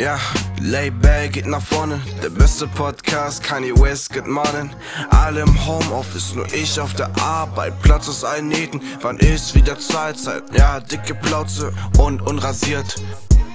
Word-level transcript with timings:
Ja, 0.00 0.18
Layback 0.62 1.34
geht 1.34 1.46
nach 1.46 1.60
vorne, 1.60 2.00
der 2.22 2.30
beste 2.30 2.66
Podcast, 2.66 3.42
Kanye 3.42 3.74
West, 3.78 4.10
good 4.10 4.26
morning. 4.26 4.70
Alle 5.10 5.42
im 5.42 5.66
Homeoffice, 5.66 6.34
nur 6.34 6.50
ich 6.54 6.80
auf 6.80 6.94
der 6.94 7.10
Arbeit, 7.20 7.78
Platz 7.82 8.08
aus 8.08 8.24
allen 8.24 8.48
Nähten, 8.48 8.80
wann 9.02 9.18
ist 9.18 9.54
wieder 9.54 9.78
Zeitzeit? 9.78 10.42
Ja, 10.56 10.80
dicke 10.80 11.14
Plauze 11.14 11.70
und 11.98 12.22
unrasiert. 12.22 12.94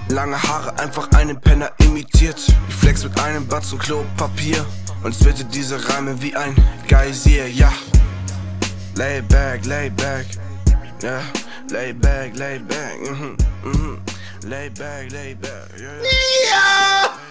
Lange 0.10 0.40
Haare, 0.40 0.78
einfach 0.78 1.10
einen 1.14 1.42
Penner 1.42 1.72
imitiert. 1.80 2.38
Ich 2.70 2.76
flex 2.76 3.04
mit 3.04 3.20
einem 3.20 3.48
Batzen 3.48 3.80
Klopapier 3.80 4.64
und 5.04 5.16
splitte 5.16 5.46
diese 5.46 5.80
Reime 5.90 6.22
wie 6.22 6.36
ein 6.36 6.56
Geysir, 6.88 7.48
ja. 7.50 7.74
Layback, 8.94 9.66
layback, 9.66 10.28
ja, 11.02 11.10
yeah. 11.10 11.22
layback, 11.72 12.38
layback, 12.38 13.00
mhm, 13.02 13.36
mhm. 13.64 14.15
Layback, 14.46 15.12
layback. 15.12 15.70
Yeah. 15.80 16.04
Ja! 16.50 17.20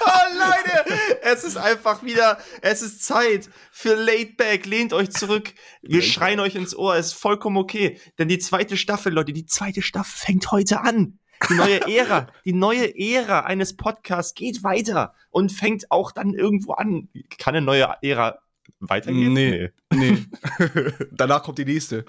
Oh, 0.00 0.38
Leute, 0.38 0.98
es 1.22 1.44
ist 1.44 1.58
einfach 1.58 2.02
wieder, 2.02 2.38
es 2.62 2.80
ist 2.80 3.04
Zeit 3.04 3.50
für 3.70 3.94
Laidback. 3.94 4.64
Lehnt 4.64 4.94
euch 4.94 5.10
zurück. 5.10 5.52
Wir 5.82 6.00
schreien 6.00 6.40
euch 6.40 6.54
ins 6.54 6.74
Ohr. 6.74 6.96
Es 6.96 7.08
ist 7.08 7.12
vollkommen 7.14 7.58
okay. 7.58 8.00
Denn 8.18 8.28
die 8.28 8.38
zweite 8.38 8.78
Staffel, 8.78 9.12
Leute, 9.12 9.34
die 9.34 9.44
zweite 9.44 9.82
Staffel 9.82 10.26
fängt 10.26 10.50
heute 10.50 10.80
an. 10.80 11.18
Die 11.50 11.54
neue 11.54 11.80
Ära, 11.96 12.28
die 12.46 12.54
neue 12.54 12.98
Ära 12.98 13.40
eines 13.40 13.76
Podcasts 13.76 14.34
geht 14.34 14.64
weiter 14.64 15.14
und 15.28 15.52
fängt 15.52 15.90
auch 15.90 16.12
dann 16.12 16.32
irgendwo 16.32 16.72
an. 16.72 17.08
Kann 17.36 17.54
eine 17.54 17.66
neue 17.66 17.94
Ära 18.00 18.38
weitergehen? 18.80 19.34
Nee. 19.34 19.70
Nee. 19.92 20.24
Danach 21.12 21.42
kommt 21.42 21.58
die 21.58 21.66
nächste. 21.66 22.06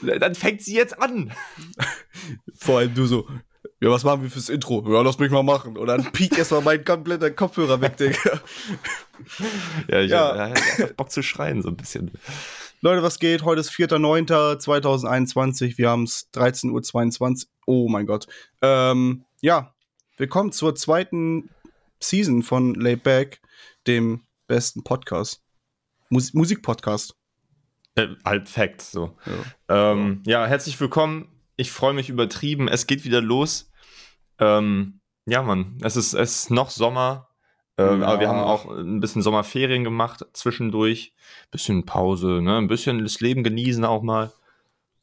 Dann 0.00 0.34
fängt 0.34 0.62
sie 0.62 0.74
jetzt 0.74 0.98
an. 1.00 1.32
Vor 2.54 2.78
allem 2.78 2.94
du 2.94 3.06
so, 3.06 3.28
ja, 3.80 3.90
was 3.90 4.04
machen 4.04 4.22
wir 4.22 4.30
fürs 4.30 4.48
Intro? 4.48 4.82
Ja, 4.90 5.02
lass 5.02 5.18
mich 5.18 5.30
mal 5.30 5.42
machen. 5.42 5.76
Und 5.76 5.88
dann 5.88 6.10
piekt 6.12 6.38
erstmal 6.38 6.62
mein 6.62 6.82
kompletter 6.82 7.30
Kopfhörer 7.30 7.78
weg, 7.82 7.98
Digga. 7.98 8.16
ja, 9.88 10.00
ich 10.00 10.10
ja. 10.10 10.50
Hab, 10.50 10.78
ja, 10.78 10.86
Bock 10.96 11.10
zu 11.10 11.22
schreien, 11.22 11.60
so 11.60 11.68
ein 11.68 11.76
bisschen. 11.76 12.10
Leute, 12.80 13.02
was 13.02 13.18
geht? 13.18 13.44
Heute 13.44 13.60
ist 13.60 13.72
4.9.2021. 13.72 15.76
Wir 15.76 15.90
haben 15.90 16.04
es 16.04 16.30
13.22 16.32 17.44
Uhr. 17.44 17.50
Oh 17.66 17.88
mein 17.88 18.06
Gott. 18.06 18.26
Ähm, 18.62 19.26
ja, 19.42 19.74
willkommen 20.16 20.52
zur 20.52 20.74
zweiten 20.74 21.50
Season 22.00 22.42
von 22.42 22.74
Layback, 22.74 23.42
dem 23.86 24.22
besten 24.46 24.84
Podcast. 24.84 25.42
Mus 26.08 26.32
Musikpodcast. 26.32 27.14
Äh, 27.96 28.08
halt 28.24 28.48
Fact, 28.48 28.80
so. 28.80 29.18
Ja. 29.68 29.92
Ähm, 29.92 30.22
ja, 30.24 30.46
herzlich 30.46 30.80
willkommen 30.80 31.35
ich 31.56 31.72
freue 31.72 31.94
mich 31.94 32.08
übertrieben. 32.08 32.68
Es 32.68 32.86
geht 32.86 33.04
wieder 33.04 33.20
los. 33.20 33.70
Ähm, 34.38 35.00
ja, 35.26 35.42
Mann, 35.42 35.78
es 35.82 35.96
ist, 35.96 36.14
es 36.14 36.42
ist 36.42 36.50
noch 36.50 36.70
Sommer. 36.70 37.28
Ähm, 37.78 38.00
ja. 38.00 38.06
Aber 38.06 38.20
wir 38.20 38.28
haben 38.28 38.38
auch 38.38 38.70
ein 38.70 39.00
bisschen 39.00 39.22
Sommerferien 39.22 39.84
gemacht 39.84 40.24
zwischendurch. 40.32 41.14
Bisschen 41.50 41.84
Pause, 41.84 42.40
ne? 42.42 42.58
Ein 42.58 42.68
bisschen 42.68 43.02
das 43.02 43.20
Leben 43.20 43.42
genießen 43.42 43.84
auch 43.84 44.02
mal. 44.02 44.32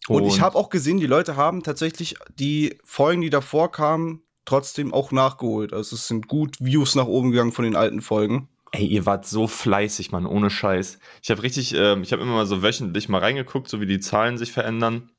Und, 0.07 0.23
Und 0.23 0.28
ich 0.28 0.41
habe 0.41 0.57
auch 0.57 0.69
gesehen, 0.69 1.00
die 1.00 1.07
Leute 1.07 1.35
haben 1.35 1.63
tatsächlich 1.63 2.16
die 2.38 2.78
Folgen, 2.83 3.22
die 3.22 3.29
davor 3.29 3.72
kamen, 3.72 4.22
trotzdem 4.45 4.94
auch 4.94 5.11
nachgeholt. 5.11 5.72
Also 5.72 5.95
es 5.95 6.07
sind 6.07 6.28
gut 6.28 6.57
Views 6.59 6.95
nach 6.95 7.05
oben 7.05 7.31
gegangen 7.31 7.53
von 7.53 7.63
den 7.63 7.75
alten 7.75 8.01
Folgen. 8.01 8.49
Ey, 8.72 8.88
ihr 8.88 9.05
wart 9.05 9.25
so 9.28 9.47
fleißig, 9.47 10.11
Mann, 10.11 10.25
ohne 10.25 10.49
Scheiß. 10.49 10.99
Ich 11.22 11.29
habe 11.29 11.44
richtig, 11.44 11.75
äh, 11.75 11.99
ich 12.01 12.11
habe 12.11 12.23
immer 12.23 12.33
mal 12.33 12.47
so 12.47 12.63
wöchentlich 12.63 13.07
mal 13.07 13.19
reingeguckt, 13.19 13.69
so 13.69 13.79
wie 13.79 13.85
die 13.85 13.99
Zahlen 13.99 14.38
sich 14.38 14.51
verändern. 14.51 15.11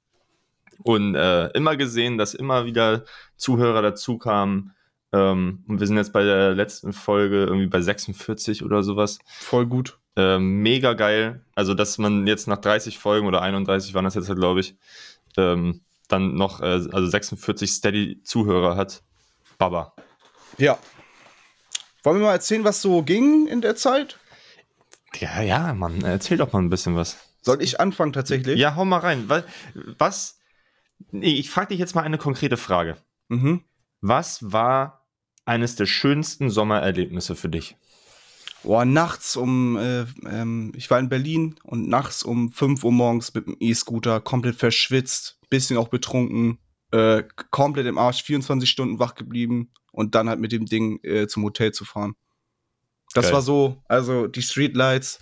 Und 0.83 1.15
äh, 1.15 1.49
immer 1.49 1.77
gesehen, 1.77 2.19
dass 2.19 2.35
immer 2.35 2.67
wieder 2.67 3.05
Zuhörer 3.37 3.83
dazu 3.83 4.19
kamen. 4.19 4.75
Ähm, 5.13 5.65
und 5.69 5.81
wir 5.81 5.87
sind 5.87 5.97
jetzt 5.97 6.13
bei 6.13 6.25
der 6.25 6.55
letzten 6.55 6.93
Folge 6.93 7.45
irgendwie 7.45 7.67
bei 7.67 7.81
46 7.81 8.65
oder 8.65 8.83
sowas. 8.83 9.19
Voll 9.27 9.67
gut. 9.67 9.99
Ähm, 10.17 10.63
mega 10.63 10.93
geil. 10.95 11.45
Also, 11.55 11.75
dass 11.75 11.99
man 11.99 12.27
jetzt 12.27 12.47
nach 12.47 12.59
30 12.59 12.99
Folgen 12.99 13.27
oder 13.27 13.43
31 13.43 13.95
waren 13.95 14.05
das 14.05 14.15
jetzt, 14.15 14.29
halt, 14.29 14.39
glaube 14.39 14.61
ich, 14.61 14.77
ähm, 15.37 15.83
dann 16.09 16.35
noch 16.35 16.61
äh, 16.61 16.65
also 16.65 17.07
46 17.07 17.71
Steady-Zuhörer 17.71 18.77
hat. 18.77 19.03
Baba. 19.59 19.95
Ja. 20.59 20.79
Wollen 22.03 22.19
wir 22.19 22.27
mal 22.27 22.33
erzählen, 22.33 22.65
was 22.65 22.83
so 22.83 23.03
ging 23.03 23.47
in 23.47 23.61
der 23.61 23.77
Zeit? 23.77 24.19
Ja, 25.21 25.41
ja, 25.43 25.73
Mann, 25.75 26.03
erzähl 26.03 26.37
doch 26.37 26.53
mal 26.53 26.61
ein 26.61 26.71
bisschen 26.71 26.97
was. 26.97 27.17
Soll 27.41 27.63
ich 27.63 27.81
anfangen 27.81 28.13
tatsächlich? 28.13 28.59
Ja, 28.59 28.75
hau 28.75 28.85
mal 28.85 28.99
rein. 28.99 29.25
Was, 29.29 29.45
was 29.99 30.39
ich 31.13 31.51
frage 31.51 31.69
dich 31.69 31.79
jetzt 31.79 31.95
mal 31.95 32.03
eine 32.03 32.19
konkrete 32.19 32.57
Frage. 32.57 32.97
Mhm. 33.29 33.65
Was 34.01 34.53
war 34.53 35.07
eines 35.45 35.77
der 35.77 35.87
schönsten 35.87 36.51
Sommererlebnisse 36.51 37.37
für 37.37 37.49
dich? 37.49 37.77
Boah, 38.63 38.85
nachts 38.85 39.37
um, 39.37 39.77
äh, 39.77 40.07
ähm, 40.27 40.73
ich 40.75 40.91
war 40.91 40.99
in 40.99 41.11
Berlin 41.11 41.57
und 41.65 41.89
nachts 41.89 42.23
um 42.23 42.51
5 42.51 42.83
Uhr 42.83 42.93
morgens 42.93 43.35
mit 43.35 43.47
dem 43.47 43.57
E-Scooter, 43.61 44.21
komplett 44.21 44.57
verschwitzt, 44.57 45.39
bisschen 45.51 45.77
auch 45.77 45.89
betrunken, 45.89 46.59
äh, 46.91 47.25
komplett 47.51 47.87
im 47.87 47.99
Arsch, 47.99 48.23
24 48.23 48.69
Stunden 48.69 48.99
wach 48.99 49.15
geblieben 49.17 49.71
und 49.93 50.15
dann 50.15 50.31
halt 50.31 50.41
mit 50.41 50.53
dem 50.53 50.65
Ding 50.65 50.99
äh, 51.03 51.27
zum 51.27 51.45
Hotel 51.45 51.73
zu 51.73 51.85
fahren. 51.85 52.15
Das 53.13 53.27
Geil. 53.27 53.35
war 53.35 53.43
so, 53.43 53.83
also 53.87 54.27
die 54.29 54.43
Streetlights, 54.43 55.21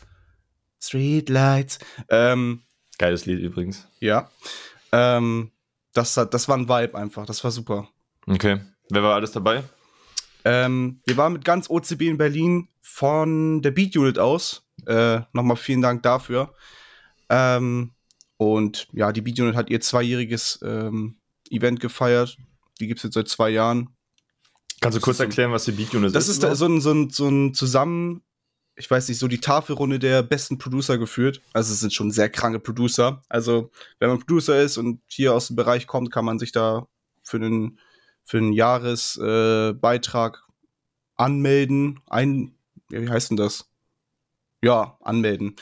Streetlights. 0.82 1.78
Ähm, 2.10 2.62
Geiles 2.98 3.26
Lied 3.26 3.40
übrigens. 3.40 3.88
Ja. 4.00 4.30
Ähm, 4.90 5.52
das, 5.92 6.14
das 6.14 6.48
war 6.48 6.56
ein 6.56 6.68
Vibe 6.68 6.96
einfach, 6.96 7.26
das 7.26 7.42
war 7.44 7.50
super. 7.50 7.88
Okay. 8.26 8.60
Wer 8.90 9.02
war 9.02 9.14
alles 9.14 9.32
dabei? 9.32 9.64
Ähm, 10.44 11.00
wir 11.06 11.16
waren 11.16 11.32
mit 11.32 11.44
ganz 11.44 11.70
OCB 11.70 12.02
in 12.02 12.18
Berlin 12.18 12.68
von 12.80 13.62
der 13.62 13.70
Beat 13.70 13.96
Unit 13.96 14.18
aus. 14.18 14.66
Äh, 14.86 15.20
Nochmal 15.32 15.56
vielen 15.56 15.82
Dank 15.82 16.02
dafür. 16.02 16.54
Ähm, 17.28 17.92
und 18.36 18.88
ja, 18.92 19.12
die 19.12 19.20
Beat 19.20 19.38
Unit 19.40 19.54
hat 19.54 19.70
ihr 19.70 19.80
zweijähriges 19.80 20.60
ähm, 20.62 21.16
Event 21.50 21.80
gefeiert. 21.80 22.36
Die 22.80 22.86
gibt 22.86 22.98
es 22.98 23.04
jetzt 23.04 23.14
seit 23.14 23.28
zwei 23.28 23.50
Jahren. 23.50 23.90
Kannst 24.80 24.98
du 24.98 25.00
kurz 25.00 25.20
erklären, 25.20 25.52
was 25.52 25.64
die 25.64 25.72
Beat 25.72 25.94
Unit 25.94 26.08
ist? 26.08 26.16
Das 26.16 26.28
ist 26.28 26.42
so 26.42 26.66
ein, 26.66 26.80
so 26.80 26.92
ein, 26.92 27.10
so 27.10 27.28
ein 27.28 27.54
Zusammen, 27.54 28.22
ich 28.74 28.90
weiß 28.90 29.08
nicht, 29.08 29.18
so 29.18 29.28
die 29.28 29.40
Tafelrunde 29.40 29.98
der 29.98 30.22
besten 30.22 30.58
Producer 30.58 30.98
geführt. 30.98 31.42
Also 31.52 31.72
es 31.72 31.80
sind 31.80 31.92
schon 31.92 32.10
sehr 32.10 32.30
kranke 32.30 32.58
Producer. 32.58 33.22
Also 33.28 33.70
wenn 33.98 34.08
man 34.08 34.18
Producer 34.18 34.60
ist 34.60 34.78
und 34.78 35.00
hier 35.06 35.34
aus 35.34 35.48
dem 35.48 35.56
Bereich 35.56 35.86
kommt, 35.86 36.10
kann 36.10 36.24
man 36.24 36.38
sich 36.38 36.52
da 36.52 36.86
für 37.22 37.36
einen, 37.36 37.78
für 38.24 38.38
einen 38.38 38.52
Jahresbeitrag 38.52 40.36
äh, 40.36 40.52
anmelden. 41.16 42.00
Ein, 42.08 42.54
wie 42.88 43.08
heißt 43.08 43.30
denn 43.30 43.36
das? 43.36 43.68
Ja, 44.62 44.96
anmelden. 45.02 45.56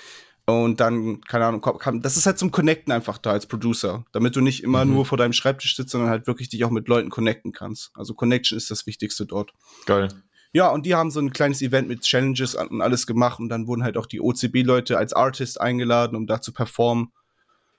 Und 0.47 0.81
dann, 0.81 1.21
keine 1.23 1.47
Ahnung, 1.47 1.61
kann, 1.61 2.03
das 2.03 2.17
ist 2.17 2.27
halt 2.27 2.39
zum 2.39 2.51
Connecten 2.51 2.93
einfach 2.93 3.19
da 3.19 3.31
als 3.31 3.47
Producer, 3.47 4.05
damit 4.13 4.35
du 4.35 4.41
nicht 4.41 4.63
immer 4.63 4.85
mhm. 4.85 4.95
nur 4.95 5.07
vor 5.07 5.19
deinem 5.19 5.33
Schreibtisch 5.33 5.77
sitzt, 5.77 5.91
sondern 5.91 6.11
halt 6.11 6.27
wirklich 6.27 6.49
dich 6.49 6.65
auch 6.65 6.71
mit 6.71 6.89
Leuten 6.89 7.11
connecten 7.11 7.53
kannst. 7.53 7.91
Also 7.95 8.15
Connection 8.15 8.57
ist 8.57 8.71
das 8.71 8.87
Wichtigste 8.87 9.27
dort. 9.27 9.53
Geil. 9.87 10.09
Ja, 10.53 10.71
und 10.71 10.85
die 10.85 10.95
haben 10.95 11.11
so 11.11 11.21
ein 11.21 11.33
kleines 11.33 11.63
Event 11.63 11.89
mit 11.89 12.03
Challenges 12.03 12.55
und 12.55 12.81
alles 12.81 13.07
gemacht 13.07 13.39
und 13.39 13.49
dann 13.49 13.67
wurden 13.67 13.85
halt 13.85 13.97
auch 13.97 14.07
die 14.07 14.21
OCB-Leute 14.21 14.99
als 14.99 15.13
Artist 15.13 15.61
eingeladen, 15.61 16.17
um 16.17 16.27
da 16.27 16.41
zu 16.41 16.53
performen. 16.53 17.13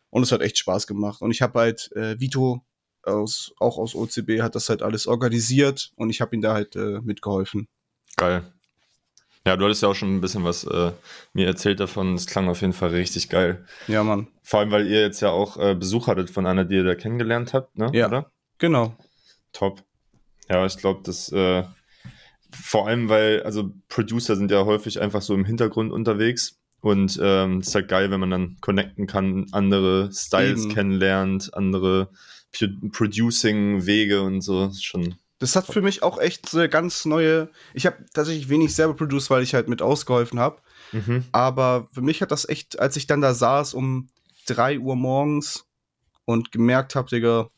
Und 0.09 0.23
es 0.23 0.31
hat 0.31 0.41
echt 0.41 0.57
Spaß 0.57 0.87
gemacht. 0.87 1.21
Und 1.21 1.31
ich 1.31 1.41
habe 1.41 1.59
halt 1.59 1.91
äh, 1.95 2.19
Vito 2.19 2.65
aus, 3.03 3.53
auch 3.59 3.77
aus 3.77 3.95
OCB 3.95 4.41
hat 4.41 4.55
das 4.55 4.69
halt 4.69 4.81
alles 4.81 5.07
organisiert 5.07 5.91
und 5.95 6.09
ich 6.09 6.21
habe 6.21 6.35
ihm 6.35 6.41
da 6.41 6.53
halt 6.53 6.75
äh, 6.75 7.01
mitgeholfen. 7.01 7.67
Geil. 8.15 8.43
Ja, 9.45 9.57
du 9.57 9.65
hattest 9.65 9.81
ja 9.81 9.87
auch 9.87 9.95
schon 9.95 10.15
ein 10.15 10.21
bisschen 10.21 10.43
was 10.43 10.65
äh, 10.65 10.91
mir 11.33 11.47
erzählt 11.47 11.79
davon. 11.79 12.13
Es 12.13 12.27
klang 12.27 12.47
auf 12.47 12.61
jeden 12.61 12.73
Fall 12.73 12.89
richtig 12.89 13.27
geil. 13.29 13.65
Ja, 13.87 14.03
Mann. 14.03 14.27
Vor 14.43 14.59
allem, 14.59 14.71
weil 14.71 14.85
ihr 14.85 15.01
jetzt 15.01 15.19
ja 15.19 15.29
auch 15.29 15.57
äh, 15.57 15.73
Besuch 15.73 16.07
hattet 16.07 16.29
von 16.29 16.45
einer, 16.45 16.63
die 16.63 16.75
ihr 16.75 16.83
da 16.83 16.93
kennengelernt 16.93 17.53
habt, 17.53 17.75
ne? 17.77 17.89
Ja. 17.93 18.07
Oder? 18.07 18.31
Genau. 18.59 18.95
Top. 19.51 19.83
Ja, 20.47 20.65
ich 20.65 20.77
glaube, 20.77 21.01
das 21.03 21.31
äh, 21.31 21.63
vor 22.53 22.87
allem, 22.87 23.09
weil, 23.09 23.43
also 23.43 23.71
Producer 23.89 24.35
sind 24.35 24.51
ja 24.51 24.65
häufig 24.65 25.01
einfach 25.01 25.21
so 25.21 25.33
im 25.33 25.45
Hintergrund 25.45 25.91
unterwegs. 25.91 26.57
Und 26.81 27.19
ähm, 27.21 27.59
es 27.59 27.67
ist 27.67 27.75
halt 27.75 27.89
geil, 27.89 28.09
wenn 28.09 28.19
man 28.19 28.31
dann 28.31 28.57
connecten 28.59 29.05
kann, 29.05 29.45
andere 29.51 30.11
Styles 30.11 30.63
Eben. 30.63 30.73
kennenlernt, 30.73 31.53
andere 31.53 32.09
Producing-Wege 32.91 34.21
und 34.23 34.41
so. 34.41 34.65
Das 34.67 34.81
schon, 34.81 35.15
Das 35.37 35.55
hat 35.55 35.67
für 35.67 35.81
mich 35.81 36.01
auch 36.01 36.19
echt 36.19 36.49
so 36.49 36.57
eine 36.57 36.69
ganz 36.69 37.05
neue. 37.05 37.49
Ich 37.75 37.85
habe 37.85 38.03
tatsächlich 38.13 38.49
wenig 38.49 38.73
selber 38.73 38.95
produced, 38.95 39.29
weil 39.29 39.43
ich 39.43 39.53
halt 39.53 39.69
mit 39.69 39.81
ausgeholfen 39.83 40.39
habe. 40.39 40.59
Mhm. 40.91 41.25
Aber 41.31 41.87
für 41.93 42.01
mich 42.01 42.21
hat 42.21 42.31
das 42.31 42.49
echt, 42.49 42.79
als 42.79 42.95
ich 42.95 43.05
dann 43.05 43.21
da 43.21 43.35
saß 43.35 43.75
um 43.75 44.07
3 44.47 44.79
Uhr 44.79 44.95
morgens 44.95 45.65
und 46.25 46.51
gemerkt 46.51 46.95
habe, 46.95 47.09
Digga, 47.09 47.49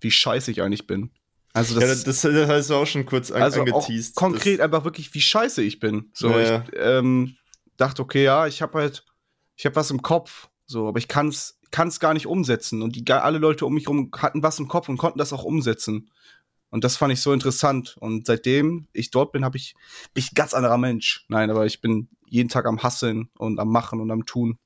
wie 0.00 0.10
scheiße 0.10 0.50
ich 0.50 0.60
eigentlich 0.62 0.86
bin. 0.88 1.10
Also 1.52 1.74
das, 1.74 1.82
ja, 1.82 1.88
das, 2.04 2.22
das 2.22 2.48
hast 2.48 2.70
du 2.70 2.74
auch 2.74 2.86
schon 2.86 3.06
kurz 3.06 3.30
an, 3.30 3.42
also 3.42 3.62
auch 3.62 3.66
angeteased. 3.66 4.14
konkret 4.14 4.60
einfach 4.60 4.84
wirklich, 4.84 5.12
wie 5.14 5.20
scheiße 5.20 5.62
ich 5.62 5.80
bin. 5.80 6.10
So, 6.14 6.30
Ja, 6.30 6.62
ich 6.62 6.72
ähm, 6.76 7.36
dachte, 7.76 8.02
okay, 8.02 8.22
ja, 8.22 8.46
ich 8.46 8.62
habe 8.62 8.78
halt, 8.78 9.04
ich 9.56 9.66
habe 9.66 9.76
was 9.76 9.90
im 9.90 10.02
Kopf, 10.02 10.48
so, 10.66 10.86
aber 10.86 10.98
ich 10.98 11.08
kann 11.08 11.28
es 11.28 11.58
gar 12.00 12.14
nicht 12.14 12.26
umsetzen. 12.26 12.82
Und 12.82 12.94
die 12.94 13.10
alle 13.12 13.38
Leute 13.38 13.66
um 13.66 13.74
mich 13.74 13.86
herum 13.86 14.10
hatten 14.16 14.42
was 14.42 14.58
im 14.58 14.68
Kopf 14.68 14.88
und 14.88 14.96
konnten 14.96 15.18
das 15.18 15.32
auch 15.32 15.42
umsetzen. 15.42 16.10
Und 16.70 16.84
das 16.84 16.96
fand 16.96 17.12
ich 17.12 17.20
so 17.20 17.32
interessant. 17.32 17.96
Und 17.98 18.26
seitdem 18.26 18.86
ich 18.92 19.10
dort 19.10 19.32
bin, 19.32 19.44
habe 19.44 19.56
ich 19.56 19.74
bin 20.14 20.22
ich 20.22 20.30
ein 20.30 20.36
ganz 20.36 20.54
anderer 20.54 20.78
Mensch. 20.78 21.24
Nein, 21.28 21.50
aber 21.50 21.66
ich 21.66 21.80
bin 21.80 22.08
jeden 22.26 22.48
Tag 22.48 22.66
am 22.66 22.82
Hasseln 22.82 23.28
und 23.36 23.58
am 23.58 23.68
Machen 23.68 24.00
und 24.00 24.10
am 24.12 24.24
Tun. 24.24 24.58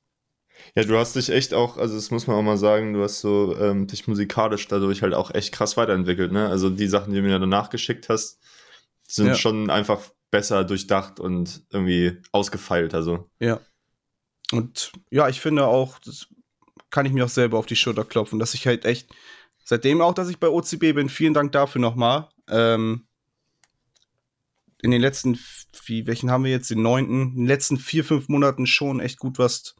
Ja, 0.75 0.83
du 0.83 0.97
hast 0.97 1.15
dich 1.15 1.29
echt 1.29 1.53
auch, 1.53 1.77
also 1.77 1.95
das 1.95 2.11
muss 2.11 2.27
man 2.27 2.35
auch 2.35 2.41
mal 2.41 2.57
sagen, 2.57 2.93
du 2.93 3.03
hast 3.03 3.21
so 3.21 3.55
ähm, 3.57 3.87
dich 3.87 4.07
musikalisch 4.07 4.67
dadurch 4.67 5.01
halt 5.01 5.13
auch 5.13 5.33
echt 5.33 5.53
krass 5.53 5.77
weiterentwickelt, 5.77 6.31
ne? 6.31 6.47
Also 6.49 6.69
die 6.69 6.87
Sachen, 6.87 7.13
die 7.13 7.19
du 7.21 7.23
mir 7.23 7.39
danach 7.39 7.69
geschickt 7.69 8.09
hast, 8.09 8.39
sind 9.07 9.27
Ja. 9.27 9.35
schon 9.35 9.69
einfach 9.69 10.01
besser 10.31 10.63
durchdacht 10.63 11.19
und 11.19 11.63
irgendwie 11.69 12.21
ausgefeilt. 12.31 12.93
Also 12.93 13.29
Ja. 13.39 13.61
Und 14.51 14.91
ja, 15.09 15.29
ich 15.29 15.41
finde 15.41 15.65
auch, 15.65 15.99
das 15.99 16.27
kann 16.89 17.05
ich 17.05 17.13
mir 17.13 17.25
auch 17.25 17.29
selber 17.29 17.57
auf 17.57 17.65
die 17.65 17.75
Schulter 17.75 18.05
klopfen, 18.05 18.39
dass 18.39 18.53
ich 18.53 18.67
halt 18.67 18.85
echt, 18.85 19.09
seitdem 19.63 20.01
auch, 20.01 20.13
dass 20.13 20.29
ich 20.29 20.39
bei 20.39 20.49
OCB 20.49 20.93
bin, 20.93 21.09
vielen 21.09 21.33
Dank 21.33 21.51
dafür 21.51 21.81
nochmal. 21.81 22.29
Ähm, 22.49 23.07
in 24.81 24.91
den 24.91 25.01
letzten, 25.01 25.39
wie, 25.85 26.05
welchen 26.05 26.29
haben 26.29 26.43
wir 26.43 26.51
jetzt, 26.51 26.69
den 26.69 26.81
neunten, 26.81 27.29
in 27.31 27.35
den 27.37 27.47
letzten 27.47 27.77
vier, 27.77 28.03
fünf 28.03 28.29
Monaten 28.29 28.67
schon 28.67 28.99
echt 28.99 29.17
gut 29.19 29.39
was, 29.39 29.75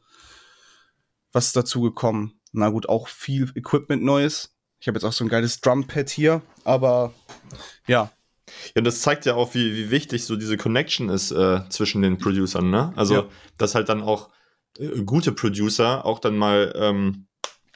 was 1.36 1.52
dazu 1.52 1.82
gekommen. 1.82 2.40
Na 2.52 2.70
gut, 2.70 2.88
auch 2.88 3.08
viel 3.08 3.52
Equipment 3.54 4.02
Neues. 4.02 4.56
Ich 4.80 4.88
habe 4.88 4.96
jetzt 4.96 5.04
auch 5.04 5.12
so 5.12 5.24
ein 5.24 5.28
geiles 5.28 5.60
Drumpad 5.60 6.08
hier, 6.08 6.40
aber 6.64 7.12
ja, 7.86 8.10
Ja, 8.74 8.78
und 8.78 8.84
das 8.84 9.00
zeigt 9.02 9.26
ja 9.26 9.34
auch, 9.34 9.54
wie, 9.54 9.74
wie 9.76 9.90
wichtig 9.90 10.24
so 10.24 10.36
diese 10.36 10.56
Connection 10.56 11.08
ist 11.08 11.32
äh, 11.32 11.60
zwischen 11.68 12.00
den 12.02 12.16
Producern, 12.18 12.70
ne? 12.70 12.92
Also, 12.96 13.14
Ja. 13.14 13.24
dass 13.58 13.74
halt 13.74 13.88
dann 13.88 14.02
auch 14.02 14.30
äh, 14.78 15.02
gute 15.02 15.32
Producer 15.32 16.04
auch 16.06 16.20
dann 16.20 16.36
mal 16.38 16.72
ähm, 16.76 17.26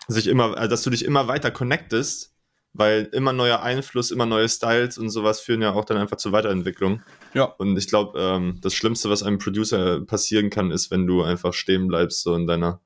sich 0.08 0.26
immer, 0.28 0.56
äh, 0.56 0.68
dass 0.68 0.82
du 0.82 0.90
dich 0.90 1.04
immer 1.04 1.26
weiter 1.28 1.50
connectest, 1.50 2.32
weil 2.72 3.08
immer 3.12 3.32
neuer 3.32 3.62
Einfluss, 3.62 4.10
immer 4.12 4.26
neue 4.26 4.48
Styles 4.48 4.96
und 4.96 5.10
sowas 5.10 5.40
führen 5.40 5.60
ja 5.60 5.72
auch 5.72 5.84
dann 5.84 5.96
einfach 5.98 6.18
zur 6.18 6.32
Weiterentwicklung. 6.32 7.02
Ja. 7.34 7.44
Und 7.44 7.76
ich 7.76 7.88
glaube, 7.88 8.18
ähm, 8.18 8.58
das 8.62 8.74
Schlimmste, 8.74 9.10
was 9.10 9.22
einem 9.24 9.38
Producer 9.38 10.00
passieren 10.06 10.48
kann, 10.50 10.70
ist, 10.70 10.90
wenn 10.92 11.06
du 11.06 11.22
einfach 11.22 11.52
stehen 11.52 11.88
bleibst, 11.88 12.22
so 12.22 12.34
in 12.36 12.46
deiner, 12.46 12.80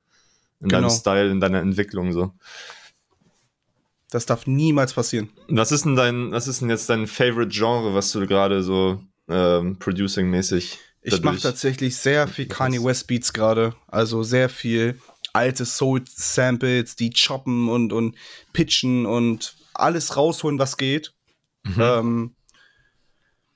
in 0.59 0.69
deinem 0.69 0.83
Genau. 0.83 0.93
Style, 0.93 1.29
in 1.31 1.39
deiner 1.39 1.59
Entwicklung 1.59 2.13
so. 2.13 2.31
das 4.09 4.25
darf 4.25 4.47
niemals 4.47 4.93
passieren. 4.93 5.29
Was 5.49 5.71
ist 5.71 5.85
denn 5.85 5.95
dein, 5.95 6.31
was 6.31 6.47
ist 6.47 6.61
denn 6.61 6.69
jetzt 6.69 6.89
dein 6.89 7.07
Favorite 7.07 7.49
Genre, 7.51 7.93
was 7.93 8.11
du 8.11 8.25
gerade 8.25 8.63
so 8.63 9.01
ähm, 9.27 9.77
producing-mäßig 9.79 10.77
Ich 11.01 11.21
mache 11.21 11.39
tatsächlich 11.39 11.97
sehr 11.97 12.27
viel 12.27 12.47
Kanye 12.47 12.81
West 12.83 13.07
Beats 13.07 13.33
gerade. 13.33 13.75
Also 13.87 14.23
sehr 14.23 14.47
viel 14.49 14.99
alte 15.33 15.65
Soul-Samples, 15.65 16.95
die 16.95 17.09
choppen 17.09 17.67
und, 17.67 17.91
und 17.91 18.15
pitchen 18.53 19.05
und 19.05 19.57
alles 19.73 20.15
rausholen, 20.15 20.59
was 20.59 20.77
geht. 20.77 21.13
Mhm. 21.63 21.81
Ähm, 21.81 22.35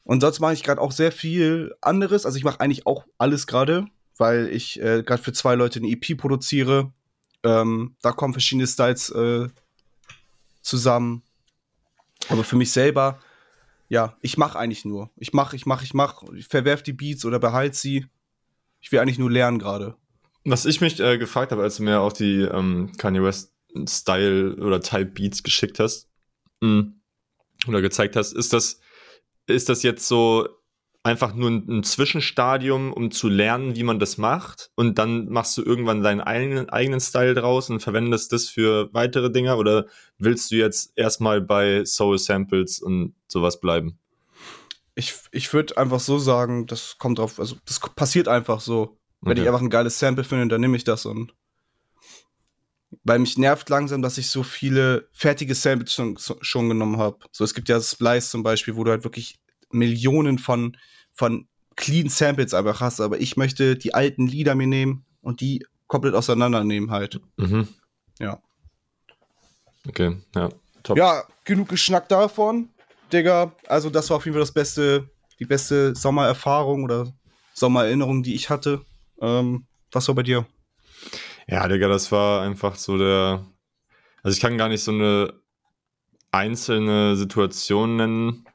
und 0.03 0.21
sonst 0.21 0.39
mache 0.41 0.53
ich 0.53 0.63
gerade 0.63 0.81
auch 0.81 0.91
sehr 0.91 1.11
viel 1.13 1.73
anderes. 1.81 2.25
Also 2.25 2.37
ich 2.37 2.43
mache 2.43 2.59
eigentlich 2.59 2.85
auch 2.85 3.05
alles 3.17 3.47
gerade, 3.47 3.85
weil 4.19 4.49
ich 4.49 4.79
äh, 4.81 5.01
gerade 5.03 5.23
für 5.23 5.33
zwei 5.33 5.55
Leute 5.55 5.79
eine 5.79 5.89
EP 5.89 6.17
produziere. 6.17 6.91
Ähm, 7.43 7.95
da 8.01 8.11
kommen 8.11 8.33
verschiedene 8.33 8.67
Styles 8.67 9.09
äh, 9.09 9.47
zusammen. 10.61 11.23
Aber 12.27 12.43
für 12.43 12.57
mich 12.57 12.71
selber, 12.71 13.19
ja, 13.87 14.17
ich 14.21 14.37
mache 14.37 14.59
eigentlich 14.59 14.85
nur. 14.85 15.09
Ich 15.15 15.33
mache, 15.33 15.55
ich 15.55 15.65
mache, 15.65 15.85
ich 15.85 15.93
mache. 15.93 16.25
Ich 16.35 16.47
verwerf 16.47 16.83
die 16.83 16.93
Beats 16.93 17.25
oder 17.25 17.39
behalte 17.39 17.77
sie. 17.77 18.05
Ich 18.81 18.91
will 18.91 18.99
eigentlich 18.99 19.19
nur 19.19 19.31
lernen 19.31 19.57
gerade. 19.57 19.95
Was 20.43 20.65
ich 20.65 20.81
mich 20.81 20.99
äh, 20.99 21.17
gefragt 21.17 21.51
habe, 21.51 21.63
als 21.63 21.77
du 21.77 21.83
mir 21.83 22.01
auch 22.01 22.13
die 22.13 22.41
ähm, 22.41 22.91
Kanye 22.97 23.23
West 23.23 23.53
Style 23.87 24.55
oder 24.57 24.81
Type 24.81 25.11
Beats 25.11 25.43
geschickt 25.43 25.79
hast 25.79 26.09
mh, 26.61 26.91
oder 27.67 27.81
gezeigt 27.81 28.15
hast, 28.15 28.33
ist 28.33 28.51
das, 28.51 28.81
ist 29.47 29.69
das 29.69 29.83
jetzt 29.83 30.07
so 30.07 30.47
einfach 31.09 31.33
nur 31.33 31.49
ein, 31.49 31.79
ein 31.79 31.83
Zwischenstadium, 31.83 32.93
um 32.93 33.11
zu 33.11 33.29
lernen, 33.29 33.75
wie 33.75 33.83
man 33.83 33.99
das 33.99 34.17
macht 34.17 34.71
und 34.75 34.99
dann 34.99 35.27
machst 35.29 35.57
du 35.57 35.63
irgendwann 35.63 36.03
deinen 36.03 36.21
eigenen, 36.21 36.69
eigenen 36.69 36.99
Style 37.01 37.33
draus 37.33 37.69
und 37.69 37.81
verwendest 37.81 38.31
das 38.31 38.47
für 38.47 38.93
weitere 38.93 39.31
Dinger 39.31 39.57
oder 39.57 39.87
willst 40.17 40.51
du 40.51 40.55
jetzt 40.55 40.93
erstmal 40.95 41.41
bei 41.41 41.83
Soul 41.85 42.19
Samples 42.19 42.79
und 42.79 43.15
sowas 43.27 43.59
bleiben? 43.59 43.97
Ich, 44.95 45.15
ich 45.31 45.51
würde 45.53 45.77
einfach 45.77 45.99
so 45.99 46.19
sagen, 46.19 46.67
das 46.67 46.97
kommt 46.97 47.19
drauf, 47.19 47.39
also 47.39 47.55
das 47.65 47.79
passiert 47.79 48.27
einfach 48.27 48.59
so. 48.61 48.97
Wenn 49.21 49.33
Okay. 49.33 49.41
ich 49.41 49.47
einfach 49.47 49.61
ein 49.61 49.69
geiles 49.69 49.99
Sample 49.99 50.23
finde, 50.23 50.47
dann 50.47 50.61
nehme 50.61 50.77
ich 50.77 50.83
das 50.83 51.05
und. 51.05 51.33
Weil 53.03 53.19
mich 53.19 53.37
nervt 53.37 53.69
langsam, 53.69 54.01
dass 54.01 54.17
ich 54.17 54.29
so 54.29 54.43
viele 54.43 55.07
fertige 55.13 55.55
Samples 55.55 55.93
schon, 55.93 56.17
schon 56.41 56.69
genommen 56.69 56.97
habe. 56.97 57.19
So, 57.31 57.43
es 57.43 57.53
gibt 57.53 57.69
ja 57.69 57.79
Splice 57.81 58.29
zum 58.29 58.43
Beispiel, 58.43 58.75
wo 58.75 58.83
du 58.83 58.91
halt 58.91 59.03
wirklich 59.03 59.39
Millionen 59.71 60.39
von, 60.39 60.75
von 61.19 61.49
clean 61.75 62.07
Samples 62.07 62.53
einfach 62.53 62.79
hast, 62.79 63.01
aber 63.01 63.19
ich 63.19 63.35
möchte 63.35 63.75
die 63.75 63.93
alten 63.93 64.25
Lieder 64.25 64.55
mir 64.55 64.67
nehmen 64.67 65.05
und 65.21 65.41
die 65.41 65.65
komplett 65.87 66.15
auseinandernehmen 66.15 66.91
halt. 66.91 67.19
Mhm. 67.35 67.67
Ja. 68.19 68.41
Okay, 69.85 70.15
ja. 70.33 70.49
Top. 70.81 70.97
Ja, 70.97 71.25
genug 71.43 71.67
geschnackt 71.67 72.09
davon, 72.09 72.69
Digga. 73.11 73.51
Also, 73.67 73.89
das 73.89 74.09
war 74.09 74.17
auf 74.17 74.25
jeden 74.25 74.35
Fall 74.35 74.41
das 74.41 74.53
beste, 74.53 75.09
die 75.39 75.45
beste 75.45 75.93
Sommererfahrung 75.93 76.85
oder 76.85 77.11
Sommererinnerung, 77.53 78.23
die 78.23 78.35
ich 78.35 78.49
hatte. 78.49 78.85
Ähm, 79.19 79.65
was 79.91 80.07
war 80.07 80.15
bei 80.15 80.23
dir? 80.23 80.47
Ja, 81.47 81.67
Digga, 81.67 81.89
das 81.89 82.13
war 82.13 82.43
einfach 82.43 82.75
so 82.75 82.97
der. 82.97 83.45
Also 84.23 84.35
ich 84.35 84.41
kann 84.41 84.57
gar 84.57 84.69
nicht 84.69 84.83
so 84.83 84.91
eine 84.91 85.33
einzelne 86.31 87.17
Situation 87.17 87.97
nennen. 87.97 88.45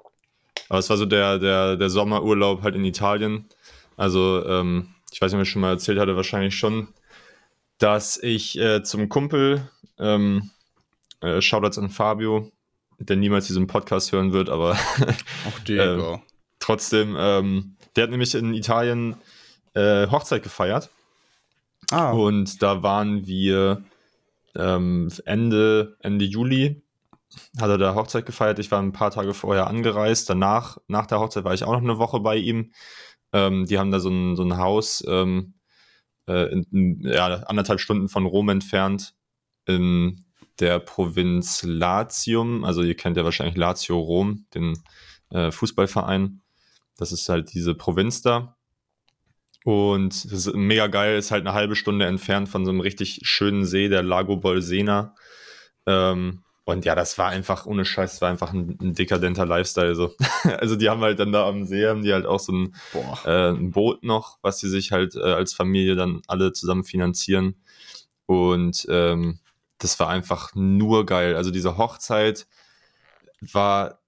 Aber 0.68 0.78
es 0.78 0.88
war 0.90 0.96
so 0.96 1.06
der, 1.06 1.38
der, 1.38 1.76
der 1.76 1.90
Sommerurlaub 1.90 2.62
halt 2.62 2.74
in 2.74 2.84
Italien. 2.84 3.46
Also, 3.96 4.44
ähm, 4.46 4.88
ich 5.12 5.20
weiß 5.20 5.32
nicht, 5.32 5.38
ob 5.38 5.42
ich 5.44 5.50
schon 5.50 5.62
mal 5.62 5.70
erzählt 5.70 5.98
hatte, 5.98 6.16
wahrscheinlich 6.16 6.56
schon, 6.56 6.88
dass 7.78 8.16
ich 8.16 8.58
äh, 8.58 8.82
zum 8.82 9.08
Kumpel, 9.08 9.68
ähm, 9.98 10.50
äh, 11.20 11.40
Shoutouts 11.40 11.78
an 11.78 11.90
Fabio, 11.90 12.50
der 12.98 13.16
niemals 13.16 13.46
diesen 13.46 13.66
Podcast 13.66 14.12
hören 14.12 14.32
wird, 14.32 14.48
aber 14.48 14.76
Ach, 15.48 15.58
Digga. 15.66 16.22
trotzdem, 16.58 17.16
ähm, 17.18 17.76
der 17.96 18.04
hat 18.04 18.10
nämlich 18.10 18.34
in 18.34 18.54
Italien 18.54 19.16
äh, 19.74 20.06
Hochzeit 20.08 20.42
gefeiert. 20.42 20.90
ah, 21.90 22.10
Und 22.12 22.62
da 22.62 22.82
waren 22.82 23.26
wir 23.26 23.84
ähm, 24.56 25.10
Ende, 25.24 25.96
Ende 26.00 26.24
Juli, 26.24 26.82
hat 27.60 27.70
er 27.70 27.78
da 27.78 27.94
Hochzeit 27.94 28.26
gefeiert. 28.26 28.58
Ich 28.58 28.70
war 28.70 28.80
ein 28.80 28.92
paar 28.92 29.10
Tage 29.10 29.34
vorher 29.34 29.66
angereist. 29.66 30.28
Danach, 30.30 30.78
nach 30.88 31.06
der 31.06 31.20
Hochzeit, 31.20 31.44
war 31.44 31.54
ich 31.54 31.64
auch 31.64 31.72
noch 31.72 31.82
eine 31.82 31.98
Woche 31.98 32.20
bei 32.20 32.36
ihm. 32.36 32.72
Ähm, 33.32 33.66
die 33.66 33.78
haben 33.78 33.90
da 33.90 34.00
so 34.00 34.10
ein, 34.10 34.36
so 34.36 34.42
ein 34.42 34.56
Haus, 34.56 35.04
ähm, 35.06 35.54
äh, 36.28 36.52
in, 36.52 37.00
ja, 37.00 37.26
anderthalb 37.44 37.80
Stunden 37.80 38.08
von 38.08 38.26
Rom 38.26 38.48
entfernt, 38.48 39.14
in 39.66 40.24
der 40.60 40.78
Provinz 40.78 41.62
Latium. 41.64 42.64
Also, 42.64 42.82
ihr 42.82 42.96
kennt 42.96 43.16
ja 43.16 43.24
wahrscheinlich 43.24 43.56
Lazio 43.56 43.98
Rom, 43.98 44.46
den 44.54 44.82
äh, 45.30 45.50
Fußballverein. 45.50 46.40
Das 46.96 47.12
ist 47.12 47.28
halt 47.28 47.52
diese 47.54 47.74
Provinz 47.74 48.22
da. 48.22 48.56
Und 49.64 50.24
das 50.30 50.46
ist 50.46 50.54
mega 50.54 50.88
geil, 50.88 51.16
ist 51.16 51.30
halt 51.30 51.46
eine 51.46 51.54
halbe 51.54 51.74
Stunde 51.74 52.04
entfernt 52.04 52.50
von 52.50 52.66
so 52.66 52.70
einem 52.70 52.80
richtig 52.80 53.20
schönen 53.22 53.64
See, 53.64 53.88
der 53.88 54.02
Lago 54.02 54.36
Bolsena. 54.36 55.14
Ähm, 55.86 56.44
und 56.66 56.86
ja, 56.86 56.94
das 56.94 57.18
war 57.18 57.28
einfach, 57.28 57.66
ohne 57.66 57.84
Scheiß, 57.84 58.12
das 58.12 58.20
war 58.22 58.30
einfach 58.30 58.52
ein, 58.52 58.78
ein 58.80 58.94
dekadenter 58.94 59.44
Lifestyle. 59.44 59.94
So. 59.94 60.14
also 60.58 60.76
die 60.76 60.88
haben 60.88 61.02
halt 61.02 61.18
dann 61.18 61.30
da 61.32 61.46
am 61.46 61.64
See, 61.66 61.86
haben 61.86 62.02
die 62.02 62.12
halt 62.12 62.24
auch 62.24 62.40
so 62.40 62.52
ein, 62.52 62.74
äh, 63.26 63.50
ein 63.50 63.70
Boot 63.70 64.02
noch, 64.02 64.38
was 64.40 64.60
sie 64.60 64.70
sich 64.70 64.90
halt 64.90 65.14
äh, 65.14 65.20
als 65.20 65.52
Familie 65.52 65.94
dann 65.94 66.22
alle 66.26 66.52
zusammen 66.52 66.84
finanzieren. 66.84 67.56
Und 68.24 68.86
ähm, 68.88 69.40
das 69.78 70.00
war 70.00 70.08
einfach 70.08 70.54
nur 70.54 71.04
geil. 71.04 71.36
Also 71.36 71.50
diese 71.50 71.76
Hochzeit 71.76 72.46
war 73.40 73.98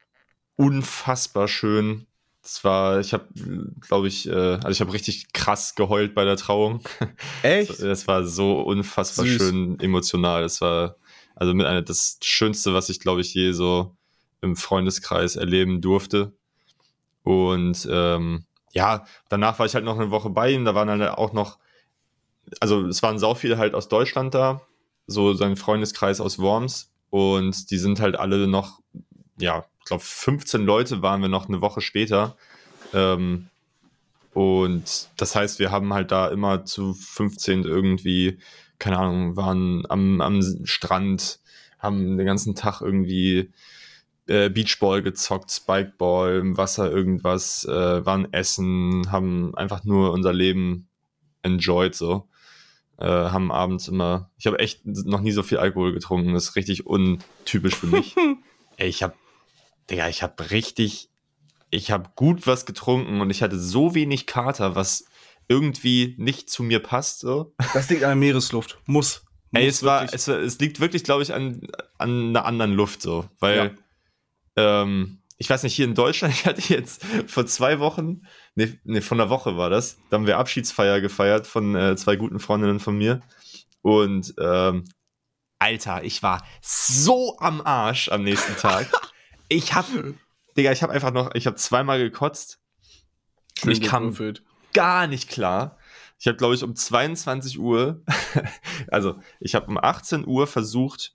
unfassbar 0.56 1.48
schön. 1.48 2.06
Das 2.40 2.64
war, 2.64 3.00
ich 3.00 3.12
habe, 3.12 3.26
glaube 3.80 4.08
ich, 4.08 4.28
äh, 4.28 4.32
also 4.32 4.70
ich 4.70 4.80
habe 4.80 4.94
richtig 4.94 5.34
krass 5.34 5.74
geheult 5.74 6.14
bei 6.14 6.24
der 6.24 6.36
Trauung. 6.36 6.80
Echt? 7.42 7.82
Das 7.82 8.06
war 8.06 8.24
so 8.24 8.60
unfassbar 8.62 9.26
Süß. 9.26 9.36
schön 9.36 9.80
emotional. 9.80 10.42
Das 10.42 10.62
war 10.62 10.96
also 11.36 11.54
mit 11.54 11.66
einer 11.66 11.82
das 11.82 12.18
Schönste, 12.22 12.74
was 12.74 12.88
ich, 12.88 12.98
glaube 12.98 13.20
ich, 13.20 13.32
je 13.34 13.52
so 13.52 13.94
im 14.40 14.56
Freundeskreis 14.56 15.36
erleben 15.36 15.80
durfte. 15.80 16.32
Und 17.22 17.86
ähm, 17.90 18.44
ja, 18.72 19.04
danach 19.28 19.58
war 19.58 19.66
ich 19.66 19.74
halt 19.74 19.84
noch 19.84 19.98
eine 19.98 20.10
Woche 20.10 20.30
bei 20.30 20.50
ihm. 20.50 20.64
Da 20.64 20.74
waren 20.74 20.88
halt 20.88 21.02
auch 21.10 21.32
noch, 21.32 21.58
also 22.60 22.86
es 22.86 23.02
waren 23.02 23.18
sau 23.18 23.34
viele 23.34 23.58
halt 23.58 23.74
aus 23.74 23.88
Deutschland 23.88 24.34
da, 24.34 24.62
so 25.06 25.34
sein 25.34 25.56
Freundeskreis 25.56 26.20
aus 26.20 26.38
Worms. 26.38 26.90
Und 27.10 27.70
die 27.70 27.78
sind 27.78 28.00
halt 28.00 28.16
alle 28.16 28.46
noch, 28.46 28.80
ja, 29.38 29.66
ich 29.80 29.84
glaube 29.84 30.02
15 30.02 30.64
Leute 30.64 31.02
waren 31.02 31.20
wir 31.20 31.28
noch 31.28 31.48
eine 31.48 31.60
Woche 31.60 31.80
später. 31.80 32.36
Ähm, 32.94 33.48
und 34.32 35.08
das 35.16 35.34
heißt, 35.34 35.58
wir 35.58 35.70
haben 35.70 35.92
halt 35.92 36.12
da 36.12 36.28
immer 36.28 36.64
zu 36.64 36.94
15 36.94 37.64
irgendwie, 37.64 38.38
keine 38.78 38.98
Ahnung, 38.98 39.36
waren 39.36 39.84
am, 39.88 40.20
am 40.20 40.42
Strand, 40.64 41.40
haben 41.78 42.16
den 42.16 42.26
ganzen 42.26 42.54
Tag 42.54 42.80
irgendwie 42.80 43.52
äh, 44.26 44.48
Beachball 44.50 45.02
gezockt, 45.02 45.50
Spikeball, 45.50 46.36
im 46.36 46.56
Wasser 46.56 46.90
irgendwas, 46.90 47.64
äh, 47.64 48.04
waren 48.04 48.32
essen, 48.32 49.10
haben 49.10 49.54
einfach 49.54 49.84
nur 49.84 50.12
unser 50.12 50.32
Leben 50.32 50.88
enjoyed 51.42 51.94
so. 51.94 52.28
Äh, 52.98 53.06
haben 53.06 53.52
abends 53.52 53.88
immer, 53.88 54.30
ich 54.38 54.46
habe 54.46 54.58
echt 54.58 54.86
noch 54.86 55.20
nie 55.20 55.32
so 55.32 55.42
viel 55.42 55.58
Alkohol 55.58 55.92
getrunken, 55.92 56.32
das 56.32 56.44
ist 56.50 56.56
richtig 56.56 56.86
untypisch 56.86 57.76
für 57.76 57.86
mich. 57.86 58.16
Ey, 58.78 58.88
ich 58.88 59.02
habe, 59.02 59.14
Digga, 59.90 60.08
ich 60.08 60.22
habe 60.22 60.50
richtig, 60.50 61.10
ich 61.70 61.90
habe 61.90 62.10
gut 62.16 62.46
was 62.46 62.64
getrunken 62.64 63.20
und 63.20 63.30
ich 63.30 63.42
hatte 63.42 63.58
so 63.58 63.94
wenig 63.94 64.26
Kater, 64.26 64.74
was 64.74 65.04
irgendwie 65.48 66.14
nicht 66.18 66.50
zu 66.50 66.62
mir 66.62 66.80
passt. 66.80 67.20
So. 67.20 67.54
Das 67.74 67.88
liegt 67.88 68.02
an 68.02 68.10
der 68.10 68.16
Meeresluft. 68.16 68.78
Muss. 68.86 69.24
Ey, 69.52 69.66
Muss 69.66 69.74
es 69.74 69.82
war, 69.82 70.12
es, 70.12 70.28
war, 70.28 70.38
es 70.38 70.58
liegt 70.58 70.80
wirklich, 70.80 71.04
glaube 71.04 71.22
ich, 71.22 71.32
an, 71.32 71.62
an 71.98 72.28
einer 72.30 72.44
anderen 72.44 72.72
Luft 72.72 73.02
so, 73.02 73.28
weil 73.38 73.76
ähm, 74.56 75.22
ich 75.38 75.50
weiß 75.50 75.62
nicht, 75.62 75.74
hier 75.74 75.84
in 75.84 75.94
Deutschland, 75.94 76.34
ich 76.38 76.46
hatte 76.46 76.62
jetzt 76.72 77.04
vor 77.26 77.46
zwei 77.46 77.78
Wochen, 77.78 78.22
nee, 78.54 78.78
nee, 78.84 79.00
von 79.00 79.20
einer 79.20 79.30
Woche 79.30 79.56
war 79.56 79.70
das, 79.70 79.98
da 80.10 80.16
haben 80.16 80.26
wir 80.26 80.38
Abschiedsfeier 80.38 81.00
gefeiert 81.00 81.46
von 81.46 81.74
äh, 81.74 81.96
zwei 81.96 82.16
guten 82.16 82.40
Freundinnen 82.40 82.80
von 82.80 82.96
mir 82.96 83.22
und 83.82 84.34
ähm, 84.40 84.84
Alter, 85.58 86.04
ich 86.04 86.22
war 86.22 86.44
so 86.60 87.38
am 87.38 87.60
Arsch 87.62 88.08
am 88.10 88.22
nächsten 88.22 88.56
Tag. 88.56 88.90
Ich 89.48 89.74
hab, 89.74 89.86
Digga, 90.56 90.72
ich 90.72 90.82
hab 90.82 90.90
einfach 90.90 91.12
noch, 91.12 91.32
ich 91.36 91.46
hab 91.46 91.56
zweimal 91.56 92.00
gekotzt 92.00 92.58
und 93.62 93.70
ich 93.70 93.80
kam. 93.80 94.12
Gar 94.76 95.06
nicht 95.06 95.28
klar. 95.28 95.78
Ich 96.18 96.26
habe, 96.26 96.36
glaube 96.36 96.54
ich, 96.54 96.62
um 96.62 96.74
22 96.74 97.58
Uhr, 97.58 98.02
also 98.90 99.16
ich 99.40 99.54
habe 99.54 99.66
um 99.66 99.78
18 99.78 100.26
Uhr 100.26 100.46
versucht, 100.46 101.14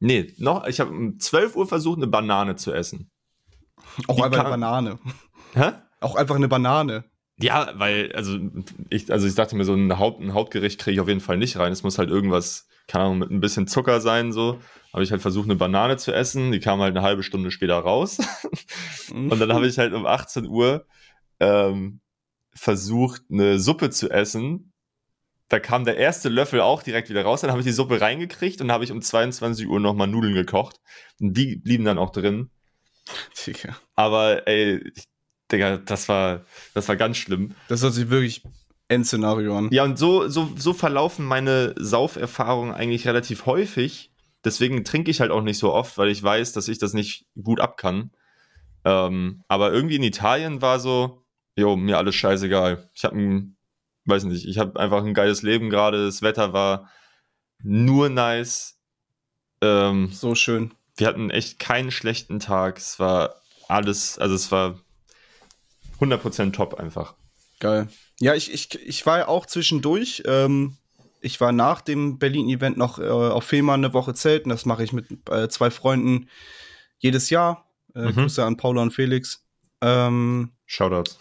nee, 0.00 0.32
noch, 0.38 0.66
ich 0.66 0.80
habe 0.80 0.90
um 0.90 1.18
12 1.18 1.56
Uhr 1.56 1.68
versucht, 1.68 1.98
eine 1.98 2.06
Banane 2.08 2.56
zu 2.56 2.72
essen. 2.72 3.10
Auch 4.08 4.16
Wie 4.18 4.22
einfach 4.22 4.40
eine 4.40 4.50
kam- 4.50 4.60
Banane. 4.60 4.98
Hä? 5.54 5.72
Auch 6.00 6.16
einfach 6.16 6.34
eine 6.36 6.48
Banane. 6.48 7.04
Ja, 7.38 7.72
weil, 7.76 8.12
also 8.12 8.38
ich, 8.90 9.10
also 9.12 9.26
ich 9.26 9.34
dachte 9.34 9.56
mir, 9.56 9.64
so 9.64 9.74
ein, 9.74 9.98
Haupt, 9.98 10.20
ein 10.20 10.34
Hauptgericht 10.34 10.80
kriege 10.80 10.94
ich 10.94 11.00
auf 11.00 11.08
jeden 11.08 11.20
Fall 11.20 11.36
nicht 11.36 11.56
rein. 11.58 11.72
Es 11.72 11.82
muss 11.82 11.98
halt 11.98 12.10
irgendwas, 12.10 12.66
keine 12.86 13.04
Ahnung, 13.04 13.18
mit 13.18 13.30
ein 13.30 13.40
bisschen 13.40 13.66
Zucker 13.66 14.00
sein, 14.00 14.32
so. 14.32 14.60
Habe 14.92 15.02
ich 15.02 15.10
halt 15.10 15.22
versucht, 15.22 15.46
eine 15.46 15.56
Banane 15.56 15.96
zu 15.96 16.12
essen. 16.12 16.52
Die 16.52 16.60
kam 16.60 16.80
halt 16.80 16.96
eine 16.96 17.04
halbe 17.04 17.22
Stunde 17.24 17.50
später 17.50 17.76
raus. 17.78 18.18
Und 19.10 19.38
dann 19.40 19.52
habe 19.52 19.66
ich 19.66 19.78
halt 19.78 19.92
um 19.94 20.06
18 20.06 20.46
Uhr 20.46 20.86
ähm, 21.40 22.00
versucht, 22.54 23.22
eine 23.30 23.58
Suppe 23.58 23.90
zu 23.90 24.10
essen. 24.10 24.72
Da 25.48 25.60
kam 25.60 25.84
der 25.84 25.96
erste 25.98 26.28
Löffel 26.28 26.60
auch 26.60 26.82
direkt 26.82 27.10
wieder 27.10 27.22
raus. 27.22 27.42
Dann 27.42 27.50
habe 27.50 27.60
ich 27.60 27.66
die 27.66 27.72
Suppe 27.72 28.00
reingekriegt 28.00 28.60
und 28.60 28.72
habe 28.72 28.84
ich 28.84 28.92
um 28.92 29.02
22 29.02 29.66
Uhr 29.68 29.78
nochmal 29.80 30.06
Nudeln 30.06 30.34
gekocht. 30.34 30.76
Und 31.20 31.36
die 31.36 31.56
blieben 31.56 31.84
dann 31.84 31.98
auch 31.98 32.10
drin. 32.10 32.50
Digga. 33.46 33.76
Aber 33.94 34.46
ey, 34.48 34.78
ich- 34.94 35.04
Digga, 35.52 35.76
das 35.76 36.08
war, 36.08 36.46
das 36.72 36.88
war 36.88 36.96
ganz 36.96 37.18
schlimm. 37.18 37.54
Das 37.68 37.82
hört 37.82 37.92
sich 37.92 38.08
wirklich 38.08 38.42
Endszenario 38.88 39.56
an. 39.58 39.68
Ja, 39.72 39.84
und 39.84 39.98
so, 39.98 40.26
so, 40.28 40.50
so 40.56 40.72
verlaufen 40.72 41.26
meine 41.26 41.74
Sauferfahrungen 41.78 42.74
eigentlich 42.74 43.06
relativ 43.06 43.44
häufig. 43.44 44.10
Deswegen 44.44 44.84
trinke 44.84 45.10
ich 45.10 45.20
halt 45.20 45.30
auch 45.30 45.42
nicht 45.42 45.58
so 45.58 45.72
oft, 45.72 45.98
weil 45.98 46.08
ich 46.08 46.22
weiß, 46.22 46.52
dass 46.52 46.68
ich 46.68 46.78
das 46.78 46.94
nicht 46.94 47.26
gut 47.42 47.60
ab 47.60 47.76
kann. 47.76 48.10
Ähm, 48.86 49.44
aber 49.48 49.72
irgendwie 49.72 49.96
in 49.96 50.02
Italien 50.02 50.62
war 50.62 50.80
so, 50.80 51.23
jo, 51.56 51.76
mir 51.76 51.98
alles 51.98 52.14
scheißegal. 52.14 52.88
Ich 52.94 53.04
habe 53.04 53.16
ein, 53.16 53.56
weiß 54.06 54.24
nicht, 54.24 54.46
ich 54.46 54.58
habe 54.58 54.78
einfach 54.78 55.04
ein 55.04 55.14
geiles 55.14 55.42
Leben 55.42 55.70
gerade. 55.70 56.04
Das 56.06 56.22
Wetter 56.22 56.52
war 56.52 56.90
nur 57.62 58.08
nice. 58.08 58.78
Ähm, 59.60 60.10
So 60.12 60.34
schön. 60.34 60.72
wir 60.96 61.06
hatten 61.06 61.30
echt 61.30 61.58
keinen 61.58 61.90
schlechten 61.90 62.40
Tag. 62.40 62.78
Es 62.78 62.98
war 62.98 63.36
alles, 63.68 64.18
also 64.18 64.34
es 64.34 64.50
war 64.52 64.78
100% 66.00 66.52
top 66.52 66.74
einfach. 66.74 67.14
Geil. 67.60 67.88
Ja, 68.20 68.34
ich, 68.34 68.52
ich, 68.52 68.74
ich 68.86 69.06
war 69.06 69.18
ja 69.18 69.28
auch 69.28 69.46
zwischendurch. 69.46 70.22
Ähm, 70.26 70.76
ich 71.20 71.40
war 71.40 71.52
nach 71.52 71.80
dem 71.80 72.18
Berlin-Event 72.18 72.76
noch 72.76 72.98
äh, 72.98 73.08
auf 73.08 73.44
Fehmarn 73.44 73.82
eine 73.84 73.94
Woche 73.94 74.12
zelten. 74.14 74.50
Das 74.50 74.66
mache 74.66 74.84
ich 74.84 74.92
mit 74.92 75.06
äh, 75.30 75.48
zwei 75.48 75.70
Freunden 75.70 76.28
jedes 76.98 77.30
Jahr. 77.30 77.64
Äh, 77.94 78.06
Mhm. 78.10 78.14
Grüße 78.14 78.44
an 78.44 78.56
Paula 78.56 78.82
und 78.82 78.90
Felix. 78.90 79.44
Ähm, 79.80 80.52
Shoutouts. 80.66 81.18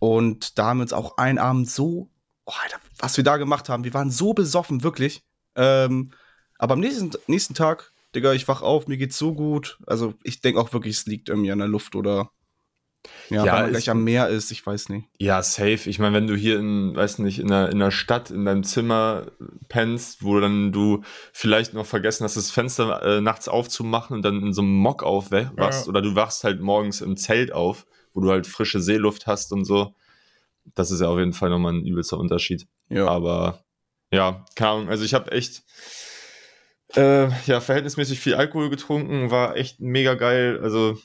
Und 0.00 0.58
da 0.58 0.66
haben 0.66 0.78
wir 0.78 0.82
uns 0.82 0.92
auch 0.92 1.16
einen 1.18 1.38
Abend 1.38 1.70
so, 1.70 2.10
oh, 2.46 2.52
Alter, 2.64 2.78
was 2.98 3.16
wir 3.16 3.22
da 3.22 3.36
gemacht 3.36 3.68
haben, 3.68 3.84
wir 3.84 3.94
waren 3.94 4.10
so 4.10 4.32
besoffen, 4.34 4.82
wirklich. 4.82 5.22
Ähm, 5.54 6.10
aber 6.58 6.72
am 6.74 6.80
nächsten, 6.80 7.12
nächsten 7.28 7.54
Tag, 7.54 7.92
Digga, 8.14 8.32
ich 8.32 8.48
wach 8.48 8.60
auf, 8.62 8.88
mir 8.88 8.96
geht's 8.96 9.16
so 9.18 9.32
gut. 9.34 9.78
Also 9.86 10.14
ich 10.24 10.40
denke 10.40 10.60
auch 10.60 10.72
wirklich, 10.72 10.96
es 10.96 11.06
liegt 11.06 11.28
irgendwie 11.28 11.52
an 11.52 11.58
der 11.60 11.68
Luft 11.68 11.94
oder 11.94 12.30
ja, 13.30 13.44
Ja, 13.46 13.52
weil 13.52 13.60
man 13.62 13.64
es- 13.66 13.70
gleich 13.70 13.90
am 13.90 14.04
Meer 14.04 14.28
ist, 14.28 14.50
ich 14.50 14.66
weiß 14.66 14.88
nicht. 14.90 15.06
Ja, 15.18 15.42
safe. 15.42 15.88
Ich 15.88 15.98
meine, 15.98 16.14
wenn 16.16 16.26
du 16.26 16.34
hier 16.36 16.58
in, 16.58 16.94
weiß 16.94 17.18
nicht, 17.20 17.38
in 17.38 17.48
der, 17.48 17.70
in 17.70 17.78
der 17.78 17.90
Stadt, 17.92 18.30
in 18.30 18.44
deinem 18.44 18.62
Zimmer 18.64 19.28
pennst, 19.68 20.22
wo 20.24 20.38
dann 20.40 20.70
du 20.72 21.02
vielleicht 21.32 21.72
noch 21.72 21.86
vergessen 21.86 22.24
hast, 22.24 22.36
das 22.36 22.50
Fenster 22.50 23.02
äh, 23.02 23.20
nachts 23.22 23.48
aufzumachen 23.48 24.16
und 24.16 24.22
dann 24.22 24.42
in 24.42 24.52
so 24.52 24.60
einem 24.62 24.74
Mock 24.74 25.02
aufwachst 25.02 25.88
oder 25.88 26.02
du 26.02 26.14
wachst 26.14 26.44
halt 26.44 26.60
morgens 26.60 27.00
im 27.00 27.16
Zelt 27.16 27.52
auf, 27.52 27.86
wo 28.12 28.20
du 28.20 28.30
halt 28.30 28.46
frische 28.46 28.80
Seeluft 28.80 29.26
hast 29.26 29.52
und 29.52 29.64
so. 29.64 29.94
Das 30.74 30.90
ist 30.90 31.00
ja 31.00 31.08
auf 31.08 31.18
jeden 31.18 31.32
Fall 31.32 31.50
nochmal 31.50 31.74
ein 31.74 31.86
übelster 31.86 32.18
Unterschied. 32.18 32.66
Ja. 32.88 33.06
Aber 33.06 33.64
ja, 34.12 34.44
keine 34.54 34.70
Ahnung. 34.70 34.88
Also 34.88 35.04
ich 35.04 35.14
habe 35.14 35.32
echt 35.32 35.62
äh, 36.96 37.28
ja, 37.46 37.60
verhältnismäßig 37.60 38.18
viel 38.18 38.34
Alkohol 38.34 38.70
getrunken, 38.70 39.30
war 39.30 39.56
echt 39.56 39.80
mega 39.80 40.14
geil. 40.14 40.60
Also 40.62 40.98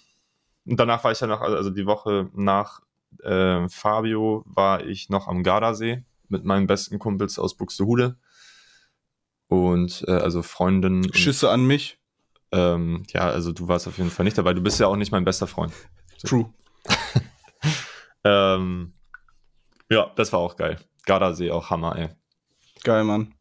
danach 0.65 1.03
war 1.03 1.12
ich 1.12 1.19
ja 1.19 1.27
noch, 1.27 1.41
also 1.41 1.69
die 1.69 1.85
Woche 1.85 2.29
nach 2.33 2.81
äh, 3.24 3.67
Fabio 3.69 4.43
war 4.47 4.83
ich 4.85 5.09
noch 5.09 5.27
am 5.27 5.43
Gardasee 5.43 6.03
mit 6.27 6.43
meinen 6.43 6.67
besten 6.67 7.00
Kumpels 7.00 7.38
aus 7.38 7.55
Buxtehude. 7.55 8.17
Und 9.47 10.03
äh, 10.07 10.12
also 10.12 10.41
Freundin. 10.41 11.05
Und, 11.05 11.15
Schüsse 11.15 11.51
an 11.51 11.65
mich. 11.65 12.00
ähm, 12.51 13.03
ja, 13.13 13.21
also 13.21 13.51
du 13.51 13.67
warst 13.67 13.88
auf 13.88 13.97
jeden 13.97 14.09
Fall 14.09 14.24
nicht 14.24 14.38
dabei. 14.38 14.53
Du 14.53 14.62
bist 14.62 14.79
ja 14.79 14.88
auch 14.88 14.95
nicht 14.95 15.12
mein 15.12 15.24
bester 15.24 15.45
Freund. 15.45 15.71
True. 16.24 16.51
Ähm, 18.25 18.94
ja, 19.89 20.12
das 20.15 20.34
war 20.34 20.39
auch 20.39 20.55
geil. 20.58 20.77
Gardasee 21.05 21.51
auch 21.51 21.70
Hammer, 21.70 21.96
ey. 21.96 22.10
Geil, 22.84 23.03
Mann. 23.03 23.34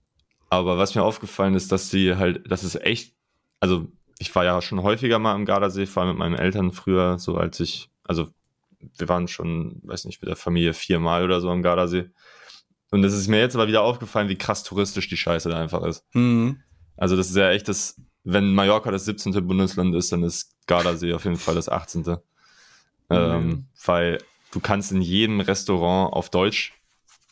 Aber 0.51 0.79
was 0.79 0.95
mir 0.95 1.03
aufgefallen 1.03 1.55
ist, 1.55 1.73
dass 1.73 1.91
sie 1.91 2.15
halt, 2.17 2.51
das 2.51 2.63
ist 2.63 2.77
echt, 2.83 3.15
also 3.61 3.89
ich 4.19 4.33
war 4.35 4.45
ja 4.45 4.61
schon 4.63 4.83
häufiger 4.83 5.19
mal 5.19 5.35
am 5.35 5.47
Gardasee, 5.47 5.87
vor 5.87 6.03
allem 6.03 6.11
mit 6.11 6.19
meinen 6.19 6.37
Eltern 6.37 6.71
früher, 6.73 7.19
so 7.19 7.37
als 7.37 7.59
ich, 7.61 7.91
also 8.05 8.29
wir 8.99 9.09
waren 9.09 9.27
schon, 9.27 9.81
weiß 9.83 10.05
nicht, 10.05 10.21
mit 10.21 10.29
der 10.29 10.37
Familie 10.37 10.75
viermal 10.75 11.25
oder 11.25 11.41
so 11.41 11.51
am 11.51 11.63
Gardasee. 11.63 12.11
Und 12.91 13.03
es 13.03 13.15
ist 13.15 13.27
mir 13.29 13.41
jetzt 13.41 13.57
aber 13.57 13.67
wieder 13.67 13.83
aufgefallen, 13.83 14.29
wie 14.29 14.37
krass 14.39 14.63
touristisch 14.63 15.09
die 15.09 15.17
Scheiße 15.17 15.49
da 15.49 15.59
einfach 15.59 15.83
ist. 15.83 16.05
Mhm. 16.15 16.61
Also 16.97 17.17
das 17.17 17.31
ist 17.31 17.37
ja 17.37 17.51
echt 17.51 17.67
das, 17.69 18.01
wenn 18.23 18.55
Mallorca 18.55 18.91
das 18.91 19.07
17. 19.07 19.33
Bundesland 19.49 19.95
ist, 19.97 20.13
dann 20.13 20.23
ist 20.23 20.55
Gardasee 20.67 21.15
auf 21.15 21.25
jeden 21.25 21.37
Fall 21.37 21.55
das 21.55 21.69
18. 21.69 22.19
Ähm, 23.11 23.47
Mhm. 23.47 23.67
weil 23.85 24.19
du 24.55 24.61
kannst 24.61 24.93
in 24.93 25.03
jedem 25.03 25.41
Restaurant 25.41 26.13
auf 26.13 26.31
Deutsch 26.31 26.73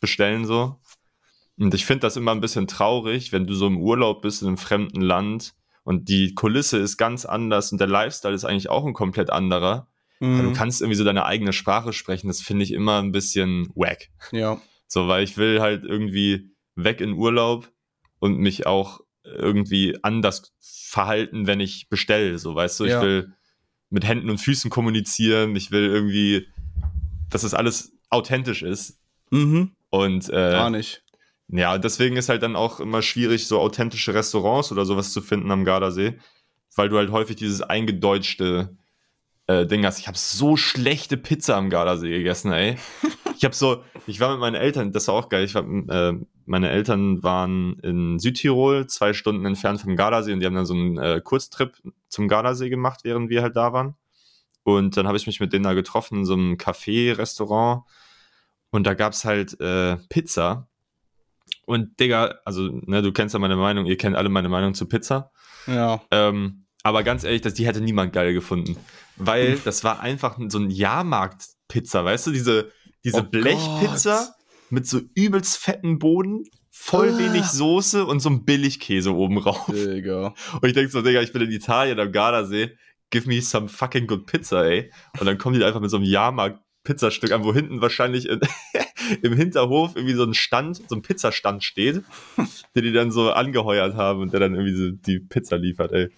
bestellen 0.00 0.44
so. 0.44 0.76
Und 1.58 1.72
ich 1.74 1.86
finde 1.86 2.00
das 2.00 2.16
immer 2.16 2.32
ein 2.32 2.40
bisschen 2.40 2.66
traurig, 2.66 3.32
wenn 3.32 3.46
du 3.46 3.54
so 3.54 3.66
im 3.66 3.78
Urlaub 3.78 4.22
bist 4.22 4.42
in 4.42 4.48
einem 4.48 4.56
fremden 4.58 5.00
Land 5.00 5.54
und 5.84 6.08
die 6.08 6.34
Kulisse 6.34 6.78
ist 6.78 6.96
ganz 6.96 7.24
anders 7.24 7.72
und 7.72 7.78
der 7.78 7.88
Lifestyle 7.88 8.34
ist 8.34 8.44
eigentlich 8.44 8.68
auch 8.68 8.84
ein 8.84 8.94
komplett 8.94 9.30
anderer. 9.30 9.88
Mhm. 10.18 10.42
Du 10.42 10.52
kannst 10.52 10.80
irgendwie 10.80 10.96
so 10.96 11.04
deine 11.04 11.24
eigene 11.24 11.52
Sprache 11.52 11.92
sprechen, 11.92 12.28
das 12.28 12.40
finde 12.40 12.64
ich 12.64 12.72
immer 12.72 13.00
ein 13.00 13.12
bisschen 13.12 13.68
wack. 13.74 14.08
Ja. 14.32 14.60
So, 14.88 15.08
weil 15.08 15.22
ich 15.24 15.36
will 15.36 15.60
halt 15.60 15.84
irgendwie 15.84 16.50
weg 16.74 17.00
in 17.00 17.12
Urlaub 17.12 17.70
und 18.18 18.38
mich 18.38 18.66
auch 18.66 19.00
irgendwie 19.24 19.96
anders 20.02 20.52
verhalten, 20.60 21.46
wenn 21.46 21.60
ich 21.60 21.88
bestelle. 21.88 22.38
So, 22.38 22.54
weißt 22.54 22.80
du, 22.80 22.84
Ja. 22.86 22.98
ich 22.98 23.04
will 23.04 23.32
mit 23.90 24.04
Händen 24.04 24.30
und 24.30 24.38
Füßen 24.38 24.70
kommunizieren, 24.70 25.54
ich 25.54 25.70
will 25.70 25.86
irgendwie, 25.86 26.48
dass 27.32 27.42
das 27.42 27.54
alles 27.54 27.92
authentisch 28.10 28.62
ist. 28.62 28.98
Mhm. 29.30 29.72
Und 29.90 30.28
äh, 30.28 30.52
Gar 30.52 30.70
nicht. 30.70 31.02
ja, 31.48 31.76
deswegen 31.78 32.16
ist 32.16 32.28
halt 32.28 32.42
dann 32.42 32.56
auch 32.56 32.80
immer 32.80 33.02
schwierig, 33.02 33.46
so 33.48 33.58
authentische 33.60 34.14
Restaurants 34.14 34.70
oder 34.70 34.84
sowas 34.84 35.12
zu 35.12 35.20
finden 35.20 35.50
am 35.50 35.64
Gardasee. 35.64 36.18
weil 36.76 36.88
du 36.88 36.96
halt 36.96 37.10
häufig 37.10 37.36
dieses 37.36 37.60
eingedeutschte 37.60 38.76
äh, 39.46 39.66
Ding 39.66 39.84
hast. 39.84 39.98
Ich 39.98 40.08
habe 40.08 40.16
so 40.16 40.56
schlechte 40.56 41.16
Pizza 41.16 41.56
am 41.56 41.68
Gardasee 41.68 42.10
gegessen, 42.10 42.52
ey. 42.52 42.76
ich 43.36 43.44
habe 43.44 43.54
so, 43.54 43.82
ich 44.06 44.20
war 44.20 44.30
mit 44.30 44.40
meinen 44.40 44.54
Eltern, 44.54 44.92
das 44.92 45.08
war 45.08 45.14
auch 45.14 45.28
geil. 45.28 45.44
Ich 45.44 45.54
war, 45.54 45.64
äh, 45.64 46.14
meine 46.46 46.70
Eltern 46.70 47.22
waren 47.22 47.78
in 47.80 48.18
Südtirol, 48.18 48.86
zwei 48.86 49.12
Stunden 49.12 49.44
entfernt 49.44 49.80
vom 49.80 49.96
Gardasee 49.96 50.32
und 50.32 50.40
die 50.40 50.46
haben 50.46 50.54
dann 50.54 50.66
so 50.66 50.74
einen 50.74 50.98
äh, 50.98 51.20
Kurztrip 51.22 51.76
zum 52.08 52.28
Gardasee 52.28 52.68
gemacht, 52.70 53.00
während 53.04 53.30
wir 53.30 53.42
halt 53.42 53.56
da 53.56 53.72
waren. 53.72 53.96
Und 54.64 54.96
dann 54.96 55.06
habe 55.06 55.16
ich 55.16 55.26
mich 55.26 55.40
mit 55.40 55.52
denen 55.52 55.64
da 55.64 55.74
getroffen 55.74 56.18
in 56.18 56.24
so 56.24 56.34
einem 56.34 56.56
Café-Restaurant 56.56 57.82
und 58.70 58.86
da 58.86 58.94
gab 58.94 59.12
es 59.12 59.24
halt 59.24 59.60
äh, 59.60 59.96
Pizza. 60.08 60.68
Und 61.66 61.98
Digga, 62.00 62.36
also, 62.44 62.68
ne, 62.86 63.02
du 63.02 63.12
kennst 63.12 63.34
ja 63.34 63.38
meine 63.38 63.56
Meinung, 63.56 63.86
ihr 63.86 63.96
kennt 63.96 64.16
alle 64.16 64.28
meine 64.28 64.48
Meinung 64.48 64.74
zu 64.74 64.86
Pizza. 64.86 65.30
Ja. 65.66 66.02
Ähm, 66.10 66.64
aber 66.82 67.02
ganz 67.02 67.24
ehrlich, 67.24 67.42
das, 67.42 67.54
die 67.54 67.66
hätte 67.66 67.80
niemand 67.80 68.12
geil 68.12 68.32
gefunden. 68.34 68.76
Weil 69.16 69.58
das 69.58 69.84
war 69.84 70.00
einfach 70.00 70.38
so 70.48 70.58
ein 70.58 70.70
Jahrmarkt-Pizza, 70.70 72.04
weißt 72.04 72.28
du? 72.28 72.30
Diese, 72.32 72.72
diese 73.04 73.20
Oh 73.20 73.22
Blechpizza 73.30 74.34
mit 74.70 74.86
so 74.86 75.00
übelst 75.14 75.58
fetten 75.58 75.98
Boden, 75.98 76.44
voll 76.70 77.10
Ah. 77.14 77.18
wenig 77.18 77.44
Soße 77.44 78.04
und 78.06 78.20
so 78.20 78.30
einem 78.30 78.44
Billigkäse 78.44 79.14
oben 79.14 79.36
drauf. 79.36 79.66
Digga. 79.66 80.34
Und 80.54 80.66
ich 80.66 80.72
denke 80.72 80.90
so, 80.90 81.02
Digga, 81.02 81.20
ich 81.20 81.32
bin 81.32 81.42
in 81.42 81.50
Italien 81.52 82.00
am 82.00 82.10
Gardasee, 82.10 82.76
give 83.12 83.28
me 83.28 83.40
some 83.40 83.68
fucking 83.68 84.08
good 84.08 84.26
pizza, 84.26 84.64
ey. 84.64 84.90
Und 85.20 85.26
dann 85.26 85.38
kommen 85.38 85.56
die 85.56 85.64
einfach 85.64 85.80
mit 85.80 85.90
so 85.90 85.96
einem 85.98 86.06
Jahrmarkt-Pizzastück 86.06 87.30
an, 87.30 87.44
wo 87.44 87.54
hinten 87.54 87.80
wahrscheinlich 87.80 88.28
in, 88.28 88.40
im 89.22 89.34
Hinterhof 89.36 89.94
irgendwie 89.94 90.14
so 90.14 90.24
ein 90.24 90.34
Stand, 90.34 90.82
so 90.88 90.96
ein 90.96 91.02
Pizzastand 91.02 91.62
steht, 91.62 92.02
den 92.74 92.82
die 92.82 92.92
dann 92.92 93.12
so 93.12 93.30
angeheuert 93.30 93.94
haben 93.94 94.20
und 94.20 94.32
der 94.32 94.40
dann 94.40 94.54
irgendwie 94.54 94.74
so 94.74 94.90
die 94.90 95.20
Pizza 95.20 95.56
liefert, 95.56 95.92
ey. 95.92 96.10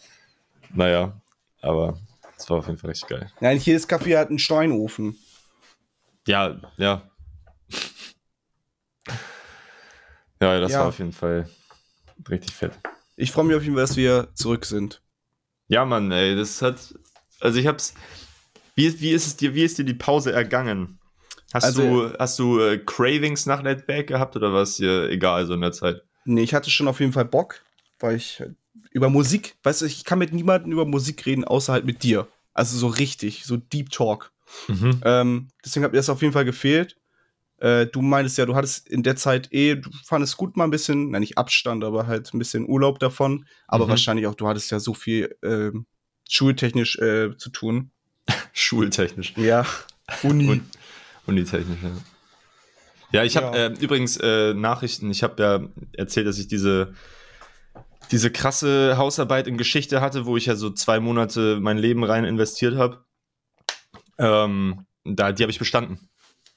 Naja, 0.73 1.21
aber 1.61 1.99
das 2.37 2.49
war 2.49 2.59
auf 2.59 2.67
jeden 2.67 2.79
Fall 2.79 2.91
richtig 2.91 3.09
geil. 3.09 3.31
Nein, 3.41 3.59
jedes 3.59 3.89
Café 3.89 4.19
hat 4.19 4.29
einen 4.31 4.39
Steinofen. 4.39 5.19
Ja, 6.27 6.59
ja. 6.79 7.11
Ja, 10.41 10.61
das 10.61 10.73
Ja. 10.73 10.81
war 10.81 10.89
auf 10.89 10.99
jeden 10.99 11.13
Fall 11.13 11.49
richtig 12.29 12.55
fett. 12.55 12.73
Ich 13.17 13.31
freue 13.31 13.45
mich 13.45 13.57
auf 13.57 13.63
jeden 13.63 13.75
Fall, 13.75 13.85
dass 13.85 13.97
wir 13.97 14.29
zurück 14.35 14.65
sind. 14.65 15.01
Ja, 15.75 15.85
Mann, 15.85 16.11
ey, 16.13 16.37
das 16.37 16.63
hat. 16.63 16.95
Also 17.41 17.59
ich 17.59 17.67
hab's. 17.67 17.95
Wie, 18.77 19.01
wie 19.01 19.11
ist 19.11 19.27
es 19.27 19.37
dir, 19.37 19.55
wie 19.55 19.63
ist 19.65 19.77
dir 19.79 19.85
die 19.85 19.95
Pause 19.95 20.33
ergangen? 20.33 20.99
Hast 21.53 21.65
Also- 21.65 22.09
du, 22.09 22.19
hast 22.19 22.39
du 22.39 22.61
äh, 22.61 22.79
Cravings 22.79 23.47
nach 23.47 23.63
Netback 23.63 24.07
gehabt 24.09 24.35
oder 24.37 24.53
war 24.53 24.63
es 24.63 24.77
dir 24.77 25.09
egal 25.11 25.47
so 25.47 25.55
in 25.55 25.61
der 25.61 25.73
Zeit? 25.73 26.03
Nee, 26.25 26.43
ich 26.43 26.55
hatte 26.55 26.71
schon 26.71 26.89
auf 26.89 27.01
jeden 27.01 27.13
Fall 27.13 27.25
Bock, 27.25 27.61
weil 28.01 28.17
ich 28.17 28.43
über 28.93 29.09
Musik, 29.11 29.57
weißt 29.63 29.83
du, 29.83 29.87
ich 29.87 30.05
kann 30.05 30.19
mit 30.19 30.33
niemandem 30.33 30.73
über 30.73 30.85
Musik 30.85 31.27
reden, 31.27 31.45
außer 31.45 31.73
halt 31.73 31.85
mit 31.85 32.03
dir. 32.03 32.27
Also 32.55 32.79
so 32.79 32.87
richtig, 32.87 33.45
so 33.45 33.57
Deep 33.57 33.91
Talk. 33.91 34.33
Mhm. 34.69 35.01
Ähm, 35.05 35.49
deswegen 35.65 35.85
hat 35.85 35.93
mir 35.93 35.99
das 35.99 36.09
auf 36.09 36.23
jeden 36.23 36.33
Fall 36.33 36.45
gefehlt. 36.45 36.97
Äh, 37.59 37.87
du 37.87 38.03
meintest 38.03 38.37
ja, 38.39 38.47
du 38.47 38.55
hattest 38.57 38.89
in 38.89 39.03
der 39.03 39.17
Zeit 39.17 39.53
eh, 39.53 39.77
du 39.77 39.91
fandest 40.05 40.37
gut 40.37 40.57
mal 40.57 40.65
ein 40.65 40.71
bisschen, 40.71 41.11
na 41.11 41.21
nicht 41.21 41.39
Abstand, 41.39 41.85
aber 41.85 42.07
halt 42.07 42.33
ein 42.35 42.39
bisschen 42.39 42.69
Urlaub 42.69 42.99
davon. 42.99 43.47
Aber 43.69 43.87
Mhm. 43.87 43.91
wahrscheinlich 43.91 44.27
auch, 44.27 44.35
du 44.35 44.49
hattest 44.49 44.71
ja 44.71 44.81
so 44.81 44.93
viel 44.95 45.37
ähm, 45.43 45.87
schultechnisch 46.29 46.99
äh, 46.99 47.37
zu 47.37 47.51
tun. 47.51 47.91
Schultechnisch. 48.53 49.35
Ja. 49.37 49.67
Uni. 50.23 50.49
Und, 50.49 50.63
unitechnisch, 51.27 51.79
ja. 51.83 51.91
Ja, 53.13 53.23
ich 53.25 53.37
habe 53.37 53.57
Ja. 53.57 53.67
äh, 53.67 53.75
übrigens 53.79 54.17
äh, 54.17 54.53
Nachrichten, 54.55 55.11
ich 55.11 55.23
habe 55.23 55.43
ja 55.43 55.69
erzählt, 55.93 56.27
dass 56.27 56.39
ich 56.39 56.49
diese, 56.49 56.95
diese 58.11 58.31
krasse 58.33 58.97
Hausarbeit 58.97 59.47
in 59.47 59.57
Geschichte 59.57 60.01
hatte, 60.01 60.27
wo 60.27 60.37
ich 60.37 60.47
ja 60.47 60.57
so 60.57 60.71
zwei 60.71 60.99
Monate 60.99 61.59
mein 61.61 61.79
Leben 61.79 62.03
rein 62.03 62.25
investiert 62.25 62.75
habe. 62.77 63.05
Ähm, 64.19 64.87
da, 65.05 65.33
die 65.33 65.43
habe 65.43 65.51
ich 65.53 65.59
bestanden. 65.59 66.09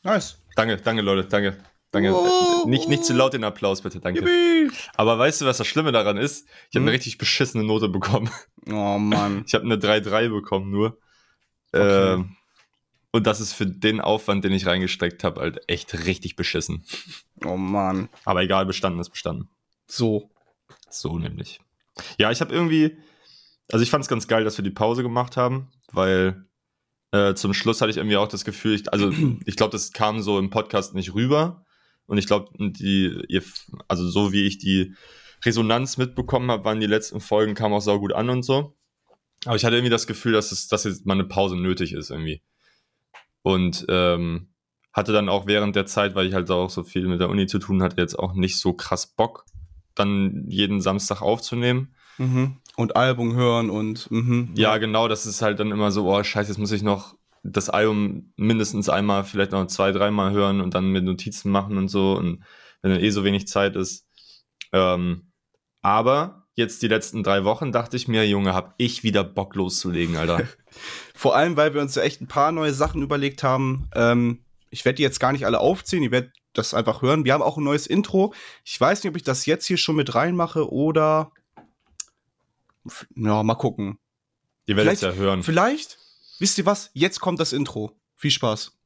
nice. 0.04 0.40
Danke, 0.58 0.78
danke, 0.78 1.04
Leute, 1.04 1.28
danke. 1.30 1.58
Danke. 1.92 2.14
Oh. 2.14 2.66
Nicht, 2.68 2.90
nicht 2.90 3.06
zu 3.06 3.14
laut 3.14 3.34
den 3.34 3.44
Applaus, 3.44 3.82
bitte, 3.82 4.00
danke. 4.00 4.20
Yippie. 4.22 4.76
Aber 4.96 5.18
weißt 5.20 5.40
du, 5.40 5.46
was 5.46 5.58
das 5.58 5.68
Schlimme 5.68 5.92
daran 5.92 6.18
ist? 6.18 6.48
Ich 6.70 6.76
habe 6.76 6.80
Hm? 6.80 6.84
eine 6.84 6.92
richtig 6.94 7.18
beschissene 7.20 7.64
Note 7.64 7.90
bekommen. 7.90 8.30
Oh 8.68 8.98
Mann. 8.98 9.44
Ich 9.48 9.54
habe 9.54 9.64
eine 9.66 9.76
3-3 9.78 10.30
bekommen 10.30 10.72
nur. 10.72 10.98
Okay. 11.72 12.14
Ähm, 12.16 12.36
und 13.12 13.26
das 13.26 13.40
ist 13.40 13.54
für 13.54 13.66
den 13.68 14.02
Aufwand, 14.02 14.44
den 14.44 14.52
ich 14.52 14.66
reingesteckt 14.66 15.24
habe, 15.24 15.40
halt 15.42 15.62
echt 15.68 16.06
richtig 16.06 16.36
beschissen. 16.36 16.84
Oh 17.46 17.56
Mann. 17.56 18.10
Aber 18.26 18.42
egal, 18.42 18.66
bestanden 18.66 19.00
ist 19.00 19.12
bestanden. 19.12 19.50
So. 19.86 20.30
So 20.90 21.18
nämlich. 21.20 21.62
Ja, 22.18 22.32
ich 22.32 22.42
habe 22.42 22.54
irgendwie, 22.54 22.98
also 23.72 23.84
ich 23.84 23.90
fand 23.92 24.04
es 24.04 24.10
ganz 24.10 24.28
geil, 24.28 24.44
dass 24.44 24.58
wir 24.58 24.64
die 24.64 24.72
Pause 24.72 25.04
gemacht 25.04 25.38
haben, 25.38 25.70
weil 25.92 26.46
äh, 27.12 27.34
zum 27.36 27.54
Schluss 27.54 27.82
hatte 27.82 27.92
ich 27.92 27.98
irgendwie 27.98 28.18
auch 28.18 28.28
das 28.28 28.46
Gefühl, 28.46 28.76
ich, 28.76 28.92
also 28.92 29.12
ich 29.46 29.56
glaube, 29.56 29.72
das 29.72 29.92
kam 29.92 30.22
so 30.22 30.40
im 30.40 30.50
Podcast 30.50 30.94
nicht 30.94 31.14
rüber. 31.14 31.66
Und 32.06 32.18
ich 32.18 32.26
glaube, 32.28 32.50
die, 32.58 33.22
ihr, 33.28 33.44
also 33.88 34.08
so 34.08 34.32
wie 34.32 34.46
ich 34.48 34.58
die 34.60 34.96
Resonanz 35.44 35.98
mitbekommen 35.98 36.50
habe, 36.50 36.64
waren 36.64 36.80
die 36.80 36.88
letzten 36.88 37.20
Folgen, 37.20 37.54
kamen 37.54 37.74
auch 37.74 37.82
saugut 37.82 38.14
an 38.14 38.30
und 38.30 38.44
so. 38.44 38.78
Aber 39.46 39.56
ich 39.56 39.66
hatte 39.66 39.76
irgendwie 39.76 39.92
das 39.92 40.08
Gefühl, 40.08 40.34
dass, 40.34 40.52
es, 40.52 40.68
dass 40.68 40.86
jetzt 40.86 41.06
mal 41.06 41.14
eine 41.14 41.26
Pause 41.26 41.56
nötig 41.56 41.94
ist 41.94 42.10
irgendwie. 42.10 42.42
Und 43.44 43.86
ähm, 43.90 44.50
hatte 44.94 45.14
dann 45.14 45.30
auch 45.30 45.46
während 45.46 45.76
der 45.76 45.86
Zeit, 45.86 46.16
weil 46.16 46.28
ich 46.28 46.34
halt 46.34 46.50
auch 46.50 46.70
so 46.70 46.84
viel 46.84 47.08
mit 47.08 47.20
der 47.20 47.30
Uni 47.30 47.46
zu 47.46 47.60
tun 47.60 47.84
hatte, 47.84 48.02
jetzt 48.02 48.18
auch 48.18 48.34
nicht 48.34 48.58
so 48.58 48.74
krass 48.74 49.14
Bock, 49.16 49.46
dann 49.94 50.46
jeden 50.48 50.82
Samstag 50.82 51.22
aufzunehmen. 51.22 51.94
Mhm. 52.18 52.58
Und 52.78 52.96
Album 52.96 53.36
hören 53.36 53.70
und 53.72 54.10
mhm. 54.12 54.54
Ja, 54.56 54.78
genau, 54.78 55.08
das 55.08 55.26
ist 55.26 55.42
halt 55.42 55.60
dann 55.60 55.72
immer 55.72 55.92
so, 55.92 56.08
oh 56.08 56.24
scheiße, 56.24 56.52
jetzt 56.52 56.60
muss 56.60 56.72
ich 56.72 56.84
noch 56.84 57.16
das 57.44 57.70
Album 57.70 58.34
mindestens 58.36 58.88
einmal, 58.88 59.24
vielleicht 59.24 59.52
noch 59.52 59.66
zwei, 59.66 59.92
dreimal 59.92 60.32
hören 60.32 60.62
und 60.62 60.76
dann 60.76 60.92
mit 60.92 61.04
Notizen 61.04 61.52
machen 61.52 61.78
und 61.78 61.88
so. 61.88 62.14
Und 62.14 62.44
wenn 62.82 62.92
dann 62.92 63.02
eh 63.02 63.10
so 63.10 63.24
wenig 63.24 63.48
Zeit 63.48 63.76
ist. 63.76 64.06
Ähm, 64.74 65.32
aber 65.82 66.48
jetzt 66.54 66.82
die 66.82 66.88
letzten 66.88 67.24
drei 67.24 67.44
Wochen 67.46 67.72
dachte 67.72 67.98
ich 67.98 68.08
mir, 68.08 68.28
Junge, 68.28 68.54
hab 68.54 68.76
ich 68.78 69.04
wieder 69.04 69.24
Bock 69.24 69.56
loszulegen, 69.56 70.16
Alter. 70.16 70.48
Vor 71.16 71.36
allem, 71.36 71.56
weil 71.58 71.74
wir 71.74 71.82
uns 71.82 71.96
ja 71.96 72.04
echt 72.04 72.22
ein 72.22 72.28
paar 72.28 72.52
neue 72.52 72.74
Sachen 72.74 73.02
überlegt 73.02 73.44
haben. 73.44 73.90
Ähm, 73.96 74.44
ich 74.70 74.86
werde 74.86 74.98
die 74.98 75.04
jetzt 75.04 75.20
gar 75.20 75.32
nicht 75.32 75.46
alle 75.46 75.60
aufzählen, 75.60 76.04
ihr 76.04 76.12
werdet 76.12 76.34
das 76.54 76.74
einfach 76.74 77.02
hören. 77.02 77.26
Wir 77.26 77.34
haben 77.34 77.44
auch 77.44 77.58
ein 77.58 77.64
neues 77.64 77.88
Intro. 77.88 78.34
Ich 78.66 78.80
weiß 78.80 79.04
nicht, 79.04 79.10
ob 79.10 79.16
ich 79.16 79.24
das 79.24 79.46
jetzt 79.46 79.66
hier 79.66 79.78
schon 79.78 79.96
mit 79.96 80.14
reinmache 80.16 80.72
oder. 80.72 81.32
Ja, 83.16 83.44
mal 83.44 83.56
gucken. 83.56 84.00
Ihr 84.66 84.76
werdet 84.76 84.94
es 84.94 85.02
ja 85.02 85.14
hören. 85.14 85.44
Vielleicht, 85.44 85.98
wisst 86.40 86.58
ihr 86.58 86.66
was? 86.66 86.92
Jetzt 86.94 87.20
kommt 87.20 87.40
das 87.40 87.54
Intro. 87.54 88.00
Viel 88.16 88.32
Spaß. 88.32 88.77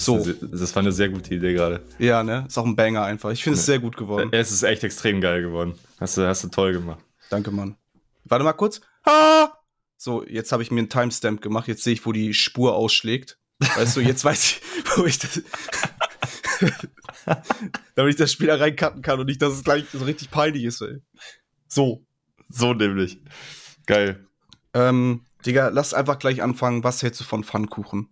So. 0.00 0.16
Das, 0.40 0.74
war 0.74 0.80
eine 0.80 0.92
sehr 0.92 1.10
gute 1.10 1.34
Idee 1.34 1.52
gerade. 1.52 1.82
Ja, 1.98 2.22
ne? 2.22 2.46
Ist 2.48 2.56
auch 2.56 2.64
ein 2.64 2.74
Banger 2.74 3.02
einfach. 3.02 3.30
Ich 3.32 3.44
finde 3.44 3.58
es 3.58 3.66
sehr 3.66 3.78
gut 3.78 3.98
geworden. 3.98 4.30
Es 4.32 4.50
ist 4.50 4.62
echt 4.62 4.82
extrem 4.82 5.20
geil 5.20 5.42
geworden. 5.42 5.74
Hast 5.98 6.16
du, 6.16 6.26
hast 6.26 6.42
du 6.42 6.48
toll 6.48 6.72
gemacht. 6.72 7.04
Danke, 7.28 7.50
Mann. 7.50 7.76
Warte 8.24 8.44
mal 8.44 8.54
kurz. 8.54 8.80
Ah! 9.04 9.50
So, 9.98 10.24
jetzt 10.24 10.52
habe 10.52 10.62
ich 10.62 10.70
mir 10.70 10.78
einen 10.78 10.88
Timestamp 10.88 11.42
gemacht. 11.42 11.68
Jetzt 11.68 11.84
sehe 11.84 11.92
ich, 11.92 12.06
wo 12.06 12.12
die 12.12 12.32
Spur 12.32 12.74
ausschlägt. 12.74 13.38
Weißt 13.58 13.94
du, 13.94 14.00
jetzt 14.00 14.24
weiß 14.24 14.44
ich, 14.52 14.62
wo 14.96 15.04
ich 15.04 15.18
das. 15.18 15.42
Damit 17.94 18.14
ich 18.14 18.16
das 18.16 18.32
Spiel 18.32 18.46
da 18.46 18.54
reincutten 18.54 19.02
kann 19.02 19.20
und 19.20 19.26
nicht, 19.26 19.42
dass 19.42 19.52
es 19.52 19.64
gleich 19.64 19.84
so 19.92 20.02
richtig 20.04 20.30
peinlich 20.30 20.64
ist, 20.64 20.80
ey. 20.80 21.02
So. 21.68 22.06
So 22.48 22.72
nämlich. 22.72 23.20
Geil. 23.84 24.26
Ähm, 24.72 25.26
Digga, 25.44 25.68
lass 25.68 25.92
einfach 25.92 26.18
gleich 26.18 26.42
anfangen. 26.42 26.84
Was 26.84 27.02
hältst 27.02 27.20
du 27.20 27.24
von 27.24 27.44
Pfannkuchen? 27.44 28.08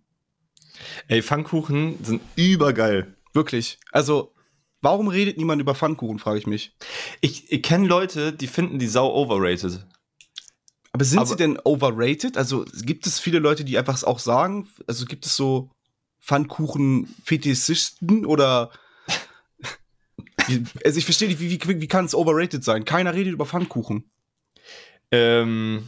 Ey, 1.07 1.21
Pfannkuchen 1.21 2.03
sind 2.03 2.21
übergeil. 2.35 3.15
Wirklich. 3.33 3.79
Also, 3.91 4.33
warum 4.81 5.07
redet 5.07 5.37
niemand 5.37 5.61
über 5.61 5.75
Pfannkuchen, 5.75 6.19
frage 6.19 6.39
ich 6.39 6.47
mich. 6.47 6.75
Ich, 7.21 7.51
ich 7.51 7.61
kenne 7.63 7.87
Leute, 7.87 8.33
die 8.33 8.47
finden 8.47 8.79
die 8.79 8.87
sau 8.87 9.13
overrated. 9.13 9.85
Aber 10.91 11.05
sind 11.05 11.19
Aber- 11.19 11.27
sie 11.27 11.35
denn 11.35 11.59
overrated? 11.63 12.37
Also, 12.37 12.65
gibt 12.83 13.05
es 13.07 13.19
viele 13.19 13.39
Leute, 13.39 13.63
die 13.65 13.77
einfach 13.77 14.01
auch 14.03 14.19
sagen? 14.19 14.67
Also, 14.87 15.05
gibt 15.05 15.25
es 15.25 15.35
so 15.35 15.69
Pfannkuchen-Fetischisten 16.21 18.25
oder. 18.25 18.71
Also, 20.83 20.97
ich 20.97 21.05
verstehe 21.05 21.27
nicht, 21.27 21.39
wie, 21.39 21.51
wie, 21.51 21.81
wie 21.81 21.87
kann 21.87 22.05
es 22.05 22.15
overrated 22.15 22.63
sein? 22.63 22.83
Keiner 22.83 23.13
redet 23.13 23.33
über 23.33 23.45
Pfannkuchen. 23.45 24.09
Ähm, 25.11 25.87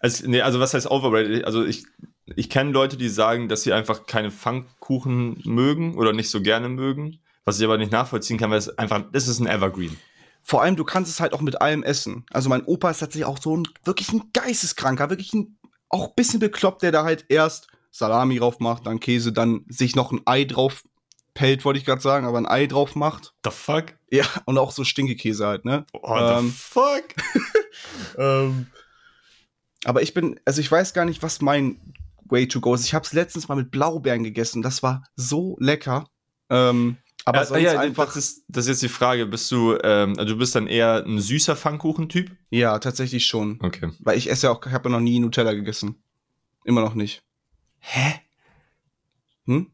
also, 0.00 0.26
nee, 0.26 0.40
also 0.40 0.58
was 0.58 0.72
heißt 0.72 0.90
overrated? 0.90 1.44
Also 1.44 1.66
ich, 1.66 1.84
ich 2.36 2.50
kenne 2.50 2.70
Leute, 2.70 2.96
die 2.96 3.08
sagen, 3.08 3.48
dass 3.48 3.62
sie 3.62 3.72
einfach 3.72 4.06
keine 4.06 4.30
Pfannkuchen 4.30 5.40
mögen 5.44 5.96
oder 5.96 6.12
nicht 6.12 6.30
so 6.30 6.40
gerne 6.42 6.68
mögen. 6.68 7.20
Was 7.44 7.58
ich 7.58 7.64
aber 7.64 7.78
nicht 7.78 7.92
nachvollziehen 7.92 8.38
kann, 8.38 8.50
weil 8.50 8.58
es 8.58 8.78
einfach, 8.78 9.02
das 9.12 9.26
ist 9.26 9.40
ein 9.40 9.46
Evergreen. 9.46 9.96
Vor 10.42 10.62
allem, 10.62 10.76
du 10.76 10.84
kannst 10.84 11.10
es 11.10 11.20
halt 11.20 11.32
auch 11.32 11.40
mit 11.40 11.60
allem 11.60 11.82
essen. 11.82 12.24
Also 12.30 12.48
mein 12.48 12.64
Opa 12.64 12.90
ist 12.90 12.98
tatsächlich 12.98 13.24
auch 13.24 13.38
so 13.38 13.56
ein 13.56 13.66
wirklich 13.84 14.12
ein 14.12 14.30
Geisteskranker, 14.32 15.10
wirklich 15.10 15.32
ein 15.32 15.56
auch 15.90 16.08
ein 16.08 16.14
bisschen 16.16 16.40
bekloppt, 16.40 16.82
der 16.82 16.92
da 16.92 17.04
halt 17.04 17.26
erst 17.28 17.66
Salami 17.90 18.38
drauf 18.38 18.60
macht, 18.60 18.86
dann 18.86 19.00
Käse, 19.00 19.32
dann 19.32 19.64
sich 19.68 19.96
noch 19.96 20.12
ein 20.12 20.20
Ei 20.24 20.44
drauf 20.44 20.84
pellt, 21.34 21.64
wollte 21.64 21.78
ich 21.78 21.84
gerade 21.84 22.00
sagen, 22.00 22.26
aber 22.26 22.38
ein 22.38 22.46
Ei 22.46 22.66
drauf 22.66 22.94
macht. 22.94 23.34
The 23.44 23.50
fuck? 23.50 23.86
Ja, 24.10 24.24
und 24.44 24.58
auch 24.58 24.70
so 24.70 24.84
Stinkekäse 24.84 25.46
halt, 25.46 25.64
ne? 25.64 25.84
Oh, 25.92 26.16
the 26.16 26.34
Ähm, 26.34 26.52
fuck? 26.52 27.04
ähm, 28.18 28.66
aber 29.84 30.02
ich 30.02 30.14
bin, 30.14 30.38
also 30.44 30.60
ich 30.60 30.70
weiß 30.70 30.94
gar 30.94 31.04
nicht, 31.04 31.22
was 31.22 31.40
mein 31.40 31.80
Way 32.32 32.48
to 32.48 32.60
go 32.60 32.74
ist. 32.74 32.84
Ich 32.84 32.94
habe 32.94 33.04
es 33.04 33.12
letztens 33.12 33.48
mal 33.48 33.56
mit 33.56 33.70
Blaubeeren 33.70 34.22
gegessen. 34.24 34.62
Das 34.62 34.82
war 34.82 35.04
so 35.16 35.56
lecker. 35.60 36.06
Ähm, 36.48 36.96
aber 37.24 37.38
Aber 37.38 37.46
sonst 37.46 37.62
ja, 37.62 37.78
einfach. 37.78 38.06
das 38.06 38.16
ist, 38.16 38.44
das 38.48 38.64
ist 38.64 38.68
jetzt 38.70 38.82
die 38.82 38.88
Frage. 38.88 39.26
Bist 39.26 39.50
du, 39.52 39.76
ähm, 39.82 40.14
also 40.18 40.32
du 40.34 40.38
bist 40.38 40.54
dann 40.54 40.66
eher 40.66 41.04
ein 41.04 41.20
süßer 41.20 41.54
Pfannkuchen-Typ? 41.56 42.30
ja, 42.50 42.78
tatsächlich 42.78 43.26
schon. 43.26 43.58
Okay. 43.62 43.90
Weil 44.00 44.16
ich 44.16 44.30
esse 44.30 44.46
ja 44.46 44.52
auch, 44.52 44.64
ich 44.64 44.72
habe 44.72 44.88
ja 44.88 44.96
noch 44.96 45.00
nie 45.02 45.20
Nutella 45.20 45.52
gegessen. 45.52 46.02
Immer 46.64 46.80
noch 46.80 46.94
nicht. 46.94 47.22
Hä? 47.78 48.20
Hm? 49.46 49.70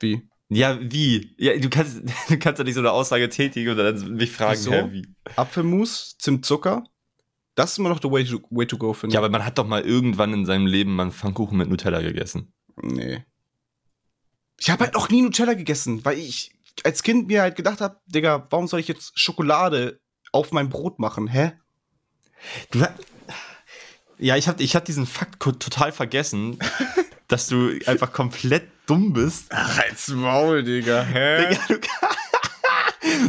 Wie? 0.00 0.28
Ja, 0.48 0.78
wie? 0.80 1.34
Ja, 1.38 1.56
du 1.58 1.70
kannst, 1.70 2.02
du 2.28 2.38
kannst 2.38 2.58
ja 2.58 2.64
nicht 2.64 2.74
so 2.74 2.80
eine 2.80 2.92
Aussage 2.92 3.28
tätigen 3.28 3.70
und 3.70 3.78
dann 3.78 4.14
mich 4.14 4.30
fragen, 4.30 4.58
Wieso? 4.58 4.72
hä, 4.72 4.88
wie? 4.90 5.06
Apfelmus, 5.36 6.16
Zimtzucker. 6.18 6.84
Das 7.54 7.72
ist 7.72 7.78
immer 7.78 7.90
noch 7.90 8.00
der 8.00 8.10
Way 8.10 8.24
to, 8.24 8.40
way 8.50 8.66
to 8.66 8.78
go, 8.78 8.92
finde 8.94 9.14
Ja, 9.14 9.20
ich. 9.20 9.24
aber 9.24 9.30
man 9.30 9.44
hat 9.44 9.58
doch 9.58 9.66
mal 9.66 9.82
irgendwann 9.82 10.32
in 10.32 10.46
seinem 10.46 10.66
Leben 10.66 10.94
mal 10.96 11.04
einen 11.04 11.12
Pfannkuchen 11.12 11.58
mit 11.58 11.68
Nutella 11.68 12.00
gegessen. 12.00 12.52
Nee. 12.80 13.24
Ich 14.58 14.70
habe 14.70 14.84
halt 14.84 14.94
noch 14.94 15.08
nie 15.10 15.22
Nutella 15.22 15.54
gegessen, 15.54 16.04
weil 16.04 16.18
ich 16.18 16.52
als 16.84 17.02
Kind 17.02 17.26
mir 17.28 17.42
halt 17.42 17.56
gedacht 17.56 17.80
habe, 17.80 18.00
Digga, 18.06 18.46
warum 18.50 18.66
soll 18.68 18.80
ich 18.80 18.88
jetzt 18.88 19.18
Schokolade 19.18 20.00
auf 20.32 20.52
mein 20.52 20.70
Brot 20.70 20.98
machen? 20.98 21.26
Hä? 21.28 21.52
Du 22.70 22.82
ja, 24.18 24.36
ich 24.36 24.46
habe 24.48 24.62
ich 24.62 24.76
hab 24.76 24.84
diesen 24.84 25.06
Fakt 25.06 25.40
total 25.42 25.90
vergessen, 25.92 26.58
dass 27.28 27.48
du 27.48 27.76
einfach 27.86 28.12
komplett 28.12 28.68
dumm 28.86 29.12
bist. 29.12 29.46
Ach, 29.50 29.78
als 29.80 30.08
Maul, 30.08 30.62
Digga. 30.62 31.02
Hä? 31.02 31.48
Digga, 31.48 31.60
du, 31.68 31.78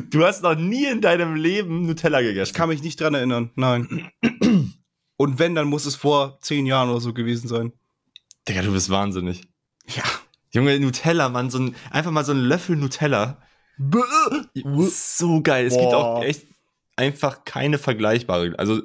du 0.09 0.25
hast 0.25 0.43
noch 0.43 0.55
nie 0.55 0.86
in 0.86 1.01
deinem 1.01 1.36
Leben 1.36 1.86
Nutella 1.86 2.21
gegessen. 2.21 2.51
Ich 2.51 2.53
kann 2.53 2.69
mich 2.69 2.83
nicht 2.83 2.99
dran 2.99 3.13
erinnern. 3.13 3.51
Nein. 3.55 4.12
Und 5.17 5.39
wenn, 5.39 5.55
dann 5.55 5.67
muss 5.67 5.86
es 5.86 5.95
vor 5.95 6.39
zehn 6.41 6.65
Jahren 6.65 6.89
oder 6.89 6.99
so 6.99 7.13
gewesen 7.13 7.47
sein. 7.47 7.73
Digga, 8.47 8.62
du 8.62 8.73
bist 8.73 8.89
wahnsinnig. 8.89 9.43
Ja. 9.88 10.03
Junge, 10.51 10.79
Nutella, 10.79 11.29
Mann, 11.29 11.49
so 11.49 11.59
ein, 11.59 11.75
einfach 11.91 12.12
mal 12.12 12.25
so 12.25 12.33
ein 12.33 12.39
Löffel 12.39 12.75
Nutella. 12.75 13.41
So 14.89 15.41
geil. 15.41 15.65
Es 15.65 15.73
gibt 15.73 15.91
Boah. 15.91 16.17
auch 16.17 16.23
echt 16.23 16.45
einfach 16.95 17.43
keine 17.45 17.77
vergleichbare. 17.77 18.53
Also, 18.57 18.81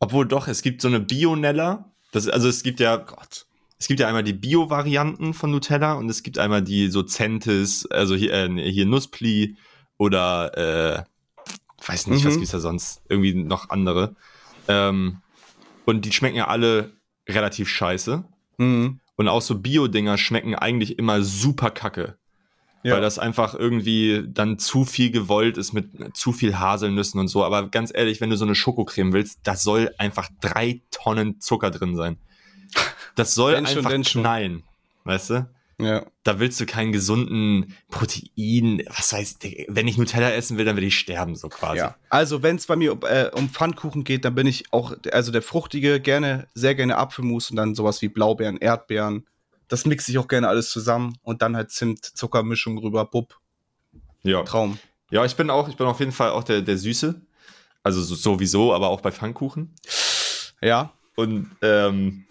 obwohl 0.00 0.26
doch, 0.26 0.48
es 0.48 0.62
gibt 0.62 0.82
so 0.82 0.88
eine 0.88 1.00
Bionella. 1.00 1.92
Das, 2.12 2.28
also 2.28 2.48
es 2.48 2.62
gibt 2.62 2.80
ja, 2.80 2.96
Gott. 2.96 3.46
es 3.78 3.86
gibt 3.88 4.00
ja 4.00 4.08
einmal 4.08 4.24
die 4.24 4.32
Bio-Varianten 4.32 5.34
von 5.34 5.50
Nutella 5.50 5.94
und 5.94 6.08
es 6.08 6.22
gibt 6.22 6.38
einmal 6.38 6.62
die 6.62 6.88
so 6.88 7.02
Centis, 7.02 7.86
also 7.86 8.14
hier, 8.14 8.32
äh, 8.32 8.70
hier 8.70 8.86
Nusspli 8.86 9.56
oder 9.98 10.56
äh, 10.98 11.04
weiß 11.86 12.08
nicht, 12.08 12.24
was 12.24 12.34
Mhm. 12.34 12.38
gibt's 12.38 12.52
da 12.52 12.60
sonst? 12.60 13.02
Irgendwie 13.08 13.34
noch 13.34 13.70
andere. 13.70 14.14
Ähm, 14.68 15.18
und 15.84 16.04
die 16.04 16.12
schmecken 16.12 16.36
ja 16.36 16.48
alle 16.48 16.92
relativ 17.28 17.68
scheiße. 17.68 18.24
Mhm. 18.58 19.00
Und 19.16 19.28
auch 19.28 19.40
so 19.42 19.58
Bio-Dinger 19.58 20.18
schmecken 20.18 20.54
eigentlich 20.54 20.98
immer 20.98 21.22
super 21.22 21.70
kacke. 21.70 22.16
Ja. 22.82 22.94
Weil 22.94 23.00
das 23.00 23.18
einfach 23.18 23.54
irgendwie 23.54 24.22
dann 24.28 24.58
zu 24.58 24.84
viel 24.84 25.10
gewollt 25.10 25.56
ist 25.56 25.72
mit 25.72 26.16
zu 26.16 26.32
viel 26.32 26.58
Haselnüssen 26.58 27.18
und 27.18 27.28
so. 27.28 27.42
Aber 27.44 27.68
ganz 27.68 27.90
ehrlich, 27.92 28.20
wenn 28.20 28.30
du 28.30 28.36
so 28.36 28.44
eine 28.44 28.54
Schokocreme 28.54 29.12
willst, 29.12 29.40
da 29.42 29.56
soll 29.56 29.92
einfach 29.98 30.28
drei 30.40 30.82
Tonnen 30.92 31.40
Zucker 31.40 31.70
drin 31.70 31.96
sein. 31.96 32.18
Das 33.16 33.34
soll 33.34 33.54
Wenn 33.54 33.66
schon, 33.66 33.78
einfach 33.86 34.04
schon. 34.10 34.22
knallen. 34.22 34.62
Weißt 35.04 35.30
du? 35.30 35.48
Ja. 35.80 36.06
Da 36.22 36.38
willst 36.38 36.58
du 36.58 36.66
keinen 36.66 36.92
gesunden 36.92 37.74
Protein, 37.90 38.82
was 38.88 39.12
weiß 39.12 39.38
ich, 39.42 39.66
wenn 39.68 39.86
ich 39.86 39.98
Nutella 39.98 40.30
essen 40.30 40.56
will, 40.56 40.64
dann 40.64 40.76
will 40.76 40.84
ich 40.84 40.98
sterben, 40.98 41.34
so 41.36 41.48
quasi. 41.48 41.78
Ja. 41.78 41.96
Also, 42.08 42.42
wenn 42.42 42.56
es 42.56 42.66
bei 42.66 42.76
mir 42.76 42.98
äh, 43.02 43.30
um 43.34 43.50
Pfannkuchen 43.50 44.04
geht, 44.04 44.24
dann 44.24 44.34
bin 44.34 44.46
ich 44.46 44.72
auch, 44.72 44.94
also 45.12 45.32
der 45.32 45.42
fruchtige, 45.42 46.00
gerne, 46.00 46.48
sehr 46.54 46.74
gerne 46.74 46.96
Apfelmus 46.96 47.50
und 47.50 47.56
dann 47.56 47.74
sowas 47.74 48.00
wie 48.00 48.08
Blaubeeren, 48.08 48.56
Erdbeeren. 48.56 49.26
Das 49.68 49.84
mixe 49.84 50.10
ich 50.10 50.18
auch 50.18 50.28
gerne 50.28 50.48
alles 50.48 50.70
zusammen 50.70 51.18
und 51.22 51.42
dann 51.42 51.56
halt 51.56 51.70
Zimt-Zuckermischung 51.70 52.78
rüber, 52.78 53.04
Bub, 53.04 53.38
ja. 54.22 54.42
Traum. 54.44 54.78
Ja, 55.10 55.24
ich 55.24 55.36
bin 55.36 55.50
auch, 55.50 55.68
ich 55.68 55.76
bin 55.76 55.86
auf 55.86 56.00
jeden 56.00 56.12
Fall 56.12 56.30
auch 56.30 56.44
der, 56.44 56.62
der 56.62 56.78
Süße. 56.78 57.20
Also 57.82 58.02
so, 58.02 58.14
sowieso, 58.14 58.74
aber 58.74 58.88
auch 58.88 59.00
bei 59.00 59.12
Pfannkuchen. 59.12 59.74
Ja. 60.60 60.92
Und 61.14 61.50
ähm, 61.62 62.26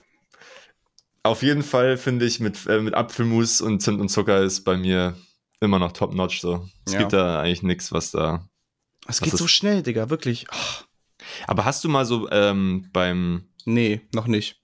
auf 1.26 1.42
jeden 1.44 1.64
Fall 1.64 1.98
finde 1.98 2.26
ich, 2.26 2.40
mit, 2.40 2.66
äh, 2.68 2.80
mit 2.80 2.94
Apfelmus 2.94 3.62
und 3.62 3.82
Zimt 3.82 4.00
und 4.00 4.10
Zucker 4.10 4.42
ist 4.42 4.64
bei 4.64 4.78
mir 4.78 5.16
immer 5.60 5.80
noch 5.80 5.92
top-notch 5.92 6.40
so. 6.42 6.68
Es 6.86 6.94
Ja. 6.94 7.00
gibt 7.00 7.14
da 7.14 7.42
eigentlich 7.42 7.64
nichts, 7.64 7.92
was 7.92 8.12
da. 8.12 8.48
Es 9.08 9.22
geht 9.22 9.36
so 9.38 9.48
schnell, 9.48 9.84
Digga, 9.84 10.10
wirklich. 10.10 10.46
Ach, 10.50 10.86
Aber 11.48 11.66
hast 11.66 11.84
du 11.84 11.90
mal 11.90 12.06
so 12.06 12.30
ähm, 12.32 12.90
beim. 12.94 13.50
nee, 13.66 14.02
noch 14.14 14.28
nicht. 14.28 14.62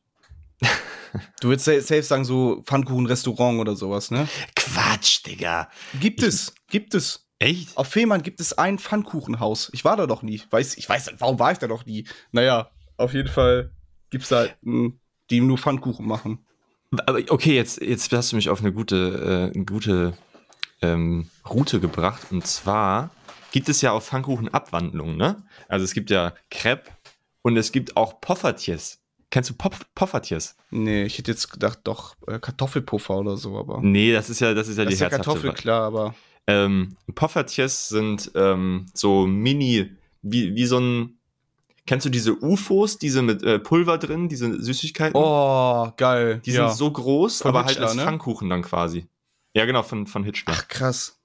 Du 1.41 1.50
würdest 1.50 1.65
sa- 1.65 1.82
safe 1.82 2.04
sagen, 2.04 2.24
so 2.24 2.62
Pfannkuchen-Restaurant 2.65 3.60
oder 3.60 3.76
sowas, 3.76 4.12
ne? 4.12 4.28
Quatsch, 4.56 5.26
Digga. 5.26 5.69
Gibt 6.00 6.24
es, 6.24 6.54
gibt 6.69 6.93
es. 6.95 7.28
Echt? 7.39 7.76
Auf 7.76 7.88
Fehmarn 7.88 8.21
gibt 8.24 8.39
es 8.39 8.54
ein 8.54 8.78
Pfannkuchenhaus. 8.80 9.69
Ich 9.74 9.84
war 9.84 9.97
da 9.97 10.06
doch 10.08 10.21
nie. 10.21 10.41
Weiß, 10.52 10.78
ich 10.78 10.88
weiß, 10.88 11.12
warum 11.17 11.39
war 11.39 11.52
ich 11.52 11.58
da 11.58 11.67
noch 11.67 11.86
nie? 11.86 12.08
Naja, 12.32 12.69
auf 12.97 13.13
jeden 13.13 13.28
Fall 13.30 13.71
gibt 14.12 14.24
es 14.24 14.30
da, 14.30 14.45
mh, 14.62 14.91
die 15.32 15.41
nur 15.41 15.58
Pfannkuchen 15.58 16.06
machen. 16.08 16.45
Aber 16.91 17.21
okay, 17.30 17.56
jetzt, 17.56 17.82
jetzt 17.82 18.12
hast 18.12 18.32
du 18.32 18.36
mich 18.36 18.49
auf 18.49 18.60
eine 18.60 18.73
gute, 18.73 19.51
äh, 19.54 19.56
eine 19.56 19.65
gute 19.65 20.13
ähm, 20.82 21.30
Route 21.49 21.80
gebracht. 21.80 22.27
Und 22.32 22.45
zwar 22.45 23.12
gibt 23.51 23.69
es 23.69 23.82
ja 23.82 23.91
auch 23.91 24.04
Pfannkuchen 24.04 24.54
Abwandlungen, 24.54 25.17
ne? 25.17 25.43
Also 25.67 25.86
es 25.86 25.93
gibt 25.93 26.10
ja 26.10 26.34
Crepe 26.49 26.89
und 27.41 27.58
es 27.58 27.71
gibt 27.71 27.97
auch 27.97 28.19
Poffertjes. 28.21 28.99
Kennst 29.30 29.49
du 29.49 29.54
Pop 29.54 29.75
Poffertjes? 29.95 30.58
Nee, 30.71 31.06
ich 31.06 31.17
hätte 31.17 31.32
jetzt 31.32 31.51
gedacht, 31.51 31.80
doch 31.86 32.15
äh, 32.27 32.38
Kartoffelpuffer 32.38 33.17
oder 33.17 33.38
so, 33.38 33.58
aber. 33.58 33.80
Nee, 33.82 34.12
das 34.12 34.30
ist 34.30 34.41
ja, 34.41 34.54
das 34.54 34.67
ist 34.67 34.77
ja 34.77 34.84
das 34.84 34.89
die 34.89 34.95
ist 34.95 34.99
ja 34.99 35.10
Kartoffel, 35.10 35.54
klar, 35.54 35.84
aber. 35.84 36.15
Ähm, 36.47 36.97
Poffertjes 37.15 37.88
sind 37.88 38.32
ähm, 38.36 38.88
so 38.93 39.25
Mini, 39.25 39.89
wie, 40.21 40.54
wie 40.56 40.65
so 40.65 40.80
ein. 40.80 41.17
Kennst 41.88 42.06
du 42.06 42.10
diese 42.10 42.36
UFOs, 42.41 43.00
diese 43.00 43.22
mit 43.22 43.44
äh, 43.44 43.60
Pulver 43.60 43.98
drin, 43.98 44.30
diese 44.30 44.62
Süßigkeiten? 44.62 45.15
Oh, 45.15 45.91
geil. 45.98 46.41
die 46.46 46.52
ja. 46.52 46.70
sind 46.70 46.78
so 46.78 46.91
groß, 46.91 47.41
Von 47.41 47.50
aber 47.50 47.60
halt 47.60 47.70
Hitchler, 47.72 47.88
als 47.88 47.96
ne? 47.96 48.04
Pfannkuchen 48.04 48.50
dann 48.50 48.62
quasi. 48.62 49.08
Ja, 49.54 49.65
genau, 49.65 49.84
von, 49.84 50.08
von 50.08 50.24
Hitchler. 50.24 50.54
Ach, 50.56 50.67
krass. 50.67 51.20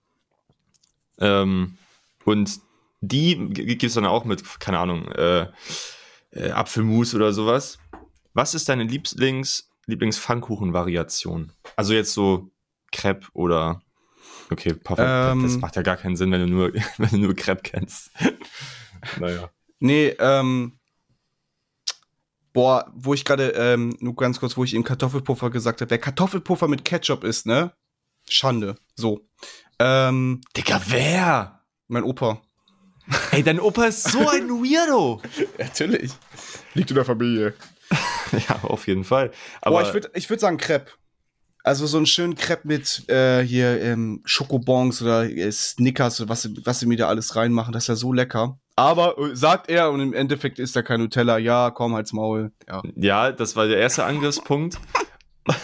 Ähm, 1.18 1.76
und 2.24 2.60
die 3.00 3.48
gibt 3.50 3.84
es 3.84 3.94
dann 3.94 4.06
auch 4.06 4.24
mit, 4.24 4.42
keine 4.58 4.78
Ahnung, 4.78 5.06
äh, 5.08 5.46
äh, 6.30 6.50
Apfelmus 6.50 7.14
oder 7.14 7.32
sowas. 7.32 7.78
Was 8.34 8.54
ist 8.54 8.68
deine 8.68 8.84
Lieblings, 8.84 9.70
Lieblings-Pfannkuchen-Variation? 9.86 11.52
Also 11.76 11.94
jetzt 11.94 12.12
so 12.12 12.50
Crepe 12.92 13.26
oder. 13.32 13.82
Okay, 14.50 14.74
Puffer, 14.74 15.32
Ähm. 15.32 15.42
das 15.42 15.56
macht 15.58 15.76
ja 15.76 15.82
gar 15.82 15.96
keinen 15.96 16.16
Sinn, 16.16 16.30
wenn 16.30 16.40
du 16.40 16.46
nur, 16.46 16.72
wenn 16.98 17.08
du 17.10 17.18
nur 17.18 17.34
Crepe 17.34 17.62
kennst. 17.62 18.10
naja. 19.20 19.50
Nee, 19.78 20.08
ähm. 20.18 20.78
Boah, 22.52 22.90
wo 22.94 23.12
ich 23.12 23.26
gerade, 23.26 23.50
ähm, 23.50 23.94
nur 24.00 24.16
ganz 24.16 24.40
kurz, 24.40 24.56
wo 24.56 24.64
ich 24.64 24.72
eben 24.72 24.82
Kartoffelpuffer 24.82 25.50
gesagt 25.50 25.82
habe. 25.82 25.90
Wer 25.90 25.98
Kartoffelpuffer 25.98 26.68
mit 26.68 26.86
Ketchup 26.86 27.22
isst, 27.22 27.44
ne? 27.44 27.72
Schande. 28.26 28.76
So. 28.94 29.20
Ähm, 29.78 30.40
Digga, 30.56 30.80
wer? 30.86 31.56
mein 31.88 32.04
Opa. 32.04 32.42
Ey, 33.30 33.42
dein 33.42 33.60
Opa 33.60 33.84
ist 33.84 34.10
so 34.10 34.28
ein 34.28 34.48
Weirdo. 34.62 35.22
Natürlich. 35.58 36.12
Liegt 36.74 36.90
in 36.90 36.96
der 36.96 37.04
Familie. 37.04 37.54
ja, 38.48 38.60
auf 38.62 38.86
jeden 38.88 39.04
Fall. 39.04 39.30
Aber 39.60 39.76
Boah, 39.76 39.82
ich 39.86 39.94
würde 39.94 40.10
ich 40.14 40.28
würd 40.28 40.40
sagen 40.40 40.56
Crepe. 40.56 40.90
Also 41.62 41.86
so 41.86 41.96
einen 41.96 42.06
schönen 42.06 42.36
Crepe 42.36 42.66
mit 42.66 43.08
äh, 43.08 43.42
hier 43.42 43.80
ähm, 43.80 44.22
Schokobons 44.24 45.02
oder 45.02 45.28
äh, 45.28 45.50
Snickers 45.50 46.20
oder 46.20 46.30
was, 46.30 46.48
was 46.64 46.80
sie 46.80 46.86
mir 46.86 46.96
da 46.96 47.08
alles 47.08 47.36
reinmachen. 47.36 47.72
Das 47.72 47.84
ist 47.84 47.88
ja 47.88 47.96
so 47.96 48.12
lecker. 48.12 48.58
Aber 48.76 49.18
äh, 49.18 49.34
sagt 49.34 49.70
er 49.70 49.90
und 49.90 50.00
im 50.00 50.12
Endeffekt 50.12 50.58
ist 50.58 50.76
da 50.76 50.82
kein 50.82 51.00
Nutella. 51.00 51.38
Ja, 51.38 51.70
komm, 51.70 51.94
halt's 51.94 52.12
Maul. 52.12 52.52
Ja. 52.68 52.82
Ja, 52.94 53.32
das 53.32 53.56
war 53.56 53.66
der 53.66 53.78
erste 53.78 54.04
Angriffspunkt. 54.04 54.78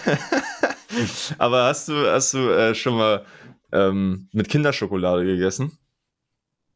Aber 1.39 1.65
hast 1.65 1.89
du, 1.89 2.11
hast 2.11 2.35
du 2.35 2.51
äh, 2.51 2.75
schon 2.75 2.97
mal 2.97 3.25
ähm, 3.73 4.29
mit 4.33 4.49
Kinderschokolade 4.49 5.25
gegessen? 5.25 5.79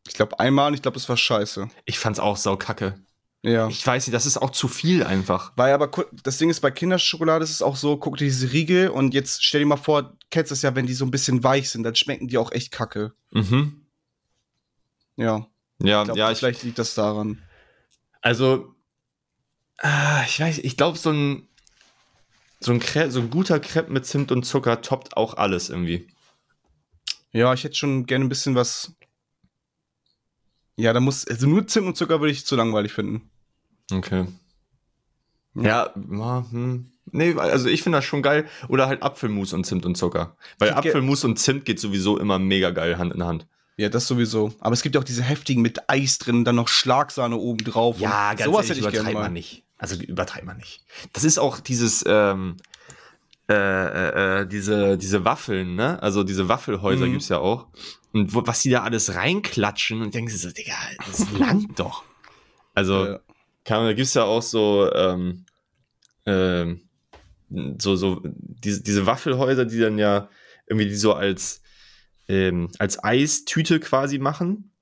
Ich 0.07 0.15
glaube 0.15 0.39
einmal 0.39 0.69
und 0.69 0.75
ich 0.75 0.83
glaube, 0.83 0.95
das 0.95 1.09
war 1.09 1.17
scheiße. 1.17 1.69
Ich 1.85 1.99
fand's 1.99 2.21
auch 2.21 2.37
saukacke. 2.37 2.95
Ja. 3.43 3.69
Ich 3.69 3.87
weiß 3.87 4.07
nicht, 4.07 4.15
das 4.15 4.27
ist 4.27 4.39
auch 4.39 4.51
zu 4.51 4.69
viel 4.69 5.05
einfach. 5.05 5.53
Weil 5.57 5.73
aber 5.73 5.91
das 6.23 6.39
Ding 6.39 6.51
ist, 6.51 6.61
bei 6.61 6.71
Kinderschokolade 6.71 7.45
ist 7.45 7.51
es 7.51 7.63
auch 7.63 7.77
so, 7.77 7.97
guck 7.97 8.17
dir 8.17 8.25
diese 8.25 8.53
Riegel 8.53 8.89
und 8.89 9.15
jetzt 9.15 9.45
stell 9.45 9.61
dir 9.61 9.67
mal 9.67 9.77
vor, 9.77 10.17
kennst 10.31 10.51
das 10.51 10.63
ja, 10.63 10.75
wenn 10.75 10.87
die 10.87 10.95
so 10.95 11.05
ein 11.05 11.11
bisschen 11.11 11.45
weich 11.45 11.71
sind, 11.71 11.83
dann 11.83 11.95
schmecken 11.95 12.29
die 12.29 12.39
auch 12.39 12.53
echt 12.53 12.73
kacke. 12.73 13.13
Mhm. 13.31 13.87
Ja. 15.17 15.47
Ja, 15.79 16.05
glaub, 16.05 16.17
ja, 16.17 16.31
ich, 16.31 16.39
vielleicht 16.39 16.63
liegt 16.63 16.79
das 16.79 16.95
daran. 16.95 17.43
also, 18.23 18.75
ah, 19.79 20.23
ich 20.27 20.41
weiß, 20.41 20.59
ich 20.59 20.77
glaube, 20.77 20.99
so 20.99 21.11
ein, 21.11 21.49
so, 22.61 22.73
ein 22.73 22.81
Crepe, 22.81 23.11
so 23.11 23.21
ein 23.21 23.31
guter 23.31 23.61
Crepe 23.61 23.93
mit 23.93 24.07
Zimt 24.07 24.33
und 24.33 24.45
Zucker 24.45 24.81
toppt 24.81 25.17
auch 25.17 25.35
alles 25.35 25.69
irgendwie. 25.69 26.09
Ja, 27.33 27.53
ich 27.53 27.65
hätte 27.65 27.75
schon 27.75 28.07
gerne 28.07 28.25
ein 28.25 28.31
bisschen 28.31 28.55
was. 28.55 28.95
Ja, 30.77 30.93
da 30.93 31.01
muss. 31.01 31.27
Also 31.27 31.47
nur 31.47 31.67
Zimt 31.67 31.87
und 31.87 31.97
Zucker 31.97 32.21
würde 32.21 32.33
ich 32.33 32.47
zu 32.47 32.57
langweilig 32.57 32.93
finden. 32.93 33.31
Okay. 33.93 34.27
Ja, 35.55 35.93
ja 36.11 36.47
hm. 36.51 36.91
nee, 37.13 37.35
also 37.35 37.69
ich 37.69 37.83
finde 37.83 37.99
das 37.99 38.05
schon 38.05 38.23
geil. 38.23 38.47
Oder 38.69 38.87
halt 38.87 39.03
Apfelmus 39.03 39.53
und 39.53 39.65
Zimt 39.65 39.87
und 39.87 39.97
Zucker. 39.97 40.37
Weil 40.59 40.73
Apfelmus 40.73 41.25
und 41.25 41.39
Zimt 41.39 41.65
geht 41.65 41.81
sowieso 41.81 42.19
immer 42.19 42.39
mega 42.39 42.71
geil 42.71 42.99
Hand 42.99 43.15
in 43.15 43.25
Hand. 43.25 43.47
Ja, 43.79 43.89
das 43.91 44.07
sowieso. 44.07 44.55
Aber 44.61 44.73
es 44.73 44.83
gibt 44.83 44.95
ja 44.95 45.01
auch 45.01 45.05
diese 45.05 45.23
heftigen 45.23 45.61
mit 45.63 45.91
Eis 45.91 46.19
drin, 46.19 46.45
dann 46.45 46.57
noch 46.57 46.69
Schlagsahne 46.69 47.37
oben 47.37 47.65
drauf. 47.65 47.99
Ja, 48.01 48.33
ganz 48.35 48.45
sowas 48.45 48.67
ehrlich, 48.71 48.85
hätte 48.85 48.89
ich 48.89 48.95
übertreibt 48.95 49.19
man 49.23 49.33
nicht. 49.33 49.65
Also 49.79 49.97
übertreibt 49.97 50.47
man 50.47 50.57
nicht. 50.57 50.85
Das 51.13 51.25
ist 51.25 51.39
auch 51.39 51.61
dieses, 51.61 52.03
ähm, 52.07 52.57
äh, 53.51 53.55
äh, 53.55 54.41
äh, 54.43 54.47
diese, 54.47 54.97
diese 54.97 55.25
Waffeln, 55.27 55.75
ne? 55.77 56.03
Also 56.03 56.25
diese 56.25 56.49
Waffelhäuser 56.49 57.07
Mhm. 57.07 57.13
gibt's 57.13 57.29
ja 57.29 57.39
auch. 57.39 57.67
Und 58.13 58.33
wo, 58.35 58.47
was 58.47 58.61
die 58.63 58.71
da 58.71 58.83
alles 58.83 59.15
reinklatschen 59.15 60.01
und 60.01 60.15
denkst 60.15 60.33
du 60.33 60.39
so, 60.39 60.51
Digga, 60.51 60.73
das 61.07 61.31
langt 61.33 61.79
doch. 61.79 62.03
Also, 62.75 63.05
Ja. 63.07 63.21
kann, 63.65 63.85
da 63.85 63.93
gibt's 63.93 64.15
ja 64.15 64.25
auch 64.25 64.43
so, 64.43 64.91
ähm, 64.93 65.45
ähm, 66.25 66.81
so, 67.79 67.95
so, 67.95 68.23
diese, 68.25 68.83
diese 68.83 69.05
Waffelhäuser, 69.07 69.67
die 69.67 69.79
dann 69.79 69.99
ja 69.99 70.29
irgendwie 70.67 70.89
die 70.89 70.97
so 70.97 71.13
als, 71.13 71.61
ähm, 72.29 72.69
als 72.79 73.03
Eistüte 73.03 73.81
quasi 73.81 74.19
machen 74.19 74.73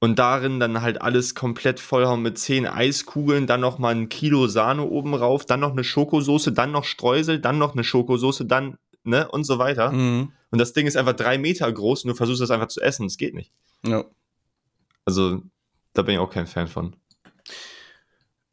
und 0.00 0.18
darin 0.18 0.60
dann 0.60 0.82
halt 0.82 1.00
alles 1.00 1.34
komplett 1.34 1.80
vollhauen 1.80 2.22
mit 2.22 2.38
zehn 2.38 2.66
Eiskugeln, 2.66 3.46
dann 3.46 3.60
noch 3.60 3.78
mal 3.78 3.94
ein 3.94 4.08
Kilo 4.08 4.46
Sahne 4.48 4.82
oben 4.84 5.14
rauf, 5.14 5.46
dann 5.46 5.60
noch 5.60 5.72
eine 5.72 5.84
Schokosoße, 5.84 6.52
dann 6.52 6.72
noch 6.72 6.84
Streusel, 6.84 7.38
dann 7.38 7.58
noch 7.58 7.72
eine 7.74 7.84
Schokosoße, 7.84 8.44
dann, 8.46 8.76
ne, 9.04 9.28
und 9.28 9.44
so 9.44 9.58
weiter. 9.58 9.92
Mhm. 9.92 10.32
Und 10.50 10.58
das 10.58 10.72
Ding 10.72 10.86
ist 10.86 10.96
einfach 10.96 11.14
drei 11.14 11.38
Meter 11.38 11.70
groß 11.72 12.04
und 12.04 12.08
du 12.10 12.14
versuchst 12.14 12.42
das 12.42 12.50
einfach 12.50 12.68
zu 12.68 12.80
essen. 12.80 13.06
Das 13.06 13.16
geht 13.16 13.34
nicht. 13.34 13.52
ja. 13.86 14.04
Also, 15.04 15.42
da 15.94 16.02
bin 16.02 16.14
ich 16.14 16.20
auch 16.20 16.30
kein 16.30 16.46
Fan 16.46 16.68
von. 16.68 16.94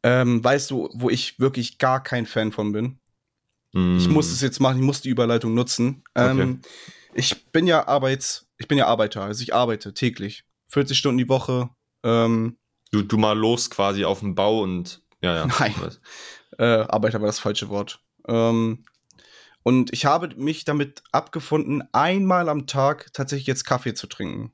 Ähm, 0.02 0.42
weißt 0.42 0.70
du, 0.70 0.88
wo 0.94 1.10
ich 1.10 1.38
wirklich 1.38 1.78
gar 1.78 2.02
kein 2.02 2.26
Fan 2.26 2.52
von 2.52 2.72
bin? 2.72 2.98
Ich 3.72 4.08
Mm. 4.08 4.12
muss 4.12 4.32
es 4.32 4.40
jetzt 4.40 4.58
machen, 4.58 4.78
ich 4.78 4.84
muss 4.84 5.00
die 5.00 5.10
Überleitung 5.10 5.54
nutzen. 5.54 6.02
Ähm, 6.16 6.60
ich 7.14 7.46
bin 7.52 7.66
ja 7.66 7.86
Arbeits, 7.88 8.46
ich 8.58 8.68
bin 8.68 8.78
ja 8.78 8.86
Arbeiter, 8.86 9.22
also 9.22 9.42
ich 9.42 9.54
arbeite 9.54 9.94
täglich. 9.94 10.44
40 10.68 10.96
Stunden 10.96 11.18
die 11.18 11.28
Woche. 11.28 11.70
Ähm, 12.04 12.56
Du, 12.92 13.02
du 13.02 13.18
mal 13.18 13.38
los 13.38 13.70
quasi 13.70 14.04
auf 14.04 14.20
dem 14.20 14.34
Bau 14.34 14.62
und, 14.62 15.02
ja, 15.22 15.36
ja. 15.36 15.46
Nein. 15.46 15.74
äh, 16.58 16.64
Arbeiter 16.64 17.20
war 17.20 17.26
das 17.26 17.38
falsche 17.38 17.68
Wort. 17.68 18.00
Ähm, 18.26 18.84
und 19.62 19.92
ich 19.92 20.06
habe 20.06 20.34
mich 20.36 20.64
damit 20.64 21.02
abgefunden, 21.12 21.82
einmal 21.92 22.48
am 22.48 22.66
Tag 22.66 23.12
tatsächlich 23.12 23.46
jetzt 23.46 23.64
Kaffee 23.64 23.94
zu 23.94 24.06
trinken. 24.06 24.52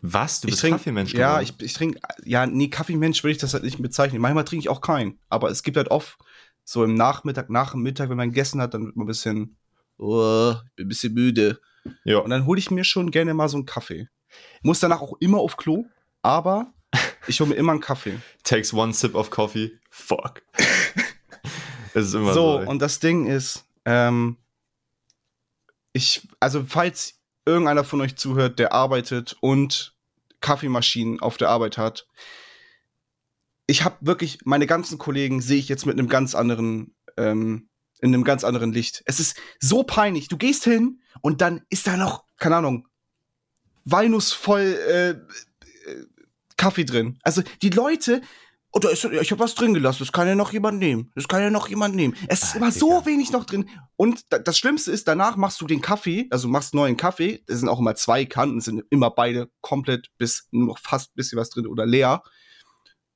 Was? 0.00 0.40
Du 0.40 0.48
ich 0.48 0.52
bist 0.52 0.60
trink, 0.60 0.76
Kaffeemensch 0.76 1.14
Ja, 1.14 1.40
ich, 1.40 1.54
ich 1.60 1.72
trinke, 1.72 1.98
ja, 2.24 2.46
nee, 2.46 2.68
Kaffeemensch 2.68 3.22
würde 3.24 3.32
ich 3.32 3.38
das 3.38 3.54
halt 3.54 3.64
nicht 3.64 3.80
bezeichnen. 3.80 4.20
Manchmal 4.20 4.44
trinke 4.44 4.60
ich 4.60 4.68
auch 4.68 4.80
keinen. 4.80 5.18
Aber 5.28 5.50
es 5.50 5.62
gibt 5.62 5.76
halt 5.76 5.90
oft 5.90 6.18
so 6.64 6.84
im 6.84 6.94
Nachmittag, 6.94 7.50
nach 7.50 7.72
dem 7.72 7.82
Mittag, 7.82 8.08
wenn 8.08 8.16
man 8.16 8.30
gegessen 8.30 8.60
hat, 8.60 8.74
dann 8.74 8.86
wird 8.86 8.96
man 8.96 9.04
ein 9.04 9.08
bisschen, 9.08 9.56
oh, 9.98 10.54
ich 10.66 10.74
bin 10.76 10.86
ein 10.86 10.88
bisschen 10.88 11.14
müde. 11.14 11.60
Ja. 12.04 12.18
Und 12.18 12.30
dann 12.30 12.46
hole 12.46 12.58
ich 12.58 12.70
mir 12.70 12.84
schon 12.84 13.10
gerne 13.10 13.34
mal 13.34 13.48
so 13.48 13.56
einen 13.56 13.66
Kaffee. 13.66 14.08
Muss 14.62 14.80
danach 14.80 15.00
auch 15.00 15.14
immer 15.20 15.38
auf 15.38 15.56
Klo, 15.56 15.84
aber 16.22 16.72
ich 17.26 17.40
hole 17.40 17.50
mir 17.50 17.56
immer 17.56 17.72
einen 17.72 17.80
Kaffee. 17.80 18.18
Takes 18.42 18.72
one 18.72 18.92
sip 18.92 19.14
of 19.14 19.30
coffee. 19.30 19.72
Fuck. 19.90 20.42
Es 21.96 22.08
ist 22.08 22.14
immer 22.14 22.34
so. 22.34 22.60
So, 22.60 22.68
und 22.68 22.82
das 22.82 22.98
Ding 22.98 23.26
ist, 23.26 23.66
ähm, 23.84 24.36
ich, 25.92 26.26
also 26.40 26.64
falls 26.66 27.20
irgendeiner 27.46 27.84
von 27.84 28.00
euch 28.00 28.16
zuhört, 28.16 28.58
der 28.58 28.72
arbeitet 28.72 29.36
und 29.40 29.94
Kaffeemaschinen 30.40 31.20
auf 31.20 31.36
der 31.36 31.50
Arbeit 31.50 31.78
hat, 31.78 32.08
ich 33.66 33.84
habe 33.84 33.96
wirklich, 34.00 34.40
meine 34.44 34.66
ganzen 34.66 34.98
Kollegen 34.98 35.40
sehe 35.40 35.58
ich 35.58 35.68
jetzt 35.68 35.86
mit 35.86 35.98
einem 35.98 36.08
ganz 36.08 36.34
anderen, 36.34 36.94
ähm, 37.16 37.68
in 38.04 38.12
einem 38.14 38.22
ganz 38.24 38.44
anderen 38.44 38.72
Licht. 38.72 39.02
Es 39.06 39.18
ist 39.18 39.36
so 39.60 39.82
peinlich. 39.82 40.28
Du 40.28 40.36
gehst 40.36 40.64
hin 40.64 41.00
und 41.22 41.40
dann 41.40 41.62
ist 41.70 41.86
da 41.86 41.96
noch, 41.96 42.24
keine 42.36 42.56
Ahnung, 42.56 42.86
walnussvoll 43.84 44.60
äh, 44.60 45.10
äh, 45.10 45.16
Kaffee 46.56 46.84
drin. 46.84 47.18
Also 47.22 47.42
die 47.62 47.70
Leute, 47.70 48.20
da 48.72 48.88
ist, 48.88 49.04
ich 49.04 49.30
habe 49.30 49.38
was 49.40 49.54
drin 49.54 49.72
gelassen, 49.72 50.00
das 50.00 50.12
kann 50.12 50.26
ja 50.28 50.34
noch 50.34 50.52
jemand 50.52 50.78
nehmen. 50.80 51.12
Das 51.14 51.28
kann 51.28 51.40
ja 51.40 51.50
noch 51.50 51.68
jemand 51.68 51.94
nehmen. 51.94 52.14
Es 52.28 52.42
ist 52.42 52.54
Ah, 52.54 52.58
immer 52.58 52.72
so 52.72 52.98
Digga. 53.00 53.06
wenig 53.06 53.32
noch 53.32 53.44
drin. 53.44 53.70
Und 53.96 54.20
da, 54.32 54.38
das 54.38 54.58
Schlimmste 54.58 54.90
ist, 54.90 55.08
danach 55.08 55.36
machst 55.36 55.60
du 55.60 55.66
den 55.66 55.80
Kaffee, 55.80 56.26
also 56.30 56.48
machst 56.48 56.74
neuen 56.74 56.96
Kaffee. 56.96 57.42
Es 57.46 57.60
sind 57.60 57.68
auch 57.68 57.78
immer 57.78 57.94
zwei 57.94 58.24
Kanten, 58.26 58.60
sind 58.60 58.82
immer 58.90 59.10
beide 59.10 59.48
komplett 59.60 60.10
bis 60.18 60.46
nur 60.50 60.66
noch 60.66 60.78
fast 60.78 61.10
ein 61.10 61.16
bisschen 61.16 61.38
was 61.38 61.50
drin 61.50 61.66
oder 61.66 61.86
leer. 61.86 62.22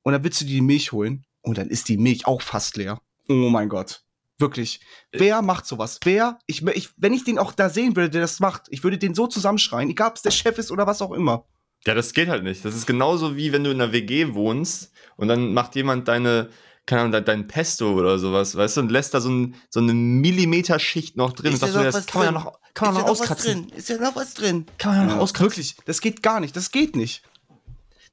Und 0.01 0.13
dann 0.13 0.23
willst 0.23 0.41
du 0.41 0.45
dir 0.45 0.55
die 0.55 0.61
Milch 0.61 0.91
holen 0.93 1.25
und 1.41 1.57
dann 1.57 1.69
ist 1.69 1.89
die 1.89 1.97
Milch 1.97 2.25
auch 2.25 2.41
fast 2.41 2.75
leer. 2.77 3.01
Oh 3.27 3.49
mein 3.49 3.69
Gott. 3.69 4.03
Wirklich. 4.39 4.79
Wer 5.11 5.41
macht 5.41 5.65
sowas? 5.65 5.99
Wer? 6.03 6.39
Ich, 6.47 6.65
ich, 6.65 6.89
wenn 6.97 7.13
ich 7.13 7.23
den 7.25 7.37
auch 7.37 7.51
da 7.51 7.69
sehen 7.69 7.95
würde, 7.95 8.09
der 8.09 8.21
das 8.21 8.39
macht, 8.39 8.63
ich 8.69 8.83
würde 8.83 8.97
den 8.97 9.13
so 9.13 9.27
zusammenschreien, 9.27 9.89
egal 9.89 10.09
ob 10.09 10.15
es 10.15 10.21
der 10.21 10.31
Chef 10.31 10.57
ist 10.57 10.71
oder 10.71 10.87
was 10.87 11.01
auch 11.01 11.11
immer. 11.11 11.45
Ja, 11.85 11.93
das 11.93 12.13
geht 12.13 12.29
halt 12.29 12.43
nicht. 12.43 12.63
Das 12.65 12.73
ist 12.75 12.85
genauso 12.85 13.35
wie 13.35 13.51
wenn 13.51 13.63
du 13.63 13.71
in 13.71 13.81
einer 13.81 13.91
WG 13.91 14.33
wohnst 14.33 14.91
und 15.17 15.27
dann 15.27 15.53
macht 15.53 15.75
jemand 15.75 16.07
deine, 16.07 16.49
keine 16.85 17.01
Ahnung, 17.01 17.11
dein- 17.11 17.25
dein 17.25 17.47
Pesto 17.47 17.93
oder 17.93 18.17
sowas, 18.17 18.55
weißt 18.55 18.77
du, 18.77 18.81
und 18.81 18.91
lässt 18.91 19.13
da 19.13 19.21
so, 19.21 19.29
ein, 19.29 19.55
so 19.69 19.79
eine 19.79 19.93
Millimeter-Schicht 19.93 21.17
noch 21.17 21.33
drin. 21.33 21.53
Ist 21.53 21.63
und 21.63 21.73
da 21.73 21.77
noch 21.77 21.83
das 21.83 21.95
was 21.95 22.05
kann 22.07 22.25
man 22.25 22.33
ja 22.33 22.39
drin? 22.39 22.43
noch, 22.51 22.59
kann 22.73 22.93
man 22.93 22.95
ist 22.95 23.01
noch 23.01 23.07
ja 23.07 23.07
noch 23.07 23.11
was 23.11 23.21
auskratzen. 23.21 23.67
drin? 23.67 23.77
Ist 23.77 23.89
ja 23.89 23.97
noch 23.97 24.15
was 24.15 24.33
drin? 24.33 24.65
Kann 24.77 24.91
man 24.91 24.99
ja 25.01 25.05
noch 25.07 25.15
Ja, 25.15 25.21
auskratzen. 25.21 25.45
wirklich, 25.51 25.75
das 25.85 26.01
geht 26.01 26.23
gar 26.23 26.39
nicht, 26.39 26.55
das 26.55 26.71
geht 26.71 26.95
nicht. 26.95 27.23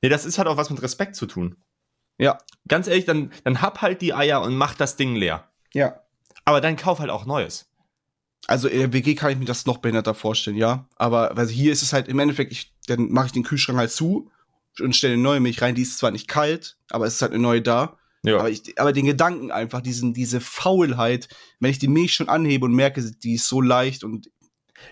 Nee, 0.03 0.09
das 0.11 0.25
ist 0.27 0.39
halt 0.39 0.49
auch 0.49 0.57
was 0.57 0.71
mit 0.71 0.83
Respekt 0.83 1.17
zu 1.17 1.27
tun. 1.27 1.57
Ja. 2.19 2.39
Ganz 2.69 2.87
ehrlich, 2.87 3.05
dann, 3.05 3.33
dann 3.45 3.63
hab 3.63 3.81
halt 3.83 4.01
die 4.03 4.13
Eier 4.15 4.43
und 4.43 4.55
mach 4.57 4.75
das 4.75 4.97
Ding 4.97 5.15
leer. 5.17 5.51
Ja. 5.73 6.01
Aber 6.47 6.61
dann 6.63 6.77
kauf 6.77 7.01
halt 7.01 7.11
auch 7.11 7.27
Neues. 7.27 7.69
Also 8.47 8.69
in 8.69 8.79
der 8.79 8.93
WG 8.93 9.15
kann 9.17 9.33
ich 9.33 9.39
mir 9.39 9.45
das 9.45 9.67
noch 9.67 9.79
behinderter 9.79 10.15
vorstellen, 10.15 10.57
ja. 10.57 10.89
Aber 10.97 11.37
also 11.37 11.53
hier 11.53 11.73
ist 11.73 11.83
es 11.83 11.93
halt 11.93 12.07
im 12.09 12.19
Endeffekt, 12.21 12.53
ich, 12.53 12.73
dann 12.87 13.11
mache 13.11 13.27
ich 13.27 13.33
den 13.33 13.43
Kühlschrank 13.43 13.79
halt 13.79 13.91
zu 13.91 14.31
und 14.81 14.95
stelle 14.95 15.17
neue 15.17 15.41
Milch 15.41 15.61
rein. 15.63 15.75
Die 15.75 15.83
ist 15.83 15.99
zwar 15.99 16.13
nicht 16.13 16.29
kalt, 16.29 16.77
aber 16.91 17.07
es 17.07 17.15
ist 17.15 17.23
halt 17.23 17.33
eine 17.33 17.43
neue 17.43 17.61
da. 17.63 17.97
Ja. 18.23 18.39
Aber, 18.39 18.51
ich, 18.51 18.79
aber 18.81 18.93
den 18.93 19.07
Gedanken 19.07 19.51
einfach, 19.51 19.81
diesen, 19.81 20.15
diese 20.15 20.41
Faulheit, 20.41 21.29
wenn 21.61 21.71
ich 21.71 21.79
die 21.79 21.89
Milch 21.89 22.15
schon 22.15 22.29
anhebe 22.29 22.65
und 22.67 22.73
merke, 22.75 23.03
die 23.03 23.35
ist 23.35 23.49
so 23.49 23.61
leicht 23.61 24.05
und 24.05 24.31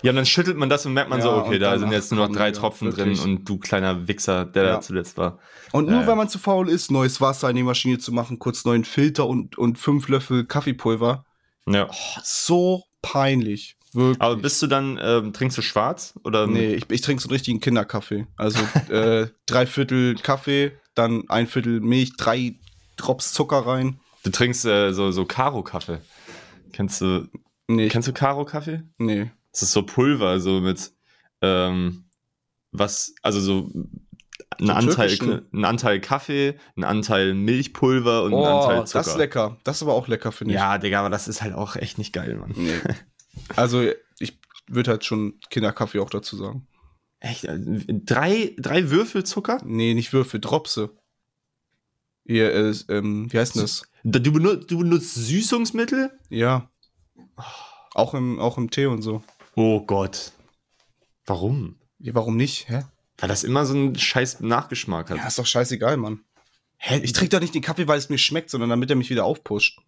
Ja, 0.03 0.11
und 0.11 0.17
dann 0.17 0.27
schüttelt 0.27 0.57
man 0.57 0.69
das 0.69 0.87
und 0.87 0.93
merkt 0.93 1.11
man 1.11 1.19
Ja, 1.21 1.25
so, 1.27 1.33
okay, 1.35 1.59
da 1.61 1.79
sind 1.79 1.93
jetzt 1.93 2.11
nur 2.11 2.27
noch 2.27 2.35
drei 2.35 2.51
Tropfen 2.51 2.89
wirklich. 2.97 3.21
drin 3.21 3.31
und 3.39 3.45
du 3.49 3.59
kleiner 3.59 4.09
Wichser, 4.09 4.45
der 4.47 4.65
Ja. 4.65 4.73
da 4.75 4.81
zuletzt 4.81 5.17
war. 5.17 5.39
Und 5.71 5.85
nur 5.87 5.95
Ja, 5.97 6.01
ja. 6.03 6.07
wenn 6.09 6.17
man 6.17 6.29
zu 6.29 6.39
faul 6.41 6.69
ist, 6.69 6.91
neues 6.91 7.21
Wasser 7.21 7.51
in 7.51 7.57
die 7.57 7.63
Maschine 7.63 7.99
zu 7.99 8.11
machen, 8.13 8.39
kurz 8.41 8.65
neuen 8.65 8.85
Filter 8.85 9.27
und, 9.29 9.57
und 9.59 9.79
fünf 9.79 10.09
Löffel 10.09 10.45
Kaffeepulver. 10.45 11.25
Ja. 11.69 11.89
So 12.23 12.85
peinlich. 13.03 13.77
Wirklich. 13.93 14.21
Aber 14.21 14.37
bist 14.37 14.61
du 14.61 14.67
dann, 14.67 14.99
ähm, 15.01 15.33
trinkst 15.33 15.57
du 15.57 15.63
schwarz? 15.63 16.15
Oder 16.25 16.47
Nee, 16.47 16.75
ich, 16.75 16.91
ich 16.91 17.01
trinke 17.01 17.23
so 17.23 17.29
einen 17.29 17.35
richtigen 17.35 17.61
Kinderkaffee. 17.61 18.27
Also 18.37 18.59
äh, 18.93 19.29
drei 19.47 19.67
Viertel 19.67 20.17
Kaffee, 20.17 20.73
dann 20.95 21.29
ein 21.29 21.47
Viertel 21.47 21.81
Milch, 21.81 22.17
drei 22.17 22.57
Drops 22.97 23.33
Zucker 23.33 23.59
rein. 23.67 24.01
du 24.25 24.31
trinkst 24.31 24.65
äh, 24.67 24.93
so, 24.93 25.11
so 25.11 25.25
Karo-Kaffee. 25.25 25.99
Kennst 26.73 27.01
du, 27.01 27.29
Nee, 27.69 27.89
kennst 27.89 28.09
du 28.09 28.13
Karo-Kaffee? 28.13 28.83
nee. 28.99 29.31
Das 29.53 29.63
ist 29.63 29.73
so 29.73 29.85
Pulver, 29.87 30.41
so 30.41 30.61
mit, 30.61 30.91
ähm, 31.41 32.07
was, 32.73 33.15
also 33.23 33.41
so 33.41 33.71
ein 34.61 34.67
So 34.67 34.73
Anteil, 34.73 35.09
türkischen? 35.17 35.47
ein 35.53 35.65
Anteil 35.65 36.01
Kaffee, 36.01 36.59
ein 36.77 36.85
Anteil 36.85 37.35
Milchpulver 37.35 38.23
und 38.25 38.33
ein 38.33 38.39
Oh, 38.39 38.45
Anteil 38.45 38.87
Zucker. 38.87 38.99
das 39.01 39.07
ist 39.09 39.17
lecker. 39.17 39.57
Das 39.65 39.77
ist 39.77 39.83
aber 39.83 39.95
auch 39.95 40.09
lecker, 40.09 40.33
finde 40.33 40.55
ich. 40.55 40.61
Ja, 40.61 40.79
Digga, 40.79 41.01
aber 41.01 41.11
das 41.11 41.29
ist 41.29 41.43
halt 41.43 41.55
auch 41.55 41.77
echt 41.77 41.99
nicht 41.99 42.13
geil, 42.13 42.37
Mann. 42.37 42.53
Nee. 42.57 42.73
Also, 43.57 43.83
ich 44.21 44.39
würde 44.69 44.93
halt 44.93 45.05
schon 45.05 45.41
Kinderkaffee 45.51 45.99
auch 45.99 46.09
dazu 46.09 46.37
sagen. 46.37 46.69
Echt? 47.19 47.47
Drei, 47.49 48.55
drei 48.59 48.91
Würfel 48.91 49.25
Zucker? 49.25 49.61
Nee, 49.65 49.93
nicht 49.95 50.13
Würfel, 50.13 50.39
Dropse. 50.41 50.91
Ihr, 52.25 52.55
äh, 52.55 52.73
ähm, 52.89 53.31
wie 53.33 53.39
heißt 53.39 53.57
denn 53.57 53.63
das? 53.63 53.83
Du 54.05 54.33
benutzt, 54.33 54.71
du 54.71 54.79
benutzt 54.79 55.15
Süßungsmittel? 55.17 56.13
Ja. 56.31 56.71
Auch 57.95 58.15
im, 58.15 58.39
auch 58.39 58.57
im 58.57 58.71
Tee 58.71 58.87
und 58.87 59.03
so. 59.03 59.23
Oh 59.57 59.81
Gott. 59.85 60.33
Warum? 61.27 61.81
Ja, 61.99 62.15
warum 62.15 62.37
nicht? 62.37 62.69
Hä? 62.69 62.85
Weil 63.19 63.29
das 63.29 63.45
immer 63.45 63.65
so 63.65 63.75
einen 63.75 63.99
scheiß 63.99 64.41
Nachgeschmack 64.41 65.11
hat. 65.11 65.19
Ja, 65.19 65.27
ist 65.27 65.39
doch 65.39 65.47
scheißegal, 65.47 65.97
Mann. 65.97 66.21
Hä? 66.79 67.01
Ich 67.03 67.13
trinke 67.13 67.31
doch 67.31 67.41
nicht 67.41 67.55
den 67.55 67.63
Kaffee, 67.63 67.87
weil 67.87 67.99
es 67.99 68.09
mir 68.09 68.19
schmeckt, 68.19 68.51
sondern 68.51 68.71
damit 68.71 68.91
er 68.91 68.97
mich 68.97 69.11
wieder 69.11 69.25
aufpusht. 69.25 69.79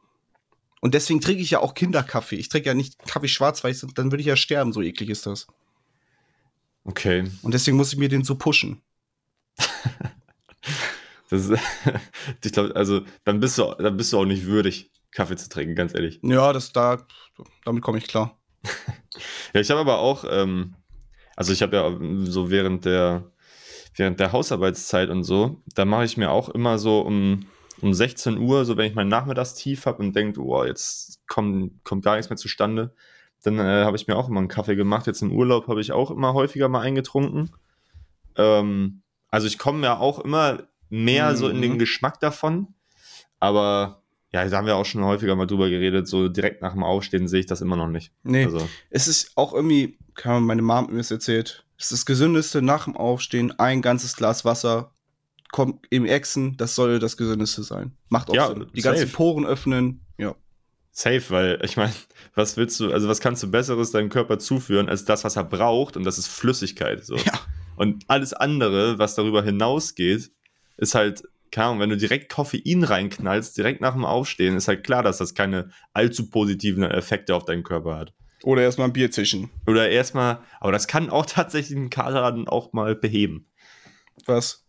Und 0.80 0.94
deswegen 0.94 1.20
trinke 1.20 1.42
ich 1.42 1.50
ja 1.50 1.60
auch 1.60 1.74
Kinderkaffee. 1.74 2.36
Ich 2.36 2.48
trinke 2.48 2.68
ja 2.68 2.74
nicht 2.74 2.98
Kaffee 3.06 3.28
schwarz, 3.28 3.64
weil 3.64 3.72
ich, 3.72 3.80
dann 3.94 4.12
würde 4.12 4.20
ich 4.20 4.26
ja 4.26 4.36
sterben, 4.36 4.72
so 4.72 4.82
eklig 4.82 5.10
ist 5.10 5.26
das. 5.26 5.46
Okay. 6.84 7.24
Und 7.42 7.52
deswegen 7.52 7.76
muss 7.76 7.92
ich 7.92 7.98
mir 7.98 8.08
den 8.08 8.24
so 8.24 8.36
pushen. 8.36 8.80
Das 11.28 11.46
ist, 11.46 11.60
ich 12.44 12.52
glaube, 12.52 12.76
also 12.76 13.02
dann 13.24 13.40
bist 13.40 13.58
du, 13.58 13.74
dann 13.78 13.96
bist 13.96 14.12
du 14.12 14.18
auch 14.18 14.24
nicht 14.24 14.44
würdig, 14.44 14.90
Kaffee 15.10 15.36
zu 15.36 15.48
trinken, 15.48 15.74
ganz 15.74 15.94
ehrlich. 15.94 16.20
Ja, 16.22 16.52
das 16.52 16.72
da, 16.72 17.04
damit 17.64 17.82
komme 17.82 17.98
ich 17.98 18.06
klar. 18.06 18.38
Ja, 19.54 19.62
ich 19.62 19.70
habe 19.70 19.80
aber 19.80 19.98
auch, 19.98 20.26
ähm, 20.28 20.74
also 21.36 21.52
ich 21.52 21.62
habe 21.62 21.76
ja 21.76 21.98
so 22.24 22.50
während 22.50 22.84
der, 22.84 23.30
während 23.94 24.18
der 24.18 24.32
Hausarbeitszeit 24.32 25.10
und 25.10 25.22
so, 25.22 25.62
da 25.74 25.84
mache 25.84 26.04
ich 26.04 26.16
mir 26.16 26.30
auch 26.30 26.48
immer 26.48 26.78
so 26.78 27.00
um, 27.00 27.46
um 27.82 27.94
16 27.94 28.38
Uhr, 28.38 28.64
so 28.64 28.76
wenn 28.76 28.86
ich 28.86 28.94
mein 28.94 29.08
Nachmittagstief 29.08 29.86
habe 29.86 30.02
und 30.02 30.16
denke, 30.16 30.40
oh, 30.40 30.64
jetzt 30.64 31.20
kommt, 31.28 31.84
kommt 31.84 32.04
gar 32.04 32.16
nichts 32.16 32.30
mehr 32.30 32.38
zustande, 32.38 32.94
dann 33.42 33.58
äh, 33.58 33.84
habe 33.84 33.96
ich 33.96 34.08
mir 34.08 34.16
auch 34.16 34.28
immer 34.28 34.40
einen 34.40 34.48
Kaffee 34.48 34.76
gemacht. 34.76 35.06
Jetzt 35.06 35.22
im 35.22 35.30
Urlaub 35.30 35.68
habe 35.68 35.80
ich 35.80 35.92
auch 35.92 36.10
immer 36.10 36.34
häufiger 36.34 36.68
mal 36.68 36.80
eingetrunken. 36.80 37.50
Ähm, 38.36 39.02
also 39.28 39.46
ich 39.46 39.58
komme 39.58 39.84
ja 39.84 39.98
auch 39.98 40.18
immer 40.18 40.64
mehr 40.88 41.36
so 41.36 41.48
in 41.48 41.60
den 41.60 41.74
Mhm. 41.74 41.78
Geschmack 41.78 42.18
davon, 42.20 42.74
aber 43.38 44.02
ja, 44.32 44.46
da 44.48 44.56
haben 44.56 44.66
wir 44.66 44.76
auch 44.76 44.84
schon 44.84 45.04
häufiger 45.04 45.36
mal 45.36 45.46
drüber 45.46 45.68
geredet, 45.70 46.08
so 46.08 46.28
direkt 46.28 46.62
nach 46.62 46.72
dem 46.72 46.82
Aufstehen 46.82 47.28
sehe 47.28 47.40
ich 47.40 47.46
das 47.46 47.60
immer 47.60 47.76
noch 47.76 47.88
nicht. 47.88 48.12
Nee, 48.22 48.44
Also, 48.44 48.68
es 48.90 49.08
ist 49.08 49.32
auch 49.36 49.54
irgendwie, 49.54 49.98
Ahnung, 50.24 50.44
meine 50.44 50.62
Mom 50.62 50.84
hat 50.84 50.90
mir 50.90 50.98
das 50.98 51.10
erzählt, 51.10 51.64
es 51.78 51.86
ist 51.86 51.92
das 51.92 52.06
Gesündeste 52.06 52.62
nach 52.62 52.84
dem 52.84 52.96
Aufstehen, 52.96 53.58
ein 53.58 53.82
ganzes 53.82 54.16
Glas 54.16 54.44
Wasser, 54.44 54.92
kommt 55.52 55.86
im 55.90 56.04
Echsen, 56.06 56.56
das 56.56 56.74
soll 56.74 56.98
das 56.98 57.16
Gesündeste 57.16 57.62
sein. 57.62 57.92
Macht 58.08 58.30
auch 58.30 58.34
Ja, 58.34 58.48
Sinn. 58.48 58.66
Die 58.74 58.80
safe. 58.80 58.96
ganzen 58.98 59.12
Poren 59.12 59.46
öffnen, 59.46 60.00
ja. 60.18 60.34
Safe, 60.90 61.22
weil 61.28 61.60
ich 61.62 61.76
meine, 61.76 61.92
was 62.34 62.56
willst 62.56 62.80
du, 62.80 62.90
also 62.92 63.08
was 63.08 63.20
kannst 63.20 63.42
du 63.42 63.50
Besseres 63.50 63.90
deinem 63.90 64.08
Körper 64.08 64.38
zuführen 64.38 64.88
als 64.88 65.04
das, 65.04 65.24
was 65.24 65.36
er 65.36 65.44
braucht 65.44 65.96
und 65.96 66.04
das 66.04 66.18
ist 66.18 66.26
Flüssigkeit. 66.28 67.04
So. 67.04 67.16
Ja. 67.16 67.32
Und 67.76 68.04
alles 68.08 68.32
andere, 68.32 68.98
was 68.98 69.14
darüber 69.14 69.42
hinausgeht, 69.42 70.30
ist 70.78 70.94
halt, 70.94 71.22
keine 71.50 71.68
Ahnung, 71.68 71.80
wenn 71.80 71.90
du 71.90 71.96
direkt 71.96 72.32
Koffein 72.32 72.84
reinknallst, 72.84 73.56
direkt 73.56 73.80
nach 73.80 73.94
dem 73.94 74.04
Aufstehen, 74.04 74.56
ist 74.56 74.68
halt 74.68 74.84
klar, 74.84 75.02
dass 75.02 75.18
das 75.18 75.34
keine 75.34 75.70
allzu 75.92 76.30
positiven 76.30 76.82
Effekte 76.82 77.34
auf 77.34 77.44
deinen 77.44 77.62
Körper 77.62 77.96
hat. 77.96 78.14
Oder 78.42 78.62
erstmal 78.62 78.88
ein 78.88 78.92
Bier 78.92 79.10
zischen. 79.10 79.50
Oder 79.66 79.88
erstmal, 79.88 80.40
aber 80.60 80.72
das 80.72 80.86
kann 80.86 81.10
auch 81.10 81.26
tatsächlich 81.26 81.76
einen 81.76 81.90
Kater 81.90 82.20
dann 82.22 82.48
auch 82.48 82.72
mal 82.72 82.94
beheben. 82.94 83.46
Was? 84.26 84.64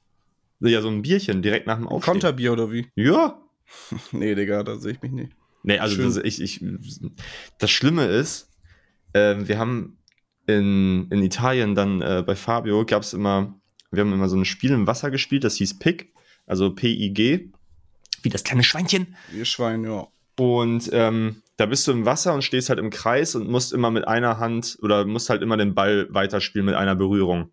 Ja, 0.59 0.81
so 0.81 0.89
ein 0.89 1.03
Bierchen 1.03 1.41
direkt 1.41 1.67
nach 1.67 1.77
dem 1.77 1.87
Aufstehen. 1.87 2.13
Konterbier 2.13 2.53
oder 2.53 2.71
wie? 2.71 2.87
Ja, 2.95 3.39
Nee, 4.11 4.35
Digga, 4.35 4.63
da 4.63 4.75
sehe 4.77 4.93
ich 4.93 5.01
mich 5.01 5.11
nicht. 5.11 5.31
Nee, 5.63 5.79
also 5.79 6.01
das, 6.01 6.17
ich, 6.17 6.41
ich, 6.41 6.63
das 7.57 7.71
Schlimme 7.71 8.05
ist, 8.05 8.51
ähm, 9.13 9.47
wir 9.47 9.57
haben 9.57 9.97
in, 10.45 11.07
in 11.09 11.21
Italien 11.21 11.75
dann 11.75 12.01
äh, 12.01 12.23
bei 12.25 12.35
Fabio 12.35 12.85
gab 12.85 13.03
es 13.03 13.13
immer, 13.13 13.59
wir 13.91 14.01
haben 14.01 14.13
immer 14.13 14.29
so 14.29 14.37
ein 14.37 14.45
Spiel 14.45 14.71
im 14.71 14.87
Wasser 14.87 15.11
gespielt, 15.11 15.43
das 15.43 15.55
hieß 15.55 15.79
PIG, 15.79 16.13
also 16.47 16.73
P-I-G, 16.73 17.49
wie 18.23 18.29
das 18.29 18.43
kleine 18.43 18.63
Schweinchen. 18.63 19.15
Ihr 19.31 19.45
Schwein, 19.45 19.83
ja. 19.83 20.07
Und 20.39 20.89
ähm, 20.91 21.43
da 21.57 21.65
bist 21.65 21.87
du 21.87 21.91
im 21.91 22.05
Wasser 22.05 22.33
und 22.33 22.43
stehst 22.43 22.69
halt 22.69 22.79
im 22.79 22.89
Kreis 22.89 23.35
und 23.35 23.49
musst 23.49 23.73
immer 23.73 23.91
mit 23.91 24.07
einer 24.07 24.39
Hand 24.39 24.77
oder 24.81 25.05
musst 25.05 25.29
halt 25.29 25.41
immer 25.41 25.57
den 25.57 25.75
Ball 25.75 26.07
weiterspielen 26.09 26.65
mit 26.65 26.75
einer 26.75 26.95
Berührung. 26.95 27.51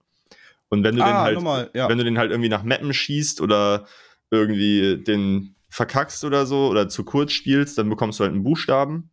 Und 0.69 0.85
wenn 0.85 0.97
du 0.97 1.03
den 1.03 1.13
Ah, 1.13 1.23
halt, 1.23 1.35
nochmal, 1.37 1.71
ja. 1.75 1.89
wenn 1.89 1.99
du 1.99 2.05
den 2.05 2.19
halt 2.19 2.31
irgendwie 2.31 2.49
nach 2.49 2.63
Mappen 2.63 2.93
schießt 2.93 3.41
oder 3.41 3.87
irgendwie 4.31 5.03
den 5.03 5.55
verkackst 5.69 6.25
oder 6.25 6.47
so 6.47 6.69
oder 6.69 6.89
zu 6.89 7.05
kurz 7.05 7.33
spielst, 7.33 7.79
dann 7.79 7.89
bekommst 7.89 8.19
du 8.19 8.25
halt 8.25 8.33
einen 8.33 8.45
Buchstaben. 8.45 9.11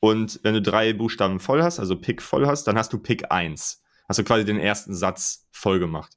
Und 0.00 0.40
wenn 0.42 0.54
du 0.54 0.62
drei 0.62 0.92
Buchstaben 0.92 1.40
voll 1.40 1.62
hast, 1.62 1.80
also 1.80 1.96
Pick 1.96 2.22
voll 2.22 2.46
hast, 2.46 2.64
dann 2.64 2.78
hast 2.78 2.92
du 2.92 2.98
Pick 2.98 3.30
1. 3.32 3.82
Hast 4.08 4.18
du 4.18 4.24
quasi 4.24 4.44
den 4.44 4.58
ersten 4.60 4.94
Satz 4.94 5.48
voll 5.50 5.78
gemacht. 5.78 6.12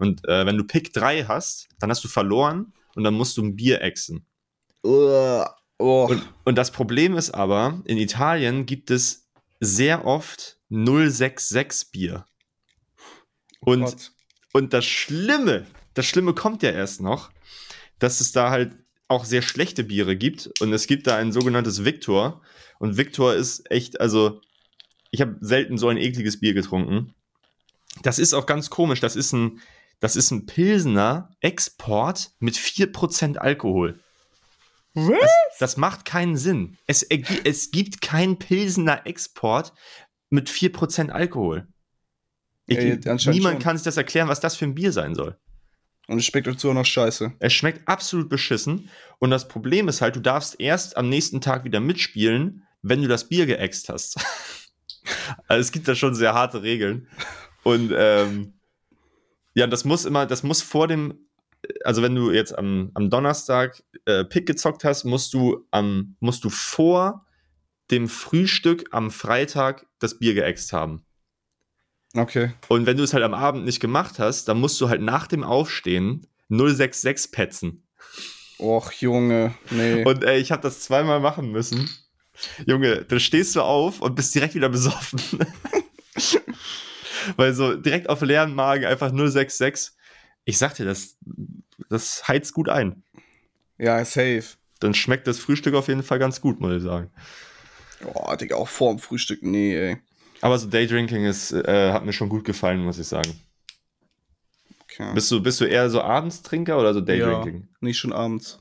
Und 0.00 0.26
äh, 0.26 0.46
wenn 0.46 0.56
du 0.56 0.64
Pick 0.64 0.94
3 0.94 1.24
hast, 1.24 1.68
dann 1.78 1.90
hast 1.90 2.02
du 2.02 2.08
verloren 2.08 2.72
und 2.94 3.04
dann 3.04 3.12
musst 3.12 3.36
du 3.36 3.42
ein 3.42 3.54
Bier 3.54 3.82
exen. 3.82 4.24
Uh, 4.82 5.44
oh. 5.78 6.06
Und, 6.08 6.26
und 6.44 6.56
das 6.56 6.70
Problem 6.70 7.16
ist 7.16 7.32
aber, 7.32 7.82
in 7.84 7.98
Italien 7.98 8.64
gibt 8.64 8.90
es 8.90 9.28
sehr 9.60 10.06
oft 10.06 10.58
066 10.70 11.90
Bier. 11.92 12.24
Und, 13.60 13.84
Gott. 13.84 14.12
und 14.54 14.72
das 14.72 14.86
Schlimme, 14.86 15.66
das 15.92 16.06
Schlimme 16.06 16.32
kommt 16.32 16.62
ja 16.62 16.70
erst 16.70 17.02
noch, 17.02 17.30
dass 17.98 18.22
es 18.22 18.32
da 18.32 18.50
halt 18.50 18.72
auch 19.06 19.26
sehr 19.26 19.42
schlechte 19.42 19.84
Biere 19.84 20.16
gibt. 20.16 20.50
Und 20.60 20.72
es 20.72 20.86
gibt 20.86 21.08
da 21.08 21.16
ein 21.16 21.30
sogenanntes 21.30 21.84
Victor. 21.84 22.40
Und 22.78 22.96
Victor 22.96 23.34
ist 23.34 23.70
echt, 23.70 24.00
also, 24.00 24.40
ich 25.10 25.20
habe 25.20 25.36
selten 25.42 25.76
so 25.76 25.88
ein 25.88 25.98
ekliges 25.98 26.40
Bier 26.40 26.54
getrunken. 26.54 27.12
Das 28.02 28.18
ist 28.18 28.32
auch 28.32 28.46
ganz 28.46 28.70
komisch. 28.70 29.00
Das 29.00 29.14
ist 29.14 29.34
ein, 29.34 29.60
das 30.00 30.16
ist 30.16 30.30
ein 30.30 30.46
Pilsener 30.46 31.30
Export 31.40 32.32
mit 32.38 32.56
4% 32.56 33.36
Alkohol. 33.36 34.00
Was? 34.94 35.30
Das 35.58 35.76
macht 35.76 36.04
keinen 36.04 36.36
Sinn. 36.36 36.76
Es, 36.86 37.02
es 37.02 37.70
gibt 37.70 38.00
keinen 38.00 38.38
Pilsener 38.38 39.06
Export 39.06 39.72
mit 40.30 40.48
4% 40.48 41.10
Alkohol. 41.10 41.68
Ich, 42.66 42.78
anscheinend 42.78 43.26
niemand 43.26 43.54
schon. 43.54 43.62
kann 43.62 43.76
sich 43.76 43.84
das 43.84 43.96
erklären, 43.96 44.28
was 44.28 44.40
das 44.40 44.56
für 44.56 44.64
ein 44.64 44.74
Bier 44.74 44.92
sein 44.92 45.14
soll. 45.14 45.36
Und 46.08 46.18
es 46.18 46.24
schmeckt 46.24 46.46
dazu 46.46 46.70
auch 46.70 46.74
noch 46.74 46.86
scheiße. 46.86 47.34
Es 47.38 47.52
schmeckt 47.52 47.86
absolut 47.86 48.28
beschissen. 48.28 48.88
Und 49.18 49.30
das 49.30 49.48
Problem 49.48 49.86
ist 49.86 50.00
halt, 50.00 50.16
du 50.16 50.20
darfst 50.20 50.60
erst 50.60 50.96
am 50.96 51.08
nächsten 51.08 51.40
Tag 51.40 51.64
wieder 51.64 51.78
mitspielen, 51.78 52.66
wenn 52.82 53.02
du 53.02 53.08
das 53.08 53.28
Bier 53.28 53.46
geäxt 53.46 53.88
hast. 53.88 54.16
also 55.46 55.60
es 55.60 55.70
gibt 55.72 55.86
da 55.86 55.94
schon 55.94 56.14
sehr 56.14 56.34
harte 56.34 56.62
Regeln. 56.62 57.08
Und 57.62 57.92
ähm, 57.94 58.59
ja, 59.54 59.66
das 59.66 59.84
muss 59.84 60.04
immer, 60.04 60.26
das 60.26 60.42
muss 60.42 60.62
vor 60.62 60.88
dem, 60.88 61.26
also 61.84 62.02
wenn 62.02 62.14
du 62.14 62.30
jetzt 62.30 62.56
am, 62.56 62.90
am 62.94 63.10
Donnerstag 63.10 63.82
äh, 64.06 64.24
Pick 64.24 64.46
gezockt 64.46 64.84
hast, 64.84 65.04
musst 65.04 65.34
du, 65.34 65.66
am, 65.70 66.16
musst 66.20 66.44
du 66.44 66.50
vor 66.50 67.26
dem 67.90 68.08
Frühstück 68.08 68.84
am 68.92 69.10
Freitag 69.10 69.86
das 69.98 70.18
Bier 70.18 70.34
geäxt 70.34 70.72
haben. 70.72 71.04
Okay. 72.14 72.52
Und 72.68 72.86
wenn 72.86 72.96
du 72.96 73.04
es 73.04 73.12
halt 73.12 73.24
am 73.24 73.34
Abend 73.34 73.64
nicht 73.64 73.80
gemacht 73.80 74.18
hast, 74.18 74.46
dann 74.48 74.58
musst 74.58 74.80
du 74.80 74.88
halt 74.88 75.00
nach 75.00 75.26
dem 75.26 75.44
Aufstehen 75.44 76.26
066 76.48 77.32
petzen. 77.32 77.86
Och, 78.58 78.92
Junge. 78.92 79.54
Nee. 79.70 80.04
Und 80.04 80.24
ey, 80.24 80.38
ich 80.38 80.52
habe 80.52 80.62
das 80.62 80.80
zweimal 80.80 81.20
machen 81.20 81.50
müssen. 81.50 81.88
Junge, 82.66 83.04
da 83.04 83.18
stehst 83.18 83.54
du 83.56 83.62
auf 83.62 84.00
und 84.00 84.14
bist 84.14 84.34
direkt 84.34 84.54
wieder 84.54 84.68
besoffen. 84.68 85.20
Weil 87.36 87.52
so 87.54 87.74
direkt 87.76 88.08
auf 88.08 88.20
leeren 88.22 88.54
Magen 88.54 88.84
einfach 88.84 89.12
066. 89.12 89.92
Ich 90.44 90.58
sag 90.58 90.74
dir, 90.74 90.84
das, 90.84 91.16
das 91.88 92.26
heizt 92.26 92.54
gut 92.54 92.68
ein. 92.68 93.02
ja, 93.78 94.04
safe. 94.04 94.44
Dann 94.80 94.94
schmeckt 94.94 95.26
das 95.26 95.38
Frühstück 95.38 95.74
auf 95.74 95.88
jeden 95.88 96.02
Fall 96.02 96.18
ganz 96.18 96.40
gut, 96.40 96.58
muss 96.58 96.74
ich 96.74 96.82
sagen. 96.82 97.10
Oh, 98.14 98.34
Digga, 98.34 98.56
auch 98.56 98.68
vorm 98.68 98.98
Frühstück. 98.98 99.42
Nee, 99.42 99.76
ey. 99.76 99.98
Aber 100.40 100.58
so 100.58 100.68
Daydrinking 100.68 101.26
ist, 101.26 101.52
äh, 101.52 101.92
hat 101.92 102.04
mir 102.04 102.14
schon 102.14 102.30
gut 102.30 102.44
gefallen, 102.44 102.82
muss 102.82 102.98
ich 102.98 103.06
sagen. 103.06 103.38
Okay. 104.84 105.12
Bist 105.14 105.30
du, 105.30 105.42
bist 105.42 105.60
du 105.60 105.66
eher 105.66 105.90
so 105.90 106.00
Abendstrinker 106.00 106.78
oder 106.78 106.94
so 106.94 107.00
ja, 107.00 107.04
Daydrinking? 107.04 107.68
nicht 107.80 107.98
schon 107.98 108.14
abends. 108.14 108.58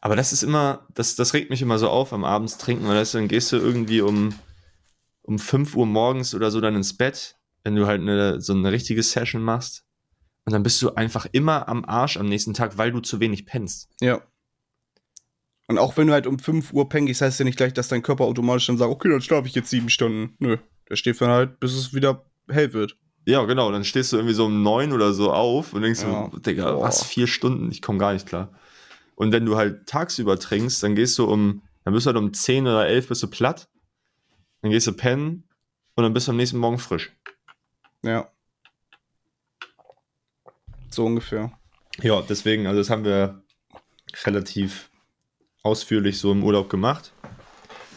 Aber 0.00 0.16
das 0.16 0.32
ist 0.32 0.42
immer, 0.42 0.86
das, 0.94 1.16
das 1.16 1.34
regt 1.34 1.50
mich 1.50 1.62
immer 1.62 1.78
so 1.78 1.88
auf 1.88 2.12
am 2.12 2.24
Abends 2.24 2.56
trinken, 2.58 2.86
weil 2.86 2.94
das, 2.94 3.12
dann 3.12 3.28
gehst 3.28 3.52
du 3.52 3.56
irgendwie 3.56 4.00
um, 4.00 4.34
um 5.30 5.38
5 5.38 5.76
Uhr 5.76 5.86
morgens 5.86 6.34
oder 6.34 6.50
so 6.50 6.60
dann 6.60 6.74
ins 6.76 6.96
Bett, 6.96 7.36
wenn 7.64 7.76
du 7.76 7.86
halt 7.86 8.00
eine, 8.00 8.40
so 8.40 8.52
eine 8.52 8.72
richtige 8.72 9.02
Session 9.02 9.42
machst. 9.42 9.84
Und 10.44 10.52
dann 10.52 10.62
bist 10.62 10.82
du 10.82 10.94
einfach 10.94 11.26
immer 11.32 11.68
am 11.68 11.84
Arsch 11.84 12.16
am 12.16 12.26
nächsten 12.26 12.52
Tag, 12.54 12.76
weil 12.76 12.90
du 12.92 13.00
zu 13.00 13.20
wenig 13.20 13.46
pennst. 13.46 13.88
Ja. 14.00 14.20
Und 15.68 15.78
auch 15.78 15.96
wenn 15.96 16.08
du 16.08 16.12
halt 16.12 16.26
um 16.26 16.38
5 16.38 16.72
Uhr 16.72 16.88
pengst, 16.88 17.20
heißt 17.20 17.38
ja 17.38 17.44
nicht 17.44 17.56
gleich, 17.56 17.72
dass 17.72 17.88
dein 17.88 18.02
Körper 18.02 18.24
automatisch 18.24 18.66
dann 18.66 18.76
sagt, 18.76 18.90
okay, 18.90 19.08
dann 19.08 19.20
schlafe 19.20 19.46
ich 19.46 19.54
jetzt 19.54 19.70
sieben 19.70 19.88
Stunden. 19.88 20.34
Nö. 20.40 20.56
Der 20.88 20.96
steht 20.96 21.20
dann 21.20 21.30
halt, 21.30 21.60
bis 21.60 21.74
es 21.74 21.94
wieder 21.94 22.24
hell 22.48 22.72
wird. 22.72 22.96
Ja, 23.26 23.44
genau. 23.44 23.70
Dann 23.70 23.84
stehst 23.84 24.12
du 24.12 24.16
irgendwie 24.16 24.34
so 24.34 24.46
um 24.46 24.64
9 24.64 24.92
oder 24.92 25.12
so 25.12 25.30
auf 25.32 25.72
und 25.72 25.82
denkst 25.82 26.02
Ja. 26.02 26.28
so, 26.32 26.38
Digga, 26.38 26.72
Boah. 26.72 26.82
was, 26.82 27.04
vier 27.04 27.28
Stunden? 27.28 27.70
Ich 27.70 27.82
komme 27.82 27.98
gar 28.00 28.12
nicht 28.14 28.26
klar. 28.26 28.52
Und 29.14 29.30
wenn 29.30 29.44
du 29.46 29.56
halt 29.56 29.86
tagsüber 29.86 30.38
trinkst, 30.38 30.82
dann 30.82 30.96
gehst 30.96 31.16
du 31.18 31.26
um, 31.26 31.62
dann 31.84 31.94
bist 31.94 32.06
du 32.06 32.08
halt 32.08 32.16
um 32.16 32.32
10 32.32 32.66
oder 32.66 32.88
11 32.88 33.06
bist 33.08 33.22
du 33.22 33.28
platt. 33.28 33.68
Dann 34.62 34.70
gehst 34.70 34.86
du 34.86 34.92
pennen 34.92 35.44
und 35.94 36.04
dann 36.04 36.12
bist 36.12 36.26
du 36.26 36.32
am 36.32 36.36
nächsten 36.36 36.58
Morgen 36.58 36.78
frisch. 36.78 37.12
Ja. 38.02 38.30
So 40.90 41.06
ungefähr. 41.06 41.52
Ja, 42.02 42.22
deswegen, 42.22 42.66
also 42.66 42.80
das 42.80 42.90
haben 42.90 43.04
wir 43.04 43.42
relativ 44.24 44.90
ausführlich 45.62 46.18
so 46.18 46.32
im 46.32 46.42
Urlaub 46.42 46.68
gemacht. 46.68 47.12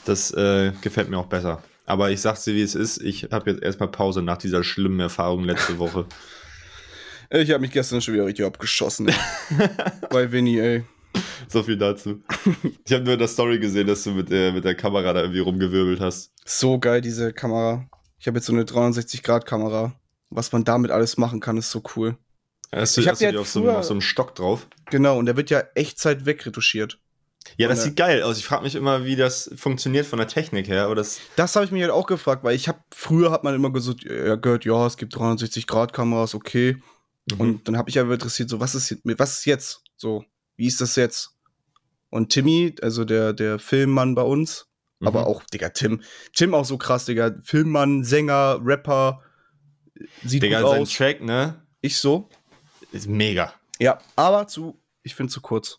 Das 0.05 0.31
äh, 0.31 0.73
gefällt 0.81 1.09
mir 1.09 1.17
auch 1.17 1.27
besser. 1.27 1.63
Aber 1.85 2.11
ich 2.11 2.21
sag's 2.21 2.43
dir, 2.43 2.53
wie 2.53 2.61
es 2.61 2.75
ist. 2.75 3.01
Ich 3.01 3.29
habe 3.31 3.51
jetzt 3.51 3.63
erstmal 3.63 3.89
Pause 3.89 4.21
nach 4.21 4.37
dieser 4.37 4.63
schlimmen 4.63 4.99
Erfahrung 4.99 5.43
letzte 5.43 5.79
Woche. 5.79 6.05
Ich 7.35 7.49
habe 7.49 7.61
mich 7.61 7.71
gestern 7.71 7.99
schon 7.99 8.13
wieder 8.13 8.27
richtig 8.27 8.45
abgeschossen. 8.45 9.11
Bei 10.11 10.31
Winnie, 10.31 10.59
ey. 10.59 10.83
So 11.49 11.61
viel 11.63 11.77
dazu. 11.77 12.23
Ich 12.85 12.93
habe 12.93 13.03
nur 13.03 13.13
in 13.13 13.19
der 13.19 13.27
Story 13.27 13.59
gesehen, 13.59 13.85
dass 13.87 14.03
du 14.03 14.11
mit 14.11 14.29
der, 14.29 14.53
mit 14.53 14.63
der 14.65 14.75
Kamera 14.75 15.13
da 15.13 15.21
irgendwie 15.21 15.39
rumgewirbelt 15.41 15.99
hast. 15.99 16.31
So 16.45 16.79
geil, 16.79 17.01
diese 17.01 17.31
Kamera. 17.33 17.87
Ich 18.17 18.27
habe 18.27 18.37
jetzt 18.37 18.45
so 18.47 18.53
eine 18.53 18.63
360-Grad-Kamera. 18.63 19.93
Was 20.29 20.51
man 20.51 20.63
damit 20.63 20.89
alles 20.89 21.17
machen 21.17 21.39
kann, 21.39 21.57
ist 21.57 21.69
so 21.69 21.83
cool. 21.95 22.17
Hast 22.71 22.97
du, 22.97 23.01
Ich 23.01 23.07
hast 23.07 23.21
du 23.21 23.29
die 23.31 23.37
auf 23.37 23.47
so, 23.47 23.59
einem- 23.59 23.69
früher- 23.69 23.79
auf 23.79 23.85
so 23.85 23.93
einem 23.93 24.01
Stock 24.01 24.33
drauf? 24.33 24.67
Genau, 24.89 25.19
und 25.19 25.27
der 25.27 25.37
wird 25.37 25.51
ja 25.51 25.61
Echtzeit 25.75 26.25
wegretuschiert. 26.25 26.97
Ja, 27.57 27.67
das 27.67 27.79
äh, 27.79 27.83
sieht 27.83 27.97
geil 27.97 28.23
aus. 28.23 28.37
Ich 28.39 28.45
frage 28.45 28.63
mich 28.63 28.73
immer, 28.73 29.05
wie 29.05 29.15
das 29.15 29.51
funktioniert 29.55 30.07
von 30.07 30.17
der 30.17 30.27
Technik 30.27 30.67
her. 30.69 30.85
Aber 30.85 30.95
das, 30.95 31.19
Das 31.35 31.55
habe 31.55 31.65
ich 31.65 31.71
mich 31.71 31.81
halt 31.83 31.91
auch 31.91 32.07
gefragt, 32.07 32.43
weil 32.43 32.55
ich 32.55 32.67
habe 32.67 32.79
früher 32.91 33.29
hat 33.31 33.43
man 33.43 33.53
immer 33.53 33.71
gesagt, 33.71 34.03
ja, 34.05 34.35
gehört, 34.35 34.65
ja, 34.65 34.87
es 34.87 34.97
gibt 34.97 35.15
360 35.15 35.67
Grad 35.67 35.93
Kameras, 35.93 36.33
okay. 36.33 36.77
Mhm. 37.31 37.39
Und 37.39 37.67
dann 37.67 37.77
habe 37.77 37.89
ich 37.91 37.99
aber 37.99 38.13
interessiert, 38.13 38.49
so 38.49 38.59
was 38.59 38.73
ist 38.73 38.97
was 39.03 39.37
ist 39.39 39.45
jetzt? 39.45 39.83
So, 39.97 40.23
wie 40.55 40.67
ist 40.67 40.81
das 40.81 40.95
jetzt? 40.95 41.31
Und 42.09 42.29
Timmy, 42.29 42.75
also 42.81 43.05
der 43.05 43.33
der 43.33 43.59
Filmmann 43.59 44.15
bei 44.15 44.21
uns, 44.23 44.67
Mhm. 44.99 45.07
aber 45.07 45.27
auch 45.27 45.43
Digga 45.45 45.69
Tim, 45.69 46.01
Tim 46.33 46.53
auch 46.53 46.65
so 46.65 46.77
krass, 46.77 47.05
Digga, 47.05 47.35
Filmmann, 47.43 48.03
Sänger, 48.03 48.59
Rapper, 48.63 49.21
sieht 50.23 50.43
Digga, 50.43 50.61
gut 50.61 50.69
sein 50.71 50.81
aus. 50.81 50.93
Track, 50.93 51.21
ne? 51.21 51.61
Ich 51.81 51.97
so. 51.97 52.29
Ist 52.91 53.07
mega. 53.07 53.53
Ja, 53.79 53.99
aber 54.15 54.47
zu 54.47 54.79
ich 55.01 55.15
finde 55.15 55.31
zu 55.33 55.41
kurz. 55.41 55.77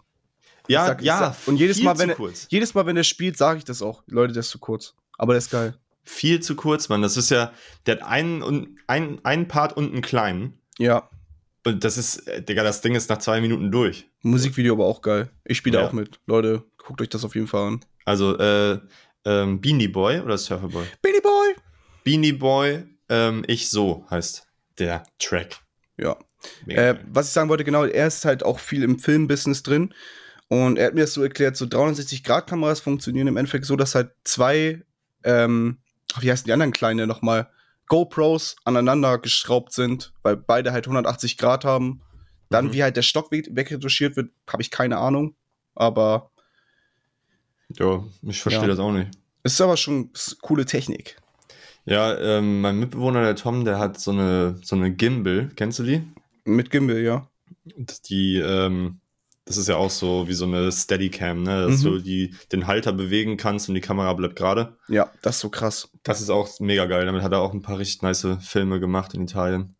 Ja, 0.69 0.87
sag- 0.87 1.03
ja. 1.03 1.19
sag- 1.19 1.49
und 1.49 1.57
jedes 1.57 1.81
Mal, 1.83 1.97
wenn 1.99 2.11
er-. 2.11 2.17
Jedes 2.49 2.75
Mal, 2.75 2.85
wenn 2.87 2.97
er 2.97 3.05
spielt, 3.05 3.37
sage 3.39 3.59
ich 3.59 3.65
das 3.65 3.81
auch. 3.83 4.03
Leute, 4.07 4.33
der 4.33 4.41
ist 4.41 4.51
zu 4.51 4.59
kurz. 4.59 4.95
Aber 5.17 5.33
der 5.35 5.39
ist 5.39 5.51
geil. 5.51 5.79
Viel 6.03 6.41
zu 6.41 6.57
kurz, 6.57 6.89
Mann. 6.91 7.01
Das 7.03 7.17
ist 7.17 7.31
ja, 7.31 7.53
der 7.87 7.97
hat 7.97 8.03
einen, 8.03 8.43
und, 8.43 8.79
einen, 8.87 9.25
einen 9.25 9.49
Part 9.49 9.75
und 9.77 9.93
einen 9.93 10.03
kleinen. 10.03 10.61
Ja, 10.79 11.09
Und 11.67 11.83
das 11.85 11.97
ist, 11.97 12.27
äh, 12.29 12.43
Digga, 12.43 12.63
das 12.63 12.81
Ding 12.83 12.95
ist 12.95 13.09
nach 13.09 13.19
zwei 13.19 13.41
Minuten 13.41 13.71
durch. 13.71 14.07
Musikvideo 14.23 14.75
aber 14.75 14.85
auch 14.87 15.01
geil. 15.03 15.31
Ich 15.45 15.57
spiele 15.59 15.79
Ja. 15.79 15.87
auch 15.87 15.93
mit. 15.93 16.21
Leute, 16.27 16.63
guckt 16.77 17.01
euch 17.01 17.09
das 17.09 17.25
auf 17.25 17.35
jeden 17.35 17.47
Fall 17.47 17.69
an. 17.69 17.81
Also, 18.05 18.39
äh, 18.39 18.79
ähm, 19.25 19.61
Beanie 19.61 19.89
Boy 19.89 20.21
oder 20.21 20.37
Surfer 20.37 20.69
Boy? 20.69 20.85
Beanie 21.01 21.21
Boy! 21.23 21.55
Beanie 22.05 22.33
Boy, 22.33 22.85
ähm, 23.09 23.45
ich 23.47 23.71
so 23.71 24.05
heißt 24.11 24.47
der 24.79 25.05
Track. 25.19 25.57
Ja. 25.97 26.17
Äh, 26.67 26.97
was 27.09 27.29
ich 27.29 27.33
sagen 27.33 27.49
wollte, 27.49 27.65
genau, 27.65 27.85
er 27.85 28.07
ist 28.09 28.27
halt 28.27 28.43
auch 28.43 28.59
viel 28.59 28.83
im 28.83 28.99
Filmbusiness 28.99 29.63
drin. 29.63 29.95
Und 30.49 30.77
er 30.77 30.89
hat 30.89 30.95
mir 30.95 31.01
das 31.01 31.15
so 31.15 31.23
erklärt, 31.23 31.57
so 31.57 31.65
360-Grad-Kameras 31.65 32.81
funktionieren 32.81 33.29
im 33.29 33.39
Endeffekt 33.39 33.65
so, 33.65 33.77
dass 33.77 33.95
halt 33.95 34.11
zwei, 34.25 34.83
ähm, 35.25 35.79
wie 36.21 36.31
heißen 36.31 36.45
die 36.45 36.53
anderen 36.53 36.73
kleine 36.73 37.07
nochmal, 37.07 37.49
GoPros 37.87 38.57
aneinander 38.65 39.19
geschraubt 39.19 39.73
sind, 39.73 40.13
weil 40.23 40.37
beide 40.37 40.73
halt 40.73 40.87
180 40.87 41.37
Grad 41.39 41.65
haben. 41.65 42.01
Dann, 42.51 42.67
Mhm. 42.67 42.73
wie 42.73 42.83
halt 42.83 42.97
der 42.97 43.03
Stock 43.03 43.31
weg- 43.33 43.49
wegretuschiert 43.53 44.17
wird, 44.17 44.31
habe 44.49 44.63
ich 44.63 44.71
keine 44.71 44.99
Ahnung. 44.99 45.35
Aber 45.75 46.31
ja, 47.77 48.05
ich 48.23 48.41
verstehe 48.41 48.63
Ja. 48.63 48.69
das 48.69 48.79
auch 48.79 48.93
nicht. 48.93 49.11
ist 49.43 49.61
aber 49.61 49.77
schon 49.77 50.11
ist 50.15 50.41
coole 50.41 50.65
Technik. 50.65 51.17
Ja, 51.87 52.17
ähm, 52.19 52.63
mein 52.63 52.79
Mitbewohner, 52.79 53.23
der 53.23 53.37
Tom, 53.37 53.65
der 53.67 53.79
hat 53.79 54.01
so 54.01 54.11
eine, 54.11 54.59
so 54.63 54.75
eine 54.75 54.91
Gimbal. 54.95 55.51
Kennst 55.55 55.79
du 55.79 55.83
die? 55.83 56.03
Mit 56.45 56.71
Gimbal, 56.71 56.99
ja. 57.01 57.29
Und 57.77 58.09
Die, 58.09 58.37
ähm, 58.39 59.01
das 59.47 59.57
ist 59.59 59.69
ja 59.69 59.77
auch 59.77 59.91
so 59.91 60.27
wie 60.29 60.33
so 60.33 60.45
eine 60.47 60.71
Steadicam, 60.73 61.43
ne? 61.43 61.67
Dass 61.69 61.81
Mhm. 61.81 61.85
du 61.85 61.99
die, 62.01 62.35
den 62.53 62.67
Halter 62.67 62.93
bewegen 62.93 63.37
kannst 63.37 63.69
und 63.69 63.75
die 63.75 63.81
Kamera 63.81 64.13
bleibt 64.15 64.37
gerade. 64.37 64.77
Ja, 64.89 65.11
das 65.23 65.37
ist 65.37 65.41
so 65.43 65.51
krass. 65.51 65.91
Das 66.03 66.21
ist 66.21 66.31
auch 66.31 66.49
mega 66.61 66.87
geil. 66.87 67.05
Damit 67.07 67.23
hat 67.23 67.33
er 67.33 67.41
auch 67.41 67.53
ein 67.53 67.63
paar 67.63 67.79
richtig 67.79 68.03
nice 68.03 68.27
Filme 68.41 68.81
gemacht 68.81 69.15
in 69.15 69.23
Italien. 69.23 69.77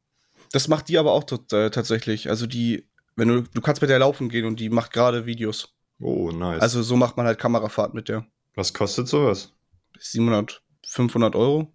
Das 0.53 0.69
macht 0.69 0.89
die 0.89 0.99
aber 0.99 1.13
auch 1.13 1.25
tot, 1.25 1.53
äh, 1.53 1.71
tatsächlich. 1.71 2.29
Also 2.31 2.47
die, 2.47 2.87
wenn 3.17 3.29
du, 3.29 3.43
du 3.43 3.61
kannst 3.61 3.81
mit 3.83 3.91
der 3.91 3.99
laufen 3.99 4.29
gehen 4.29 4.45
und 4.47 4.61
die 4.61 4.69
macht 4.71 4.93
gerade 4.93 5.27
Videos. 5.27 5.75
Oh, 6.01 6.31
nice. 6.31 6.61
Also 6.61 6.83
so 6.83 6.97
macht 6.97 7.17
man 7.17 7.27
halt 7.27 7.39
Kamerafahrt 7.39 7.95
mit 7.95 8.09
der. 8.09 8.27
was 8.55 8.73
kostet 8.75 9.09
sowas? 9.09 9.53
700, 9.99 10.63
500 10.87 11.35
Euro. 11.37 11.74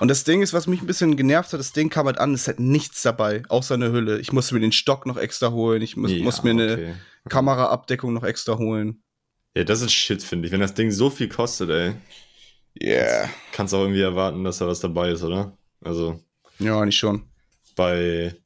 Und 0.00 0.08
das 0.08 0.24
Ding 0.24 0.42
ist, 0.42 0.52
was 0.52 0.66
mich 0.66 0.80
ein 0.80 0.86
bisschen 0.86 1.16
genervt 1.16 1.52
hat, 1.52 1.58
das 1.60 1.72
Ding 1.72 1.88
kam 1.90 2.06
halt 2.06 2.18
an, 2.18 2.32
es 2.34 2.46
hat 2.46 2.60
nichts 2.60 3.02
dabei, 3.02 3.42
außer 3.48 3.74
eine 3.74 3.90
Hülle. 3.92 4.20
Ich 4.20 4.32
musste 4.32 4.54
mir 4.54 4.60
den 4.60 4.72
Stock 4.72 5.06
noch 5.06 5.16
extra 5.16 5.50
holen, 5.50 5.82
ich 5.82 5.96
muss, 5.96 6.12
Ja, 6.12 6.22
muss 6.22 6.42
mir 6.44 6.50
eine 6.50 6.72
okay. 6.72 6.94
Kameraabdeckung 7.28 8.12
noch 8.12 8.22
extra 8.24 8.58
holen. 8.58 9.02
Ja, 9.56 9.64
das 9.64 9.80
ist 9.80 9.92
Shit, 9.92 10.22
finde 10.22 10.46
ich. 10.46 10.52
Wenn 10.52 10.60
das 10.60 10.74
Ding 10.74 10.90
so 10.90 11.10
viel 11.10 11.28
kostet, 11.28 11.70
ey, 11.70 11.94
Yeah. 12.80 13.28
kannst 13.52 13.72
du 13.72 13.78
auch 13.78 13.82
irgendwie 13.82 14.02
erwarten, 14.02 14.44
dass 14.44 14.58
da 14.58 14.68
was 14.68 14.78
dabei 14.78 15.10
ist, 15.10 15.24
oder? 15.24 15.56
Also 15.80 16.20
Ja, 16.60 16.84
nicht 16.84 16.96
schon. 16.98 17.24
bei, 17.74 18.36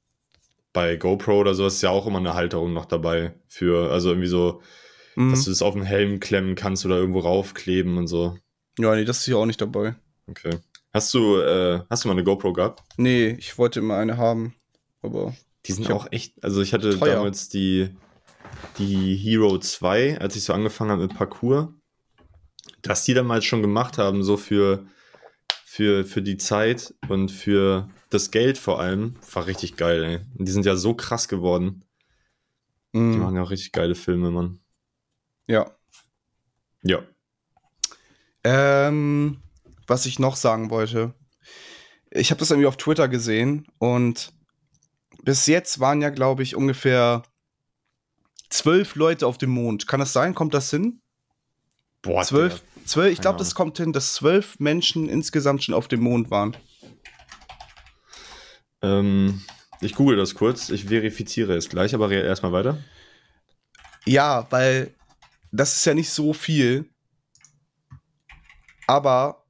bei 0.72 0.96
GoPro 0.96 1.38
oder 1.40 1.54
so 1.54 1.66
ist 1.66 1.82
ja 1.82 1.90
auch 1.90 2.06
immer 2.06 2.18
eine 2.18 2.32
Halterung 2.34 2.72
noch 2.72 2.86
dabei 2.86 3.34
für, 3.48 3.90
also 3.90 4.08
irgendwie 4.10 4.28
so, 4.28 4.62
Mhm. 5.16 5.30
dass 5.32 5.44
du 5.44 5.50
das 5.50 5.60
auf 5.60 5.74
den 5.74 5.82
Helm 5.82 6.18
klemmen 6.20 6.54
kannst 6.54 6.86
oder 6.86 6.96
irgendwo 6.96 7.18
raufkleben 7.18 7.98
und 7.98 8.06
so. 8.06 8.38
Ja, 8.78 8.94
nee, 8.94 9.04
das 9.04 9.18
ist 9.18 9.24
hier 9.26 9.36
auch 9.36 9.44
nicht 9.44 9.60
dabei. 9.60 9.94
Okay. 10.26 10.56
Hast 10.92 11.14
du, 11.14 11.38
äh, 11.38 11.82
hast 11.88 12.04
du 12.04 12.08
mal 12.08 12.12
eine 12.12 12.24
GoPro 12.24 12.52
gehabt? 12.52 12.82
Nee, 12.98 13.30
ich 13.38 13.56
wollte 13.58 13.80
immer 13.80 13.96
eine 13.96 14.16
haben. 14.18 14.54
Aber 15.00 15.34
Die 15.66 15.72
sind 15.72 15.90
auch 15.90 16.06
echt, 16.10 16.42
also 16.44 16.60
ich 16.60 16.74
hatte 16.74 16.98
Teuer. 16.98 17.14
damals 17.14 17.48
die, 17.48 17.88
die 18.78 19.16
Hero 19.16 19.58
2, 19.58 20.18
als 20.18 20.36
ich 20.36 20.44
so 20.44 20.52
angefangen 20.52 20.90
habe 20.90 21.02
mit 21.06 21.14
Parkour, 21.14 21.74
dass 22.82 23.04
die 23.04 23.14
damals 23.14 23.44
schon 23.44 23.62
gemacht 23.62 23.96
haben, 23.98 24.22
so 24.22 24.36
für, 24.36 24.86
für, 25.64 26.04
für 26.04 26.20
die 26.22 26.36
Zeit 26.36 26.94
und 27.08 27.30
für 27.30 27.88
das 28.10 28.30
Geld 28.30 28.58
vor 28.58 28.80
allem, 28.80 29.14
war 29.32 29.46
richtig 29.46 29.76
geil, 29.76 30.04
ey. 30.04 30.16
Und 30.38 30.46
die 30.46 30.52
sind 30.52 30.66
ja 30.66 30.76
so 30.76 30.94
krass 30.94 31.28
geworden. 31.28 31.84
Die 32.94 32.98
Mhm. 32.98 33.20
machen 33.20 33.36
ja 33.36 33.42
auch 33.42 33.50
richtig 33.50 33.72
geile 33.72 33.94
Filme, 33.94 34.30
Mann. 34.30 34.60
ja. 35.46 35.74
Ja. 36.84 36.98
Ähm, 38.44 39.40
was 39.86 40.06
ich 40.06 40.18
noch 40.18 40.36
sagen 40.36 40.70
wollte. 40.70 41.14
Ich 42.10 42.30
habe 42.30 42.38
das 42.38 42.50
irgendwie 42.50 42.66
auf 42.66 42.76
Twitter 42.76 43.08
gesehen 43.08 43.66
und 43.78 44.32
bis 45.22 45.46
jetzt 45.46 45.80
waren 45.80 46.02
ja, 46.02 46.10
glaube 46.10 46.42
ich, 46.42 46.56
ungefähr 46.56 47.22
zwölf 48.50 48.94
Leute 48.96 49.26
auf 49.26 49.38
dem 49.38 49.50
Mond. 49.50 49.86
Kann 49.86 50.00
das 50.00 50.12
sein? 50.12 50.34
Kommt 50.34 50.54
das 50.54 50.70
hin? 50.70 51.00
Boah, 52.02 52.22
Zwölf? 52.24 52.54
Digga. 52.54 52.86
Zwölf? 52.86 53.12
Ich 53.12 53.20
glaube, 53.20 53.38
das 53.38 53.54
kommt 53.54 53.78
hin, 53.78 53.92
dass 53.92 54.14
zwölf 54.14 54.58
Menschen 54.58 55.08
insgesamt 55.08 55.62
schon 55.62 55.74
auf 55.74 55.88
dem 55.88 56.00
Mond 56.00 56.30
waren. 56.30 56.56
Ähm, 58.82 59.42
ich 59.80 59.94
google 59.94 60.16
das 60.16 60.34
kurz, 60.34 60.68
ich 60.68 60.86
verifiziere 60.86 61.54
es 61.54 61.68
gleich, 61.68 61.94
aber 61.94 62.10
erstmal 62.10 62.52
weiter. 62.52 62.78
Ja, 64.04 64.46
weil 64.50 64.94
das 65.52 65.76
ist 65.76 65.84
ja 65.84 65.94
nicht 65.94 66.10
so 66.10 66.32
viel. 66.32 66.90
Aber 68.88 69.41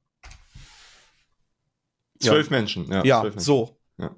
Zwölf 2.29 2.49
Menschen, 2.49 2.89
ja. 2.91 3.03
Ja, 3.03 3.23
Menschen. 3.23 3.39
so. 3.39 3.77
Ja. 3.97 4.15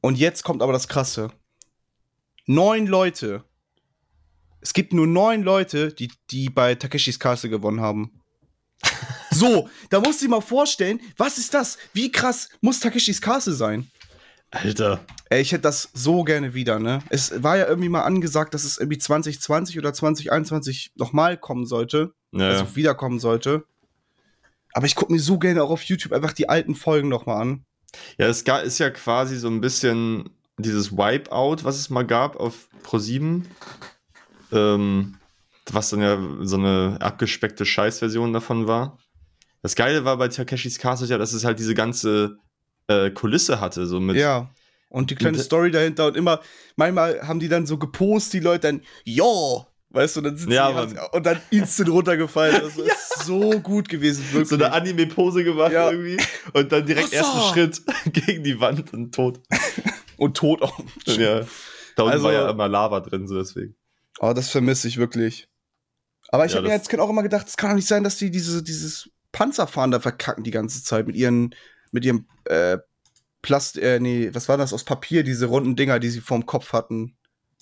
Und 0.00 0.18
jetzt 0.18 0.44
kommt 0.44 0.62
aber 0.62 0.72
das 0.72 0.88
Krasse. 0.88 1.30
Neun 2.46 2.86
Leute. 2.86 3.44
Es 4.60 4.72
gibt 4.72 4.92
nur 4.92 5.06
neun 5.06 5.42
Leute, 5.42 5.92
die, 5.92 6.10
die 6.30 6.48
bei 6.50 6.74
Takeshis 6.74 7.18
Castle 7.18 7.50
gewonnen 7.50 7.80
haben. 7.80 8.20
so, 9.30 9.68
da 9.90 10.00
musst 10.00 10.20
du 10.20 10.26
dir 10.26 10.30
mal 10.30 10.40
vorstellen, 10.40 11.00
was 11.16 11.38
ist 11.38 11.54
das? 11.54 11.78
Wie 11.92 12.10
krass 12.10 12.48
muss 12.60 12.80
Takeshis 12.80 13.20
Castle 13.20 13.54
sein? 13.54 13.90
Alter. 14.50 15.00
Ey, 15.30 15.42
ich 15.42 15.52
hätte 15.52 15.62
das 15.62 15.90
so 15.94 16.22
gerne 16.22 16.54
wieder, 16.54 16.78
ne? 16.78 17.00
Es 17.10 17.42
war 17.42 17.56
ja 17.56 17.66
irgendwie 17.66 17.88
mal 17.88 18.02
angesagt, 18.02 18.54
dass 18.54 18.64
es 18.64 18.78
irgendwie 18.78 18.98
2020 18.98 19.78
oder 19.78 19.92
2021 19.92 20.92
nochmal 20.94 21.36
kommen 21.36 21.66
sollte. 21.66 22.14
Ja, 22.32 22.50
Also 22.50 22.76
wiederkommen 22.76 23.18
sollte. 23.18 23.64
Aber 24.74 24.86
ich 24.86 24.96
gucke 24.96 25.12
mir 25.12 25.20
so 25.20 25.38
gerne 25.38 25.62
auch 25.62 25.70
auf 25.70 25.82
YouTube 25.82 26.12
einfach 26.12 26.32
die 26.32 26.48
alten 26.48 26.74
Folgen 26.74 27.08
nochmal 27.08 27.40
an. 27.40 27.64
Ja, 28.18 28.26
es 28.26 28.42
ist 28.42 28.78
ja 28.78 28.90
quasi 28.90 29.36
so 29.36 29.48
ein 29.48 29.60
bisschen 29.60 30.30
dieses 30.58 30.92
Wipeout, 30.92 31.64
was 31.64 31.78
es 31.78 31.90
mal 31.90 32.04
gab 32.04 32.36
auf 32.36 32.68
Pro7. 32.84 33.44
Ähm, 34.52 35.16
was 35.72 35.90
dann 35.90 36.00
ja 36.02 36.18
so 36.42 36.56
eine 36.56 36.98
abgespeckte 37.00 37.64
Scheißversion 37.64 38.32
davon 38.32 38.66
war. 38.66 38.98
Das 39.62 39.74
Geile 39.76 40.04
war 40.04 40.18
bei 40.18 40.28
Takeshis 40.28 40.78
Castle 40.78 41.08
ja, 41.08 41.16
dass 41.16 41.32
es 41.32 41.44
halt 41.44 41.58
diese 41.58 41.74
ganze 41.74 42.36
äh, 42.86 43.10
Kulisse 43.10 43.60
hatte, 43.60 43.86
so 43.86 44.00
mit. 44.00 44.16
Ja. 44.16 44.50
Und 44.90 45.10
die 45.10 45.14
kleine 45.14 45.38
Story 45.38 45.70
dahinter 45.70 46.06
und 46.06 46.16
immer, 46.16 46.40
manchmal 46.76 47.26
haben 47.26 47.40
die 47.40 47.48
dann 47.48 47.66
so 47.66 47.78
gepostet, 47.78 48.34
die 48.34 48.44
Leute 48.44 48.68
dann, 48.68 48.82
jo, 49.04 49.66
weißt 49.94 50.16
du, 50.16 50.20
dann 50.20 50.36
sind 50.36 50.50
Ja, 50.52 50.86
sie 50.88 50.96
und 51.12 51.24
dann 51.24 51.40
instant 51.50 51.88
runtergefallen. 51.90 52.54
Das 52.62 52.76
ist 52.76 53.26
so 53.26 53.60
gut 53.60 53.88
gewesen, 53.88 54.24
wirklich. 54.32 54.48
So 54.48 54.56
eine 54.56 54.72
Anime-Pose 54.72 55.44
gemacht 55.44 55.72
Ja. 55.72 55.90
irgendwie. 55.90 56.18
Und 56.52 56.70
dann 56.72 56.84
direkt 56.84 57.12
Wasser! 57.12 57.16
ersten 57.18 57.52
Schritt 57.52 57.82
gegen 58.26 58.44
die 58.44 58.60
Wand 58.60 58.92
und 58.92 59.14
tot. 59.14 59.40
und 60.16 60.36
tot 60.36 60.62
auch. 60.62 60.78
ja. 61.06 61.40
Da 61.96 62.02
unten 62.02 62.12
Also- 62.12 62.24
war 62.24 62.32
ja 62.32 62.50
immer 62.50 62.68
Lava 62.68 63.00
drin, 63.00 63.26
so 63.28 63.36
deswegen. 63.38 63.74
Oh, 64.20 64.32
das 64.32 64.50
vermisse 64.50 64.88
ich 64.88 64.96
wirklich. 64.98 65.48
Aber 66.28 66.44
ich 66.46 66.52
Ja, 66.52 66.58
habe 66.58 66.68
mir 66.68 66.74
als 66.74 66.88
Kind 66.88 67.00
auch 67.00 67.10
immer 67.10 67.22
gedacht, 67.22 67.46
es 67.48 67.56
kann 67.56 67.70
doch 67.70 67.76
nicht 67.76 67.86
sein, 67.88 68.02
dass 68.04 68.16
die 68.16 68.30
diese, 68.30 68.62
dieses 68.62 69.10
Panzerfahren 69.32 69.90
da 69.90 70.00
verkacken 70.00 70.44
die 70.44 70.50
ganze 70.50 70.82
Zeit 70.82 71.06
mit 71.06 71.16
ihren, 71.16 71.54
mit 71.92 72.04
ihrem 72.04 72.26
äh, 72.44 72.78
Plast, 73.42 73.76
äh, 73.78 74.00
nee, 74.00 74.30
was 74.32 74.48
war 74.48 74.56
das 74.56 74.72
aus 74.72 74.84
Papier, 74.84 75.22
diese 75.22 75.46
runden 75.46 75.76
Dinger, 75.76 75.98
die 75.98 76.08
sie 76.08 76.20
vorm 76.20 76.46
Kopf 76.46 76.72
hatten, 76.72 77.16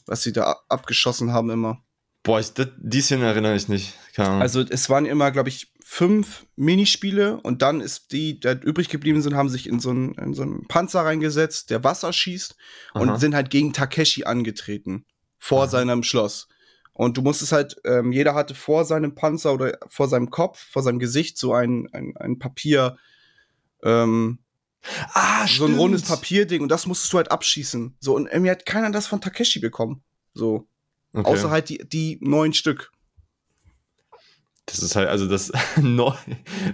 was 0.06 0.22
sie 0.22 0.32
da 0.32 0.56
abgeschossen 0.68 1.32
haben 1.32 1.50
immer. 1.50 1.82
Boah, 2.22 2.38
ich, 2.38 2.52
das, 2.52 2.68
die 2.78 3.00
Szene 3.00 3.26
erinnere 3.26 3.56
ich 3.56 3.68
nicht. 3.68 3.94
Also 4.16 4.60
es 4.60 4.88
waren 4.88 5.06
immer, 5.06 5.30
glaube 5.30 5.48
ich, 5.48 5.72
fünf 5.84 6.46
Minispiele 6.56 7.40
und 7.42 7.62
dann 7.62 7.80
ist 7.80 8.12
die, 8.12 8.38
die 8.38 8.60
übrig 8.62 8.88
geblieben 8.88 9.20
sind, 9.22 9.34
haben 9.34 9.48
sich 9.48 9.68
in 9.68 9.80
so 9.80 9.90
einen, 9.90 10.14
in 10.14 10.32
so 10.32 10.42
einen 10.42 10.66
Panzer 10.68 11.00
reingesetzt, 11.00 11.70
der 11.70 11.84
Wasser 11.84 12.12
schießt 12.12 12.56
Aha. 12.94 13.02
und 13.02 13.18
sind 13.18 13.34
halt 13.34 13.50
gegen 13.50 13.72
Takeshi 13.72 14.24
angetreten 14.24 15.04
vor 15.38 15.62
Aha. 15.62 15.68
seinem 15.68 16.02
Schloss. 16.02 16.48
Und 16.94 17.16
du 17.16 17.22
musstest 17.22 17.52
halt, 17.52 17.76
ähm, 17.84 18.12
jeder 18.12 18.34
hatte 18.34 18.54
vor 18.54 18.84
seinem 18.84 19.14
Panzer 19.14 19.52
oder 19.54 19.78
vor 19.86 20.08
seinem 20.08 20.30
Kopf, 20.30 20.64
vor 20.70 20.82
seinem 20.82 20.98
Gesicht 20.98 21.38
so 21.38 21.54
ein, 21.54 21.88
ein, 21.92 22.14
ein 22.16 22.38
Papier, 22.38 22.96
ähm, 23.82 24.38
ah, 25.14 25.46
so 25.46 25.66
ein 25.66 25.74
rundes 25.74 26.02
Papierding 26.02 26.62
und 26.62 26.68
das 26.68 26.86
musstest 26.86 27.12
du 27.12 27.16
halt 27.16 27.30
abschießen. 27.30 27.96
So, 27.98 28.14
und 28.14 28.26
irgendwie 28.26 28.50
hat 28.50 28.66
keiner 28.66 28.90
das 28.90 29.06
von 29.06 29.20
Takeshi 29.20 29.58
bekommen. 29.58 30.02
So. 30.34 30.68
Okay. 31.12 31.28
Außer 31.28 31.50
halt 31.50 31.68
die, 31.68 31.78
die 31.78 32.18
neun 32.20 32.52
Stück. 32.52 32.90
Das 34.66 34.78
ist 34.78 34.94
halt, 34.96 35.08
also 35.08 35.28
das 35.28 35.52
neu, 35.80 36.12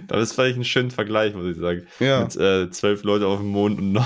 das 0.07 0.33
fand 0.33 0.49
ich 0.49 0.55
einen 0.55 0.63
schönen 0.63 0.91
Vergleich, 0.91 1.33
muss 1.33 1.47
ich 1.47 1.57
sagen. 1.57 1.87
Ja. 1.99 2.21
Mit 2.23 2.35
äh, 2.35 2.69
zwölf 2.69 3.03
Leute 3.03 3.27
auf 3.27 3.39
dem 3.39 3.49
Mond 3.49 3.79
und 3.79 3.91
neun. 3.93 4.05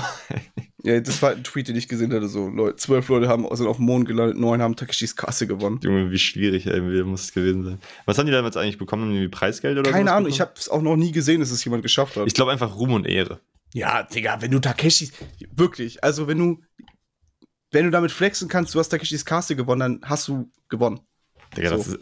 Ja, 0.82 1.00
das 1.00 1.22
war 1.22 1.30
ein 1.30 1.42
Tweet, 1.42 1.68
den 1.68 1.76
ich 1.76 1.88
gesehen 1.88 2.12
hatte. 2.12 2.28
So, 2.28 2.48
Leute, 2.48 2.76
zwölf 2.76 3.08
Leute 3.08 3.26
haben, 3.26 3.46
sind 3.56 3.66
auf 3.66 3.76
dem 3.76 3.86
Mond 3.86 4.06
gelandet, 4.06 4.36
neun 4.36 4.60
haben 4.60 4.76
Takeshis 4.76 5.16
Kasse 5.16 5.46
gewonnen. 5.46 5.80
Junge, 5.82 6.10
wie 6.10 6.18
schwierig, 6.18 6.66
ey, 6.66 6.80
muss 7.04 7.24
es 7.24 7.32
gewesen 7.32 7.64
sein. 7.64 7.78
Was 8.04 8.18
haben 8.18 8.26
die 8.26 8.32
damals 8.32 8.56
eigentlich 8.58 8.76
bekommen? 8.76 9.10
Irgendwie 9.10 9.28
Preisgeld 9.28 9.78
oder 9.78 9.90
Keine 9.90 10.10
Ahnung, 10.10 10.24
bekommen? 10.24 10.34
ich 10.34 10.40
habe 10.42 10.52
es 10.56 10.68
auch 10.68 10.82
noch 10.82 10.96
nie 10.96 11.10
gesehen, 11.10 11.40
dass 11.40 11.50
es 11.50 11.64
jemand 11.64 11.82
geschafft 11.82 12.16
hat. 12.16 12.26
Ich 12.26 12.34
glaube 12.34 12.52
einfach 12.52 12.76
Ruhm 12.76 12.92
und 12.92 13.06
Ehre. 13.06 13.40
Ja, 13.72 14.02
Digga, 14.02 14.42
wenn 14.42 14.50
du 14.50 14.60
Takeshis, 14.60 15.12
wirklich, 15.56 16.04
also 16.04 16.28
wenn 16.28 16.38
du, 16.38 16.60
wenn 17.74 17.84
du 17.84 17.90
damit 17.90 18.12
flexen 18.12 18.48
kannst, 18.48 18.74
du 18.74 18.78
hast 18.78 18.88
Takeshis 18.88 19.24
Kasse 19.24 19.56
gewonnen, 19.56 19.80
dann 19.80 20.08
hast 20.08 20.28
du 20.28 20.50
gewonnen. 20.68 21.00
Digga, 21.56 21.70
so. 21.70 21.76
das 21.76 21.86
ist. 21.88 21.98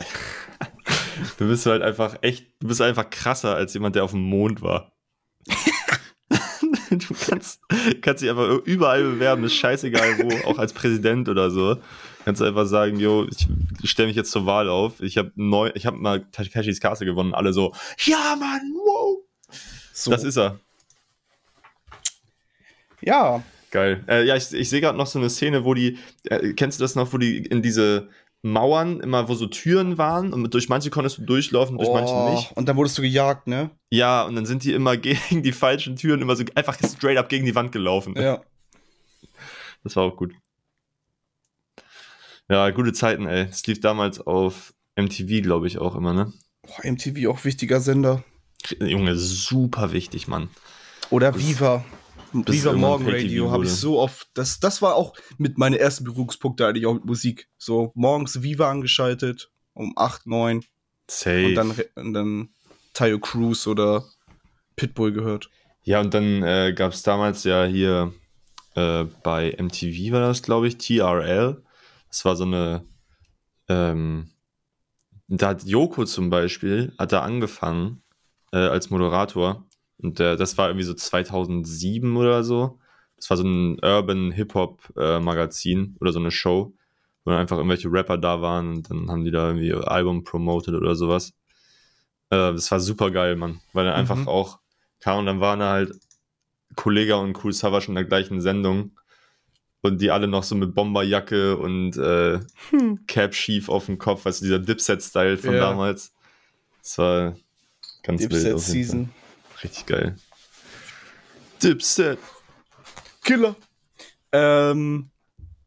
du 1.39 1.49
bist 1.49 1.67
halt 1.67 1.83
einfach 1.83 2.19
echt, 2.21 2.47
du 2.61 2.69
bist 2.69 2.81
einfach 2.81 3.09
krasser 3.11 3.55
als 3.55 3.75
jemand, 3.75 3.97
der 3.97 4.05
auf 4.05 4.13
dem 4.13 4.21
Mond 4.21 4.63
war. 4.63 4.93
du 6.91 7.15
kannst, 7.27 7.61
kannst 8.03 8.23
dich 8.23 8.31
einfach 8.31 8.59
überall 8.65 9.03
bewerben, 9.03 9.45
ist 9.45 9.55
scheißegal 9.55 10.19
wo, 10.19 10.51
auch 10.51 10.59
als 10.59 10.73
Präsident 10.73 11.29
oder 11.29 11.51
so. 11.51 11.79
Kannst 12.25 12.41
du 12.41 12.45
einfach 12.45 12.67
sagen, 12.67 13.01
jo, 13.01 13.27
ich, 13.29 13.49
ich 13.83 13.91
stelle 13.91 14.07
mich 14.07 14.17
jetzt 14.17 14.31
zur 14.31 14.47
Wahl 14.47 14.69
auf. 14.69 15.01
Ich 15.01 15.19
habe 15.19 15.33
neu, 15.35 15.73
ich 15.75 15.87
habe 15.87 15.97
mal 15.97 16.25
Takeshis 16.31 16.81
Castle 16.81 17.07
gewonnen. 17.07 17.35
Alle 17.35 17.53
so, 17.53 17.75
ja, 17.99 18.37
Mann, 18.39 18.61
wow. 18.75 19.19
So. 19.93 20.11
Das 20.11 20.23
ist 20.23 20.37
er. 20.37 20.61
Ja. 23.01 23.43
Geil. 23.73 24.05
Äh, 24.07 24.27
ja, 24.27 24.37
ich, 24.37 24.53
ich 24.53 24.69
sehe 24.69 24.83
gerade 24.83 24.99
noch 24.99 25.07
so 25.07 25.19
eine 25.19 25.31
Szene, 25.31 25.65
wo 25.65 25.73
die, 25.73 25.99
äh, 26.25 26.53
kennst 26.53 26.79
du 26.79 26.85
das 26.85 26.95
noch, 26.95 27.13
wo 27.15 27.19
die 27.19 27.39
in 27.39 27.63
diese 27.63 28.11
Mauern, 28.43 29.01
immer 29.01 29.29
wo 29.29 29.35
so 29.35 29.47
Türen 29.47 29.97
waren 29.97 30.35
und 30.35 30.53
durch 30.53 30.69
manche 30.69 30.91
konntest 30.91 31.19
du 31.19 31.23
durchlaufen, 31.23 31.79
durch 31.79 31.89
oh, 31.89 31.95
manche 31.95 32.15
nicht. 32.35 32.53
Und 32.55 32.69
dann 32.69 32.77
wurdest 32.77 32.99
du 32.99 33.03
gejagt, 33.03 33.47
ne? 33.47 33.71
Ja, 33.91 34.25
und 34.25 34.37
dann 34.37 34.45
sind 34.45 34.63
die 34.65 34.75
immer 34.75 34.97
gegen 34.99 35.43
die 35.43 35.53
falschen 35.53 35.97
Türen, 35.97 36.21
immer 36.21 36.37
so 36.37 36.45
einfach 36.55 36.79
straight 36.85 37.17
up 37.17 37.31
gegen 37.31 37.47
die 37.47 37.55
Wand 37.55 37.73
gelaufen. 37.73 38.15
Ja. 38.15 38.43
Das 39.85 39.97
war 39.97 40.05
auch 40.05 40.17
gut. 40.17 40.35
Ja, 42.51 42.69
gute 42.71 42.93
Zeiten, 42.93 43.27
ey. 43.27 43.47
Das 43.47 43.67
lief 43.67 43.81
damals 43.81 44.21
auf 44.21 44.75
MTV, 44.97 45.43
glaube 45.43 45.67
ich, 45.67 45.79
auch 45.79 45.97
immer, 45.97 46.13
ne? 46.13 46.31
Boah, 46.61 46.91
MTV 46.91 47.27
auch 47.31 47.43
wichtiger 47.45 47.81
Sender. 47.81 48.23
Junge, 48.81 49.17
super 49.17 49.93
wichtig, 49.93 50.29
Mann. 50.29 50.51
Oder 51.09 51.33
das 51.33 51.41
Viva. 52.33 52.53
Viva 52.53 52.73
Morgen 52.73 53.09
Radio 53.09 53.51
habe 53.51 53.65
ich 53.65 53.73
so 53.73 53.99
oft. 53.99 54.29
Das, 54.35 54.61
das 54.61 54.83
war 54.83 54.95
auch 54.95 55.15
mit 55.39 55.59
meinen 55.59 55.75
ersten 55.75 56.05
Berührungspunkten 56.05 56.67
eigentlich 56.67 56.87
auch 56.87 56.95
mit 56.95 57.05
Musik. 57.05 57.49
So 57.59 57.93
morgens 57.95 58.43
Viva 58.43 58.71
angeschaltet, 58.71 59.51
um 59.75 59.93
8, 59.97 60.27
9. 60.27 60.65
Safe. 61.09 61.47
Und 61.47 61.55
dann, 61.55 61.75
und 61.97 62.13
dann 62.15 62.49
Tayo 62.95 63.19
Cruz 63.19 63.67
oder 63.67 64.05
Pitbull 64.77 65.13
gehört. 65.13 65.51
Ja, 65.85 66.01
und 66.01 66.15
dann 66.15 66.43
äh, 66.43 66.73
gab 66.75 66.93
es 66.93 67.03
damals 67.03 67.45
ja 67.45 67.65
hier 67.65 68.13
äh, 68.75 69.05
bei 69.23 69.57
MTV 69.59 70.13
war 70.13 70.21
das, 70.21 70.43
glaube 70.43 70.69
ich, 70.69 70.79
TRL. 70.79 71.63
Das 72.09 72.25
war 72.25 72.37
so 72.37 72.45
eine. 72.45 72.85
Ähm, 73.69 74.31
da 75.29 75.49
hat 75.49 75.65
Joko 75.65 76.05
zum 76.05 76.31
Beispiel, 76.31 76.93
hat 76.99 77.13
da 77.13 77.23
angefangen 77.23 78.03
äh, 78.53 78.59
als 78.59 78.91
Moderator 78.91 79.65
und 80.03 80.21
äh, 80.21 80.37
das 80.37 80.59
war 80.59 80.69
irgendwie 80.69 80.85
so 80.85 80.95
2007 80.95 82.17
oder 82.17 82.45
so. 82.45 82.79
Das 83.17 83.31
war 83.31 83.37
so 83.37 83.45
ein 83.45 83.79
Urban 83.83 84.33
Hip-Hop-Magazin 84.33 85.95
äh, 85.95 86.01
oder 86.01 86.13
so 86.13 86.19
eine 86.19 86.31
Show, 86.31 86.73
wo 87.25 87.31
dann 87.31 87.41
einfach 87.41 87.57
irgendwelche 87.57 87.91
Rapper 87.91 88.19
da 88.19 88.41
waren 88.43 88.77
und 88.77 88.91
dann 88.91 89.11
haben 89.11 89.25
die 89.25 89.31
da 89.31 89.49
irgendwie 89.49 89.73
Album 89.73 90.25
promoted 90.25 90.75
oder 90.75 90.97
sowas. 90.97 91.33
Äh, 92.31 92.53
das 92.53 92.71
war 92.71 92.81
super 92.81 93.11
geil, 93.11 93.37
Mann. 93.37 93.61
Weil 93.73 93.85
dann 93.85 93.95
mhm. 93.95 94.01
einfach 94.01 94.27
auch 94.27 94.59
kam 95.01 95.21
und 95.21 95.27
dann 95.27 95.41
waren 95.41 95.61
da 95.61 95.71
halt 95.71 95.93
Kollega 96.75 97.17
und 97.17 97.37
Cool 97.45 97.53
Savage 97.53 97.89
in 97.89 97.95
der 97.95 98.05
gleichen 98.05 98.41
Sendung 98.41 98.93
und 99.83 100.01
die 100.01 100.11
alle 100.11 100.29
noch 100.29 100.43
so 100.43 100.55
mit 100.55 100.75
Bomberjacke 100.75 101.57
und 101.57 101.97
äh, 101.97 102.41
hm. 102.71 103.07
Cap 103.07 103.35
schief 103.35 103.69
auf 103.69 103.87
dem 103.87 103.99
Kopf, 103.99 104.25
weißt 104.25 104.41
du, 104.41 104.45
dieser 104.45 104.59
Dipset-Style 104.61 105.37
von 105.37 105.55
ja. 105.55 105.61
damals. 105.61 106.15
Das 106.83 106.99
war 106.99 107.37
ganz 108.03 108.23
Dipset 108.23 108.45
wild. 108.45 108.61
Season. 108.61 109.11
Richtig 109.63 109.87
geil. 109.87 110.17
Dipset. 111.63 112.19
Killer. 113.25 113.55
Ähm, 114.33 115.11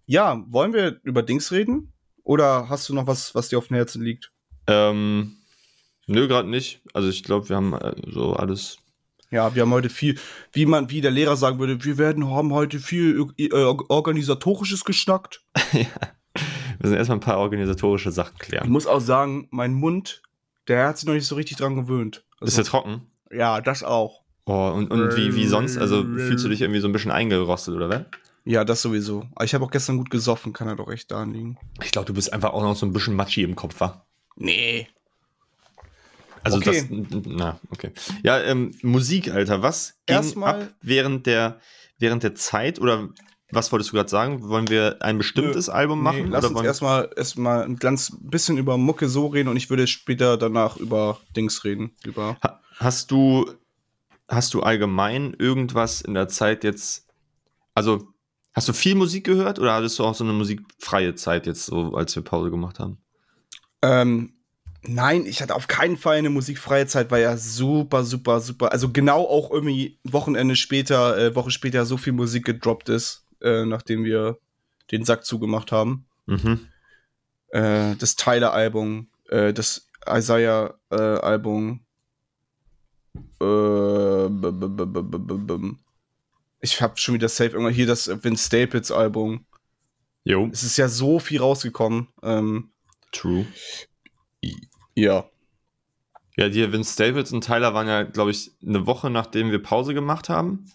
ja, 0.05 0.43
wollen 0.47 0.73
wir 0.73 0.99
über 1.03 1.23
Dings 1.23 1.51
reden? 1.51 1.93
Oder 2.23 2.69
hast 2.69 2.89
du 2.89 2.93
noch 2.93 3.07
was, 3.07 3.35
was 3.35 3.49
dir 3.49 3.57
auf 3.57 3.67
dem 3.67 3.75
Herzen 3.75 4.01
liegt? 4.01 4.31
Ähm, 4.67 5.37
nö, 6.07 6.27
gerade 6.27 6.49
nicht. 6.49 6.81
Also 6.93 7.07
ich 7.09 7.23
glaube, 7.23 7.47
wir 7.49 7.55
haben 7.55 7.73
äh, 7.73 7.93
so 8.07 8.33
alles. 8.33 8.77
Ja, 9.31 9.53
wir 9.55 9.61
haben 9.61 9.71
heute 9.71 9.89
viel, 9.89 10.17
wie 10.51 10.65
man, 10.65 10.89
wie 10.89 11.01
der 11.01 11.11
Lehrer 11.11 11.35
sagen 11.35 11.59
würde, 11.59 11.83
wir 11.83 11.97
werden 11.97 12.29
haben 12.29 12.53
heute 12.53 12.79
viel 12.79 13.27
äh, 13.37 13.51
organisatorisches 13.53 14.85
geschnackt. 14.85 15.43
ja. 15.73 15.85
Wir 16.33 16.89
müssen 16.89 16.97
erstmal 16.97 17.17
ein 17.17 17.21
paar 17.21 17.37
organisatorische 17.37 18.11
Sachen 18.11 18.37
klären. 18.37 18.65
Ich 18.65 18.71
muss 18.71 18.87
auch 18.87 18.99
sagen, 18.99 19.47
mein 19.51 19.73
Mund, 19.73 20.21
der 20.67 20.87
hat 20.87 20.97
sich 20.97 21.07
noch 21.07 21.13
nicht 21.13 21.27
so 21.27 21.35
richtig 21.35 21.57
dran 21.57 21.75
gewöhnt. 21.75 22.25
Also, 22.39 22.49
Ist 22.49 22.57
der 22.57 22.65
trocken? 22.65 23.07
Ja, 23.31 23.61
das 23.61 23.83
auch. 23.83 24.21
Oh, 24.45 24.69
und, 24.69 24.91
und 24.91 25.15
wie, 25.15 25.35
wie 25.35 25.47
sonst? 25.47 25.77
Also 25.77 26.03
fühlst 26.03 26.45
du 26.45 26.49
dich 26.49 26.61
irgendwie 26.61 26.79
so 26.79 26.87
ein 26.87 26.91
bisschen 26.91 27.11
eingerostet, 27.11 27.75
oder 27.75 27.89
was? 27.89 28.01
Ja, 28.43 28.63
das 28.63 28.83
sowieso. 28.83 29.25
Aber 29.33 29.43
ich 29.43 29.55
habe 29.55 29.65
auch 29.65 29.71
gestern 29.71 29.97
gut 29.97 30.11
gesoffen, 30.11 30.53
kann 30.53 30.67
er 30.67 30.75
doch 30.75 30.91
echt 30.91 31.09
da 31.09 31.23
liegen. 31.23 31.57
Ich 31.83 31.91
glaube, 31.91 32.05
du 32.05 32.13
bist 32.13 32.31
einfach 32.31 32.53
auch 32.53 32.61
noch 32.61 32.75
so 32.75 32.85
ein 32.85 32.93
bisschen 32.93 33.15
matschi 33.15 33.41
im 33.41 33.55
Kopf, 33.55 33.79
wa? 33.79 34.05
Nee. 34.35 34.87
Also 36.43 36.57
okay. 36.57 36.87
das, 36.87 37.21
na, 37.25 37.59
okay. 37.71 37.91
Ja, 38.21 38.39
ähm, 38.39 38.71
Musik, 38.83 39.31
Alter, 39.31 39.63
was 39.63 39.95
ging 40.05 40.17
Erstmal 40.17 40.61
ab 40.61 40.69
während 40.79 41.25
der, 41.25 41.59
während 41.97 42.21
der 42.21 42.35
Zeit 42.35 42.79
oder 42.79 43.09
was 43.51 43.71
wolltest 43.71 43.91
du 43.91 43.95
gerade 43.95 44.09
sagen? 44.09 44.47
Wollen 44.47 44.69
wir 44.69 44.97
ein 45.01 45.17
bestimmtes 45.17 45.67
Nö, 45.67 45.73
Album 45.73 46.03
machen? 46.03 46.25
Nee, 46.25 46.29
lass 46.29 46.45
uns 46.45 46.61
erstmal 46.61 47.09
erstmal 47.15 47.63
ein 47.63 47.77
ganz 47.77 48.15
bisschen 48.19 48.59
über 48.59 48.77
Mucke 48.77 49.09
so 49.09 49.25
reden 49.25 49.49
und 49.49 49.57
ich 49.57 49.71
würde 49.71 49.87
später 49.87 50.37
danach 50.37 50.77
über 50.77 51.19
Dings 51.35 51.63
reden. 51.63 51.95
Über 52.03 52.37
ha 52.43 52.61
hast 52.77 53.11
du, 53.11 53.51
hast 54.27 54.53
du 54.53 54.61
allgemein 54.61 55.35
irgendwas 55.37 56.01
in 56.01 56.13
der 56.13 56.27
Zeit 56.27 56.63
jetzt, 56.63 57.07
also 57.73 58.07
hast 58.53 58.67
du 58.67 58.73
viel 58.73 58.95
Musik 58.95 59.25
gehört 59.25 59.59
oder 59.59 59.73
hattest 59.73 59.99
du 59.99 60.03
auch 60.03 60.15
so 60.15 60.23
eine 60.23 60.33
musikfreie 60.33 61.15
Zeit 61.15 61.45
jetzt, 61.45 61.65
so 61.65 61.95
als 61.95 62.15
wir 62.15 62.23
Pause 62.23 62.51
gemacht 62.51 62.79
haben? 62.79 62.97
Ähm, 63.81 64.33
nein, 64.81 65.25
ich 65.25 65.41
hatte 65.41 65.55
auf 65.55 65.67
keinen 65.67 65.97
Fall 65.97 66.17
eine 66.17 66.29
musikfreie 66.29 66.87
Zeit, 66.87 67.11
weil 67.11 67.23
ja 67.23 67.37
super, 67.37 68.03
super, 68.03 68.39
super, 68.39 68.71
also 68.71 68.91
genau 68.91 69.25
auch 69.25 69.51
irgendwie 69.51 69.99
Wochenende 70.03 70.55
später, 70.55 71.17
äh, 71.17 71.35
Woche 71.35 71.51
später 71.51 71.85
so 71.85 71.97
viel 71.97 72.13
Musik 72.13 72.45
gedroppt 72.45 72.89
ist 72.89 73.25
äh, 73.45 73.65
nachdem 73.65 74.03
wir 74.03 74.39
den 74.91 75.05
Sack 75.05 75.25
zugemacht 75.25 75.71
haben. 75.71 76.07
Mhm. 76.25 76.67
Äh, 77.49 77.95
das 77.95 78.15
Tyler-Album, 78.15 79.09
äh, 79.29 79.53
das 79.53 79.89
Isaiah-Album. 80.07 81.84
Äh, 83.41 84.25
ich 86.61 86.81
hab 86.81 86.99
schon 86.99 87.15
wieder 87.15 87.29
safe 87.29 87.51
irgendwann 87.51 87.73
hier 87.73 87.87
das 87.87 88.07
Vince 88.23 88.45
Staples 88.45 88.91
Album. 88.91 89.45
Jo. 90.23 90.49
Es 90.51 90.63
ist 90.63 90.77
ja 90.77 90.87
so 90.87 91.19
viel 91.19 91.39
rausgekommen. 91.39 92.07
Ähm, 92.23 92.71
True. 93.11 93.45
Ja. 94.95 95.25
Ja, 96.37 96.49
die 96.49 96.71
Vince 96.71 96.93
Staples 96.93 97.31
und 97.31 97.45
Tyler 97.45 97.73
waren 97.73 97.87
ja, 97.87 98.03
glaube 98.03 98.31
ich, 98.31 98.51
eine 98.65 98.87
Woche 98.87 99.09
nachdem 99.09 99.51
wir 99.51 99.61
Pause 99.61 99.93
gemacht 99.93 100.29
haben. 100.29 100.65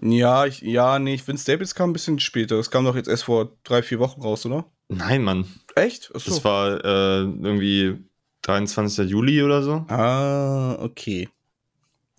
Ja, 0.00 0.46
ich, 0.46 0.62
ja, 0.62 0.98
nee, 0.98 1.18
finde 1.18 1.40
Staples 1.40 1.74
kam 1.74 1.90
ein 1.90 1.92
bisschen 1.92 2.18
später. 2.18 2.56
Das 2.56 2.70
kam 2.70 2.84
doch 2.84 2.96
jetzt 2.96 3.08
erst 3.08 3.24
vor 3.24 3.56
drei, 3.64 3.82
vier 3.82 3.98
Wochen 3.98 4.22
raus, 4.22 4.46
oder? 4.46 4.64
Nein, 4.88 5.22
Mann. 5.22 5.46
Echt? 5.74 6.10
Achso. 6.14 6.30
Das 6.30 6.44
war 6.44 6.84
äh, 6.84 7.20
irgendwie 7.20 7.98
23. 8.42 9.10
Juli 9.10 9.42
oder 9.42 9.62
so. 9.62 9.84
Ah, 9.88 10.76
okay. 10.80 11.28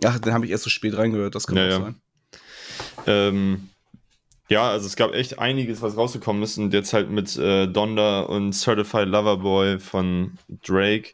Ach, 0.05 0.19
dann 0.19 0.33
habe 0.33 0.45
ich 0.45 0.51
erst 0.51 0.63
so 0.63 0.69
spät 0.69 0.97
reingehört, 0.97 1.35
das 1.35 1.47
kann 1.47 1.57
ja, 1.57 1.65
auch 1.65 1.69
ja. 1.69 1.79
sein. 1.81 2.01
Ähm, 3.07 3.69
ja, 4.49 4.69
also 4.69 4.85
es 4.85 4.95
gab 4.95 5.13
echt 5.13 5.39
einiges, 5.39 5.81
was 5.81 5.97
rausgekommen 5.97 6.43
ist. 6.43 6.57
Und 6.57 6.73
jetzt 6.73 6.93
halt 6.93 7.09
mit 7.09 7.35
äh, 7.37 7.67
Donda 7.67 8.21
und 8.21 8.53
Certified 8.53 9.07
Lover 9.07 9.37
Boy 9.37 9.79
von 9.79 10.37
Drake. 10.63 11.13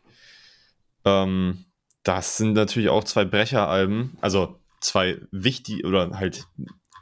Ähm, 1.06 1.66
das 2.04 2.38
sind 2.38 2.54
natürlich 2.54 2.90
auch 2.90 3.04
zwei 3.04 3.26
Brecheralben. 3.26 4.18
Also 4.22 4.60
zwei 4.82 5.20
wichtige 5.32 5.88
oder 5.88 6.18
halt. 6.20 6.48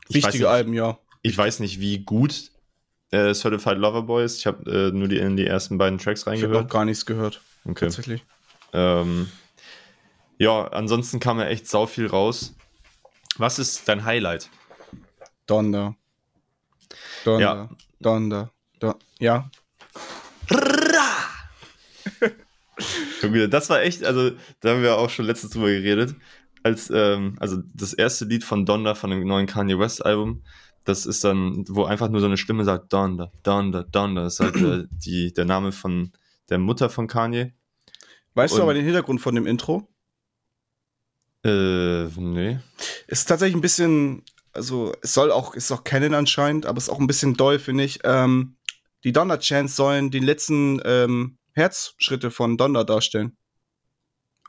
Wichtige 0.09 0.39
nicht, 0.39 0.47
Alben, 0.47 0.73
ja. 0.73 0.97
Ich 1.21 1.37
weiß 1.37 1.59
nicht, 1.59 1.79
wie 1.79 1.99
gut 1.99 2.51
äh, 3.11 3.33
Certified 3.33 3.77
Lover 3.77 4.03
Boy 4.03 4.25
ist. 4.25 4.37
Ich 4.37 4.47
habe 4.47 4.69
äh, 4.69 4.91
nur 4.91 5.07
die, 5.07 5.17
in 5.17 5.37
die 5.37 5.45
ersten 5.45 5.77
beiden 5.77 5.97
Tracks 5.97 6.21
Ich 6.21 6.27
habe 6.27 6.37
reingehört. 6.41 6.63
noch 6.65 6.71
gar 6.71 6.85
nichts 6.85 7.05
gehört, 7.05 7.41
Okay. 7.65 7.85
tatsächlich. 7.85 8.23
Ähm, 8.73 9.29
ja, 10.37 10.67
ansonsten 10.67 11.19
kam 11.19 11.39
ja 11.39 11.47
echt 11.47 11.67
sau 11.67 11.85
viel 11.85 12.07
raus. 12.07 12.55
Was 13.37 13.59
ist 13.59 13.87
dein 13.87 14.05
Highlight? 14.05 14.49
Donda. 15.45 15.95
Donda. 17.23 17.41
Ja. 17.41 17.69
Donda. 17.99 18.51
Don 18.79 18.95
ja. 19.19 19.49
Das 23.49 23.69
war 23.71 23.81
echt, 23.81 24.05
also 24.05 24.31
da 24.59 24.69
haben 24.69 24.83
wir 24.83 24.97
auch 24.97 25.09
schon 25.09 25.25
letztens 25.25 25.53
drüber 25.53 25.67
geredet. 25.69 26.15
Als, 26.63 26.91
ähm, 26.93 27.35
also 27.39 27.57
das 27.73 27.93
erste 27.93 28.25
Lied 28.25 28.43
von 28.43 28.65
Donda 28.65 28.93
von 28.93 29.09
dem 29.09 29.25
neuen 29.25 29.47
Kanye 29.47 29.79
West 29.79 30.05
Album, 30.05 30.43
das 30.85 31.05
ist 31.05 31.23
dann, 31.23 31.65
wo 31.67 31.85
einfach 31.85 32.09
nur 32.09 32.19
so 32.21 32.27
eine 32.27 32.37
Stimme 32.37 32.65
sagt, 32.65 32.93
Donda, 32.93 33.31
Donda, 33.43 33.83
Donda. 33.83 34.23
Das 34.23 34.35
ist 34.35 34.39
halt 34.41 34.55
äh, 34.57 34.87
die, 34.91 35.33
der 35.33 35.45
Name 35.45 35.71
von 35.71 36.11
der 36.49 36.59
Mutter 36.59 36.89
von 36.89 37.07
Kanye. 37.07 37.53
Weißt 38.35 38.53
Und- 38.53 38.59
du 38.59 38.63
aber 38.63 38.73
den 38.75 38.85
Hintergrund 38.85 39.21
von 39.21 39.33
dem 39.35 39.47
Intro? 39.47 39.87
Äh, 41.43 42.07
nee. 42.19 42.59
Es 43.07 43.19
ist 43.19 43.25
tatsächlich 43.25 43.55
ein 43.55 43.61
bisschen, 43.61 44.23
also 44.53 44.93
es 45.01 45.13
soll 45.13 45.31
auch, 45.31 45.55
ist 45.55 45.71
auch 45.71 45.83
Canon 45.83 46.13
anscheinend, 46.13 46.65
aber 46.65 46.77
es 46.77 46.85
ist 46.85 46.89
auch 46.89 46.99
ein 46.99 47.07
bisschen 47.07 47.35
doll, 47.35 47.59
finde 47.59 47.83
ich. 47.83 47.99
Ähm, 48.03 48.57
die 49.03 49.11
Donda 49.11 49.37
Chants 49.37 49.75
sollen 49.75 50.11
den 50.11 50.23
letzten 50.23 50.81
ähm, 50.83 51.37
Herzschritte 51.53 52.31
von 52.31 52.57
Donda 52.57 52.83
darstellen. 52.83 53.37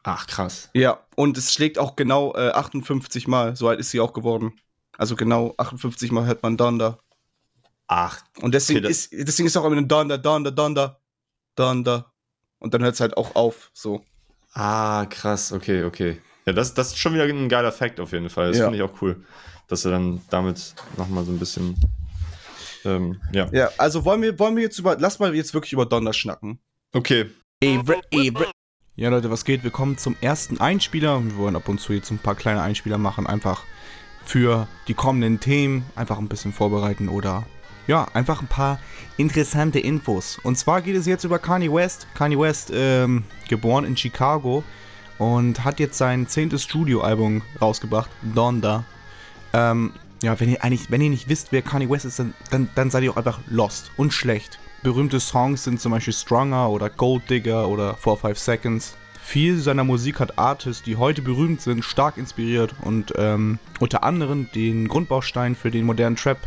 Ach, 0.02 0.26
krass. 0.26 0.70
Ja, 0.74 1.06
und 1.16 1.36
es 1.36 1.52
schlägt 1.52 1.78
auch 1.78 1.96
genau 1.96 2.34
äh, 2.34 2.50
58 2.50 3.28
Mal, 3.28 3.56
so 3.56 3.68
alt 3.68 3.80
ist 3.80 3.90
sie 3.90 4.00
auch 4.00 4.12
geworden. 4.12 4.58
Also 4.96 5.16
genau 5.16 5.54
58 5.58 6.10
Mal 6.12 6.26
hört 6.26 6.42
man 6.42 6.56
Donda. 6.56 6.98
Ach, 7.86 8.22
Und 8.40 8.54
deswegen, 8.54 8.80
Okay, 8.80 8.90
ist, 8.90 9.12
deswegen 9.12 9.46
ist 9.46 9.56
auch 9.56 9.64
immer 9.64 9.76
ein 9.76 9.88
Donda, 9.88 10.18
Donda, 10.18 10.50
Donda, 10.50 11.00
Donda. 11.54 12.12
Und 12.58 12.74
dann 12.74 12.82
hört 12.82 12.94
es 12.94 13.00
halt 13.00 13.16
auch 13.16 13.34
auf, 13.34 13.70
so. 13.72 14.04
ah, 14.52 15.06
krass, 15.06 15.52
okay, 15.52 15.84
okay. 15.84 16.20
Ja, 16.48 16.54
das, 16.54 16.72
das 16.72 16.88
ist 16.88 16.98
schon 16.98 17.12
wieder 17.12 17.24
ein 17.24 17.50
geiler 17.50 17.72
Fact 17.72 18.00
auf 18.00 18.12
jeden 18.12 18.30
Fall. 18.30 18.48
Das 18.48 18.56
Ja. 18.56 18.64
finde 18.64 18.78
ich 18.78 18.82
auch 18.82 19.02
cool, 19.02 19.22
dass 19.66 19.84
er 19.84 19.90
dann 19.90 20.22
damit 20.30 20.74
nochmal 20.96 21.22
so 21.24 21.30
ein 21.30 21.38
bisschen, 21.38 21.76
ähm, 22.86 23.20
ja. 23.32 23.48
Ja, 23.52 23.68
also 23.76 24.06
wollen 24.06 24.22
wir, 24.22 24.38
wollen 24.38 24.56
wir 24.56 24.62
jetzt 24.62 24.78
über, 24.78 24.96
lass 24.98 25.18
mal 25.18 25.34
jetzt 25.34 25.52
wirklich 25.52 25.74
über 25.74 25.84
Donda 25.84 26.14
schnacken. 26.14 26.58
Okay, 26.94 27.26
Ja, 28.96 29.10
Leute, 29.10 29.30
was 29.30 29.44
geht? 29.44 29.62
Willkommen 29.62 29.98
zum 29.98 30.16
ersten 30.22 30.58
Einspieler. 30.58 31.22
Wir 31.22 31.36
wollen 31.36 31.54
ab 31.54 31.68
und 31.68 31.82
zu 31.82 31.92
jetzt 31.92 32.10
ein 32.10 32.18
paar 32.18 32.34
kleine 32.34 32.62
Einspieler 32.62 32.96
machen, 32.96 33.26
einfach 33.26 33.64
für 34.24 34.68
die 34.88 34.94
kommenden 34.94 35.40
Themen, 35.40 35.84
einfach 35.96 36.16
ein 36.16 36.28
bisschen 36.28 36.54
vorbereiten 36.54 37.10
oder 37.10 37.44
ja, 37.86 38.06
einfach 38.14 38.40
ein 38.40 38.48
paar 38.48 38.80
interessante 39.18 39.80
Infos. 39.80 40.38
Und 40.42 40.56
zwar 40.56 40.80
geht 40.80 40.96
es 40.96 41.04
jetzt 41.04 41.24
über 41.24 41.38
Kanye 41.38 41.70
West. 41.70 42.06
Kanye 42.14 42.38
West, 42.38 42.70
ähm, 42.72 43.24
geboren 43.50 43.84
in 43.84 43.98
Chicago 43.98 44.64
und 45.18 45.64
hat 45.64 45.80
jetzt 45.80 45.98
sein 45.98 46.26
zehntes 46.28 46.62
Studioalbum 46.62 47.42
rausgebracht, 47.60 48.10
Donda. 48.34 48.84
Ähm, 49.52 49.92
ja, 50.22 50.38
wenn 50.40 50.48
ihr 50.48 50.62
eigentlich, 50.64 50.90
wenn 50.90 51.00
ihr 51.00 51.10
nicht 51.10 51.28
wisst, 51.28 51.52
wer 51.52 51.62
Kanye 51.62 51.88
West 51.88 52.04
ist, 52.04 52.18
dann, 52.18 52.34
dann, 52.50 52.68
dann 52.74 52.90
seid 52.90 53.04
ihr 53.04 53.12
auch 53.12 53.16
einfach 53.16 53.40
lost 53.48 53.90
und 53.96 54.12
schlecht. 54.12 54.58
Berühmte 54.82 55.20
Songs 55.20 55.64
sind 55.64 55.80
zum 55.80 55.92
Beispiel 55.92 56.12
Stronger 56.12 56.70
oder 56.70 56.88
Gold 56.88 57.28
Digger 57.28 57.68
oder 57.68 57.94
4-5 57.94 58.34
Seconds. 58.36 58.96
Viel 59.20 59.58
seiner 59.58 59.84
Musik 59.84 60.20
hat 60.20 60.38
Artists, 60.38 60.82
die 60.82 60.96
heute 60.96 61.20
berühmt 61.20 61.60
sind, 61.60 61.84
stark 61.84 62.16
inspiriert 62.16 62.74
und 62.82 63.12
ähm, 63.16 63.58
unter 63.80 64.02
anderem 64.02 64.48
den 64.54 64.88
Grundbaustein 64.88 65.54
für 65.54 65.70
den 65.70 65.84
modernen 65.84 66.16
Trap 66.16 66.38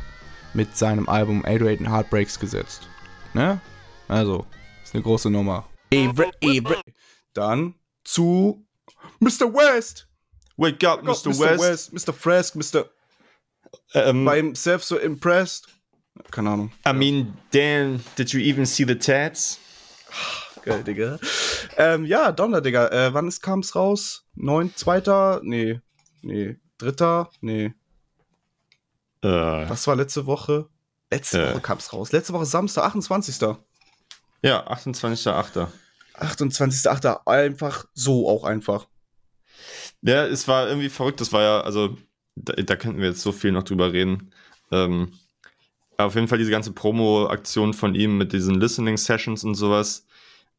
mit 0.53 0.75
seinem 0.75 1.07
Album 1.07 1.45
808 1.45 1.87
Heartbreaks 1.87 2.39
gesetzt. 2.39 2.87
Ne? 3.33 3.59
Also, 4.07 4.45
ist 4.83 4.95
eine 4.95 5.03
große 5.03 5.29
Nummer. 5.29 5.65
Dann 7.33 7.75
zu 8.03 8.65
Mr. 9.19 9.51
West. 9.53 10.07
wake 10.57 10.83
up, 10.85 11.01
Mr. 11.03 11.37
West. 11.39 11.93
Mr. 11.93 12.13
Fresk, 12.13 12.55
Mr. 12.55 12.89
Ähm, 13.93 14.25
By 14.25 14.37
himself 14.37 14.83
so 14.83 14.97
impressed. 14.97 15.67
Keine 16.29 16.49
Ahnung. 16.49 16.71
I 16.85 16.93
mean, 16.93 17.37
damn, 17.51 18.03
did 18.17 18.31
you 18.33 18.39
even 18.41 18.65
see 18.65 18.85
the 18.85 18.95
tats? 18.95 19.59
Geil, 20.63 20.83
Digga. 20.83 21.19
Ähm, 21.77 22.05
ja, 22.05 22.31
Donner, 22.31 22.61
Digga. 22.61 22.87
Äh, 22.89 23.13
wann 23.13 23.27
ist, 23.27 23.41
kam's 23.41 23.73
raus? 23.75 24.25
Neun, 24.35 24.75
zweiter? 24.75 25.39
Nee. 25.43 25.79
Nee. 26.21 26.57
Dritter? 26.77 27.29
Nee. 27.41 27.73
Was 29.21 29.87
war 29.87 29.95
letzte 29.95 30.25
Woche? 30.25 30.67
Letzte 31.11 31.41
Äh. 31.43 31.51
Woche 31.51 31.61
kam's 31.61 31.93
raus. 31.93 32.11
Letzte 32.11 32.33
Woche 32.33 32.45
Samstag, 32.45 32.83
28. 32.85 33.55
ja, 34.43 34.67
28.8. 34.67 35.67
28.8. 36.21 37.27
Einfach 37.27 37.85
so 37.93 38.29
auch 38.29 38.43
einfach. 38.43 38.87
Ja, 40.01 40.25
es 40.25 40.47
war 40.47 40.67
irgendwie 40.67 40.89
verrückt. 40.89 41.21
Das 41.21 41.33
war 41.33 41.41
ja, 41.41 41.61
also, 41.61 41.97
da, 42.35 42.53
da 42.53 42.75
könnten 42.75 42.99
wir 42.99 43.09
jetzt 43.09 43.21
so 43.21 43.31
viel 43.31 43.51
noch 43.51 43.63
drüber 43.63 43.93
reden. 43.93 44.31
Ähm, 44.71 45.13
auf 45.97 46.15
jeden 46.15 46.27
Fall 46.27 46.37
diese 46.37 46.51
ganze 46.51 46.71
Promo-Aktion 46.71 47.73
von 47.73 47.95
ihm 47.95 48.17
mit 48.17 48.33
diesen 48.33 48.55
Listening-Sessions 48.55 49.43
und 49.43 49.55
sowas 49.55 50.05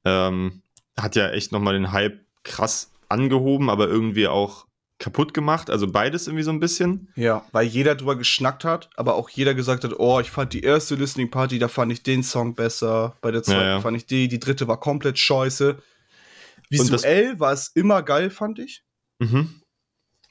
ähm, 0.05 0.63
hat 0.97 1.17
ja 1.17 1.31
echt 1.31 1.53
nochmal 1.53 1.75
den 1.75 1.93
Hype 1.93 2.21
krass 2.45 2.93
angehoben, 3.09 3.71
aber 3.71 3.89
irgendwie 3.89 4.29
auch 4.29 4.67
kaputt 5.03 5.35
gemacht. 5.35 5.69
Also 5.69 5.91
beides 5.91 6.27
irgendwie 6.27 6.45
so 6.45 6.51
ein 6.53 6.61
bisschen. 6.61 7.13
Ja, 7.17 7.45
weil 7.53 7.67
jeder 7.67 7.95
drüber 7.97 8.17
geschnackt 8.17 8.65
hat, 8.65 8.89
aber 8.97 9.17
auch 9.17 9.29
jeder 9.29 9.53
gesagt 9.53 9.85
hat, 9.85 9.99
oh, 9.99 10.21
ich 10.21 10.31
fand 10.31 10.53
die 10.55 10.63
erste 10.63 10.95
Listening 10.95 11.31
Party, 11.31 11.59
da 11.59 11.69
fand 11.69 11.93
ich 11.93 12.03
den 12.03 12.23
Song 12.23 12.55
besser, 12.55 13.17
bei 13.21 13.31
der 13.31 13.43
zweiten 13.43 13.61
Ja, 13.61 13.67
ja. 13.67 13.81
fand 13.81 13.97
ich 13.97 14.07
die, 14.07 14.29
die 14.29 14.39
dritte 14.41 14.69
war 14.69 14.81
komplett 14.81 15.19
scheiße. 15.19 15.77
Visuell 16.71 17.39
war 17.39 17.53
es 17.53 17.69
immer 17.75 18.03
geil, 18.03 18.31
fand 18.31 18.59
ich. 18.59 18.83
Mhm. 19.19 19.61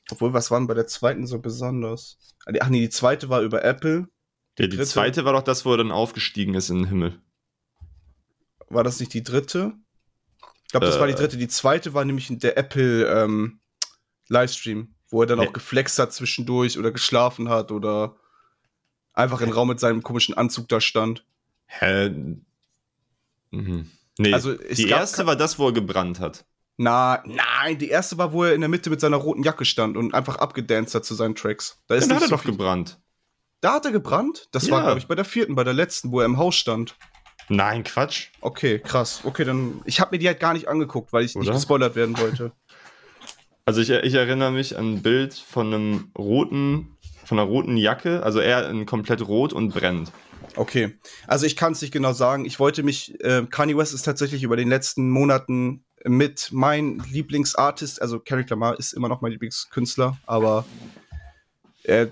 Obwohl, 0.09 0.33
was 0.33 0.49
war 0.49 0.59
denn 0.59 0.67
bei 0.67 0.73
der 0.73 0.87
zweiten 0.87 1.27
so 1.27 1.39
besonders? 1.39 2.17
Ach 2.59 2.69
nee, 2.69 2.79
die 2.81 2.89
zweite 2.89 3.29
war 3.29 3.41
über 3.41 3.63
Apple. 3.63 4.07
Ja, 4.57 4.67
die 4.67 4.75
Dritte. 4.75 4.85
zweite 4.89 5.23
war 5.25 5.33
doch 5.33 5.43
das, 5.43 5.65
wo 5.65 5.71
er 5.71 5.77
dann 5.77 5.91
aufgestiegen 5.91 6.55
ist 6.55 6.69
in 6.69 6.77
den 6.79 6.87
Himmel. 6.87 7.21
War 8.69 8.83
das 8.83 8.99
nicht 8.99 9.13
die 9.13 9.23
dritte? 9.23 9.73
Ich 10.65 10.71
glaube, 10.71 10.85
das 10.87 10.99
war 10.99 11.07
die 11.07 11.13
Äh. 11.13 11.17
dritte. 11.17 11.37
Die 11.37 11.47
zweite 11.47 11.93
war 11.93 12.03
nämlich 12.05 12.27
der 12.39 12.57
Apple 12.57 13.05
ähm, 13.05 13.60
Livestream, 14.27 14.93
wo 15.09 15.21
er 15.21 15.27
dann 15.27 15.39
Nee. 15.39 15.47
auch 15.47 15.53
geflext 15.53 15.99
hat 15.99 16.13
zwischendurch 16.13 16.77
oder 16.79 16.91
geschlafen 16.91 17.49
hat 17.49 17.71
oder 17.71 18.15
einfach 19.13 19.41
im 19.41 19.49
Raum 19.51 19.67
mit 19.69 19.79
seinem 19.79 20.03
komischen 20.03 20.35
Anzug 20.37 20.67
da 20.69 20.79
stand. 20.81 21.25
Hä? 21.65 22.09
Mhm. 23.51 23.89
Nee, 24.17 24.33
Also, 24.33 24.53
die 24.55 24.87
erste 24.89 25.25
war 25.25 25.35
das, 25.35 25.57
wo 25.59 25.67
er 25.67 25.73
gebrannt 25.73 26.19
hat. 26.19 26.45
Na, 26.77 27.21
nein, 27.25 27.77
die 27.77 27.89
erste 27.89 28.17
war, 28.17 28.33
wo 28.33 28.43
er 28.43 28.53
in 28.53 28.61
der 28.61 28.69
Mitte 28.69 28.89
mit 28.89 28.99
seiner 29.01 29.17
roten 29.17 29.43
Jacke 29.43 29.65
stand 29.65 29.97
und 29.97 30.13
einfach 30.13 30.37
abgedanced 30.37 30.95
hat 30.95 31.05
zu 31.05 31.13
seinen 31.15 31.35
Tracks. 31.35 31.81
Da 31.87 31.95
ist 31.95 32.05
Dann 32.09 32.15
hat 32.15 32.21
nicht 32.21 32.27
er 32.27 32.29
so 32.29 32.35
doch 32.37 32.43
viel- 32.43 32.51
gebrannt. 32.51 32.99
Da 33.59 33.73
hat 33.73 33.85
er 33.85 33.91
gebrannt? 33.91 34.47
Das 34.51 34.65
Ja. 34.67 34.73
war, 34.73 34.81
glaube 34.83 34.99
ich, 34.99 35.07
bei 35.07 35.15
der 35.15 35.25
vierten, 35.25 35.53
bei 35.55 35.63
der 35.63 35.73
letzten, 35.73 36.11
wo 36.11 36.19
er 36.19 36.25
im 36.25 36.37
Haus 36.37 36.55
stand. 36.55 36.95
Nein, 37.49 37.83
Quatsch. 37.83 38.29
Okay, 38.39 38.79
krass. 38.79 39.21
Okay, 39.23 39.43
dann. 39.43 39.81
Ich 39.85 39.99
habe 39.99 40.15
mir 40.15 40.19
die 40.19 40.27
halt 40.27 40.39
gar 40.39 40.53
nicht 40.53 40.67
angeguckt, 40.67 41.11
weil 41.13 41.25
ich 41.25 41.35
nicht 41.35 41.47
Oder? 41.47 41.55
gespoilert 41.57 41.95
werden 41.95 42.17
wollte. 42.17 42.53
Also 43.71 43.79
ich, 43.79 43.89
ich 43.89 44.15
erinnere 44.15 44.51
mich 44.51 44.77
an 44.77 44.95
ein 44.95 45.01
Bild 45.01 45.33
von 45.33 45.73
einem 45.73 46.11
roten, 46.17 46.97
von 47.23 47.39
einer 47.39 47.47
roten 47.47 47.77
Jacke, 47.77 48.21
also 48.21 48.39
er 48.39 48.69
in 48.69 48.85
komplett 48.85 49.25
rot 49.25 49.53
und 49.53 49.73
brennt. 49.73 50.11
Okay. 50.57 50.99
Also 51.25 51.45
ich 51.45 51.55
kann 51.55 51.71
es 51.71 51.81
nicht 51.81 51.93
genau 51.93 52.11
sagen. 52.11 52.43
Ich 52.43 52.59
wollte 52.59 52.83
mich. 52.83 53.17
Äh, 53.23 53.47
Kanye 53.49 53.77
West 53.77 53.93
ist 53.93 54.01
tatsächlich 54.01 54.43
über 54.43 54.57
den 54.57 54.67
letzten 54.67 55.09
Monaten 55.09 55.85
mit 56.03 56.49
mein 56.51 57.01
Lieblingsartist, 57.09 58.01
also 58.01 58.19
Kendrick 58.19 58.49
Lamar 58.49 58.77
ist 58.77 58.91
immer 58.91 59.07
noch 59.07 59.21
mein 59.21 59.31
Lieblingskünstler, 59.31 60.17
aber 60.25 60.65
er 61.85 62.11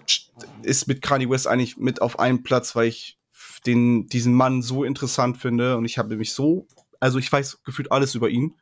ist 0.64 0.88
mit 0.88 1.02
Kanye 1.02 1.30
West 1.30 1.46
eigentlich 1.46 1.76
mit 1.76 2.02
auf 2.02 2.20
einem 2.20 2.42
Platz, 2.42 2.74
weil 2.78 2.88
ich 2.88 3.20
den, 3.66 4.08
diesen 4.08 4.34
Mann 4.34 4.62
so 4.62 4.86
interessant 4.86 5.40
finde 5.40 5.76
und 5.76 5.84
ich 5.84 5.98
habe 5.98 6.16
mich 6.16 6.32
so, 6.32 6.68
also 7.02 7.20
ich 7.20 7.30
weiß 7.30 7.64
gefühlt 7.66 7.92
alles 7.92 8.16
über 8.16 8.30
ihn 8.30 8.56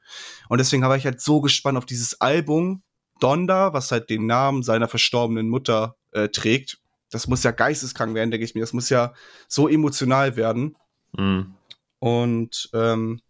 und 0.50 0.58
deswegen 0.58 0.82
war 0.82 0.98
ich 0.98 1.06
halt 1.06 1.22
so 1.22 1.42
gespannt 1.42 1.78
auf 1.78 1.86
dieses 1.86 2.20
Album 2.22 2.82
Donda, 3.20 3.74
was 3.74 3.92
halt 3.92 4.10
den 4.10 4.26
Namen 4.26 4.64
seiner 4.64 4.88
verstorbenen 4.88 5.50
Mutter 5.50 5.96
äh, 6.12 6.30
trägt. 6.30 6.80
Das 7.10 7.28
muss 7.28 7.44
ja 7.44 7.52
geisteskrank 7.52 8.14
werden, 8.16 8.32
denke 8.32 8.46
ich 8.46 8.56
mir. 8.56 8.62
Das 8.62 8.74
muss 8.74 8.90
ja 8.90 9.14
so 9.48 9.68
emotional 9.68 10.36
werden. 10.36 10.76
Mhm. 11.18 11.54
Und 12.00 12.70
ähm, 12.74 13.22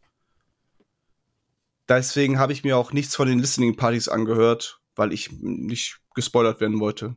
deswegen 1.87 2.39
habe 2.39 2.53
ich 2.53 2.63
mir 2.63 2.77
auch 2.77 2.91
nichts 2.91 3.15
von 3.15 3.27
den 3.27 3.39
Listening 3.39 3.75
Partys 3.75 4.09
angehört, 4.09 4.79
weil 4.95 5.13
ich 5.13 5.31
nicht 5.31 5.99
gespoilert 6.15 6.59
werden 6.59 6.79
wollte. 6.79 7.15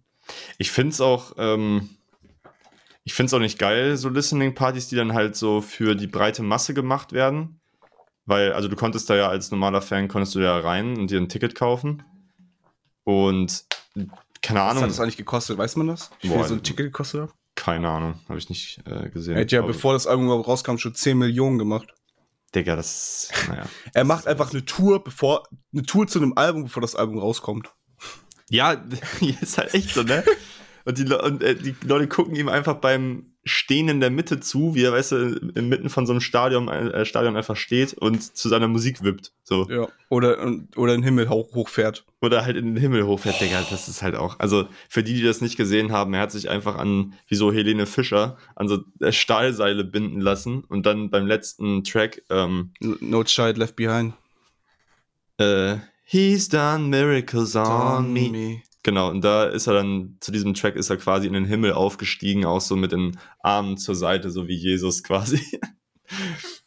Ich 0.59 0.71
finde 0.71 0.93
es 0.93 1.01
auch, 1.01 1.33
ähm, 1.39 1.89
ich 3.05 3.15
finde 3.15 3.29
es 3.29 3.35
auch 3.35 3.41
nicht 3.41 3.59
geil, 3.59 3.97
so 3.97 4.09
Listening-Partys, 4.09 4.89
die 4.89 4.97
dann 4.97 5.15
halt 5.15 5.35
so 5.35 5.61
für 5.61 5.95
die 5.95 6.07
breite 6.07 6.43
Masse 6.43 6.75
gemacht 6.75 7.13
werden. 7.13 7.61
Weil, 8.27 8.53
also 8.53 8.69
du 8.69 8.77
konntest 8.77 9.11
da 9.11 9.17
ja 9.17 9.29
als 9.29 9.51
normaler 9.51 9.83
Fan, 9.83 10.07
konntest 10.07 10.35
du 10.35 10.41
ja 10.41 10.59
rein 10.59 10.97
und 10.97 11.11
dir 11.11 11.19
ein 11.19 11.29
Ticket 11.29 11.55
kaufen. 11.55 12.05
Und 13.11 13.65
keine 14.43 14.61
Was 14.61 14.71
Ahnung. 14.71 14.83
hat 14.85 14.91
das 14.91 15.01
eigentlich 15.01 15.17
gekostet? 15.17 15.59
Weiß 15.59 15.77
man 15.77 15.89
das? 15.89 16.11
Wie 16.21 16.29
viel 16.29 16.45
so 16.45 16.55
ein 16.55 16.63
Ticket 16.63 16.87
gekostet 16.87 17.23
hat? 17.23 17.31
Keine 17.57 17.89
Ahnung, 17.89 18.21
habe 18.29 18.39
ich 18.39 18.49
nicht 18.49 18.81
äh, 18.87 19.11
gesehen. 19.11 19.35
Er 19.35 19.43
hat 19.43 19.53
ja, 19.53 19.61
bevor 19.61 19.93
das 19.93 20.07
Album 20.07 20.27
überhaupt 20.27 20.49
rauskam, 20.49 20.79
schon 20.79 20.95
10 20.95 21.19
Millionen 21.19 21.59
gemacht. 21.59 21.93
Digga, 22.55 22.75
das, 22.75 23.31
naja. 23.49 23.65
Er 23.93 24.05
macht 24.05 24.27
einfach 24.27 24.53
eine 24.53 24.65
Tour, 24.65 25.05
bevor 25.05 25.49
eine 25.73 25.83
Tour 25.83 26.07
zu 26.07 26.21
einem 26.21 26.33
Album, 26.37 26.65
bevor 26.65 26.81
das 26.81 26.95
Album 26.95 27.19
rauskommt. 27.19 27.73
Ja, 28.49 28.73
ist 29.41 29.59
halt 29.59 29.75
echt 29.75 29.91
so, 29.91 30.03
ne? 30.03 30.25
Und 30.85 30.99
die, 30.99 31.05
und, 31.05 31.43
äh, 31.43 31.55
die 31.55 31.77
Leute 31.83 32.09
gucken 32.09 32.35
ihm 32.35 32.49
einfach 32.49 32.77
beim 32.77 33.30
Stehen 33.45 33.89
in 33.89 34.01
der 34.01 34.11
Mitte 34.11 34.39
zu, 34.39 34.75
wie 34.75 34.83
er, 34.85 34.93
weißt 34.93 35.13
du, 35.13 35.17
inmitten 35.55 35.89
von 35.89 36.05
so 36.07 36.13
einem 36.13 36.21
Stadion, 36.21 36.69
äh, 36.69 37.07
Stadion 37.07 37.37
einfach 37.39 37.57
steht 37.57 37.95
und 37.95 38.37
zu 38.37 38.49
seiner 38.51 38.69
Musik 38.69 39.03
wippt. 39.03 39.33
So. 39.45 39.67
Ja. 39.71 39.89
Oder, 40.11 40.41
und- 40.43 40.77
oder 40.77 40.93
in 40.95 41.01
den 41.01 41.05
Himmel 41.07 41.29
hoch, 41.31 41.55
hochfährt. 41.55 42.05
Oder 42.21 42.45
halt 42.45 42.57
in 42.59 42.67
den 42.75 42.77
Himmel 42.77 43.07
hochfährt, 43.07 43.41
Digga. 43.41 43.65
Das 43.71 43.89
ist 43.89 44.03
halt 44.03 44.15
auch. 44.15 44.39
Also 44.41 44.69
für 44.91 45.03
die, 45.03 45.15
die 45.15 45.23
das 45.23 45.41
nicht 45.41 45.57
gesehen 45.57 45.91
haben, 45.91 46.13
er 46.13 46.21
hat 46.21 46.33
sich 46.33 46.51
einfach 46.51 46.77
an, 46.77 47.15
wie 47.29 47.35
so 47.35 47.51
Helene 47.51 47.87
Fischer, 47.87 48.37
an 48.57 48.69
so 48.69 48.81
Stahlseile 49.11 49.85
binden 49.85 50.21
lassen 50.21 50.63
und 50.65 50.85
dann 50.85 51.09
beim 51.09 51.27
letzten 51.27 51.83
Track, 51.83 52.23
ähm, 52.29 52.73
No 52.81 53.25
Child 53.25 53.57
Left 53.57 53.77
Behind. 53.77 54.13
äh, 55.39 55.77
He's 56.05 56.49
done 56.49 56.89
miracles 56.89 57.55
on 57.57 58.13
me. 58.13 58.63
Genau, 58.83 59.11
und 59.11 59.23
da 59.23 59.45
ist 59.45 59.67
er 59.67 59.75
dann, 59.75 60.17
zu 60.21 60.33
diesem 60.33 60.55
Track 60.55 60.77
ist 60.77 60.89
er 60.89 60.97
quasi 60.97 61.27
in 61.27 61.35
den 61.35 61.45
Himmel 61.45 61.73
aufgestiegen, 61.73 62.47
auch 62.47 62.63
so 62.63 62.77
mit 62.77 62.93
den 62.93 63.19
Armen 63.41 63.77
zur 63.77 63.95
Seite, 63.95 64.31
so 64.31 64.49
wie 64.49 64.57
Jesus 64.57 65.03
quasi. 65.05 65.41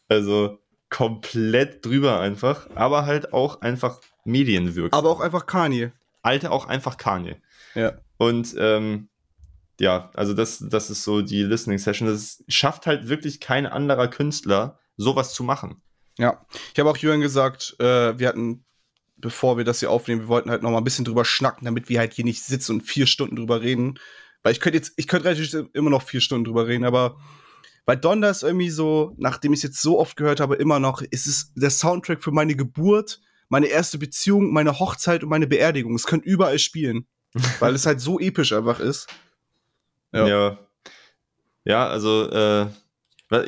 also 0.08 0.60
komplett 0.90 1.84
drüber 1.84 2.20
einfach, 2.20 2.70
aber 2.76 3.08
halt 3.08 3.34
auch 3.34 3.62
einfach 3.62 4.00
medienwirksam. 4.26 4.98
Aber 4.98 5.10
auch 5.10 5.22
einfach 5.22 5.48
Kanye. 5.48 5.92
Alter, 6.22 6.52
auch 6.52 6.68
einfach 6.68 6.98
Kanye. 6.98 7.38
Ja. 7.74 7.94
Und 8.18 8.54
ähm, 8.58 9.10
ja, 9.80 10.12
also 10.14 10.34
das, 10.34 10.64
das 10.70 10.90
ist 10.90 11.04
so 11.04 11.22
die 11.22 11.44
Listening 11.44 11.80
Session. 11.80 12.08
Das 12.08 12.44
schafft 12.48 12.86
halt 12.86 13.10
wirklich 13.10 13.40
kein 13.40 13.66
anderer 13.66 14.08
Künstler, 14.08 14.80
sowas 14.96 15.34
zu 15.34 15.44
machen. 15.44 15.82
Ja. 16.18 16.46
Ich 16.74 16.80
habe 16.80 16.90
auch 16.90 16.98
Jürgen 16.98 17.22
gesagt, 17.22 17.76
äh, 17.80 18.18
wir 18.18 18.28
hatten, 18.28 18.64
bevor 19.24 19.58
wir 19.58 19.64
das 19.64 19.80
hier 19.80 19.90
aufnehmen, 19.90 20.22
wir 20.22 20.28
wollten 20.28 20.52
halt 20.52 20.62
noch 20.62 20.70
mal 20.70 20.78
ein 20.78 20.84
bisschen 20.84 21.06
drüber 21.06 21.26
schnacken, 21.26 21.66
damit 21.66 21.90
wir 21.90 22.00
halt 22.00 22.14
hier 22.14 22.26
nicht 22.26 22.44
sitzen 22.44 22.74
und 22.74 22.82
vier 22.82 23.08
Stunden 23.08 23.38
drüber 23.38 23.62
reden. 23.62 24.00
Weil 24.44 24.52
ich 24.52 24.60
könnte 24.60 24.78
jetzt, 24.78 24.94
ich 24.98 25.08
könnte 25.08 25.30
relativ 25.30 25.70
immer 25.74 25.90
noch 25.90 26.04
vier 26.04 26.22
Stunden 26.22 26.44
drüber 26.44 26.68
reden, 26.68 26.84
aber 26.84 27.18
bei 27.86 27.96
Donda 27.96 28.30
ist 28.30 28.44
irgendwie 28.44 28.70
so, 28.70 29.14
nachdem 29.18 29.54
ich 29.54 29.60
es 29.60 29.64
jetzt 29.64 29.82
so 29.82 30.00
oft 30.00 30.16
gehört 30.16 30.40
habe, 30.40 30.56
immer 30.56 30.80
noch, 30.80 31.02
ist 31.02 31.28
es 31.28 31.54
der 31.56 31.70
Soundtrack 31.70 32.22
für 32.22 32.32
meine 32.32 32.56
Geburt, 32.56 33.22
meine 33.50 33.68
erste 33.68 33.98
Beziehung, 33.98 34.52
meine 34.52 34.80
Hochzeit 34.80 35.24
und 35.24 35.30
meine 35.30 35.48
Beerdigung. 35.48 35.96
Es 35.96 36.06
könnte 36.06 36.28
überall 36.28 36.60
spielen, 36.60 37.08
weil 37.60 37.74
es 37.74 37.86
halt 37.86 38.02
so 38.02 38.20
episch 38.20 38.54
einfach 38.54 38.80
ist. 38.80 39.08
Ja. 40.12 40.28
Ja, 40.28 40.60
ja, 41.66 41.88
also, 41.88 42.30
äh, 42.30 42.68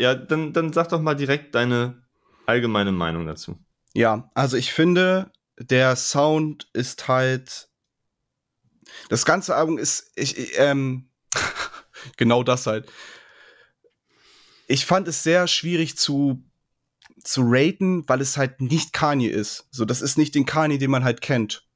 ja, 0.02 0.16
dann, 0.16 0.54
dann 0.54 0.74
sag 0.74 0.90
doch 0.90 1.02
mal 1.02 1.16
direkt 1.16 1.54
deine 1.54 2.02
allgemeine 2.46 2.92
Meinung 2.92 3.26
dazu. 3.26 3.58
Ja, 3.94 4.30
also 4.34 4.58
ich 4.58 4.74
finde, 4.74 5.32
der 5.58 5.96
Sound 5.96 6.70
ist 6.74 7.08
halt. 7.08 7.70
Das 9.10 9.26
ganze 9.26 9.56
Album 9.56 9.78
ist. 9.78 10.12
Ich, 10.16 10.38
ich, 10.38 10.54
ähm, 10.58 11.10
genau 12.18 12.44
das 12.44 12.68
halt. 12.68 12.92
Ich 14.68 14.86
fand 14.86 15.08
es 15.08 15.24
sehr 15.24 15.48
schwierig 15.48 15.98
zu, 15.98 16.44
zu 17.24 17.42
raten, 17.46 18.08
weil 18.08 18.22
es 18.22 18.38
halt 18.38 18.62
nicht 18.62 18.94
Kanye 18.94 19.28
ist. 19.28 19.68
So, 19.72 19.86
das 19.86 20.02
ist 20.02 20.18
nicht 20.18 20.34
den 20.34 20.46
Kanye, 20.46 20.78
den 20.78 20.92
man 20.92 21.04
halt 21.04 21.22
kennt. 21.22 21.68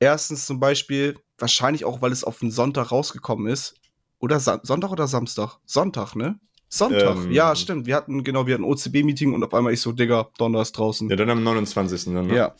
Erstens 0.00 0.46
zum 0.46 0.60
Beispiel, 0.60 1.18
wahrscheinlich 1.38 1.84
auch, 1.84 2.02
weil 2.02 2.12
es 2.12 2.24
auf 2.24 2.38
den 2.38 2.50
Sonntag 2.50 2.90
rausgekommen 2.90 3.46
ist. 3.46 3.74
Oder 4.18 4.38
Sa 4.38 4.60
Sonntag 4.62 4.90
oder 4.90 5.06
Samstag? 5.06 5.58
Sonntag, 5.64 6.14
ne? 6.14 6.38
Sonntag. 6.68 7.16
Ähm, 7.16 7.32
ja, 7.32 7.56
stimmt. 7.56 7.86
Wir 7.86 7.96
hatten, 7.96 8.22
genau, 8.22 8.46
wir 8.46 8.54
hatten 8.54 8.64
OCB-Meeting 8.64 9.32
und 9.34 9.42
auf 9.42 9.52
einmal 9.54 9.72
ich 9.72 9.80
so, 9.80 9.92
Digga, 9.92 10.30
Donner 10.38 10.62
ist 10.62 10.72
draußen. 10.72 11.08
Ja, 11.08 11.16
dann 11.16 11.30
am 11.30 11.42
29. 11.42 12.04
Dann, 12.04 12.26
ne? 12.26 12.36
Ja. 12.36 12.54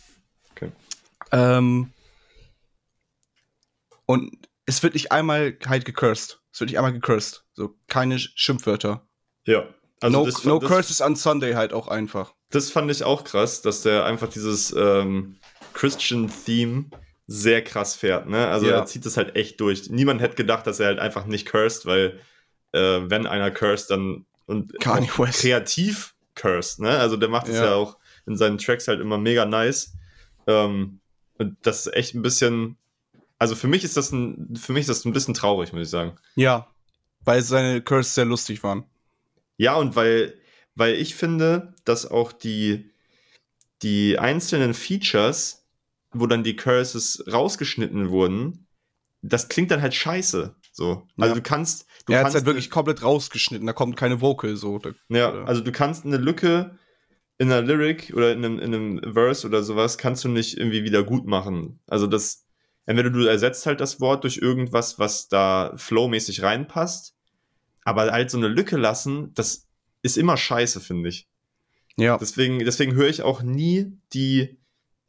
Ähm, 1.32 1.92
und 4.06 4.36
es 4.66 4.82
wird 4.82 4.94
nicht 4.94 5.12
einmal 5.12 5.56
halt 5.66 5.84
gecursed. 5.84 6.40
Es 6.52 6.60
wird 6.60 6.70
nicht 6.70 6.78
einmal 6.78 6.92
gecursed. 6.92 7.44
So, 7.54 7.74
keine 7.88 8.16
Sch- 8.16 8.30
Schimpfwörter. 8.34 9.06
Ja. 9.46 9.64
Also 10.00 10.18
no 10.18 10.26
das, 10.26 10.44
no 10.44 10.58
das, 10.58 10.68
curses 10.68 11.00
on 11.00 11.14
Sunday 11.16 11.52
halt 11.52 11.72
auch 11.72 11.86
einfach. 11.88 12.34
das 12.50 12.70
fand 12.70 12.90
ich 12.90 13.04
auch 13.04 13.22
krass, 13.24 13.60
dass 13.62 13.82
der 13.82 14.04
einfach 14.04 14.28
dieses 14.28 14.72
ähm, 14.76 15.36
Christian-Theme 15.74 16.86
sehr 17.26 17.62
krass 17.62 17.94
fährt. 17.94 18.26
Ne? 18.28 18.48
Also 18.48 18.66
Ja. 18.66 18.76
er 18.78 18.86
zieht 18.86 19.04
das 19.06 19.16
halt 19.16 19.36
echt 19.36 19.60
durch. 19.60 19.90
Niemand 19.90 20.20
hätte 20.20 20.36
gedacht, 20.36 20.66
dass 20.66 20.80
er 20.80 20.86
halt 20.86 20.98
einfach 20.98 21.26
nicht 21.26 21.46
cursed, 21.46 21.84
weil 21.86 22.18
äh, 22.72 23.00
wenn 23.04 23.26
einer 23.26 23.50
cursed, 23.50 23.90
dann 23.90 24.24
und 24.46 24.72
kreativ 24.80 26.14
cursed. 26.34 26.80
Ne? 26.80 26.90
Also 26.98 27.16
der 27.16 27.28
macht 27.28 27.48
es 27.48 27.56
Ja. 27.56 27.66
ja. 27.66 27.74
auch 27.74 27.98
in 28.26 28.36
seinen 28.36 28.58
Tracks 28.58 28.88
halt 28.88 29.00
immer 29.00 29.18
mega 29.18 29.44
nice. 29.44 29.92
Ähm, 30.46 31.00
und 31.40 31.56
das 31.62 31.86
ist 31.86 31.94
echt 31.94 32.14
ein 32.14 32.22
bisschen. 32.22 32.76
Also 33.38 33.54
für 33.56 33.68
mich 33.68 33.84
ist 33.84 33.96
das 33.96 34.12
ein, 34.12 34.54
für 34.56 34.72
mich 34.74 34.82
ist 34.82 34.90
das 34.90 35.04
ein 35.06 35.12
bisschen 35.14 35.34
traurig, 35.34 35.72
muss 35.72 35.82
ich 35.82 35.88
sagen. 35.88 36.16
Ja. 36.34 36.68
Weil 37.24 37.42
seine 37.42 37.80
Curses 37.82 38.14
sehr 38.14 38.26
lustig 38.26 38.62
waren. 38.62 38.84
Ja, 39.56 39.74
und 39.76 39.96
weil, 39.96 40.34
weil 40.74 40.94
ich 40.94 41.14
finde, 41.14 41.74
dass 41.84 42.06
auch 42.10 42.32
die, 42.32 42.92
die 43.82 44.18
einzelnen 44.18 44.74
Features, 44.74 45.66
wo 46.12 46.26
dann 46.26 46.44
die 46.44 46.56
Curses 46.56 47.24
rausgeschnitten 47.30 48.10
wurden, 48.10 48.66
das 49.22 49.48
klingt 49.48 49.70
dann 49.70 49.80
halt 49.82 49.94
scheiße. 49.94 50.54
So. 50.72 51.06
Also 51.18 51.30
Ja. 51.30 51.34
du 51.34 51.42
kannst. 51.42 51.86
Du 52.06 52.12
er 52.12 52.18
hat 52.18 52.24
kannst 52.24 52.34
halt 52.36 52.46
wirklich 52.46 52.70
komplett 52.70 53.02
rausgeschnitten. 53.02 53.66
Da 53.66 53.72
kommt 53.72 53.96
keine 53.96 54.20
Vocal 54.20 54.56
so. 54.56 54.80
Ja, 55.08 55.44
also 55.44 55.62
du 55.62 55.72
kannst 55.72 56.04
eine 56.04 56.16
Lücke 56.16 56.78
in 57.40 57.50
einer 57.50 57.62
Lyric 57.62 58.12
oder 58.14 58.32
in 58.32 58.44
einem, 58.44 58.58
in 58.58 58.74
einem 58.74 59.14
Verse 59.14 59.46
oder 59.46 59.62
sowas, 59.62 59.96
kannst 59.96 60.24
du 60.24 60.28
nicht 60.28 60.58
irgendwie 60.58 60.84
wieder 60.84 61.02
gut 61.02 61.26
machen. 61.26 61.80
Also 61.86 62.06
das, 62.06 62.44
entweder 62.84 63.08
du 63.08 63.24
ersetzt 63.24 63.64
halt 63.64 63.80
das 63.80 63.98
Wort 63.98 64.24
durch 64.24 64.36
irgendwas, 64.36 64.98
was 64.98 65.28
da 65.28 65.72
flowmäßig 65.76 66.42
reinpasst, 66.42 67.16
aber 67.82 68.12
halt 68.12 68.30
so 68.30 68.36
eine 68.36 68.48
Lücke 68.48 68.76
lassen, 68.76 69.32
das 69.32 69.66
ist 70.02 70.18
immer 70.18 70.36
scheiße, 70.36 70.80
finde 70.80 71.08
ich. 71.08 71.28
Ja. 71.96 72.18
Deswegen, 72.18 72.58
deswegen 72.58 72.92
höre 72.94 73.08
ich 73.08 73.22
auch 73.22 73.40
nie 73.42 73.90
die 74.12 74.58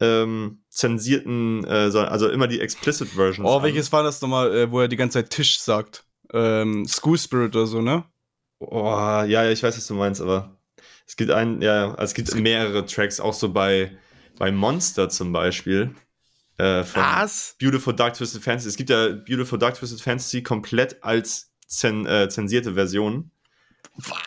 ähm, 0.00 0.62
zensierten, 0.70 1.64
äh, 1.64 1.90
so- 1.90 2.00
also 2.00 2.30
immer 2.30 2.48
die 2.48 2.60
explicit 2.60 3.08
Versions. 3.08 3.46
Oh, 3.46 3.58
an. 3.58 3.62
welches 3.62 3.92
war 3.92 4.02
das 4.02 4.22
nochmal, 4.22 4.54
äh, 4.56 4.70
wo 4.70 4.80
er 4.80 4.88
die 4.88 4.96
ganze 4.96 5.18
Zeit 5.18 5.28
Tisch 5.30 5.58
sagt? 5.60 6.06
Ähm, 6.32 6.86
School 6.88 7.18
Spirit 7.18 7.54
oder 7.54 7.66
so, 7.66 7.82
ne? 7.82 8.04
Oh, 8.58 8.86
ja, 8.86 9.24
ja, 9.26 9.50
ich 9.50 9.62
weiß, 9.62 9.76
was 9.76 9.86
du 9.86 9.94
meinst, 9.94 10.22
aber 10.22 10.56
es 11.12 11.16
gibt 11.16 11.30
ein, 11.30 11.60
ja, 11.60 11.90
also 11.90 12.04
es 12.04 12.14
gibt 12.14 12.34
mehrere 12.36 12.86
Tracks, 12.86 13.20
auch 13.20 13.34
so 13.34 13.52
bei, 13.52 13.94
bei 14.38 14.50
Monster 14.50 15.10
zum 15.10 15.30
Beispiel. 15.30 15.94
Äh, 16.56 16.84
von 16.84 17.02
Was? 17.02 17.54
Beautiful 17.60 17.94
Dark 17.94 18.14
Twisted 18.14 18.42
Fantasy. 18.42 18.68
Es 18.70 18.76
gibt 18.76 18.88
ja 18.88 19.08
Beautiful 19.08 19.58
Dark 19.58 19.74
Twisted 19.74 20.00
Fantasy 20.00 20.42
komplett 20.42 21.04
als 21.04 21.52
zen, 21.66 22.06
äh, 22.06 22.30
zensierte 22.30 22.72
Version. 22.72 23.30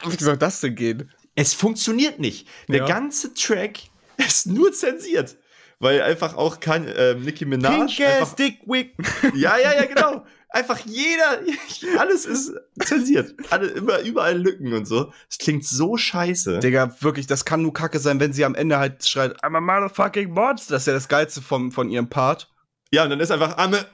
Wie 0.05 0.23
soll 0.23 0.37
das 0.37 0.61
denn 0.61 0.75
gehen? 0.75 1.11
Es 1.33 1.55
funktioniert 1.55 2.19
nicht. 2.19 2.47
Der 2.67 2.81
Ja. 2.81 2.85
ganze 2.85 3.33
Track 3.33 3.79
ist 4.17 4.45
nur 4.45 4.71
zensiert. 4.71 5.37
Weil 5.79 6.03
einfach 6.03 6.35
auch 6.35 6.59
kein 6.59 6.87
äh, 6.87 7.15
Nicki 7.15 7.45
Minaj. 7.45 7.99
einfach, 8.05 8.35
Dickwick. 8.35 8.93
ja, 9.33 9.57
ja, 9.57 9.73
ja, 9.73 9.85
genau. 9.85 10.23
Einfach 10.49 10.79
jeder, 10.85 11.41
alles 11.99 12.25
ist 12.25 12.53
zensiert. 12.79 13.33
Alle, 13.49 13.67
immer, 13.67 13.99
überall 13.99 14.37
Lücken 14.37 14.73
und 14.73 14.85
so. 14.85 15.11
Es 15.29 15.37
klingt 15.37 15.65
so 15.65 15.97
scheiße. 15.97 16.59
Digga, 16.59 16.95
wirklich, 17.01 17.27
das 17.27 17.45
kann 17.45 17.61
nur 17.61 17.73
kacke 17.73 17.99
sein, 17.99 18.19
wenn 18.19 18.33
sie 18.33 18.45
am 18.45 18.55
Ende 18.55 18.77
halt 18.77 19.07
schreit, 19.07 19.43
I'm 19.43 19.57
a 19.57 19.61
motherfucking 19.61 20.31
monster. 20.31 20.73
Das 20.73 20.83
ist 20.83 20.87
ja 20.87 20.93
das 20.93 21.07
Geilste 21.07 21.41
vom, 21.41 21.71
von 21.71 21.89
ihrem 21.89 22.09
Part. 22.09 22.49
Ja, 22.91 23.03
und 23.03 23.09
dann 23.09 23.19
ist 23.19 23.31
einfach 23.31 23.57
Arme 23.57 23.85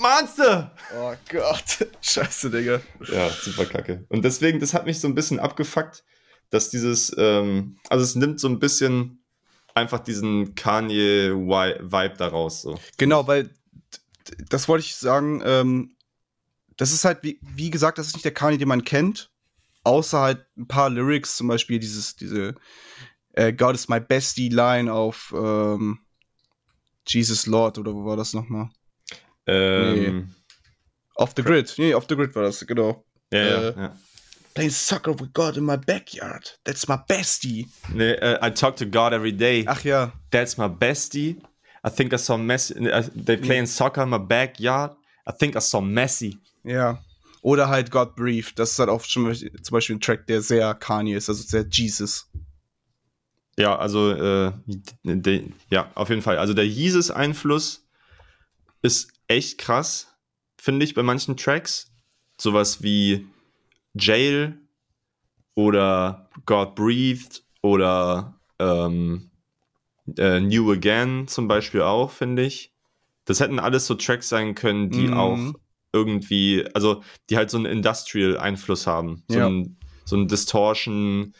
Monster. 0.00 0.74
Oh 0.98 1.12
Gott. 1.28 1.86
Scheiße, 2.00 2.50
Digga. 2.50 2.80
Ja, 3.12 3.28
super 3.28 3.66
kacke. 3.66 4.04
Und 4.08 4.24
deswegen, 4.24 4.58
das 4.58 4.72
hat 4.72 4.86
mich 4.86 4.98
so 4.98 5.06
ein 5.06 5.14
bisschen 5.14 5.38
abgefuckt, 5.38 6.04
dass 6.48 6.70
dieses, 6.70 7.14
ähm, 7.18 7.78
also 7.90 8.02
es 8.02 8.14
nimmt 8.14 8.40
so 8.40 8.48
ein 8.48 8.58
bisschen 8.58 9.22
einfach 9.74 10.00
diesen 10.00 10.54
Kanye-Vibe 10.54 12.14
daraus. 12.16 12.62
So. 12.62 12.80
Genau, 12.96 13.26
weil 13.26 13.50
das 14.48 14.68
wollte 14.68 14.86
ich 14.86 14.96
sagen, 14.96 15.42
ähm, 15.44 15.96
das 16.80 16.92
ist 16.92 17.04
halt, 17.04 17.22
wie, 17.22 17.38
wie 17.42 17.68
gesagt, 17.70 17.98
das 17.98 18.06
ist 18.06 18.14
nicht 18.14 18.24
der 18.24 18.32
Kanye, 18.32 18.56
den 18.56 18.68
man 18.68 18.84
kennt. 18.84 19.30
Außer 19.84 20.18
halt 20.20 20.46
ein 20.56 20.66
paar 20.66 20.88
Lyrics, 20.88 21.36
zum 21.36 21.48
Beispiel 21.48 21.78
dieses, 21.78 22.16
diese 22.16 22.54
äh, 23.34 23.52
God 23.52 23.74
is 23.74 23.88
my 23.88 24.00
bestie 24.00 24.48
Line 24.48 24.90
auf 24.92 25.32
ähm, 25.36 25.98
Jesus 27.06 27.46
Lord 27.46 27.76
oder 27.78 27.94
wo 27.94 28.04
war 28.06 28.16
das 28.16 28.32
nochmal? 28.32 28.70
Ähm, 29.46 30.34
Off 31.16 31.32
the 31.36 31.42
Grid. 31.42 31.74
Nee, 31.76 31.92
Off 31.94 32.06
the 32.08 32.16
Grid 32.16 32.34
war 32.34 32.44
das, 32.44 32.66
genau. 32.66 33.04
Ja, 33.32 33.38
Äh, 33.38 33.50
ja, 33.50 33.70
ja. 33.82 33.96
Playing 34.54 34.70
soccer 34.70 35.18
with 35.20 35.28
God 35.34 35.56
in 35.56 35.64
my 35.64 35.76
backyard. 35.76 36.58
That's 36.64 36.88
my 36.88 36.96
bestie. 37.08 37.68
Nee, 37.92 38.12
äh, 38.12 38.38
I 38.42 38.50
talk 38.50 38.76
to 38.76 38.86
God 38.86 39.12
every 39.12 39.32
day. 39.32 39.64
Ach 39.66 39.84
ja. 39.84 40.12
That's 40.30 40.56
my 40.56 40.68
bestie. 40.68 41.40
I 41.86 41.90
think 41.90 42.12
I 42.12 42.18
saw 42.18 42.36
Messi. 42.36 42.74
Uh, 42.76 43.02
they 43.14 43.36
playing 43.36 43.66
soccer 43.66 44.02
in 44.02 44.10
my 44.10 44.18
backyard. 44.18 44.96
I 45.26 45.32
think 45.32 45.56
I 45.56 45.60
saw 45.60 45.80
Messi. 45.80 46.36
Ja. 46.64 47.02
Oder 47.42 47.68
halt 47.68 47.90
God 47.90 48.16
Brief. 48.16 48.54
Das 48.54 48.72
ist 48.72 48.78
halt 48.78 48.90
auch 48.90 49.02
schon 49.04 49.34
zum 49.34 49.72
Beispiel 49.74 49.96
ein 49.96 50.00
Track, 50.00 50.26
der 50.26 50.42
sehr 50.42 50.74
Kanye 50.74 51.16
ist, 51.16 51.28
also 51.28 51.42
sehr 51.42 51.66
Jesus. 51.70 52.28
Ja, 53.58 53.76
also, 53.76 54.10
äh, 54.12 54.52
de, 55.04 55.50
ja, 55.70 55.90
auf 55.94 56.08
jeden 56.10 56.22
Fall. 56.22 56.38
Also 56.38 56.54
der 56.54 56.66
Jesus-Einfluss 56.66 57.86
ist 58.82 59.12
echt 59.28 59.58
krass, 59.58 60.14
finde 60.58 60.84
ich, 60.84 60.94
bei 60.94 61.02
manchen 61.02 61.36
Tracks. 61.36 61.90
Sowas 62.40 62.82
wie 62.82 63.26
Jail 63.94 64.58
oder 65.54 66.30
God 66.46 66.74
Breathed 66.74 67.42
oder 67.62 68.40
ähm, 68.58 69.30
äh, 70.16 70.40
New 70.40 70.72
Again 70.72 71.28
zum 71.28 71.48
Beispiel 71.48 71.82
auch, 71.82 72.10
finde 72.10 72.42
ich. 72.44 72.72
Das 73.26 73.40
hätten 73.40 73.58
alles 73.58 73.86
so 73.86 73.94
Tracks 73.94 74.28
sein 74.28 74.54
können, 74.54 74.90
die 74.90 75.08
Mhm. 75.08 75.12
auch 75.12 75.52
irgendwie, 75.92 76.64
also 76.74 77.02
die 77.28 77.36
halt 77.36 77.50
so 77.50 77.56
einen 77.58 77.66
Industrial-Einfluss 77.66 78.86
haben. 78.86 79.24
So, 79.28 79.38
Ja. 79.38 79.46
ein, 79.48 79.76
so 80.04 80.16
ein 80.16 80.28
Distortion, 80.28 81.34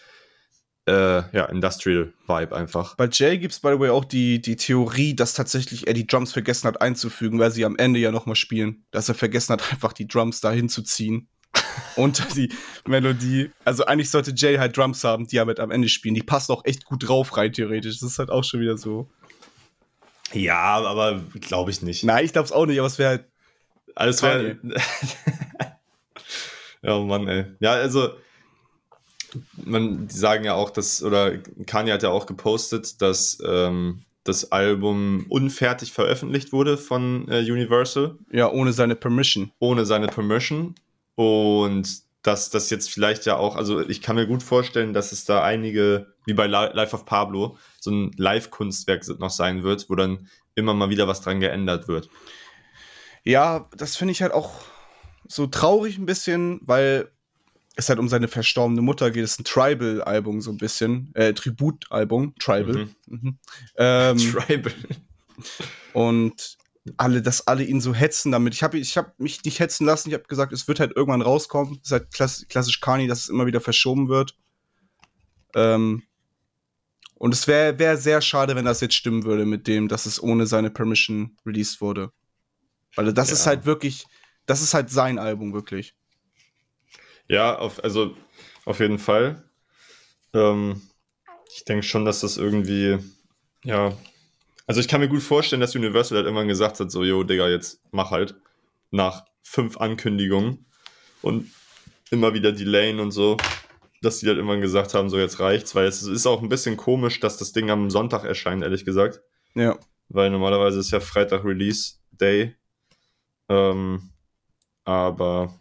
äh, 0.86 0.92
ja, 1.36 1.44
Industrial-Vibe 1.46 2.56
einfach. 2.56 2.96
Bei 2.96 3.08
Jay 3.10 3.38
gibt 3.38 3.52
es, 3.52 3.60
by 3.60 3.72
the 3.74 3.78
way, 3.80 3.90
auch 3.90 4.04
die, 4.04 4.40
die 4.40 4.56
Theorie, 4.56 5.14
dass 5.14 5.34
tatsächlich 5.34 5.86
er 5.86 5.94
die 5.94 6.06
Drums 6.06 6.32
vergessen 6.32 6.66
hat 6.66 6.80
einzufügen, 6.80 7.38
weil 7.38 7.50
sie 7.50 7.64
am 7.64 7.76
Ende 7.76 8.00
ja 8.00 8.10
nochmal 8.10 8.36
spielen. 8.36 8.84
Dass 8.90 9.08
er 9.08 9.14
vergessen 9.14 9.52
hat, 9.52 9.72
einfach 9.72 9.92
die 9.92 10.08
Drums 10.08 10.40
da 10.40 10.50
hinzuziehen. 10.50 11.28
Und 11.96 12.24
die 12.36 12.52
Melodie. 12.86 13.50
Also 13.64 13.84
eigentlich 13.84 14.10
sollte 14.10 14.32
Jay 14.34 14.56
halt 14.56 14.76
Drums 14.76 15.04
haben, 15.04 15.26
die 15.26 15.36
er 15.36 15.44
mit 15.46 15.60
am 15.60 15.70
Ende 15.70 15.88
spielen. 15.88 16.14
Die 16.14 16.22
passen 16.22 16.52
auch 16.52 16.64
echt 16.64 16.84
gut 16.84 17.06
drauf, 17.08 17.36
rein 17.36 17.52
theoretisch. 17.52 18.00
Das 18.00 18.10
ist 18.10 18.18
halt 18.18 18.30
auch 18.30 18.44
schon 18.44 18.60
wieder 18.60 18.78
so. 18.78 19.08
Ja, 20.32 20.80
aber 20.84 21.20
glaube 21.40 21.70
ich 21.72 21.82
nicht. 21.82 22.04
Nein, 22.04 22.24
ich 22.24 22.32
glaub's 22.32 22.52
auch 22.52 22.66
nicht, 22.66 22.78
aber 22.78 22.86
es 22.86 22.98
wäre 22.98 23.10
halt. 23.10 23.29
Alles 23.94 24.22
wäre. 24.22 24.58
ja, 26.82 26.98
Mann, 27.00 27.28
ey. 27.28 27.44
Ja, 27.60 27.72
also, 27.72 28.10
man, 29.64 30.08
die 30.08 30.14
sagen 30.16 30.44
ja 30.44 30.54
auch, 30.54 30.70
dass, 30.70 31.02
oder 31.02 31.38
Kanye 31.66 31.92
hat 31.92 32.02
ja 32.02 32.10
auch 32.10 32.26
gepostet, 32.26 33.00
dass 33.02 33.38
ähm, 33.46 34.02
das 34.24 34.52
Album 34.52 35.26
unfertig 35.28 35.92
veröffentlicht 35.92 36.52
wurde 36.52 36.76
von 36.76 37.28
äh, 37.28 37.40
Universal, 37.40 38.16
Ja, 38.32 38.50
ohne 38.50 38.72
seine 38.72 38.96
Permission. 38.96 39.52
ohne 39.58 39.86
seine 39.86 40.08
Permission. 40.08 40.74
Und 41.14 41.88
dass 42.22 42.50
das 42.50 42.68
jetzt 42.70 42.90
vielleicht 42.90 43.24
ja 43.24 43.36
auch, 43.36 43.56
also 43.56 43.80
ich 43.80 44.02
kann 44.02 44.16
mir 44.16 44.26
gut 44.26 44.42
vorstellen, 44.42 44.92
dass 44.92 45.12
es 45.12 45.24
da 45.24 45.42
einige, 45.42 46.12
wie 46.26 46.34
bei 46.34 46.46
Li- 46.46 46.70
Life 46.74 46.94
of 46.94 47.06
Pablo, 47.06 47.56
so 47.80 47.90
ein 47.90 48.12
Live-Kunstwerk 48.16 49.06
noch 49.18 49.30
sein 49.30 49.62
wird, 49.62 49.88
wo 49.88 49.94
dann 49.94 50.28
immer 50.54 50.74
mal 50.74 50.90
wieder 50.90 51.08
was 51.08 51.22
dran 51.22 51.40
geändert 51.40 51.88
wird. 51.88 52.10
Ja, 53.24 53.68
das 53.76 53.96
finde 53.96 54.12
ich 54.12 54.22
halt 54.22 54.32
auch 54.32 54.62
so 55.28 55.46
traurig 55.46 55.98
ein 55.98 56.06
bisschen, 56.06 56.60
weil 56.62 57.10
es 57.76 57.88
halt 57.88 57.98
um 57.98 58.08
seine 58.08 58.28
verstorbene 58.28 58.82
Mutter 58.82 59.10
geht. 59.10 59.24
Es 59.24 59.32
ist 59.32 59.40
ein 59.40 59.44
Tribal-Album, 59.44 60.40
so 60.40 60.50
ein 60.50 60.58
bisschen. 60.58 61.10
Äh, 61.14 61.32
Tribut-Album. 61.34 62.34
Tribal. 62.38 62.88
Mhm. 63.06 63.38
Ähm, 63.76 64.18
Tribal. 64.32 64.72
und 65.92 66.58
alle, 66.96 67.22
dass 67.22 67.46
alle 67.46 67.64
ihn 67.64 67.80
so 67.80 67.94
hetzen 67.94 68.32
damit. 68.32 68.54
Ich 68.54 68.62
habe 68.62 68.78
ich 68.78 68.96
hab 68.96 69.18
mich 69.18 69.44
nicht 69.44 69.60
hetzen 69.60 69.86
lassen. 69.86 70.08
Ich 70.08 70.14
habe 70.14 70.24
gesagt, 70.24 70.52
es 70.52 70.66
wird 70.66 70.80
halt 70.80 70.96
irgendwann 70.96 71.22
rauskommen. 71.22 71.74
Es 71.74 71.88
ist 71.88 71.92
halt 71.92 72.10
klass 72.12 72.46
klassisch 72.48 72.80
Kani, 72.80 73.06
dass 73.06 73.20
es 73.20 73.28
immer 73.28 73.46
wieder 73.46 73.60
verschoben 73.60 74.08
wird. 74.08 74.36
Ähm, 75.54 76.02
und 77.14 77.34
es 77.34 77.46
wäre 77.46 77.78
wär 77.78 77.96
sehr 77.98 78.22
schade, 78.22 78.56
wenn 78.56 78.64
das 78.64 78.80
jetzt 78.80 78.94
stimmen 78.94 79.24
würde 79.24 79.44
mit 79.44 79.66
dem, 79.66 79.88
dass 79.88 80.06
es 80.06 80.22
ohne 80.22 80.46
seine 80.46 80.70
Permission 80.70 81.36
released 81.44 81.80
wurde. 81.80 82.12
Weil 82.96 83.12
das 83.12 83.28
Ja. 83.28 83.34
ist 83.34 83.46
halt 83.46 83.66
wirklich, 83.66 84.06
das 84.46 84.62
ist 84.62 84.74
halt 84.74 84.90
sein 84.90 85.18
Album, 85.18 85.52
wirklich. 85.52 85.94
Ja, 87.28 87.56
auf, 87.58 87.82
also 87.84 88.16
auf 88.64 88.80
jeden 88.80 88.98
Fall. 88.98 89.42
Ähm, 90.34 90.82
ich 91.54 91.64
denke 91.64 91.82
schon, 91.84 92.04
dass 92.04 92.20
das 92.20 92.36
irgendwie, 92.36 92.98
ja. 93.64 93.92
Also 94.66 94.80
ich 94.80 94.88
kann 94.88 95.00
mir 95.00 95.08
gut 95.08 95.22
vorstellen, 95.22 95.60
dass 95.60 95.74
Universal 95.74 96.16
halt 96.16 96.26
irgendwann 96.26 96.48
gesagt 96.48 96.78
hat, 96.80 96.90
so, 96.90 97.04
yo, 97.04 97.24
Digga, 97.24 97.48
jetzt 97.48 97.80
mach 97.90 98.10
halt. 98.10 98.34
Nach 98.92 99.24
fünf 99.42 99.76
Ankündigungen 99.78 100.66
und 101.22 101.50
immer 102.10 102.34
wieder 102.34 102.50
Delayen 102.52 102.98
und 102.98 103.12
so, 103.12 103.36
dass 104.02 104.18
die 104.18 104.26
halt 104.26 104.36
irgendwann 104.38 104.60
gesagt 104.60 104.94
haben, 104.94 105.08
so 105.10 105.18
jetzt 105.18 105.38
reicht's, 105.38 105.74
weil 105.76 105.86
es 105.86 106.02
ist 106.02 106.26
auch 106.26 106.42
ein 106.42 106.48
bisschen 106.48 106.76
komisch, 106.76 107.20
dass 107.20 107.36
das 107.36 107.52
Ding 107.52 107.70
am 107.70 107.90
Sonntag 107.90 108.24
erscheint, 108.24 108.62
ehrlich 108.64 108.84
gesagt. 108.84 109.20
Ja. 109.54 109.78
Weil 110.08 110.30
normalerweise 110.30 110.80
ist 110.80 110.90
ja 110.90 110.98
Freitag 111.00 111.44
Release 111.44 111.94
Day. 112.12 112.56
Ähm, 113.50 114.10
aber 114.84 115.60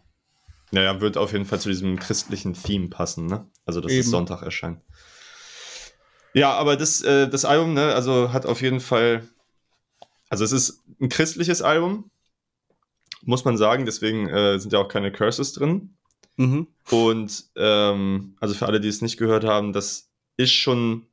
naja, 0.70 1.00
wird 1.00 1.16
auf 1.16 1.32
jeden 1.32 1.44
Fall 1.44 1.60
zu 1.60 1.68
diesem 1.68 1.98
christlichen 1.98 2.54
Theme 2.54 2.88
passen, 2.88 3.26
ne? 3.26 3.46
Also, 3.66 3.80
dass 3.80 3.92
es 3.92 3.98
Eben. 3.98 4.08
Sonntag 4.08 4.42
erscheint. 4.42 4.80
Ja, 6.32 6.52
aber 6.52 6.76
das, 6.76 7.02
äh, 7.02 7.28
das 7.28 7.44
Album, 7.44 7.74
ne, 7.74 7.92
also 7.92 8.32
hat 8.32 8.46
auf 8.46 8.62
jeden 8.62 8.80
Fall. 8.80 9.28
Also, 10.28 10.44
es 10.44 10.52
ist 10.52 10.84
ein 11.00 11.08
christliches 11.08 11.60
Album, 11.60 12.10
muss 13.22 13.44
man 13.44 13.56
sagen, 13.56 13.84
deswegen 13.84 14.28
äh, 14.28 14.58
sind 14.58 14.72
ja 14.72 14.78
auch 14.78 14.88
keine 14.88 15.10
Curses 15.10 15.52
drin. 15.52 15.96
Mhm. 16.36 16.68
Und 16.90 17.50
ähm, 17.56 18.36
also 18.40 18.54
für 18.54 18.66
alle, 18.66 18.80
die 18.80 18.88
es 18.88 19.02
nicht 19.02 19.18
gehört 19.18 19.44
haben, 19.44 19.72
das 19.72 20.10
ist 20.36 20.52
schon. 20.52 21.06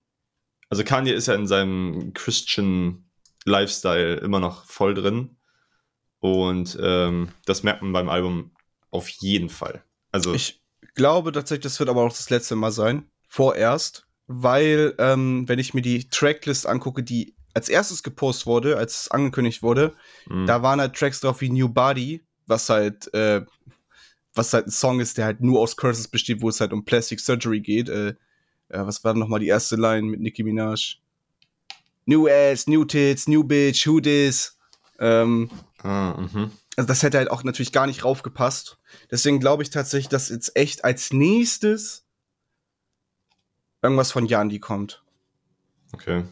Also 0.70 0.84
Kanye 0.84 1.14
ist 1.14 1.28
ja 1.28 1.34
in 1.34 1.48
seinem 1.48 2.14
Christian 2.14 3.10
Lifestyle 3.46 4.16
immer 4.16 4.40
noch 4.40 4.66
voll 4.66 4.94
drin. 4.94 5.38
Und 6.20 6.78
ähm, 6.82 7.30
das 7.46 7.64
merkt 7.64 7.82
man 7.82 7.94
beim 7.94 8.10
Album 8.10 8.52
auf 8.90 9.08
jeden 9.10 9.50
Fall. 9.50 9.84
Also 10.12 10.34
Ich 10.34 10.62
glaube 10.96 11.32
tatsächlich, 11.32 11.64
das 11.64 11.80
wird 11.80 11.90
aber 11.90 12.04
auch 12.04 12.10
das 12.10 12.30
letzte 12.30 12.56
Mal 12.56 12.72
sein. 12.72 13.10
Vorerst. 13.28 14.08
Weil, 14.28 14.94
ähm, 14.98 15.48
wenn 15.48 15.60
ich 15.60 15.74
mir 15.74 15.82
die 15.82 16.10
Tracklist 16.10 16.68
angucke, 16.68 17.02
die 17.02 17.36
als 17.54 17.70
erstes 17.70 18.04
gepostet 18.04 18.46
wurde, 18.46 18.78
als 18.78 19.02
es 19.02 19.12
angekündigt 19.12 19.64
wurde, 19.64 19.96
mh, 20.28 20.46
da 20.48 20.62
waren 20.64 20.82
halt 20.82 20.96
Tracks 20.96 21.22
drauf 21.22 21.40
wie 21.40 21.50
New 21.50 21.70
Body, 21.70 22.26
was 22.46 22.70
halt, 22.70 23.14
äh, 23.14 23.46
was 24.34 24.54
halt 24.54 24.68
ein 24.68 24.72
Song 24.72 25.00
ist, 25.00 25.18
der 25.18 25.26
halt 25.26 25.42
nur 25.42 25.62
aus 25.62 25.78
Curses 25.78 26.10
besteht, 26.10 26.42
wo 26.42 26.50
es 26.50 26.60
halt 26.60 26.74
um 26.74 26.84
Plastic 26.84 27.20
Surgery 27.22 27.62
geht. 27.62 27.88
Äh, 27.90 28.10
äh, 28.70 28.86
was 28.86 29.04
war 29.04 29.14
nochmal 29.14 29.40
die 29.40 29.48
erste 29.48 29.76
Line 29.78 30.08
mit 30.08 30.20
Nicki 30.20 30.44
Minaj? 30.44 30.98
New 32.06 32.28
Ass, 32.28 32.68
New 32.68 32.86
Tits, 32.86 33.28
New 33.28 33.44
Bitch, 33.44 33.88
Who 33.88 34.00
This? 34.02 34.58
Ähm, 35.00 35.50
ah, 35.88 36.18
mhm. 36.20 36.52
also 36.76 36.88
das 36.88 37.04
hätte 37.04 37.18
halt 37.18 37.32
auch 37.32 37.44
natürlich 37.44 37.72
gar 37.72 37.88
nicht 37.88 38.04
raufgepasst. 38.04 38.78
Deswegen 39.10 39.40
glaube 39.40 39.64
ich 39.64 39.70
tatsächlich, 39.70 40.10
dass 40.10 40.30
jetzt 40.30 40.56
echt 40.56 40.84
als 40.84 41.14
nächstes 41.14 42.06
irgendwas 43.82 44.12
von 44.12 44.26
Yandi 44.26 44.60
kommt. 44.60 45.04
Okay. 45.94 46.26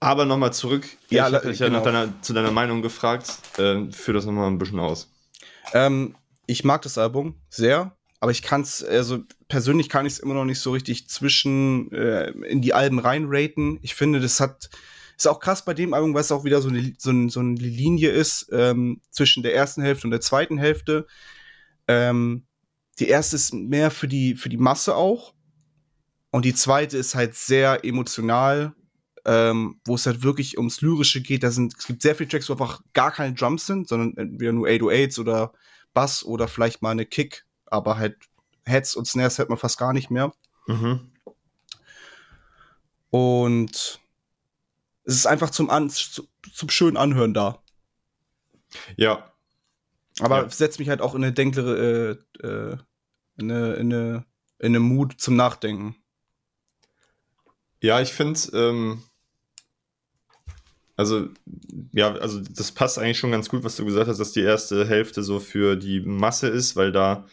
Aber 0.00 0.24
nochmal 0.24 0.52
zurück. 0.52 0.86
Ja, 1.08 1.28
ich 1.28 1.34
habe 1.34 1.48
dich 1.48 1.58
ja 1.58 1.66
genau. 1.66 1.78
nach 1.78 1.84
deiner, 1.84 2.22
zu 2.22 2.32
deiner 2.32 2.50
Meinung 2.50 2.82
gefragt. 2.82 3.32
Äh, 3.58 3.90
führ 3.90 4.14
das 4.14 4.26
nochmal 4.26 4.48
ein 4.48 4.58
bisschen 4.58 4.78
aus. 4.78 5.10
Ähm, 5.72 6.14
ich 6.46 6.64
mag 6.64 6.82
das 6.82 6.98
Album 6.98 7.40
sehr, 7.48 7.96
aber 8.20 8.30
ich 8.30 8.42
kann 8.42 8.60
es, 8.60 8.84
also 8.84 9.20
persönlich 9.48 9.88
kann 9.88 10.06
ich 10.06 10.14
es 10.14 10.18
immer 10.18 10.34
noch 10.34 10.44
nicht 10.44 10.60
so 10.60 10.72
richtig 10.72 11.08
zwischen 11.08 11.90
äh, 11.92 12.30
in 12.30 12.60
die 12.60 12.74
Alben 12.74 12.98
reinraten. 12.98 13.78
Ich 13.82 13.94
finde, 13.94 14.20
das 14.20 14.38
hat 14.40 14.70
ist 15.16 15.26
auch 15.26 15.40
krass 15.40 15.64
bei 15.64 15.74
dem 15.74 15.94
Album, 15.94 16.14
weil 16.14 16.20
es 16.20 16.32
auch 16.32 16.44
wieder 16.44 16.60
so 16.60 16.68
eine, 16.68 16.92
so, 16.98 17.10
ein, 17.10 17.28
so 17.28 17.40
eine 17.40 17.54
Linie 17.54 18.10
ist 18.10 18.48
ähm, 18.52 19.00
zwischen 19.10 19.42
der 19.42 19.54
ersten 19.54 19.82
Hälfte 19.82 20.06
und 20.06 20.10
der 20.10 20.20
zweiten 20.20 20.58
Hälfte. 20.58 21.06
Ähm, 21.88 22.46
die 22.98 23.08
erste 23.08 23.36
ist 23.36 23.54
mehr 23.54 23.90
für 23.90 24.08
die, 24.08 24.34
für 24.34 24.48
die 24.48 24.56
Masse 24.56 24.94
auch. 24.94 25.34
Und 26.30 26.44
die 26.44 26.54
zweite 26.54 26.98
ist 26.98 27.14
halt 27.14 27.34
sehr 27.34 27.84
emotional, 27.84 28.74
ähm, 29.24 29.80
wo 29.86 29.94
es 29.94 30.06
halt 30.06 30.22
wirklich 30.22 30.58
ums 30.58 30.80
Lyrische 30.82 31.22
geht. 31.22 31.42
Da 31.42 31.50
sind, 31.50 31.74
es 31.78 31.86
gibt 31.86 32.02
sehr 32.02 32.14
viele 32.14 32.28
Tracks, 32.28 32.48
wo 32.48 32.54
einfach 32.54 32.82
gar 32.92 33.10
keine 33.10 33.34
Drums 33.34 33.66
sind, 33.66 33.88
sondern 33.88 34.16
entweder 34.16 34.52
nur 34.52 34.68
808s 34.68 35.18
oder 35.18 35.52
Bass 35.94 36.24
oder 36.24 36.46
vielleicht 36.46 36.82
mal 36.82 36.90
eine 36.90 37.06
Kick, 37.06 37.46
aber 37.66 37.96
halt 37.96 38.16
Heads 38.64 38.96
und 38.96 39.06
Snares 39.06 39.38
hört 39.38 39.48
man 39.48 39.58
fast 39.58 39.78
gar 39.78 39.94
nicht 39.94 40.10
mehr. 40.10 40.32
Mhm. 40.66 41.12
Und 43.10 44.00
es 45.06 45.14
ist 45.14 45.26
einfach 45.26 45.50
zum, 45.50 45.70
An 45.70 45.88
zu, 45.88 46.28
zum 46.52 46.68
schönen 46.68 46.96
Anhören 46.96 47.32
da. 47.32 47.62
Ja, 48.96 49.32
Aber 50.20 50.42
Ja. 50.42 50.50
setzt 50.50 50.78
mich 50.78 50.88
halt 50.88 51.00
auch 51.00 51.14
in 51.14 51.22
eine 51.22 51.32
denklere, 51.32 52.18
äh, 52.42 52.46
äh, 52.46 52.76
in 53.38 53.50
eine, 53.50 53.74
in 53.74 53.92
eine, 53.92 54.24
in 54.58 54.66
eine 54.66 54.80
Mut 54.80 55.14
zum 55.18 55.36
Nachdenken. 55.36 55.96
Ja, 57.82 58.00
ich 58.00 58.12
finde, 58.12 58.40
ähm, 58.52 59.02
Also, 60.98 61.28
ja, 61.92 62.14
also 62.14 62.40
das 62.40 62.72
passt 62.72 62.98
eigentlich 62.98 63.18
schon 63.18 63.30
ganz 63.30 63.50
gut, 63.50 63.62
was 63.64 63.76
du 63.76 63.84
gesagt 63.84 64.08
hast, 64.08 64.18
dass 64.18 64.32
die 64.32 64.40
erste 64.40 64.86
Hälfte 64.88 65.22
so 65.22 65.40
für 65.40 65.76
die 65.76 66.00
Masse 66.00 66.48
ist, 66.48 66.74
weil 66.74 66.90
da, 66.90 67.26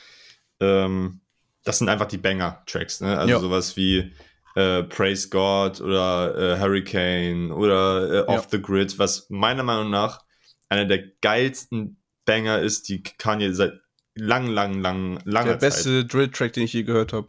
ähm, 0.60 1.22
das 1.64 1.78
sind 1.80 1.88
einfach 1.88 2.08
die 2.08 2.18
Banger-Tracks, 2.18 3.00
ne? 3.00 3.18
Also 3.18 3.36
Ja. 3.36 3.40
sowas 3.40 3.78
wie 3.78 4.12
äh, 4.56 4.84
Praise 4.84 5.30
God 5.30 5.82
oder 5.82 6.36
äh, 6.56 6.60
Hurricane 6.60 7.52
oder 7.52 8.12
äh, 8.12 8.28
Off 8.28 8.44
Ja. 8.44 8.48
the 8.52 8.62
Grid, 8.62 9.00
was 9.00 9.28
meiner 9.30 9.64
Meinung 9.64 9.90
nach 9.90 10.24
einer 10.70 10.86
der 10.86 11.04
geilsten 11.22 11.98
Banger 12.26 12.60
ist, 12.60 12.88
die 12.90 13.04
Kanye 13.04 13.54
seit 13.54 13.74
lang, 14.16 14.48
lang, 14.48 14.80
lang, 14.82 15.20
langer 15.26 15.52
Der 15.54 15.58
beste 15.58 16.06
Drill-Track, 16.06 16.54
den 16.54 16.64
ich 16.64 16.74
je 16.74 16.84
gehört 16.84 17.14
habe. 17.14 17.28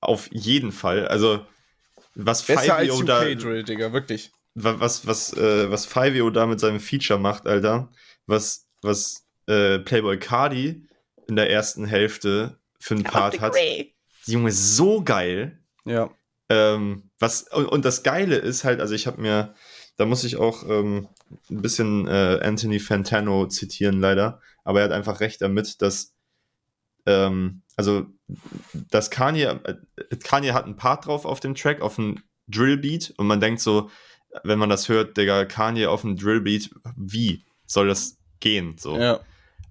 Auf 0.00 0.28
jeden 0.32 0.70
Fall. 0.72 1.08
Also, 1.08 1.44
was 2.14 2.42
Besser 2.42 2.76
als 2.76 2.90
Fivio 2.90 3.02
da, 3.02 3.22
UK-Drill, 3.22 3.64
Digga, 3.64 3.92
wirklich. 3.92 4.30
wa- 4.54 4.76
was, 4.78 5.06
was, 5.06 5.32
äh, 5.32 5.70
was 5.70 5.86
Fivio 5.86 6.30
da 6.30 6.46
mit 6.46 6.60
seinem 6.60 6.80
Feature 6.80 7.18
macht, 7.18 7.46
Alter, 7.46 7.90
was, 8.26 8.68
was 8.82 9.26
äh, 9.46 9.78
Playboy 9.80 10.18
Cardi 10.18 10.86
in 11.28 11.36
der 11.36 11.50
ersten 11.50 11.86
Hälfte 11.86 12.58
für 12.78 12.94
einen 12.94 13.04
Part 13.04 13.40
hat. 13.40 13.54
Junge, 14.26 14.52
so 14.52 15.02
geil. 15.02 15.58
Ja. 15.84 16.10
Ähm, 16.48 17.10
was, 17.18 17.42
und, 17.48 17.66
und 17.66 17.84
das 17.84 18.02
Geile 18.02 18.36
ist 18.36 18.64
halt, 18.64 18.80
also 18.80 18.94
ich 18.94 19.06
habe 19.06 19.20
mir, 19.20 19.54
da 19.96 20.06
muss 20.06 20.24
ich 20.24 20.36
auch 20.36 20.68
ähm, 20.68 21.08
ein 21.50 21.62
bisschen 21.62 22.06
äh, 22.06 22.40
Anthony 22.42 22.78
Fantano 22.78 23.46
zitieren, 23.46 24.00
leider, 24.00 24.40
aber 24.64 24.80
er 24.80 24.84
hat 24.86 24.92
einfach 24.92 25.20
recht 25.20 25.42
damit, 25.42 25.82
dass, 25.82 26.14
ähm, 27.06 27.62
also, 27.76 28.06
dass 28.90 29.10
Kanye, 29.10 29.60
äh, 29.64 29.74
Kanye 30.22 30.52
hat 30.52 30.64
einen 30.64 30.76
Part 30.76 31.06
drauf 31.06 31.24
auf 31.24 31.40
dem 31.40 31.54
Track, 31.54 31.80
auf 31.80 31.96
dem 31.96 32.22
Drillbeat 32.48 33.14
und 33.16 33.26
man 33.26 33.40
denkt 33.40 33.60
so, 33.60 33.90
wenn 34.44 34.58
man 34.58 34.68
das 34.68 34.88
hört, 34.88 35.16
Digga, 35.16 35.44
Kanye 35.44 35.86
auf 35.86 36.02
dem 36.02 36.16
Drillbeat, 36.16 36.70
wie 36.96 37.44
soll 37.66 37.88
das 37.88 38.18
gehen? 38.40 38.76
So. 38.78 38.98
Ja. 38.98 39.20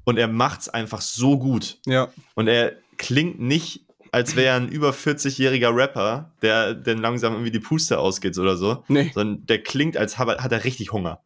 Und 0.03 0.17
er 0.17 0.27
macht's 0.27 0.69
einfach 0.69 1.01
so 1.01 1.37
gut. 1.37 1.79
Ja. 1.85 2.09
Und 2.35 2.47
er 2.47 2.73
klingt 2.97 3.39
nicht, 3.39 3.84
als 4.15 4.37
wäre 4.37 4.47
er 4.47 4.55
ein 4.55 4.69
über 4.69 4.91
40-jähriger 4.91 5.75
Rapper, 5.75 6.31
der 6.41 6.73
denn 6.73 6.99
langsam 6.99 7.33
irgendwie 7.33 7.51
die 7.51 7.59
Puste 7.59 7.99
ausgeht 7.99 8.37
oder 8.37 8.55
so, 8.55 8.81
Nee. 8.87 9.11
sondern 9.13 9.45
der 9.45 9.61
klingt, 9.61 9.97
als 9.97 10.17
hat 10.17 10.51
er 10.53 10.63
richtig 10.63 10.93
Hunger. 10.93 11.19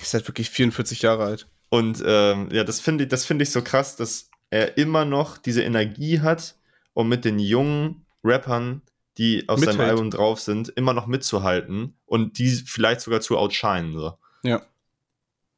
Ist 0.00 0.14
halt 0.14 0.28
wirklich 0.28 0.48
44 0.48 1.02
Jahre 1.02 1.24
alt. 1.24 1.48
Und 1.68 2.00
ähm, 2.06 2.48
ja, 2.52 2.62
das 2.62 2.78
finde 2.78 3.04
ich, 3.04 3.10
das 3.10 3.24
finde 3.24 3.42
ich 3.42 3.50
so 3.50 3.60
krass, 3.60 3.96
dass 3.96 4.30
er 4.50 4.78
immer 4.78 5.04
noch 5.04 5.36
diese 5.36 5.64
Energie 5.64 6.20
hat, 6.20 6.54
um 6.94 7.08
mit 7.08 7.24
den 7.24 7.40
jungen 7.40 8.06
Rappern, 8.22 8.82
die 9.18 9.48
auf 9.48 9.58
seinem 9.58 9.70
Mithält. 9.78 9.90
Album 9.90 10.10
drauf 10.12 10.38
sind, 10.38 10.68
immer 10.68 10.92
noch 10.92 11.08
mitzuhalten 11.08 11.96
und 12.06 12.38
die 12.38 12.50
vielleicht 12.50 13.00
sogar 13.00 13.20
zu 13.20 13.36
outshinen. 13.36 13.98
So. 13.98 14.16
Ja. 14.44 14.62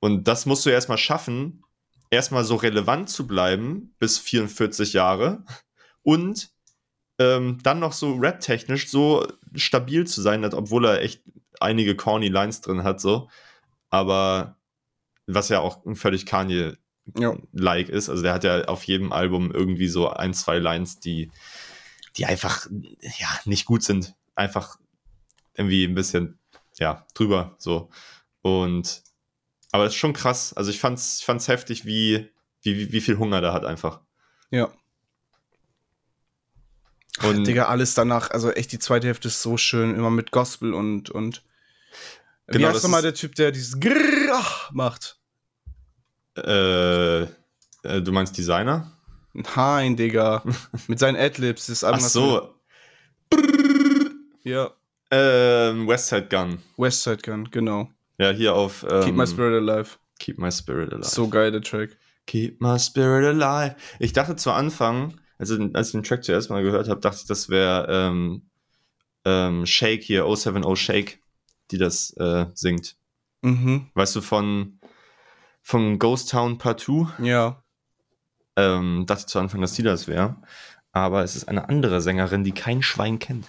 Und 0.01 0.29
das 0.29 0.47
musst 0.47 0.65
du 0.65 0.71
erstmal 0.71 0.97
schaffen, 0.97 1.63
erstmal 2.09 2.45
so 2.45 2.55
relevant 2.55 3.11
zu 3.11 3.27
bleiben 3.27 3.95
bis 3.99 4.19
44 4.19 4.95
Jahre 4.95 5.45
und 6.03 6.54
ähm, 7.19 7.59
dann 7.63 7.81
noch 7.81 7.93
so 7.93 8.15
rap-technisch 8.15 8.89
so 8.89 9.27
stabil 9.55 10.07
zu 10.07 10.21
sein, 10.21 10.45
obwohl 10.45 10.87
er 10.87 11.03
echt 11.03 11.23
einige 11.61 11.95
corny 11.97 12.29
Lines 12.29 12.61
drin 12.61 12.83
hat, 12.83 13.01
so. 13.01 13.29
Aber 13.91 14.57
was 15.27 15.49
ja 15.49 15.61
auch 15.61 15.83
völlig 15.95 16.27
Kanye-like 16.27 17.89
ist. 17.89 18.09
Also 18.09 18.23
der 18.23 18.35
hat 18.35 18.45
ja 18.45 18.65
auf 18.65 18.85
jedem 18.85 19.13
Album 19.13 19.51
irgendwie 19.53 19.89
so 19.89 20.09
ein, 20.11 20.35
zwei 20.35 20.59
Lines, 20.59 21.01
die, 21.01 21.31
die 22.17 22.27
einfach 22.27 22.67
ja 22.71 23.29
nicht 23.45 23.65
gut 23.65 23.83
sind. 23.83 24.15
Einfach 24.35 24.79
irgendwie 25.55 25.85
ein 25.85 25.95
bisschen 25.95 26.39
ja 26.79 27.07
drüber 27.15 27.55
so. 27.59 27.91
Und 28.43 29.03
aber 29.71 29.87
es 29.87 29.93
ist 29.93 29.99
schon 29.99 30.13
krass. 30.13 30.53
Also 30.53 30.71
ich 30.71 30.79
fand's, 30.79 31.19
ich 31.21 31.25
fand's 31.25 31.49
heftig, 31.49 31.85
wie, 31.85 32.31
wie, 32.63 32.93
wie 32.93 33.01
viel 33.01 33.19
Hunger 33.19 33.41
der 33.41 33.53
hat 33.53 33.65
einfach. 33.65 34.01
Ja. 34.51 34.71
Und 37.23 37.45
Digga, 37.47 37.67
alles 37.67 37.95
danach, 37.95 38.31
also 38.31 38.51
echt, 38.51 38.73
die 38.73 38.79
zweite 38.79 39.07
Hälfte 39.07 39.29
ist 39.29 39.41
so 39.41 39.57
schön, 39.57 39.95
immer 39.95 40.11
mit 40.11 40.31
Gospel 40.33 40.75
und, 40.75 41.11
und 41.11 41.43
Wie 42.49 42.55
Genau, 42.55 42.67
heißt 42.69 42.77
das 42.77 42.83
nochmal 42.83 43.01
ist- 43.01 43.05
der 43.05 43.15
Typ, 43.15 43.35
der 43.37 43.53
dieses 43.53 43.79
Grrrr 43.79 44.43
macht? 44.73 45.19
äh, 46.37 47.23
äh, 47.23 47.27
du 48.03 48.11
meinst 48.13 48.37
Designer? 48.37 48.91
Nein, 49.33 49.97
Digga. 49.97 50.43
mit 50.89 50.99
seinen 50.99 51.17
Adlibs. 51.17 51.67
Das 51.67 51.85
Ach 51.85 51.89
Album, 51.89 52.05
was 52.05 52.13
so, 52.13 52.55
Ja, 54.43 54.71
ähm, 55.11 55.87
Westside 55.89 56.29
Gun. 56.29 56.59
Westside 56.77 57.19
Gun, 57.23 57.51
genau. 57.51 57.89
Ja, 58.19 58.31
hier 58.31 58.55
auf 58.55 58.85
ähm, 58.89 59.03
Keep 59.05 59.15
My 59.17 59.27
Spirit 59.27 59.69
Alive. 59.69 59.91
Keep 60.19 60.39
My 60.39 60.51
Spirit 60.53 60.93
Alive. 60.93 61.09
So 61.09 61.29
geil, 61.29 61.51
der 61.53 61.63
Track. 61.63 61.97
Keep 62.27 62.61
my 62.63 62.79
spirit 62.79 63.27
alive. 63.27 63.77
Ich 63.99 64.15
dachte 64.15 64.35
zu 64.35 64.51
Anfang, 64.51 65.21
also 65.39 65.59
als 65.73 65.89
ich 65.89 65.93
den 65.93 66.03
Track 66.03 66.25
zuerst 66.25 66.51
mal 66.51 66.63
gehört 66.63 66.89
habe, 66.89 67.01
dachte 67.01 67.19
ich, 67.23 67.27
das 67.27 67.49
wäre 67.49 67.87
ähm, 67.91 68.43
ähm, 69.25 69.67
Shake 69.67 70.03
hier, 70.03 70.25
070 70.25 70.77
Shake, 70.77 71.21
die 71.71 71.79
das 71.79 72.11
äh, 72.19 72.47
singt. 72.55 72.97
Mhm, 73.43 73.91
Weißt 73.95 74.17
du, 74.17 74.21
von, 74.21 74.79
von 75.63 75.99
Ghost 75.99 76.31
Town 76.31 76.59
Part 76.59 76.81
2? 76.81 77.25
ja. 77.25 77.61
Ähm, 78.57 79.05
dachte 79.07 79.23
ich 79.23 79.27
zu 79.27 79.41
Anfang, 79.41 79.61
dass 79.61 79.73
die 79.73 79.83
das 79.83 80.07
wäre. 80.07 80.37
Aber 80.93 81.25
es 81.25 81.35
ist 81.35 81.49
eine 81.49 81.69
andere 81.69 82.01
Sängerin, 82.01 82.45
die 82.45 82.53
kein 82.53 82.85
Schwein 82.85 83.19
kennt. 83.19 83.49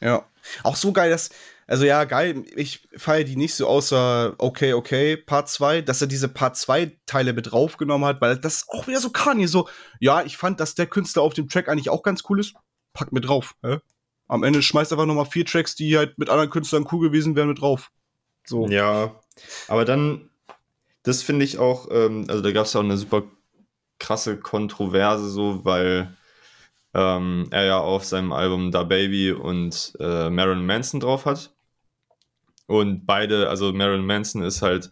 Ja. 0.00 0.24
Auch 0.64 0.74
so 0.74 0.92
geil, 0.92 1.08
dass, 1.10 1.30
also 1.70 1.84
ja, 1.84 2.02
geil, 2.02 2.42
ich 2.56 2.88
feiere 2.96 3.22
die 3.22 3.36
nicht 3.36 3.54
so 3.54 3.68
außer 3.68 4.34
Okay, 4.38 4.72
okay, 4.72 5.16
Part 5.16 5.48
2, 5.48 5.82
dass 5.82 6.00
er 6.00 6.08
diese 6.08 6.28
Part 6.28 6.56
2 6.56 6.98
Teile 7.06 7.32
mit 7.32 7.52
draufgenommen 7.52 8.08
hat, 8.08 8.20
weil 8.20 8.36
das 8.38 8.66
auch 8.70 8.88
wieder 8.88 8.98
so 8.98 9.10
Kanye, 9.10 9.46
so, 9.46 9.68
ja, 10.00 10.22
ich 10.22 10.36
fand, 10.36 10.58
dass 10.58 10.74
der 10.74 10.88
Künstler 10.88 11.22
auf 11.22 11.32
dem 11.32 11.48
Track 11.48 11.68
eigentlich 11.68 11.88
auch 11.88 12.02
ganz 12.02 12.24
cool 12.28 12.40
ist, 12.40 12.54
pack 12.92 13.12
mit 13.12 13.28
drauf. 13.28 13.54
Hä? 13.62 13.78
Am 14.26 14.42
Ende 14.42 14.62
schmeißt 14.62 14.92
einfach 14.92 15.06
nochmal 15.06 15.26
vier 15.26 15.46
Tracks, 15.46 15.76
die 15.76 15.96
halt 15.96 16.18
mit 16.18 16.28
anderen 16.28 16.50
Künstlern 16.50 16.88
cool 16.90 17.00
gewesen 17.00 17.36
wären, 17.36 17.46
mit 17.46 17.60
drauf. 17.60 17.92
So. 18.44 18.66
Ja, 18.66 19.20
aber 19.68 19.84
dann, 19.84 20.28
das 21.04 21.22
finde 21.22 21.44
ich 21.44 21.58
auch, 21.58 21.86
ähm, 21.92 22.24
also 22.26 22.42
da 22.42 22.50
gab 22.50 22.66
es 22.66 22.72
ja 22.72 22.80
auch 22.80 22.84
eine 22.84 22.96
super 22.96 23.22
krasse 24.00 24.38
Kontroverse 24.38 25.30
so, 25.30 25.64
weil 25.64 26.16
ähm, 26.94 27.46
er 27.52 27.64
ja 27.64 27.78
auf 27.78 28.04
seinem 28.04 28.32
Album 28.32 28.72
Da 28.72 28.82
Baby 28.82 29.30
und 29.30 29.92
äh, 30.00 30.30
Marilyn 30.30 30.66
Manson 30.66 30.98
drauf 30.98 31.26
hat. 31.26 31.54
Und 32.70 33.04
beide, 33.04 33.48
also 33.48 33.72
Marilyn 33.72 34.06
Manson 34.06 34.42
ist 34.42 34.62
halt 34.62 34.90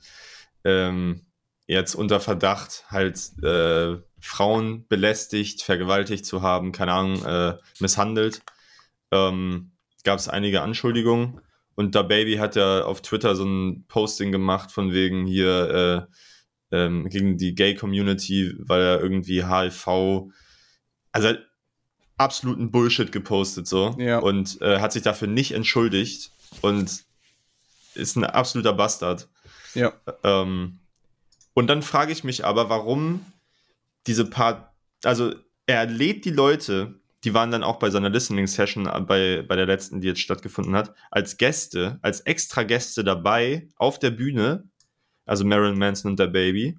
ähm, 0.64 1.22
jetzt 1.68 1.94
unter 1.94 2.18
Verdacht, 2.18 2.84
halt 2.88 3.16
äh, 3.42 3.96
Frauen 4.20 4.86
belästigt, 4.88 5.62
vergewaltigt 5.62 6.26
zu 6.26 6.42
haben, 6.42 6.72
keine 6.72 6.92
Ahnung, 6.92 7.24
äh, 7.24 7.56
misshandelt. 7.78 8.40
Ähm, 9.12 9.70
Gab 10.02 10.18
es 10.18 10.28
einige 10.28 10.62
Anschuldigungen. 10.62 11.40
Und 11.76 11.94
Da 11.94 12.02
Baby 12.02 12.36
hat 12.36 12.56
ja 12.56 12.82
auf 12.82 13.00
Twitter 13.02 13.36
so 13.36 13.44
ein 13.44 13.84
Posting 13.86 14.32
gemacht 14.32 14.72
von 14.72 14.92
wegen 14.92 15.26
hier 15.26 16.08
äh, 16.72 16.76
ähm, 16.76 17.08
gegen 17.08 17.36
die 17.36 17.54
Gay-Community, 17.54 18.54
weil 18.58 18.82
er 18.82 19.00
irgendwie 19.00 19.44
HIV, 19.46 20.32
also 21.12 21.34
absoluten 22.16 22.72
Bullshit 22.72 23.12
gepostet 23.12 23.68
so 23.68 23.94
Ja. 23.98 24.18
und 24.18 24.60
äh, 24.60 24.80
hat 24.80 24.92
sich 24.92 25.02
dafür 25.02 25.28
nicht 25.28 25.52
entschuldigt 25.52 26.32
und 26.62 27.04
ist 27.98 28.16
ein 28.16 28.24
absoluter 28.24 28.72
Bastard. 28.72 29.28
Ja. 29.74 29.92
Ähm, 30.24 30.78
und 31.54 31.66
dann 31.66 31.82
frage 31.82 32.12
ich 32.12 32.24
mich 32.24 32.44
aber, 32.44 32.70
warum 32.70 33.24
diese 34.06 34.24
paar, 34.24 34.74
also 35.04 35.34
er 35.66 35.86
lädt 35.86 36.24
die 36.24 36.30
Leute, 36.30 36.94
die 37.24 37.34
waren 37.34 37.50
dann 37.50 37.64
auch 37.64 37.78
bei 37.78 37.90
seiner 37.90 38.10
Listening-Session 38.10 38.86
äh, 38.86 39.00
bei, 39.00 39.42
bei 39.42 39.56
der 39.56 39.66
letzten, 39.66 40.00
die 40.00 40.08
jetzt 40.08 40.20
stattgefunden 40.20 40.76
hat, 40.76 40.94
als 41.10 41.36
Gäste, 41.36 41.98
als 42.02 42.20
extra 42.20 42.62
Gäste 42.62 43.04
dabei 43.04 43.68
auf 43.76 43.98
der 43.98 44.10
Bühne, 44.10 44.68
also 45.26 45.44
Marilyn 45.44 45.78
Manson 45.78 46.12
und 46.12 46.18
der 46.18 46.28
Baby. 46.28 46.78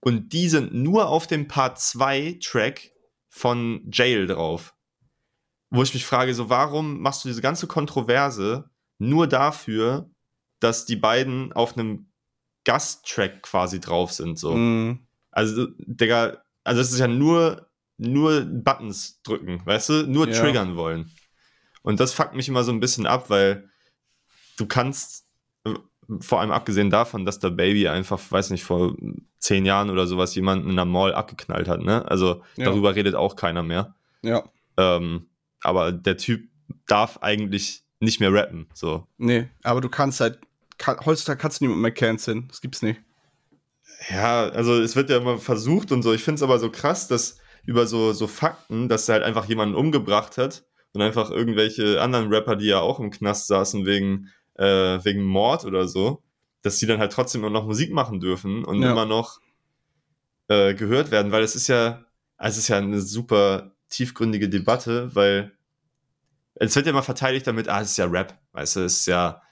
Und 0.00 0.32
die 0.32 0.48
sind 0.48 0.74
nur 0.74 1.08
auf 1.08 1.26
dem 1.26 1.46
Part 1.46 1.78
2 1.78 2.38
Track 2.42 2.92
von 3.28 3.88
Jail 3.92 4.26
drauf. 4.26 4.74
Wo 5.70 5.82
ich 5.82 5.94
mich 5.94 6.04
frage, 6.04 6.34
so 6.34 6.48
warum 6.48 7.00
machst 7.00 7.24
du 7.24 7.28
diese 7.28 7.42
ganze 7.42 7.66
Kontroverse 7.68 8.68
nur 8.98 9.28
dafür, 9.28 10.10
dass 10.60 10.86
die 10.86 10.96
beiden 10.96 11.52
auf 11.52 11.76
einem 11.76 12.06
Gasttrack 12.64 13.42
quasi 13.42 13.80
drauf 13.80 14.12
sind, 14.12 14.38
so. 14.38 14.54
Mhm. 14.54 15.00
Also, 15.30 15.66
Digga, 15.78 16.42
also 16.64 16.80
es 16.80 16.92
ist 16.92 16.98
ja 16.98 17.08
nur, 17.08 17.68
nur 17.96 18.42
Buttons 18.42 19.20
drücken, 19.22 19.62
weißt 19.64 19.88
du? 19.88 20.06
Nur 20.06 20.28
Ja. 20.28 20.40
triggern 20.40 20.76
wollen. 20.76 21.10
Und 21.82 22.00
das 22.00 22.12
fuckt 22.12 22.34
mich 22.34 22.48
immer 22.48 22.62
so 22.64 22.72
ein 22.72 22.80
bisschen 22.80 23.06
ab, 23.06 23.30
weil 23.30 23.70
du 24.58 24.66
kannst, 24.66 25.26
vor 26.20 26.40
allem 26.40 26.50
abgesehen 26.50 26.90
davon, 26.90 27.24
dass 27.24 27.38
der 27.38 27.50
Baby 27.50 27.88
einfach, 27.88 28.20
weiß 28.30 28.50
nicht, 28.50 28.64
vor 28.64 28.96
zehn 29.38 29.64
Jahren 29.64 29.88
oder 29.90 30.06
sowas 30.06 30.34
jemanden 30.34 30.66
in 30.66 30.72
einer 30.72 30.84
Mall 30.84 31.14
abgeknallt 31.14 31.68
hat, 31.68 31.80
ne? 31.80 32.04
Also 32.10 32.42
Ja. 32.56 32.66
darüber 32.66 32.94
redet 32.94 33.14
auch 33.14 33.36
keiner 33.36 33.62
mehr. 33.62 33.94
Ja. 34.22 34.44
Ähm, 34.76 35.28
aber 35.62 35.92
der 35.92 36.16
Typ 36.16 36.48
darf 36.86 37.18
eigentlich 37.22 37.84
nicht 38.00 38.20
mehr 38.20 38.32
rappen, 38.32 38.66
so. 38.74 39.06
Nee, 39.18 39.48
aber 39.62 39.80
du 39.80 39.88
kannst 39.88 40.20
halt 40.20 40.40
kann, 40.80 40.98
heutzutage 41.04 41.38
kannst 41.38 41.60
du 41.60 41.64
niemanden 41.64 41.82
mehr 41.82 41.92
canceln. 41.92 42.48
Das 42.48 42.60
gibt's 42.60 42.82
nicht. 42.82 43.00
Ja, 44.10 44.48
also 44.48 44.80
es 44.80 44.96
wird 44.96 45.10
ja 45.10 45.18
immer 45.18 45.38
versucht 45.38 45.92
und 45.92 46.02
so. 46.02 46.12
Ich 46.12 46.24
finde 46.24 46.36
es 46.36 46.42
aber 46.42 46.58
so 46.58 46.70
krass, 46.70 47.06
dass 47.06 47.38
über 47.64 47.86
so, 47.86 48.12
so 48.12 48.26
Fakten, 48.26 48.88
dass 48.88 49.08
er 49.08 49.14
halt 49.14 49.24
einfach 49.24 49.44
jemanden 49.44 49.74
umgebracht 49.74 50.38
hat 50.38 50.64
und 50.92 51.02
einfach 51.02 51.30
irgendwelche 51.30 52.00
anderen 52.00 52.32
Rapper, 52.32 52.56
die 52.56 52.66
ja 52.66 52.80
auch 52.80 52.98
im 52.98 53.10
Knast 53.10 53.46
saßen 53.46 53.84
wegen, 53.84 54.30
äh, 54.54 54.64
wegen 55.04 55.22
Mord 55.22 55.64
oder 55.66 55.86
so, 55.86 56.22
dass 56.62 56.78
die 56.78 56.86
dann 56.86 56.98
halt 56.98 57.12
trotzdem 57.12 57.42
immer 57.42 57.50
noch 57.50 57.66
Musik 57.66 57.92
machen 57.92 58.18
dürfen 58.20 58.64
und 58.64 58.82
Ja. 58.82 58.90
immer 58.92 59.04
noch 59.06 59.40
äh, 60.48 60.74
gehört 60.74 61.10
werden, 61.10 61.30
weil 61.30 61.42
es 61.42 61.54
ist 61.54 61.68
ja, 61.68 62.04
also 62.38 62.56
es 62.56 62.64
ist 62.64 62.68
ja 62.68 62.78
eine 62.78 63.00
super 63.00 63.72
tiefgründige 63.90 64.48
Debatte, 64.48 65.14
weil 65.14 65.52
es 66.54 66.74
wird 66.74 66.86
ja 66.86 66.90
immer 66.90 67.02
verteidigt 67.02 67.46
damit, 67.46 67.68
ah, 67.68 67.80
es 67.82 67.90
ist 67.92 67.96
ja 67.98 68.06
Rap, 68.06 68.38
weißt 68.52 68.76
du, 68.76 68.80
es 68.80 68.98
ist 69.00 69.06
ja, 69.06 69.42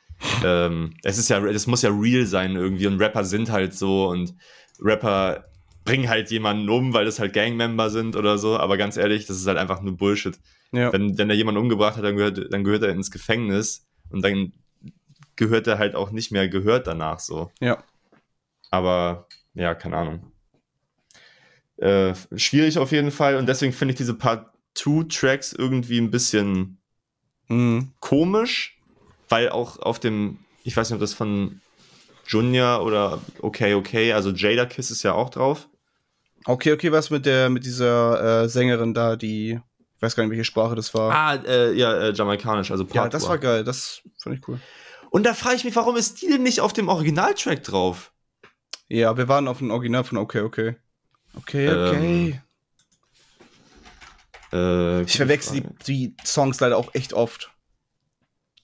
ähm, 0.45 0.95
es 1.03 1.19
ist 1.19 1.29
ja, 1.29 1.45
es 1.47 1.67
muss 1.67 1.83
ja 1.83 1.91
real 1.91 2.27
sein 2.27 2.57
irgendwie 2.57 2.87
und 2.87 3.01
Rapper 3.01 3.25
sind 3.25 3.51
halt 3.51 3.75
so 3.75 4.09
und 4.09 4.35
Rapper 4.81 5.45
bringen 5.85 6.09
halt 6.09 6.31
jemanden 6.31 6.69
um, 6.69 6.93
weil 6.93 7.05
das 7.05 7.19
halt 7.19 7.33
Gangmember 7.33 7.89
sind 7.91 8.15
oder 8.17 8.37
so, 8.39 8.59
aber 8.59 8.77
ganz 8.77 8.97
ehrlich, 8.97 9.27
das 9.27 9.37
ist 9.39 9.47
halt 9.47 9.59
einfach 9.59 9.81
nur 9.81 9.97
Bullshit. 9.97 10.39
Ja. 10.73 10.93
Wenn, 10.93 11.17
wenn 11.17 11.31
er 11.31 11.37
jemanden 11.37 11.61
umgebracht 11.63 11.97
hat, 11.97 12.05
dann 12.05 12.17
gehört, 12.17 12.53
dann 12.53 12.63
gehört 12.63 12.83
er 12.83 12.91
ins 12.91 13.11
Gefängnis 13.11 13.87
und 14.11 14.23
dann 14.23 14.53
gehört 15.37 15.67
er 15.67 15.79
halt 15.79 15.95
auch 15.95 16.11
nicht 16.11 16.31
mehr 16.31 16.49
gehört 16.49 16.87
danach 16.87 17.21
so. 17.21 17.51
Ja. 17.61 17.83
Aber 18.71 19.29
ja, 19.55 19.75
keine 19.75 19.97
Ahnung. 19.97 20.33
Äh, 21.79 22.15
schwierig 22.37 22.77
auf 22.79 22.93
jeden 22.93 23.11
Fall 23.13 23.37
und 23.37 23.47
deswegen 23.47 23.73
finde 23.73 23.93
ich 23.93 23.99
diese 23.99 24.15
Part 24.15 24.51
2 24.75 25.05
Tracks 25.09 25.53
irgendwie 25.53 26.01
ein 26.01 26.11
bisschen 26.11 26.75
Mhm. 27.49 27.93
komisch, 28.01 28.78
weil 29.29 29.49
auch 29.51 29.79
auf 29.79 29.99
dem, 29.99 30.39
ich 30.65 30.77
weiß 30.77 30.91
nicht, 30.91 30.95
ob 30.95 31.01
das 31.01 31.15
von 31.15 31.61
Junior 32.27 32.85
oder 32.85 33.21
Okay 33.41 33.75
Okay, 33.75 34.13
also 34.13 34.31
Jada 34.31 34.67
Kiss 34.67 34.91
ist 34.91 35.03
ja 35.03 35.13
auch 35.15 35.31
drauf. 35.31 35.69
Okay, 36.45 36.73
okay, 36.73 36.93
was 36.93 37.11
mit 37.11 37.27
der, 37.27 37.51
mit 37.51 37.65
dieser 37.65 38.45
äh, 38.45 38.49
Sängerin 38.49 38.95
da, 38.95 39.17
die, 39.17 39.61
ich 39.97 40.03
weiß 40.03 40.15
gar 40.15 40.23
nicht, 40.23 40.31
welche 40.31 40.45
Sprache 40.45 40.75
das 40.75 40.95
war. 40.95 41.13
Ah, 41.13 41.35
äh, 41.35 41.73
ja, 41.75 41.95
äh, 41.95 42.13
jamaikanisch, 42.13 42.71
also 42.71 42.87
ja, 42.93 43.09
das 43.09 43.29
war 43.29 43.39
geil, 43.39 43.65
das 43.65 44.03
fand 44.19 44.37
ich 44.37 44.49
cool. 44.49 44.61
Und 45.11 45.25
da 45.25 45.35
frage 45.35 45.57
ich 45.57 45.65
mich, 45.65 45.77
warum 45.77 45.97
ist 45.97 46.23
die 46.23 46.29
denn 46.29 46.43
nicht 46.43 46.61
auf 46.61 46.73
dem 46.73 46.89
Originaltrack 46.89 47.63
drauf? 47.65 48.13
Ja, 48.89 49.17
wir 49.17 49.29
waren 49.29 49.49
auf 49.49 49.59
dem 49.59 49.71
Original 49.71 50.05
von 50.05 50.19
Okay, 50.19 50.41
okay. 50.41 50.77
Okay, 51.35 51.67
Ähm, 51.69 51.79
okay. 51.79 52.43
Äh, 54.53 55.03
ich 55.03 55.17
verwechsel 55.17 55.61
die, 55.61 55.85
die 55.87 56.17
Songs 56.25 56.61
leider 56.61 56.77
auch 56.77 56.95
echt 56.95 57.13
oft. 57.13 57.51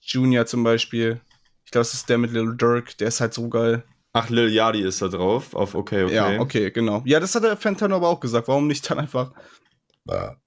Junior 0.05 0.45
zum 0.45 0.63
Beispiel. 0.63 1.21
Ich 1.65 1.71
glaube, 1.71 1.81
das 1.81 1.93
ist 1.93 2.09
der 2.09 2.17
mit 2.17 2.31
Little 2.31 2.55
Dirk, 2.55 2.97
der 2.97 3.07
ist 3.07 3.21
halt 3.21 3.33
so 3.33 3.49
geil. 3.49 3.83
Ach, 4.13 4.29
Lil 4.29 4.49
Yachty 4.49 4.81
ist 4.81 5.01
da 5.01 5.09
drauf, 5.09 5.53
auf 5.53 5.75
Okay 5.75 6.05
Okay. 6.05 6.15
Ja, 6.15 6.39
okay, 6.39 6.71
genau. 6.71 7.01
Ja, 7.05 7.19
das 7.19 7.35
hat 7.35 7.43
der 7.43 7.57
Fentano 7.57 7.97
aber 7.97 8.07
auch 8.07 8.21
gesagt. 8.21 8.47
Warum 8.47 8.67
nicht 8.67 8.89
dann 8.89 8.99
einfach 8.99 9.33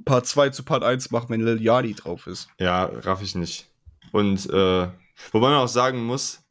Part 0.04 0.26
2 0.26 0.50
zu 0.50 0.62
Part 0.62 0.84
1 0.84 1.11
machen, 1.11 1.28
wenn 1.28 1.40
Lil 1.40 1.61
Yachty 1.61 1.94
drauf 1.94 2.26
ist? 2.26 2.48
Ja, 2.59 2.84
raff 2.84 3.20
ich 3.22 3.34
nicht. 3.34 3.68
Und 4.12 4.48
äh, 4.48 4.88
wobei 5.32 5.48
man 5.50 5.59
auch 5.59 5.68
sagen 5.68 6.04
muss, 6.04 6.44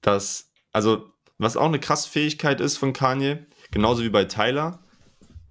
dass, 0.00 0.50
also, 0.72 1.12
was 1.38 1.56
auch 1.56 1.66
eine 1.66 1.80
krasse 1.80 2.08
Fähigkeit 2.08 2.60
ist 2.60 2.76
von 2.78 2.92
Kanye, 2.92 3.44
genauso 3.70 4.02
wie 4.02 4.08
bei 4.08 4.24
Tyler, 4.24 4.78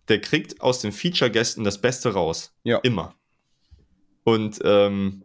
der 0.08 0.20
kriegt 0.20 0.62
aus 0.62 0.80
den 0.80 0.92
Feature-Gästen 0.92 1.64
das 1.64 1.80
Beste 1.80 2.14
raus. 2.14 2.54
Ja. 2.64 2.80
Immer. 2.80 3.16
Und 4.24 4.60
ähm, 4.64 5.24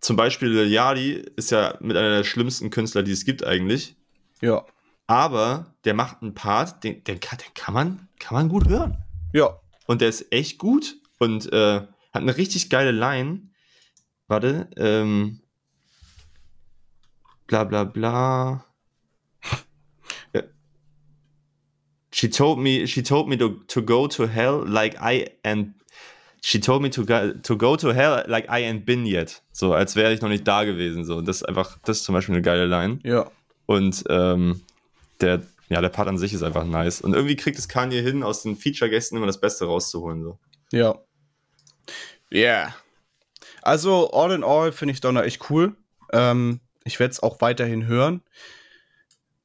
zum 0.00 0.16
Beispiel 0.16 0.48
Lil 0.48 0.70
Yachty 0.70 1.24
ist 1.36 1.50
ja 1.50 1.76
mit 1.80 1.96
einer 1.96 2.16
der 2.16 2.24
schlimmsten 2.24 2.70
Künstler, 2.70 3.02
die 3.02 3.12
es 3.12 3.24
gibt 3.24 3.44
eigentlich. 3.44 3.96
Ja. 4.40 4.64
Aber 5.06 5.74
der 5.84 5.94
macht 5.94 6.22
einen 6.22 6.34
Part, 6.34 6.84
den, 6.84 7.04
den, 7.04 7.20
kann, 7.20 7.38
den 7.38 7.52
kann, 7.54 7.74
man, 7.74 8.08
kann 8.18 8.34
man 8.34 8.48
gut 8.48 8.68
hören. 8.68 8.96
Ja. 9.32 9.60
Und 9.86 10.00
der 10.00 10.08
ist 10.08 10.32
echt 10.32 10.58
gut 10.58 10.96
und 11.18 11.52
äh, 11.52 11.80
hat 11.80 12.22
eine 12.22 12.36
richtig 12.36 12.70
geile 12.70 12.92
Line. 12.92 13.50
Warte, 14.28 14.68
ähm. 14.76 15.40
Bla 17.46 17.64
bla 17.64 17.84
bla. 17.84 18.64
She 22.12 22.30
told 22.30 22.58
me, 22.58 22.86
she 22.86 23.02
told 23.02 23.28
me 23.28 23.36
to, 23.36 23.60
to 23.66 23.82
go 23.82 24.06
to 24.06 24.26
hell 24.26 24.64
like 24.66 24.96
I 25.00 25.30
and 25.42 25.74
she 26.42 26.60
told 26.60 26.82
me 26.82 26.90
to 26.90 27.04
go, 27.04 27.32
to 27.32 27.56
go 27.56 27.76
to 27.76 27.92
hell 27.92 28.24
like 28.26 28.46
I 28.46 28.64
ain't 28.64 28.84
been 28.84 29.06
yet. 29.06 29.42
So, 29.52 29.74
als 29.74 29.96
wäre 29.96 30.12
ich 30.12 30.20
noch 30.20 30.28
nicht 30.28 30.46
da 30.46 30.64
gewesen. 30.64 31.04
So, 31.04 31.20
das 31.20 31.38
ist 31.38 31.42
einfach, 31.44 31.78
das 31.84 31.98
ist 31.98 32.04
zum 32.04 32.14
Beispiel 32.14 32.34
eine 32.34 32.42
geile 32.42 32.66
Line. 32.66 32.98
Ja. 33.02 33.30
Und 33.66 34.04
ähm, 34.08 34.62
der, 35.20 35.42
ja, 35.68 35.80
der 35.80 35.90
Part 35.90 36.08
an 36.08 36.18
sich 36.18 36.32
ist 36.32 36.42
einfach 36.42 36.64
nice. 36.64 37.00
Und 37.00 37.14
irgendwie 37.14 37.36
kriegt 37.36 37.58
es 37.58 37.68
Kanye 37.68 38.02
hin, 38.02 38.22
aus 38.22 38.42
den 38.42 38.56
Feature-Gästen 38.56 39.16
immer 39.16 39.26
das 39.26 39.40
Beste 39.40 39.66
rauszuholen. 39.66 40.22
So. 40.22 40.38
Ja. 40.72 40.98
Yeah. 42.32 42.74
Also, 43.62 44.10
all 44.12 44.32
in 44.32 44.44
all 44.44 44.72
finde 44.72 44.94
ich 44.94 45.00
Donner 45.00 45.24
echt 45.24 45.50
cool. 45.50 45.76
Ähm, 46.12 46.60
ich 46.84 46.98
werde 46.98 47.12
es 47.12 47.22
auch 47.22 47.40
weiterhin 47.40 47.86
hören. 47.86 48.22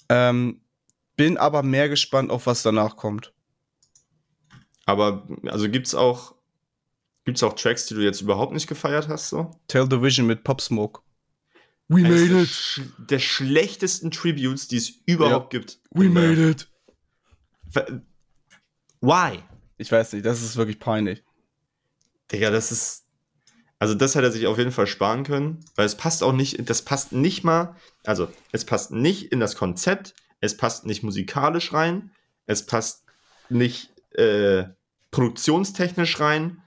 Ähm, 0.10 0.62
bin 1.16 1.38
aber 1.38 1.64
mehr 1.64 1.90
gespannt 1.90 2.32
auf 2.32 2.46
was 2.46 2.64
danach 2.64 2.96
kommt. 2.96 3.34
Aber 4.86 5.28
also 5.48 5.70
gibt's 5.70 5.96
auch, 5.96 6.35
gibt's 7.26 7.44
auch 7.44 7.54
Tracks, 7.54 7.88
die 7.88 7.96
du 7.96 8.02
jetzt 8.02 8.22
überhaupt 8.22 8.54
nicht 8.54 8.68
gefeiert 8.68 9.08
hast? 9.10 9.30
So? 9.30 9.52
Tell 9.68 9.88
the 9.90 10.02
Vision 10.02 10.26
mit 10.26 10.44
Pop 10.44 10.62
Smoke. 10.62 11.02
We 11.88 12.04
Eines 12.06 12.30
der, 12.30 12.46
sch 12.46 12.82
der 12.98 13.20
schlechtesten 13.20 14.10
Tributes, 14.12 14.68
die 14.68 14.78
es 14.78 14.90
überhaupt 15.06 15.52
gibt. 15.52 15.80
it. 16.40 16.68
Ver- 17.70 18.02
Why? 19.02 19.44
Ich 19.78 19.92
weiß 19.92 20.14
nicht, 20.14 20.26
das 20.26 20.42
ist 20.42 20.56
wirklich 20.56 20.80
peinlich. 20.80 21.24
Digga, 22.32 22.50
das 22.50 22.72
ist. 22.72 23.04
Also, 23.78 23.94
das 23.94 24.16
hätte 24.16 24.28
er 24.28 24.32
sich 24.32 24.48
auf 24.48 24.58
jeden 24.58 24.72
Fall 24.72 24.88
sparen 24.88 25.24
können, 25.26 25.60
weil 25.76 25.86
es 25.86 25.96
passt 25.96 26.24
auch 26.24 26.32
nicht, 26.32 26.70
das 26.70 26.82
passt 26.82 27.12
nicht 27.12 27.44
mal, 27.44 27.76
also, 28.06 28.30
es 28.54 28.64
passt 28.66 28.92
nicht 28.92 29.34
in 29.34 29.42
das 29.42 29.56
Konzept, 29.56 30.16
es 30.40 30.56
passt 30.56 30.86
nicht 30.86 31.04
musikalisch 31.04 31.74
rein, 31.74 32.10
es 32.46 32.66
passt 32.66 33.04
nicht 33.50 33.92
äh, 34.18 34.64
produktionstechnisch 35.12 36.20
rein, 36.22 36.64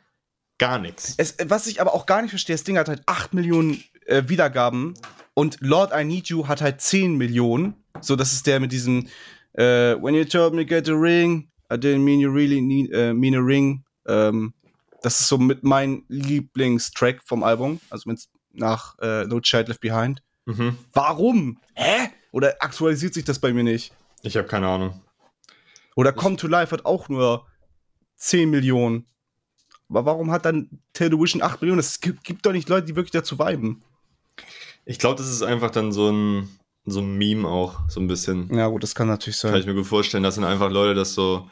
gar 0.59 0.79
nichts. 0.79 1.15
Es, 1.17 1.37
was 1.45 1.67
ich 1.67 1.81
aber 1.81 1.95
auch 1.95 2.07
gar 2.07 2.23
nicht 2.23 2.31
verstehe, 2.31 2.55
das 2.55 2.65
Ding 2.65 2.79
hat 2.79 2.89
halt 2.89 3.03
8 3.07 3.35
Millionen 3.35 3.83
äh, 4.07 4.25
Wiedergaben 4.27 4.95
und 5.35 5.59
Lord 5.61 5.93
I 5.95 6.05
Need 6.05 6.29
You 6.29 6.49
hat 6.49 6.61
halt 6.61 6.81
10 6.81 7.17
Millionen. 7.17 7.75
So, 8.01 8.17
das 8.17 8.33
ist 8.33 8.47
der 8.47 8.61
mit 8.61 8.73
diesem 8.73 9.09
äh, 9.55 9.97
When 10.01 10.15
you 10.15 10.25
told 10.25 10.55
me 10.55 10.65
get 10.65 10.89
a 10.89 10.95
ring, 10.95 11.49
I 11.73 11.77
didn't 11.77 12.01
mean 12.01 12.21
you 12.21 12.31
really 12.31 12.61
need, 12.61 12.93
äh, 12.93 13.13
mean 13.13 13.35
a 13.35 13.41
ring. 13.41 13.85
Ähm, 14.07 14.55
das 15.03 15.21
ist 15.21 15.29
so 15.29 15.39
mit 15.39 15.63
mein 15.63 16.05
Lieblingstrack 16.09 17.21
vom 17.25 17.45
Album, 17.45 17.81
also 17.91 18.09
mit, 18.09 18.21
nach 18.53 18.99
äh, 18.99 19.25
No 19.25 19.41
Child 19.41 19.69
Left 19.69 19.81
Behind. 19.81 20.23
Mhm. 20.47 20.77
Warum? 20.93 21.59
Hä? 21.75 22.09
Oder 22.33 22.57
aktualisiert 22.61 23.15
sich 23.15 23.25
das 23.25 23.39
bei 23.39 23.53
mir 23.53 23.63
nicht? 23.63 23.93
Ich 24.23 24.37
habe 24.37 24.49
keine 24.49 24.67
Ahnung. 24.67 25.01
Oder 25.95 26.13
Come 26.13 26.37
to 26.37 26.47
Life 26.47 26.73
hat 26.73 26.85
auch 26.85 27.09
nur 27.09 27.47
10 28.17 28.51
Millionen. 28.51 29.07
Aber 29.89 30.05
warum 30.05 30.31
hat 30.31 30.45
dann 30.45 30.69
Television 30.93 31.43
8 31.43 31.63
Millionen? 31.63 31.81
Es 31.81 32.01
gibt, 32.01 32.25
gibt 32.25 32.45
doch 32.45 32.53
nicht 32.53 32.69
Leute, 32.69 32.87
die 32.87 32.97
wirklich 32.97 33.13
dazu 33.13 33.39
viben. 33.39 33.83
Ich 34.85 34.99
glaube, 34.99 35.17
das 35.17 35.29
ist 35.31 35.43
einfach 35.43 35.71
dann 35.71 35.93
so 35.93 36.11
ein, 36.11 36.49
so 36.85 37.01
ein 37.01 37.17
Meme 37.17 37.49
auch, 37.49 37.81
so 37.89 38.01
ein 38.01 38.07
bisschen. 38.07 38.53
Ja, 38.55 38.69
gut, 38.69 38.83
das 38.83 38.95
kann 38.95 39.09
natürlich 39.09 39.41
Kann 39.41 39.55
ich 39.55 39.65
sein. 39.65 39.75
mir 39.75 39.79
gut 39.81 39.87
vorstellen, 39.87 40.23
dass 40.23 40.37
dann 40.37 40.45
einfach 40.45 40.71
Leute 40.71 40.95
das 40.95 41.15
so, 41.15 41.51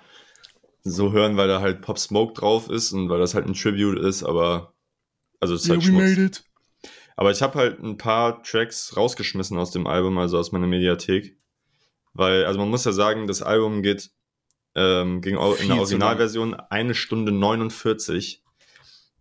so 0.83 1.13
hören, 1.13 1.37
weil 1.37 1.49
da 1.49 1.61
halt 1.61 1.83
Pop 1.83 1.99
Smoke 1.99 2.35
drauf 2.35 2.69
ist 2.71 2.93
und 2.93 3.09
weil 3.09 3.19
das 3.19 3.35
halt 3.35 3.47
ein 3.47 3.55
Tribute 3.55 3.99
ist, 3.99 4.23
aber. 4.23 4.73
Also, 5.41 5.55
es 5.55 5.65
ist 5.65 5.71
halt 5.71 5.83
Schmutz. 5.83 6.17
it. 6.17 6.45
Aber 7.17 7.31
ich 7.31 7.43
habe 7.43 7.59
halt 7.59 7.83
ein 7.83 7.97
paar 7.97 8.43
Tracks 8.43 8.97
rausgeschmissen 8.97 9.59
aus 9.59 9.71
dem 9.71 9.87
Album, 9.87 10.19
also 10.19 10.39
aus 10.39 10.53
meiner 10.53 10.67
Mediathek. 10.67 11.39
Weil, 12.13 12.45
also 12.45 12.59
man 12.59 12.69
muss 12.69 12.85
ja 12.85 12.93
sagen, 12.93 13.27
das 13.27 13.43
Album 13.43 13.83
geht 13.83 14.11
ähm, 14.77 15.21
ging 15.23 15.37
au- 15.37 15.55
in 15.55 15.69
der 15.69 15.79
Originalversion 15.79 16.55
eine 16.55 16.95
Stunde 16.95 17.33
49. 17.33 18.43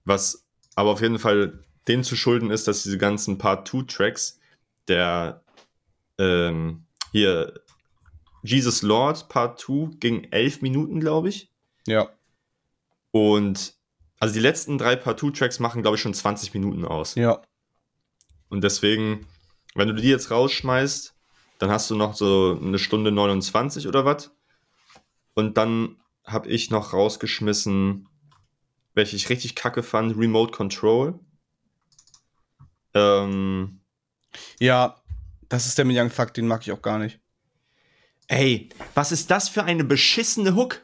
Was 0.03 0.45
aber 0.76 0.91
auf 0.91 1.02
jeden 1.02 1.18
Fall 1.18 1.64
dem 1.88 2.03
zu 2.03 2.15
schulden 2.15 2.52
ist, 2.52 2.68
dass 2.68 2.84
diese 2.84 2.98
ganzen 2.98 3.38
Part-2-Tracks, 3.38 4.40
der 4.88 5.41
ähm, 6.19 6.86
hier 7.11 7.53
Jesus 8.44 8.82
Lord 8.84 9.30
Part 9.30 9.60
2 9.60 9.95
ging 9.99 10.26
elf 10.32 10.61
Minuten, 10.61 10.99
glaube 10.99 11.30
ich. 11.30 11.49
Ja. 11.88 12.10
Und 13.11 13.73
also 14.19 14.34
die 14.34 14.40
letzten 14.41 14.77
drei 14.77 14.95
Part-2-Tracks 14.95 15.60
machen, 15.60 15.82
glaube 15.82 15.95
ich, 15.95 16.02
schon 16.02 16.14
20 16.14 16.53
Minuten 16.53 16.86
aus. 16.86 17.15
Ja. 17.15 17.41
Und 18.49 18.64
deswegen, 18.64 19.26
wenn 19.73 19.88
du 19.88 19.94
die 19.95 20.10
jetzt 20.10 20.32
rausschmeißt, 20.32 21.14
dann 21.60 21.69
hast 21.72 21.90
du 21.90 21.95
noch 21.95 22.14
so 22.15 22.60
eine 22.61 22.77
Stunde 22.80 23.11
29 23.11 23.88
oder 23.88 24.03
was. 24.06 24.35
Und 25.36 25.57
dann 25.57 25.98
habe 26.26 26.49
ich 26.49 26.72
noch 26.72 26.94
rausgeschmissen, 26.94 28.10
welche 28.95 29.16
ich 29.16 29.30
richtig 29.30 29.53
kacke 29.56 29.84
fand, 29.84 30.18
Remote 30.18 30.52
Control. 30.52 31.20
Ähm, 32.94 33.82
Ja. 34.60 35.02
Das 35.48 35.68
ist 35.68 35.78
der 35.78 35.86
Young 35.86 36.10
Thug, 36.12 36.34
den 36.34 36.48
mag 36.48 36.64
ich 36.64 36.72
auch 36.72 36.82
gar 36.82 36.98
nicht. 36.98 37.20
Ey, 38.28 38.70
was 38.95 39.12
ist 39.12 39.30
das 39.30 39.48
für 39.48 39.64
eine 39.64 39.84
beschissene 39.84 40.56
Hook? 40.56 40.82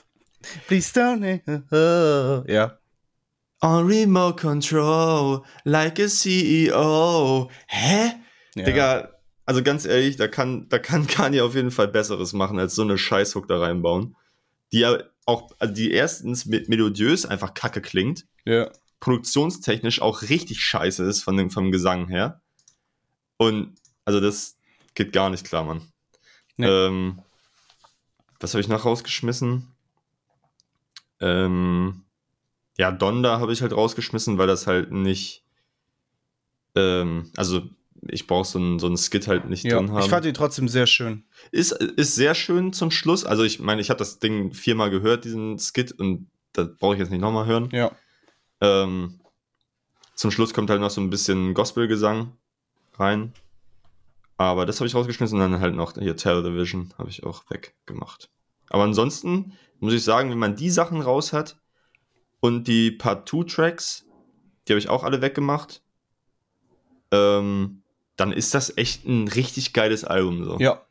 Please 0.66 0.92
don't. 0.92 2.44
Ja. 2.52 2.78
On 3.62 3.86
remote 3.86 4.42
control, 4.42 5.42
like 5.64 5.98
a 5.98 6.06
CEO. 6.06 7.50
Hä? 7.66 8.12
ja. 8.54 8.64
Digga, 8.64 9.13
also 9.46 9.62
ganz 9.62 9.84
ehrlich, 9.84 10.16
da 10.16 10.28
kann, 10.28 10.68
da 10.68 10.78
kann 10.78 11.06
Kanye 11.06 11.42
auf 11.42 11.54
jeden 11.54 11.70
Fall 11.70 11.88
Besseres 11.88 12.32
machen, 12.32 12.58
als 12.58 12.74
so 12.74 12.82
eine 12.82 12.98
Scheißhook 12.98 13.48
da 13.48 13.58
reinbauen. 13.58 14.16
Die 14.72 14.80
ja 14.80 14.98
auch, 15.26 15.50
also 15.58 15.72
die 15.72 15.90
erstens 15.92 16.46
mit 16.46 16.68
melodiös 16.68 17.26
einfach 17.26 17.54
kacke 17.54 17.80
klingt, 17.80 18.26
Ja. 18.44 18.70
produktionstechnisch 19.00 20.02
auch 20.02 20.22
richtig 20.22 20.60
scheiße 20.62 21.04
ist 21.04 21.22
von 21.22 21.36
dem, 21.36 21.50
vom 21.50 21.70
Gesang 21.70 22.08
her. 22.08 22.40
Und 23.36 23.74
also 24.04 24.20
das 24.20 24.56
geht 24.94 25.12
gar 25.12 25.30
nicht 25.30 25.44
klar, 25.46 25.64
Mann. 25.64 25.82
Nee. 26.56 26.66
Ähm, 26.66 27.20
was 28.40 28.52
habe 28.54 28.60
ich 28.60 28.68
noch 28.68 28.84
rausgeschmissen? 28.84 29.68
Ähm, 31.20 32.02
ja, 32.76 32.90
Donda 32.92 33.38
habe 33.40 33.52
ich 33.52 33.62
halt 33.62 33.72
rausgeschmissen, 33.72 34.36
weil 34.38 34.46
das 34.46 34.66
halt 34.66 34.90
nicht. 34.92 35.42
Ähm, 36.74 37.30
also 37.36 37.62
ich 38.08 38.26
brauche 38.26 38.46
so 38.46 38.58
einen 38.58 38.78
so 38.78 38.86
einen 38.86 38.96
Skit 38.96 39.28
halt 39.28 39.48
nicht 39.48 39.64
ja. 39.64 39.78
drin 39.78 39.90
haben. 39.90 40.00
Ich 40.00 40.08
fand 40.08 40.26
ihn 40.26 40.34
trotzdem 40.34 40.68
sehr 40.68 40.86
schön. 40.86 41.24
Ist, 41.50 41.72
ist 41.72 42.14
sehr 42.14 42.34
schön 42.34 42.72
zum 42.72 42.90
Schluss. 42.90 43.24
Also 43.24 43.42
ich 43.44 43.60
meine, 43.60 43.80
ich 43.80 43.90
habe 43.90 43.98
das 43.98 44.18
Ding 44.18 44.52
viermal 44.52 44.90
gehört, 44.90 45.24
diesen 45.24 45.58
Skit, 45.58 45.92
und 45.92 46.28
das 46.52 46.68
brauche 46.76 46.94
ich 46.94 47.00
jetzt 47.00 47.10
nicht 47.10 47.20
nochmal 47.20 47.46
hören. 47.46 47.68
Ja. 47.72 47.92
Ähm, 48.60 49.20
zum 50.14 50.30
Schluss 50.30 50.54
kommt 50.54 50.70
halt 50.70 50.80
noch 50.80 50.90
so 50.90 51.00
ein 51.00 51.10
bisschen 51.10 51.54
Gospelgesang 51.54 52.32
rein. 52.94 53.32
Aber 54.36 54.66
das 54.66 54.80
habe 54.80 54.88
ich 54.88 54.94
rausgeschmissen 54.94 55.40
und 55.40 55.52
dann 55.52 55.60
halt 55.60 55.74
noch 55.74 55.94
hier 55.94 56.16
Television 56.16 56.92
habe 56.98 57.08
ich 57.08 57.24
auch 57.24 57.44
weggemacht. 57.50 58.30
Aber 58.68 58.82
ansonsten 58.82 59.52
muss 59.78 59.92
ich 59.92 60.02
sagen, 60.02 60.30
wenn 60.30 60.38
man 60.38 60.56
die 60.56 60.70
Sachen 60.70 61.00
raus 61.00 61.32
hat 61.32 61.60
und 62.40 62.66
die 62.66 62.90
Part 62.90 63.28
2 63.28 63.44
Tracks, 63.44 64.06
die 64.66 64.72
habe 64.72 64.78
ich 64.78 64.88
auch 64.88 65.04
alle 65.04 65.22
weggemacht, 65.22 65.82
ähm, 67.12 67.83
dann 68.16 68.32
ist 68.32 68.54
das 68.54 68.76
echt 68.76 69.04
ein 69.06 69.28
richtig 69.28 69.72
geiles 69.72 70.04
Album. 70.04 70.44
So. 70.44 70.58
Ja. 70.58 70.82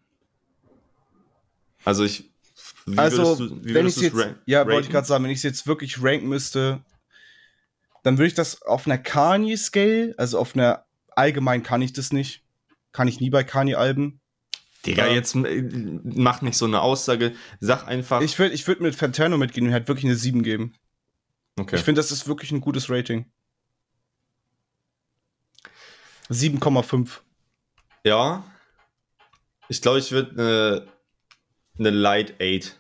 Also 1.85 2.03
ich. 2.03 2.29
Wie 2.85 2.97
also, 2.97 3.35
du- 3.35 3.63
wie 3.63 3.73
wenn 3.73 3.87
ich 3.87 3.95
jetzt, 3.95 4.15
ja, 4.45 4.65
wollte 4.67 4.87
ich 4.87 4.91
gerade 4.91 5.07
sagen, 5.07 5.23
wenn 5.23 5.31
ich 5.31 5.37
es 5.37 5.43
jetzt 5.43 5.67
wirklich 5.67 6.01
ranken 6.03 6.27
müsste, 6.27 6.81
dann 8.03 8.17
würde 8.17 8.27
ich 8.27 8.33
das 8.33 8.61
auf 8.63 8.85
einer 8.85 8.97
Kanye-Scale, 8.97 10.15
also 10.17 10.37
auf 10.37 10.53
einer 10.55 10.85
allgemein 11.15 11.63
kann 11.63 11.81
ich 11.81 11.93
das 11.93 12.11
nicht. 12.11 12.43
Kann 12.91 13.07
ich 13.07 13.21
nie 13.21 13.29
bei 13.29 13.43
Kanye-Alben. 13.45 14.19
Digga, 14.85 15.07
Ja. 15.07 15.13
jetzt 15.13 15.33
äh, 15.35 15.63
mach 16.03 16.41
nicht 16.41 16.57
so 16.57 16.65
eine 16.65 16.81
Aussage. 16.81 17.33
Sag 17.61 17.87
einfach. 17.87 18.21
Ich 18.21 18.37
würde 18.37 18.53
ich 18.53 18.67
würd 18.67 18.81
mit 18.81 18.95
Fantano 18.95 19.37
mitgehen 19.37 19.67
und 19.67 19.73
halt 19.73 19.87
wirklich 19.87 20.05
eine 20.05 20.15
7 20.15 20.43
geben. 20.43 20.73
okay. 21.57 21.77
Ich 21.77 21.83
finde, 21.83 21.99
das 21.99 22.11
ist 22.11 22.27
wirklich 22.27 22.51
ein 22.51 22.59
gutes 22.59 22.89
Rating. 22.89 23.31
7,5. 26.29 27.19
ja. 28.03 28.43
Ich 29.69 29.81
glaube, 29.81 29.99
ich 29.99 30.11
würde 30.11 30.31
eine, 30.31 30.87
eine 31.79 31.89
Light 31.89 32.33
8 32.41 32.79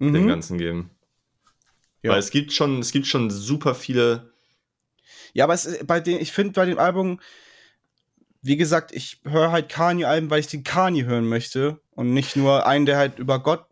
dem 0.00 0.12
Mhm. 0.12 0.26
Ganzen 0.26 0.58
geben. 0.58 0.90
Ja. 2.02 2.10
Weil 2.10 2.18
es 2.18 2.30
gibt 2.30 2.52
schon, 2.52 2.80
es 2.80 2.90
gibt 2.90 3.06
schon 3.06 3.30
super 3.30 3.74
viele. 3.74 4.32
Ja, 5.32 5.44
aber 5.44 5.54
es 5.54 5.78
bei 5.86 6.00
den, 6.00 6.20
ich 6.20 6.32
finde 6.32 6.52
bei 6.52 6.66
dem 6.66 6.78
Album, 6.78 7.20
wie 8.42 8.56
gesagt, 8.56 8.92
ich 8.92 9.20
höre 9.24 9.52
halt 9.52 9.68
Kanye-Alben, 9.68 10.28
weil 10.28 10.40
ich 10.40 10.48
den 10.48 10.64
Kanye 10.64 11.04
hören 11.04 11.26
möchte 11.28 11.80
und 11.92 12.12
nicht 12.12 12.34
nur 12.36 12.66
einen, 12.66 12.84
der 12.84 12.98
halt 12.98 13.18
über 13.20 13.38
Gott 13.42 13.64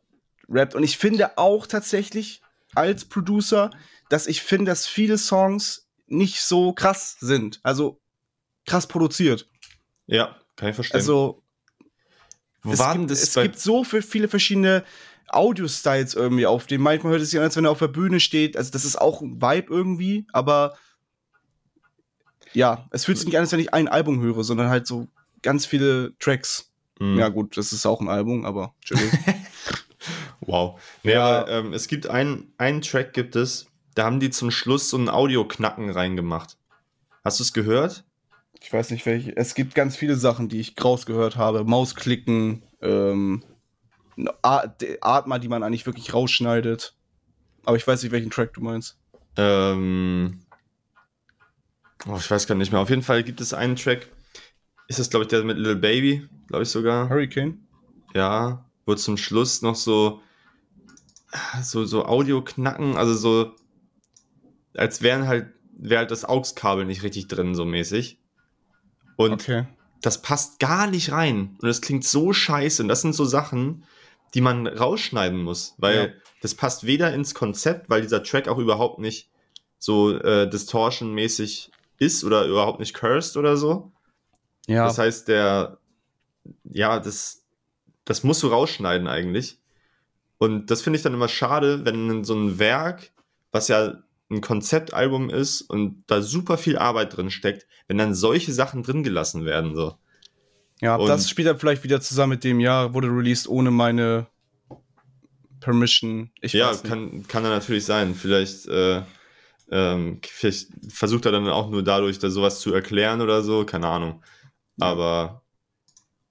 rappt. 0.49 0.75
Und 0.77 0.85
ich 0.85 0.97
finde 0.97 1.37
auch 1.37 1.67
tatsächlich 1.67 2.41
als 2.75 3.05
Producer, 3.05 3.71
dass 4.09 4.27
ich 4.29 4.41
finde, 4.41 4.71
dass 4.71 4.87
viele 4.87 5.19
Songs 5.19 5.89
nicht 6.07 6.41
so 6.41 6.73
krass 6.73 7.17
sind. 7.21 7.61
Also 7.65 8.01
krass 8.67 8.87
produziert. 8.87 9.49
Ja, 10.07 10.37
kann 10.57 10.71
ich 10.71 10.75
verstehen. 10.75 10.97
Also 10.99 11.43
es, 12.65 12.79
gibt, 12.93 13.11
es 13.11 13.35
gibt 13.35 13.59
so 13.59 13.85
viel, 13.85 14.03
viele 14.03 14.29
verschiedene 14.29 14.85
Audio-Styles 15.29 16.15
irgendwie 16.15 16.47
auf 16.47 16.67
dem. 16.67 16.83
Manchmal 16.83 17.13
hört 17.13 17.23
es 17.23 17.31
sich 17.31 17.39
an, 17.39 17.45
als 17.45 17.57
wenn 17.57 17.65
er 17.65 17.71
auf 17.71 17.79
der 17.79 17.89
Bühne 17.89 18.21
steht. 18.21 18.57
Also 18.57 18.71
das 18.71 18.85
ist 18.85 19.01
auch 19.01 19.21
ein 19.21 19.41
Vibe 19.41 19.73
irgendwie, 19.73 20.27
aber 20.33 20.77
ja, 22.53 22.87
es 22.91 23.05
fühlt 23.05 23.19
sich 23.19 23.27
nicht 23.27 23.37
an, 23.37 23.43
als 23.43 23.53
wenn 23.53 23.61
ich 23.61 23.73
ein 23.73 23.89
Album 23.89 24.21
höre, 24.21 24.45
sondern 24.45 24.69
halt 24.69 24.87
so 24.87 25.09
ganz 25.43 25.65
viele 25.67 26.17
Tracks. 26.19 26.71
Hm. 26.99 27.19
Ja 27.19 27.29
gut, 27.31 27.57
das 27.57 27.73
ist 27.73 27.87
auch 27.87 28.01
ein 28.01 28.09
Album, 28.09 28.45
aber. 28.45 28.75
Wow. 30.45 30.81
Nee, 31.05 31.13
Ja. 31.13 31.25
aber 31.43 31.49
ähm, 31.51 31.73
es 31.73 31.87
gibt 31.87 32.09
einen, 32.09 32.53
einen 32.59 32.83
Track 32.83 33.13
gibt 33.13 33.37
es, 33.37 33.67
da 33.95 34.05
haben 34.05 34.19
die 34.19 34.31
zum 34.31 34.51
Schluss 34.51 34.91
so 34.91 34.97
einen 34.97 35.09
Audio-Knacken 35.09 35.89
reingemacht. 35.91 36.59
Hast 37.25 37.39
du 37.39 37.45
es 37.45 37.53
gehört? 37.53 38.05
Ich 38.63 38.73
weiß 38.73 38.91
nicht, 38.91 39.05
welche. 39.07 39.37
Es 39.37 39.55
gibt 39.55 39.75
ganz 39.75 39.97
viele 39.97 40.17
Sachen, 40.17 40.49
die 40.49 40.61
ich 40.61 40.75
rausgehört 40.83 41.37
habe. 41.37 41.65
Mausklicken, 41.65 42.63
ähm, 42.81 43.43
Atma, 44.41 45.39
die 45.39 45.49
man 45.49 45.63
eigentlich 45.63 45.87
wirklich 45.87 46.15
rausschneidet. 46.15 46.97
Aber 47.65 47.77
ich 47.77 47.87
weiß 47.87 48.03
nicht, 48.03 48.13
welchen 48.13 48.31
Track 48.31 48.55
du 48.55 48.61
meinst. 48.61 48.99
Ähm, 49.37 50.41
oh, 52.07 52.17
ich 52.17 52.31
weiß 52.31 52.47
gar 52.47 52.55
nicht 52.55 52.73
mehr. 52.73 52.81
Auf 52.81 52.91
jeden 52.91 53.03
Fall 53.03 53.25
gibt 53.25 53.41
es 53.41 53.53
einen 53.53 53.77
Track. 53.77 54.09
Ist 54.89 54.99
das, 54.99 55.11
glaube 55.11 55.25
ich, 55.25 55.29
der 55.29 55.43
mit 55.45 55.57
Little 55.57 55.77
Baby? 55.77 56.29
Glaube 56.49 56.63
ich 56.63 56.69
sogar. 56.69 57.09
Hurricane? 57.09 57.67
Ja. 58.15 58.65
Wo 58.87 58.95
zum 58.95 59.17
Schluss 59.17 59.63
noch 59.63 59.77
so, 59.77 60.21
so, 61.63 61.85
so 61.85 62.05
Audio-Knacken, 62.05 62.97
also 62.97 63.15
so, 63.15 63.55
als 64.75 65.03
wären 65.03 65.29
halt, 65.29 65.49
wäre 65.77 66.01
halt 66.01 66.11
das 66.11 66.25
AUX-Kabel 66.25 66.85
nicht 66.85 67.03
richtig 67.03 67.29
drin, 67.29 67.55
so 67.55 67.65
mäßig. 67.65 68.22
Und 69.23 69.33
Okay. 69.35 69.67
das 70.01 70.23
passt 70.23 70.59
gar 70.59 70.87
nicht 70.87 71.13
rein. 71.13 71.57
Und 71.61 71.69
es 71.69 71.81
klingt 71.81 72.05
so 72.05 72.33
scheiße. 72.33 72.83
Und 72.83 72.89
das 72.89 73.03
sind 73.03 73.15
so 73.15 73.25
Sachen, 73.25 73.85
die 74.35 74.41
man 74.41 74.67
rausschneiden 74.67 75.43
muss. 75.43 75.75
Weil 75.79 75.97
Ja. 75.97 76.09
das 76.41 76.55
passt 76.55 76.85
weder 76.85 77.13
ins 77.15 77.35
Konzept, 77.35 77.89
weil 77.91 78.03
dieser 78.03 78.23
Track 78.23 78.49
auch 78.49 78.59
überhaupt 78.59 78.99
nicht 78.99 79.29
so 79.79 80.17
äh, 80.17 80.49
Distortion-mäßig 80.49 81.71
ist 81.99 82.25
oder 82.25 82.47
überhaupt 82.47 82.81
nicht 82.81 82.95
cursed 82.95 83.37
oder 83.37 83.57
so. 83.57 83.93
Ja. 84.67 84.85
Das 84.87 84.99
heißt, 84.99 85.29
der, 85.29 85.79
ja, 86.65 86.99
das, 87.01 87.43
das 88.05 88.23
musst 88.25 88.43
du 88.43 88.49
rausschneiden 88.49 89.07
eigentlich. 89.09 89.59
Und 90.39 90.71
das 90.71 90.83
finde 90.83 90.97
ich 90.97 91.03
dann 91.03 91.15
immer 91.15 91.29
schade, 91.29 91.85
wenn 91.85 92.25
so 92.25 92.35
ein 92.35 92.59
Werk, 92.59 93.11
was 93.53 93.69
ja 93.69 93.95
ein 94.33 94.41
Konzeptalbum 94.41 95.31
ist 95.31 95.63
und 95.63 96.05
da 96.07 96.23
super 96.23 96.59
viel 96.59 96.79
Arbeit 96.79 97.17
drin 97.17 97.31
steckt, 97.31 97.67
wenn 97.89 97.99
dann 97.99 98.15
solche 98.15 98.53
Sachen 98.53 98.83
drin 98.83 99.03
gelassen 99.03 99.45
werden. 99.45 99.77
So. 99.77 99.97
Ja, 100.81 100.97
Und- 100.97 101.09
das 101.09 101.29
spielt 101.29 101.49
dann 101.49 101.59
vielleicht 101.59 101.85
wieder 101.85 102.01
zusammen 102.01 102.31
mit 102.31 102.45
dem 102.45 102.59
Jahr, 102.61 102.95
wurde 102.95 103.09
released 103.09 103.49
ohne 103.49 103.71
meine 103.71 104.27
Permission. 105.61 106.31
Ich 106.41 106.53
ja, 106.55 106.75
kann, 106.75 107.27
kann 107.29 107.45
dann 107.45 107.53
natürlich 107.53 107.85
sein. 107.85 108.15
Vielleicht, 108.15 108.67
äh, 108.67 109.03
ähm, 109.71 110.21
vielleicht 110.27 110.69
versucht 110.89 111.25
er 111.27 111.33
dann 111.33 111.49
auch 111.49 111.71
nur 111.71 111.85
dadurch, 111.85 112.19
da 112.19 112.31
sowas 112.31 112.61
zu 112.61 112.75
erklären 112.75 113.21
oder 113.21 113.43
so, 113.43 113.65
keine 113.65 113.87
Ahnung. 113.87 114.23
Aber 114.81 115.43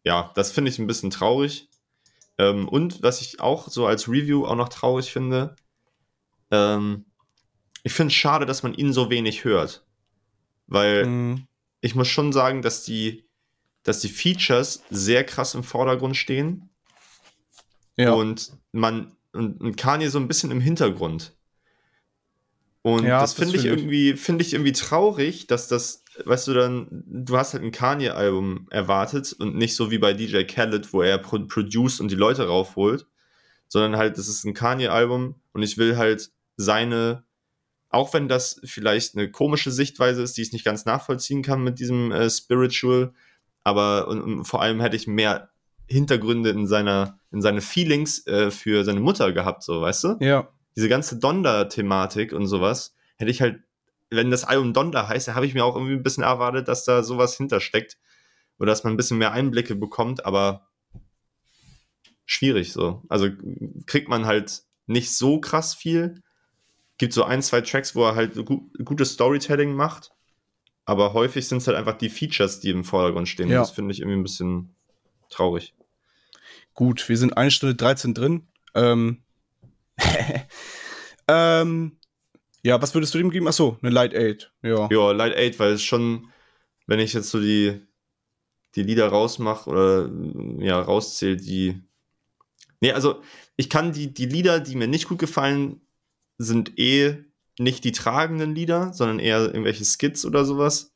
ja, 0.04 0.32
das 0.36 0.52
finde 0.52 0.70
ich 0.70 0.80
ein 0.80 0.88
bisschen 0.88 1.12
traurig. 1.12 1.70
Ähm, 2.38 2.68
und 2.68 3.04
was 3.04 3.22
ich 3.22 3.40
auch 3.40 3.70
so 3.70 3.86
als 3.86 4.08
Review 4.10 4.46
auch 4.46 4.56
noch 4.56 4.70
traurig 4.70 5.12
finde, 5.12 5.56
ähm, 6.50 7.06
ich 7.84 7.94
finde 7.94 8.08
es 8.12 8.16
schade, 8.16 8.46
dass 8.46 8.64
man 8.64 8.74
ihn 8.74 8.94
so 8.94 9.10
wenig 9.10 9.44
hört. 9.44 9.86
Weil 10.68 11.06
Mhm. 11.06 11.48
ich 11.82 11.96
muss 11.96 12.08
schon 12.08 12.32
sagen, 12.34 12.62
dass 12.62 12.84
die, 12.84 13.26
dass 13.84 14.00
die 14.00 14.10
Features 14.10 14.84
sehr 14.90 15.24
krass 15.26 15.56
im 15.56 15.64
Vordergrund 15.64 16.16
stehen 16.18 16.70
Ja. 17.98 18.14
und 18.14 18.54
man 18.72 19.16
und, 19.34 19.62
und 19.62 19.78
Kanye 19.78 20.10
so 20.10 20.20
ein 20.20 20.28
bisschen 20.28 20.52
im 20.52 20.60
Hintergrund. 20.62 21.34
Und 22.84 23.06
Ja, 23.06 23.22
das 23.22 23.34
finde 23.34 23.56
ich 23.56 23.62
find 23.62 23.74
ich. 23.76 23.80
irgendwie 23.80 24.14
finde 24.18 24.44
ich 24.44 24.54
irgendwie 24.54 24.72
traurig, 24.72 25.48
dass 25.48 25.68
das, 25.68 26.04
weißt 26.26 26.48
du 26.48 26.54
dann, 26.54 26.88
du 27.06 27.38
hast 27.38 27.54
halt 27.54 27.64
ein 27.64 27.72
Kanye 27.72 28.10
Album 28.10 28.68
erwartet 28.72 29.34
und 29.34 29.56
nicht 29.56 29.76
so 29.76 29.92
wie 29.92 30.00
bei 30.00 30.14
DJ 30.14 30.44
Khaled, 30.44 30.92
wo 30.92 31.02
er 31.02 31.18
pro 31.20 31.40
produced 31.46 32.02
und 32.02 32.10
die 32.10 32.16
Leute 32.16 32.48
raufholt, 32.48 33.06
sondern 33.68 33.98
halt 33.98 34.18
das 34.18 34.28
ist 34.28 34.44
ein 34.46 34.54
Kanye 34.54 34.88
Album 34.90 35.36
und 35.54 35.62
ich 35.64 35.78
will 35.78 35.96
halt 35.96 36.32
seine 36.58 37.24
auch 37.92 38.14
wenn 38.14 38.28
das 38.28 38.60
vielleicht 38.64 39.16
eine 39.16 39.30
komische 39.30 39.72
Sichtweise 39.72 40.22
ist, 40.24 40.38
die 40.38 40.42
ich 40.42 40.54
nicht 40.54 40.66
ganz 40.66 40.86
nachvollziehen 40.86 41.44
kann 41.44 41.64
mit 41.64 41.80
diesem 41.80 42.12
äh, 42.12 42.30
Spiritual, 42.30 43.14
aber 43.64 44.08
und, 44.08 44.22
und 44.22 44.46
vor 44.46 44.62
allem 44.62 44.82
hätte 44.82 44.96
ich 44.96 45.08
mehr 45.08 45.50
Hintergründe 45.88 46.50
in 46.50 46.68
seiner, 46.68 47.20
in 47.32 47.42
seine 47.42 47.62
Feelings 47.62 48.26
äh, 48.26 48.50
für 48.50 48.84
seine 48.86 49.02
Mutter 49.02 49.34
gehabt, 49.34 49.64
so, 49.64 49.82
weißt 49.82 50.04
du? 50.06 50.18
ja. 50.22 50.50
Diese 50.78 50.88
ganze 50.88 51.20
Donda-Thematik 51.20 52.32
und 52.32 52.48
sowas, 52.48 52.96
hätte 53.18 53.30
ich 53.30 53.42
halt, 53.42 53.60
wenn 54.10 54.32
das 54.32 54.46
Album 54.46 54.72
Donda 54.72 55.10
heißt, 55.10 55.28
da 55.28 55.36
habe 55.36 55.46
ich 55.46 55.54
mir 55.54 55.66
auch 55.66 55.76
irgendwie 55.76 55.96
ein 55.96 56.04
bisschen 56.04 56.24
erwartet, 56.24 56.70
dass 56.70 56.86
da 56.86 57.04
sowas 57.04 57.36
hintersteckt, 57.36 57.98
oder 58.58 58.72
dass 58.72 58.84
man 58.84 58.94
ein 58.94 58.98
bisschen 58.98 59.18
mehr 59.18 59.34
Einblicke 59.34 59.76
bekommt, 59.76 60.26
aber 60.26 60.68
schwierig 62.26 62.72
so. 62.72 63.04
Also 63.10 63.28
kriegt 63.88 64.08
man 64.08 64.26
halt 64.26 64.62
nicht 64.86 65.14
so 65.14 65.42
krass 65.42 65.74
viel. 65.74 66.22
Gibt 67.02 67.14
so 67.14 67.24
ein, 67.24 67.42
zwei 67.42 67.62
Tracks, 67.62 67.96
wo 67.96 68.06
er 68.06 68.14
halt 68.14 68.36
gu 68.46 68.70
gutes 68.86 69.14
Storytelling 69.14 69.74
macht, 69.74 70.12
aber 70.86 71.14
häufig 71.14 71.48
sind 71.48 71.58
es 71.58 71.66
halt 71.66 71.76
einfach 71.76 71.98
die 71.98 72.10
Features, 72.10 72.60
die 72.60 72.70
im 72.70 72.84
Vordergrund 72.84 73.28
stehen. 73.28 73.50
Ja. 73.50 73.62
Das 73.62 73.72
finde 73.72 73.92
ich 73.92 74.02
irgendwie 74.02 74.20
ein 74.20 74.22
bisschen 74.22 74.76
traurig. 75.28 75.74
Gut, 76.76 77.10
wir 77.10 77.18
sind 77.18 77.36
eine 77.36 77.50
Stunde 77.50 77.74
13 77.74 78.14
drin. 78.14 78.48
Ähm, 78.76 79.24
ähm, 81.28 81.98
ja, 82.62 82.80
was 82.80 82.94
würdest 82.94 83.16
du 83.16 83.18
dem 83.18 83.32
geben? 83.32 83.48
Achso, 83.48 83.80
eine 83.82 83.90
Light 83.90 84.16
8. 84.16 84.54
Ja. 84.62 84.88
Ja, 84.92 85.12
Light 85.12 85.36
8, 85.36 85.58
weil 85.58 85.72
es 85.72 85.82
schon, 85.82 86.30
wenn 86.86 87.00
ich 87.00 87.14
jetzt 87.14 87.32
so 87.32 87.40
die, 87.40 87.82
die 88.76 88.84
Lieder 88.84 89.08
rausmache 89.08 89.68
oder 89.68 90.12
ja, 90.60 90.80
rauszähle, 90.80 91.38
die. 91.38 91.82
Nee, 92.80 92.92
also 92.92 93.24
ich 93.56 93.72
kann 93.72 93.92
die, 93.92 94.14
die 94.14 94.28
Lieder, 94.28 94.60
die 94.60 94.76
mir 94.76 94.88
nicht 94.88 95.08
gut 95.08 95.18
gefallen, 95.18 95.82
sind 96.44 96.78
eh 96.80 97.24
nicht 97.60 97.84
die 97.84 97.92
tragenden 97.92 98.56
Lieder, 98.56 98.94
sondern 98.94 99.20
eher 99.20 99.42
irgendwelche 99.42 99.86
Skits 99.86 100.26
oder 100.26 100.46
sowas. 100.46 100.94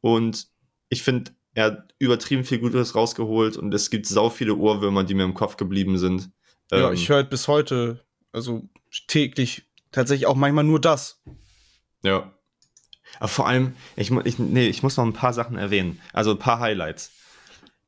Und 0.00 0.48
ich 0.88 1.02
finde, 1.02 1.32
er 1.54 1.64
hat 1.64 1.94
übertrieben 1.98 2.44
viel 2.44 2.58
Gutes 2.58 2.94
rausgeholt 2.94 3.56
und 3.56 3.72
es 3.72 3.90
gibt 3.90 4.06
sau 4.06 4.28
viele 4.28 4.54
Ohrwürmer, 4.54 5.04
die 5.04 5.14
mir 5.14 5.24
im 5.24 5.34
Kopf 5.34 5.56
geblieben 5.56 5.98
sind. 5.98 6.30
Ja, 6.70 6.88
Ähm, 6.88 6.94
ich 6.94 7.08
höre 7.08 7.24
bis 7.24 7.48
heute, 7.48 8.04
also 8.32 8.68
täglich, 9.08 9.62
tatsächlich 9.90 10.26
auch 10.26 10.34
manchmal 10.34 10.64
nur 10.64 10.80
das. 10.80 11.22
Ja. 12.02 12.32
Aber 13.18 13.28
vor 13.28 13.48
allem, 13.48 13.74
ich, 13.96 14.10
ich, 14.10 14.38
nee, 14.38 14.68
ich 14.68 14.82
muss 14.82 14.96
noch 14.98 15.04
ein 15.04 15.14
paar 15.14 15.32
Sachen 15.32 15.56
erwähnen. 15.56 16.00
Also 16.12 16.32
ein 16.32 16.38
paar 16.38 16.60
Highlights. 16.60 17.12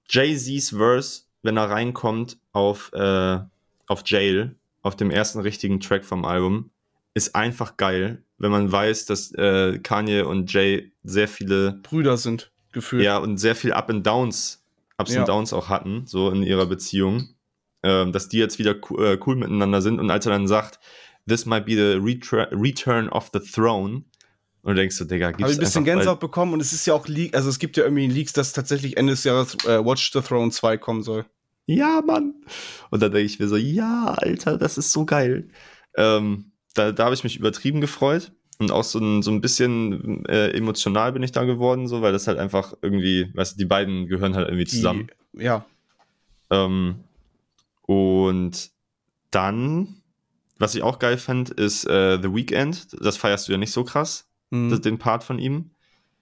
Jay-Z's 0.09 0.71
Verse, 0.71 1.25
wenn 1.43 1.59
er 1.59 1.69
reinkommt 1.69 2.39
auf, 2.53 2.91
äh, 2.95 3.39
auf 3.87 4.03
Jail, 4.07 4.57
auf 4.81 4.97
dem 4.97 5.11
ersten 5.11 5.41
richtigen 5.41 5.81
Track 5.81 6.07
vom 6.07 6.25
Album, 6.25 6.71
ist 7.15 7.35
einfach 7.35 7.77
geil, 7.77 8.23
wenn 8.39 8.51
man 8.51 8.71
weiß, 8.71 9.07
dass 9.07 9.33
äh, 9.35 9.79
Kanye 9.79 10.23
und 10.23 10.53
Jay 10.53 10.93
sehr 11.03 11.29
viele, 11.29 11.81
Brüder 11.83 12.17
sind 12.17 12.53
gefühlt. 12.73 13.03
ja, 13.03 13.19
und 13.19 13.39
sehr 13.39 13.55
viel 13.57 13.73
Up 13.73 13.91
and 13.91 14.07
Downs, 14.07 14.65
Ups 14.99 15.15
Ja. 15.15 15.21
und 15.21 15.29
Downs 15.29 15.53
auch 15.53 15.69
hatten, 15.69 16.07
so 16.07 16.31
in 16.31 16.43
ihrer 16.43 16.67
Beziehung. 16.67 17.29
Ähm, 17.85 18.11
dass 18.13 18.29
die 18.29 18.39
jetzt 18.39 18.59
wieder 18.59 18.73
äh, 18.99 19.19
cool 19.25 19.37
miteinander 19.37 19.81
sind 19.83 20.01
und 20.01 20.11
als 20.11 20.27
er 20.27 20.33
dann 20.33 20.49
sagt, 20.49 20.81
this 21.29 21.47
might 21.47 21.65
be 21.65 21.73
the 21.77 21.97
retra- 22.01 22.49
return 22.51 23.09
of 23.09 23.31
the 23.33 23.39
throne, 23.39 24.03
und 24.63 24.75
du 24.75 24.75
denkst 24.75 24.97
so, 24.97 25.05
Digga, 25.05 25.29
gibt's 25.31 25.43
Habe 25.45 25.53
ich 25.53 25.59
ein 25.59 25.61
bisschen 25.61 25.85
Gänsehaut 25.85 26.19
bekommen 26.19 26.53
und 26.55 26.61
es 26.61 26.73
ist 26.73 26.85
ja 26.87 26.95
auch 26.95 27.07
Leak, 27.07 27.37
also 27.37 27.49
es 27.49 27.61
gibt 27.61 27.77
ja 27.77 27.85
irgendwie 27.85 28.09
Leaks, 28.09 28.33
dass 28.33 28.53
tatsächlich 28.53 28.97
Ende 28.97 29.13
des 29.13 29.23
Jahres 29.23 29.55
äh, 29.65 29.79
Watch 29.85 30.11
the 30.13 30.21
Throne 30.21 30.51
2 30.51 30.77
kommen 30.79 31.05
soll. 31.05 31.25
ja, 31.67 32.03
Mann. 32.05 32.35
Und 32.91 33.01
dann 33.01 33.13
denke 33.13 33.27
ich 33.27 33.39
mir 33.39 33.47
so, 33.47 33.57
ja, 33.57 34.15
Alter, 34.19 34.59
das 34.59 34.77
ist 34.77 34.91
so 34.91 35.05
geil. 35.05 35.49
Ähm, 35.97 36.51
da 36.75 36.93
da 36.93 37.05
habe 37.07 37.15
ich 37.15 37.25
mich 37.25 37.37
übertrieben 37.39 37.81
gefreut. 37.81 38.33
Und 38.61 38.73
auch 38.73 38.83
so 38.83 38.99
ein, 38.99 39.23
so 39.23 39.31
ein 39.31 39.41
bisschen 39.41 40.27
äh, 40.27 40.51
emotional 40.51 41.13
bin 41.13 41.23
ich 41.23 41.31
da 41.31 41.45
geworden, 41.45 41.87
so, 41.87 42.03
weil 42.03 42.11
das 42.13 42.27
halt 42.27 42.39
einfach 42.41 42.75
irgendwie, 42.83 43.31
weißt 43.35 43.53
du, 43.55 43.57
die 43.59 43.65
beiden 43.67 44.09
gehören 44.09 44.35
halt 44.35 44.49
irgendwie 44.49 44.65
Die, 44.65 44.71
zusammen. 44.77 45.07
Ja, 45.33 45.65
Ähm, 46.51 47.05
und 47.83 48.71
dann, 49.31 50.03
was 50.59 50.75
ich 50.75 50.83
auch 50.83 50.99
geil 50.99 51.19
fand, 51.19 51.51
ist 51.51 51.85
äh, 51.87 52.19
The 52.21 52.35
Weeknd. 52.35 52.89
Das 53.01 53.17
feierst 53.17 53.47
du 53.49 53.53
ja 53.53 53.59
nicht 53.59 53.73
so 53.73 53.85
krass, 53.85 54.27
hm, 54.51 54.71
das, 54.71 54.81
den 54.81 54.99
Part 54.99 55.23
von 55.25 55.39
ihm. 55.39 55.71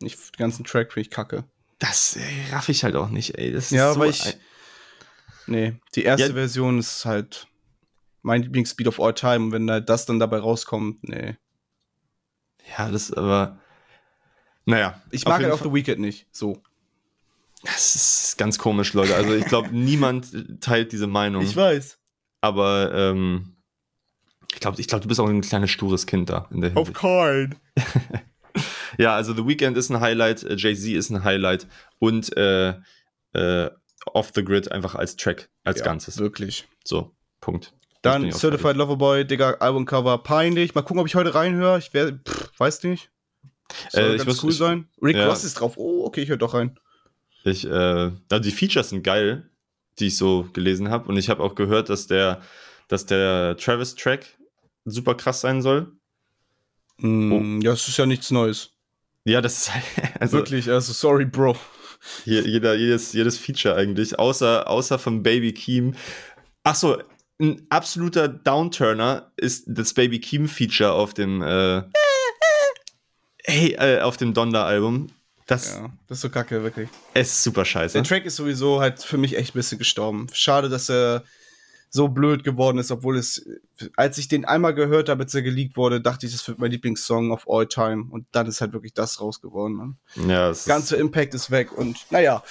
ich, 0.00 0.16
den 0.16 0.36
ganzen 0.38 0.64
Track 0.64 0.92
finde 0.92 1.06
ich 1.08 1.10
kacke. 1.10 1.44
Das 1.78 2.16
ey, 2.16 2.52
raff 2.52 2.68
ich 2.68 2.84
halt 2.84 2.96
auch 2.96 3.08
nicht, 3.08 3.38
ey. 3.38 3.52
Das 3.52 3.66
ist 3.66 3.70
Ja, 3.72 3.92
so 3.92 4.00
aber 4.00 4.08
ich- 4.08 4.36
Nee, 5.46 5.76
die 5.94 6.02
erste 6.02 6.28
Ja. 6.28 6.32
Version 6.34 6.78
ist 6.78 7.04
halt 7.04 7.46
mein 8.26 8.42
Lieblingsspeed 8.42 8.88
of 8.88 9.00
all 9.00 9.14
time 9.14 9.46
und 9.46 9.52
wenn 9.52 9.70
halt 9.70 9.88
das 9.88 10.04
dann 10.04 10.18
dabei 10.18 10.38
rauskommt, 10.38 11.08
nee. 11.08 11.36
Ja, 12.76 12.90
das 12.90 13.04
ist 13.10 13.16
aber. 13.16 13.58
Naja. 14.64 15.00
Ich 15.12 15.24
mag 15.24 15.40
halt 15.40 15.52
auch 15.52 15.62
The 15.62 15.72
Weeknd 15.72 16.00
nicht, 16.00 16.26
so. 16.32 16.60
Das 17.62 17.94
ist 17.94 18.36
ganz 18.36 18.58
komisch, 18.58 18.92
Leute. 18.92 19.14
Also 19.14 19.32
ich 19.34 19.46
glaube, 19.46 19.68
niemand 19.72 20.60
teilt 20.60 20.90
diese 20.92 21.06
Meinung. 21.06 21.42
weiß. 21.54 21.98
aber 22.40 22.92
ähm, 22.92 23.56
ich 24.52 24.60
glaube, 24.60 24.80
ich 24.80 24.88
glaub, 24.88 25.02
du 25.02 25.08
bist 25.08 25.20
auch 25.20 25.28
ein 25.28 25.40
kleines 25.40 25.70
stures 25.70 26.06
Kind 26.06 26.28
da 26.28 26.48
in 26.50 26.60
der 26.60 26.70
Hinsicht. 26.72 26.96
keinen. 26.98 27.54
Ja, 28.98 29.14
also 29.14 29.34
The 29.34 29.46
Weeknd 29.46 29.76
ist 29.76 29.90
ein 29.90 30.00
Highlight, 30.00 30.42
äh, 30.42 30.54
Jay-Z 30.56 30.90
ist 30.94 31.10
ein 31.10 31.22
Highlight 31.22 31.66
und 31.98 32.34
äh, 32.34 32.74
äh, 33.34 33.70
Off 34.06 34.32
the 34.34 34.42
Grid 34.42 34.72
einfach 34.72 34.94
als 34.94 35.16
Track, 35.16 35.50
als 35.64 35.80
Ja, 35.80 35.84
Ganzes. 35.84 36.16
Wirklich. 36.16 36.66
So, 36.82 37.14
Punkt. 37.42 37.74
Dann 38.06 38.32
Certified 38.32 38.76
Loverboy, 38.76 39.24
Digga, 39.26 39.52
Albumcover, 39.60 40.18
peinlich. 40.18 40.74
Mal 40.74 40.82
gucken, 40.82 41.00
ob 41.00 41.06
ich 41.06 41.14
heute 41.14 41.34
reinhöre. 41.34 41.78
Ich 41.78 41.92
werde, 41.94 42.20
weiß 42.58 42.82
nicht. 42.84 43.10
Soll 43.90 44.02
Äh, 44.14 44.16
ganz 44.18 44.26
muss- 44.26 44.42
cool 44.44 44.50
ich- 44.50 44.56
sein. 44.58 44.88
Rick 45.02 45.16
ja. 45.16 45.26
Ross 45.28 45.44
ist 45.44 45.54
drauf. 45.54 45.74
Oh, 45.76 46.04
okay, 46.06 46.22
ich 46.22 46.28
höre 46.28 46.36
doch 46.36 46.54
rein. 46.54 46.78
Ich, 47.44 47.64
äh, 47.66 47.70
also 47.70 48.38
die 48.42 48.50
Features 48.52 48.90
sind 48.90 49.02
geil, 49.02 49.48
die 49.98 50.06
ich 50.08 50.16
so 50.16 50.48
gelesen 50.52 50.90
habe. 50.90 51.08
Und 51.08 51.16
ich 51.16 51.28
habe 51.28 51.42
auch 51.42 51.54
gehört, 51.54 51.88
dass 51.88 52.06
der, 52.06 52.42
dass 52.88 53.06
der 53.06 53.56
Travis-Track 53.56 54.26
super 54.84 55.14
krass 55.14 55.40
sein 55.40 55.62
soll. 55.62 55.92
Mm, 56.98 57.60
Ja, 57.60 57.72
es 57.72 57.86
ist 57.88 57.96
ja 57.98 58.06
nichts 58.06 58.30
Neues. 58.30 58.70
Ja, 59.24 59.40
das 59.40 59.58
ist 59.58 59.74
halt, 59.74 59.84
also 60.20 60.38
Wirklich, 60.38 60.70
also 60.70 60.92
sorry, 60.92 61.24
Bro. 61.24 61.56
hier, 62.24 62.42
jeder, 62.46 62.74
jedes, 62.74 63.12
jedes 63.12 63.36
Feature 63.38 63.74
eigentlich, 63.74 64.18
außer, 64.18 64.68
außer 64.70 64.98
von 64.98 65.22
Baby 65.22 65.52
Keem. 65.52 65.94
Achso, 66.62 66.98
ein 67.40 67.66
absoluter 67.70 68.28
Downturner 68.28 69.30
ist 69.36 69.64
das 69.66 69.92
Baby 69.94 70.20
Keem 70.20 70.48
Feature 70.48 70.92
auf 70.92 71.12
dem, 71.14 71.42
äh, 71.42 71.82
hey, 73.44 73.72
äh, 73.74 74.00
auf 74.00 74.16
dem 74.16 74.34
Donda-Album. 74.34 75.08
Das 75.46 75.74
Ja, 75.74 75.90
das 76.08 76.18
ist 76.18 76.22
so 76.22 76.30
kacke, 76.30 76.62
wirklich. 76.64 76.88
es 77.14 77.28
ist 77.28 77.42
super 77.44 77.64
scheiße. 77.64 77.92
Der 77.94 78.02
Track 78.02 78.24
ist 78.24 78.36
sowieso 78.36 78.80
halt 78.80 79.00
für 79.02 79.16
mich 79.18 79.36
echt 79.36 79.50
ein 79.54 79.58
bisschen 79.58 79.78
gestorben. 79.78 80.26
Schade, 80.32 80.68
dass 80.68 80.88
er 80.90 81.22
so 81.88 82.08
blöd 82.08 82.42
geworden 82.42 82.78
ist, 82.78 82.90
obwohl 82.90 83.16
es, 83.16 83.46
als 83.96 84.18
ich 84.18 84.26
den 84.26 84.44
einmal 84.44 84.74
gehört 84.74 85.08
habe, 85.08 85.22
als 85.22 85.34
er 85.34 85.42
geleakt 85.42 85.76
wurde, 85.76 86.00
dachte 86.00 86.26
ich, 86.26 86.32
das 86.32 86.46
wird 86.48 86.58
mein 86.58 86.72
Lieblingssong 86.72 87.30
of 87.30 87.48
all 87.48 87.66
time. 87.68 88.06
Und 88.10 88.26
dann 88.32 88.48
ist 88.48 88.60
halt 88.60 88.72
wirklich 88.72 88.92
das 88.92 89.20
raus 89.20 89.40
geworden. 89.40 89.96
Ne? 90.16 90.28
Ja, 90.28 90.50
ist- 90.50 90.66
Ganze 90.66 90.96
Impact 90.96 91.32
ist 91.34 91.50
weg 91.52 91.70
und 91.72 91.96
naja. 92.10 92.42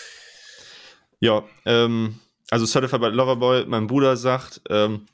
Ja, 1.20 1.44
ähm, 1.66 2.20
also 2.52 2.66
Certified 2.66 3.02
by 3.02 3.08
Loverboy, 3.08 3.66
mein 3.68 3.88
Bruder 3.88 4.18
sagt, 4.18 4.62
ähm, 4.70 5.06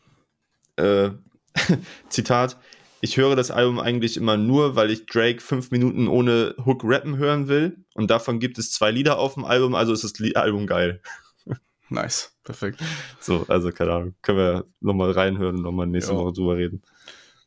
äh, 0.75 1.09
Zitat, 2.09 2.57
ich 3.01 3.17
höre 3.17 3.35
das 3.35 3.51
Album 3.51 3.79
eigentlich 3.79 4.15
immer 4.17 4.37
nur, 4.37 4.75
weil 4.75 4.91
ich 4.91 5.05
Drake 5.07 5.41
fünf 5.41 5.71
Minuten 5.71 6.07
ohne 6.07 6.55
Hook 6.65 6.81
rappen 6.83 7.17
hören 7.17 7.47
will. 7.47 7.77
Und 7.95 8.11
davon 8.11 8.39
gibt 8.39 8.57
es 8.59 8.71
zwei 8.71 8.91
Lieder 8.91 9.17
auf 9.17 9.33
dem 9.33 9.43
Album, 9.45 9.73
also 9.75 9.91
ist 9.93 10.03
das 10.03 10.19
Li- 10.19 10.35
Album 10.35 10.67
geil. 10.67 11.01
Nice. 11.89 12.31
Perfekt. 12.45 12.79
So, 13.19 13.43
also 13.49 13.69
keine 13.71 13.91
Ahnung, 13.91 14.15
können 14.21 14.37
wir 14.37 14.65
nochmal 14.79 15.11
reinhören 15.11 15.57
und 15.57 15.61
nochmal 15.61 15.87
nächste 15.87 16.13
Ja. 16.13 16.19
Woche 16.19 16.31
drüber 16.33 16.55
reden. 16.57 16.81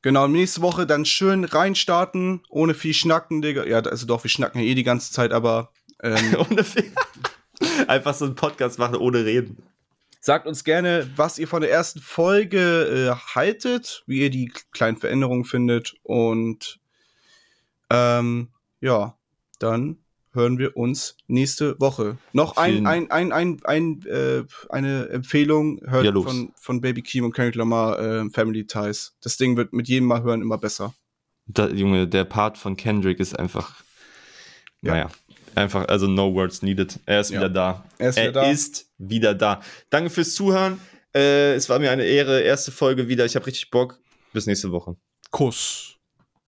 Genau, 0.02 0.27
nächste 0.28 0.61
Woche 0.61 0.86
dann 0.86 1.06
schön 1.06 1.44
reinstarten, 1.44 2.43
ohne 2.51 2.74
viel 2.74 2.93
Schnacken, 2.93 3.40
Digga. 3.40 3.65
Ja, 3.65 3.78
also 3.81 4.06
doch, 4.06 4.23
wir 4.23 4.28
schnacken 4.28 4.61
ja 4.61 4.66
eh 4.66 4.74
die 4.74 4.82
ganze 4.85 5.12
Zeit, 5.12 5.32
aber 5.32 5.70
ähm, 6.02 6.36
ohne 6.51 6.62
Fe- 6.62 6.93
Einfach 7.89 8.12
so 8.12 8.27
einen 8.27 8.35
Podcast 8.35 8.78
machen 8.78 8.97
ohne 8.97 9.24
reden. 9.24 9.62
Sagt 10.25 10.47
uns 10.47 10.65
gerne, 10.65 11.07
was 11.17 11.39
ihr 11.39 11.47
von 11.47 11.61
der 11.61 11.71
ersten 11.71 12.01
Folge 12.01 13.11
äh, 13.13 13.35
haltet, 13.35 14.05
wie 14.07 14.21
ihr 14.21 14.31
die 14.31 14.51
kleinen 14.73 14.97
Veränderungen 14.97 15.45
findet. 15.45 15.97
Und 16.03 16.81
ähm, 17.91 18.49
ja, 18.81 19.19
dann 19.59 19.99
hören 20.33 20.57
wir 20.57 20.79
uns 20.79 21.19
nächste 21.27 21.79
Woche. 21.79 22.17
Noch 22.33 22.57
ein, 22.57 22.87
ein, 22.87 23.11
ein, 23.11 23.33
ein, 23.33 23.61
ein, 23.65 24.03
äh, 24.07 24.45
eine 24.71 25.11
Empfehlung, 25.11 25.83
hört 25.87 26.07
Ja, 26.07 26.13
von, 26.13 26.55
von 26.57 26.81
Baby 26.81 27.03
Keem 27.03 27.27
und 27.27 27.35
Kendrick 27.35 27.57
Lamar 27.57 27.99
äh, 27.99 28.31
Family 28.31 28.67
Ties. 28.67 29.15
Das 29.21 29.37
Ding 29.37 29.59
wird 29.59 29.75
mit 29.75 29.89
jedem 29.89 30.09
Mal 30.09 30.23
hören 30.23 30.41
immer 30.41 30.57
besser. 30.57 30.95
Da, 31.45 31.69
Junge, 31.69 32.09
der 32.09 32.25
Part 32.25 32.57
von 32.57 32.79
Kendrick 32.79 33.21
ist 33.21 33.39
einfach, 33.39 33.85
Ja. 34.81 34.93
naja, 34.93 35.11
einfach, 35.56 35.86
also 35.89 36.06
no 36.06 36.32
words 36.35 36.62
needed. 36.62 36.98
Er 37.06 37.20
ist 37.20 37.31
Ja. 37.31 37.39
wieder 37.40 37.48
da. 37.51 37.85
Er 37.98 38.09
ist 38.10 38.16
er 38.18 38.28
wieder 38.31 38.32
da. 38.43 38.51
ist 38.51 38.86
wieder 38.98 39.35
da. 39.35 39.60
Danke 39.90 40.10
fürs 40.10 40.35
Zuhören. 40.35 40.81
Äh, 41.14 41.55
es 41.55 41.68
war 41.68 41.78
mir 41.78 41.90
eine 41.90 42.05
Ehre. 42.05 42.40
Erste 42.40 42.72
Folge 42.72 43.09
wieder. 43.09 43.24
Ich 43.24 43.36
habe 43.36 43.47
richtig 43.47 43.70
Bock. 43.70 44.01
Bis 44.32 44.47
nächste 44.47 44.72
Woche. 44.72 44.97
Kuss. 45.31 45.94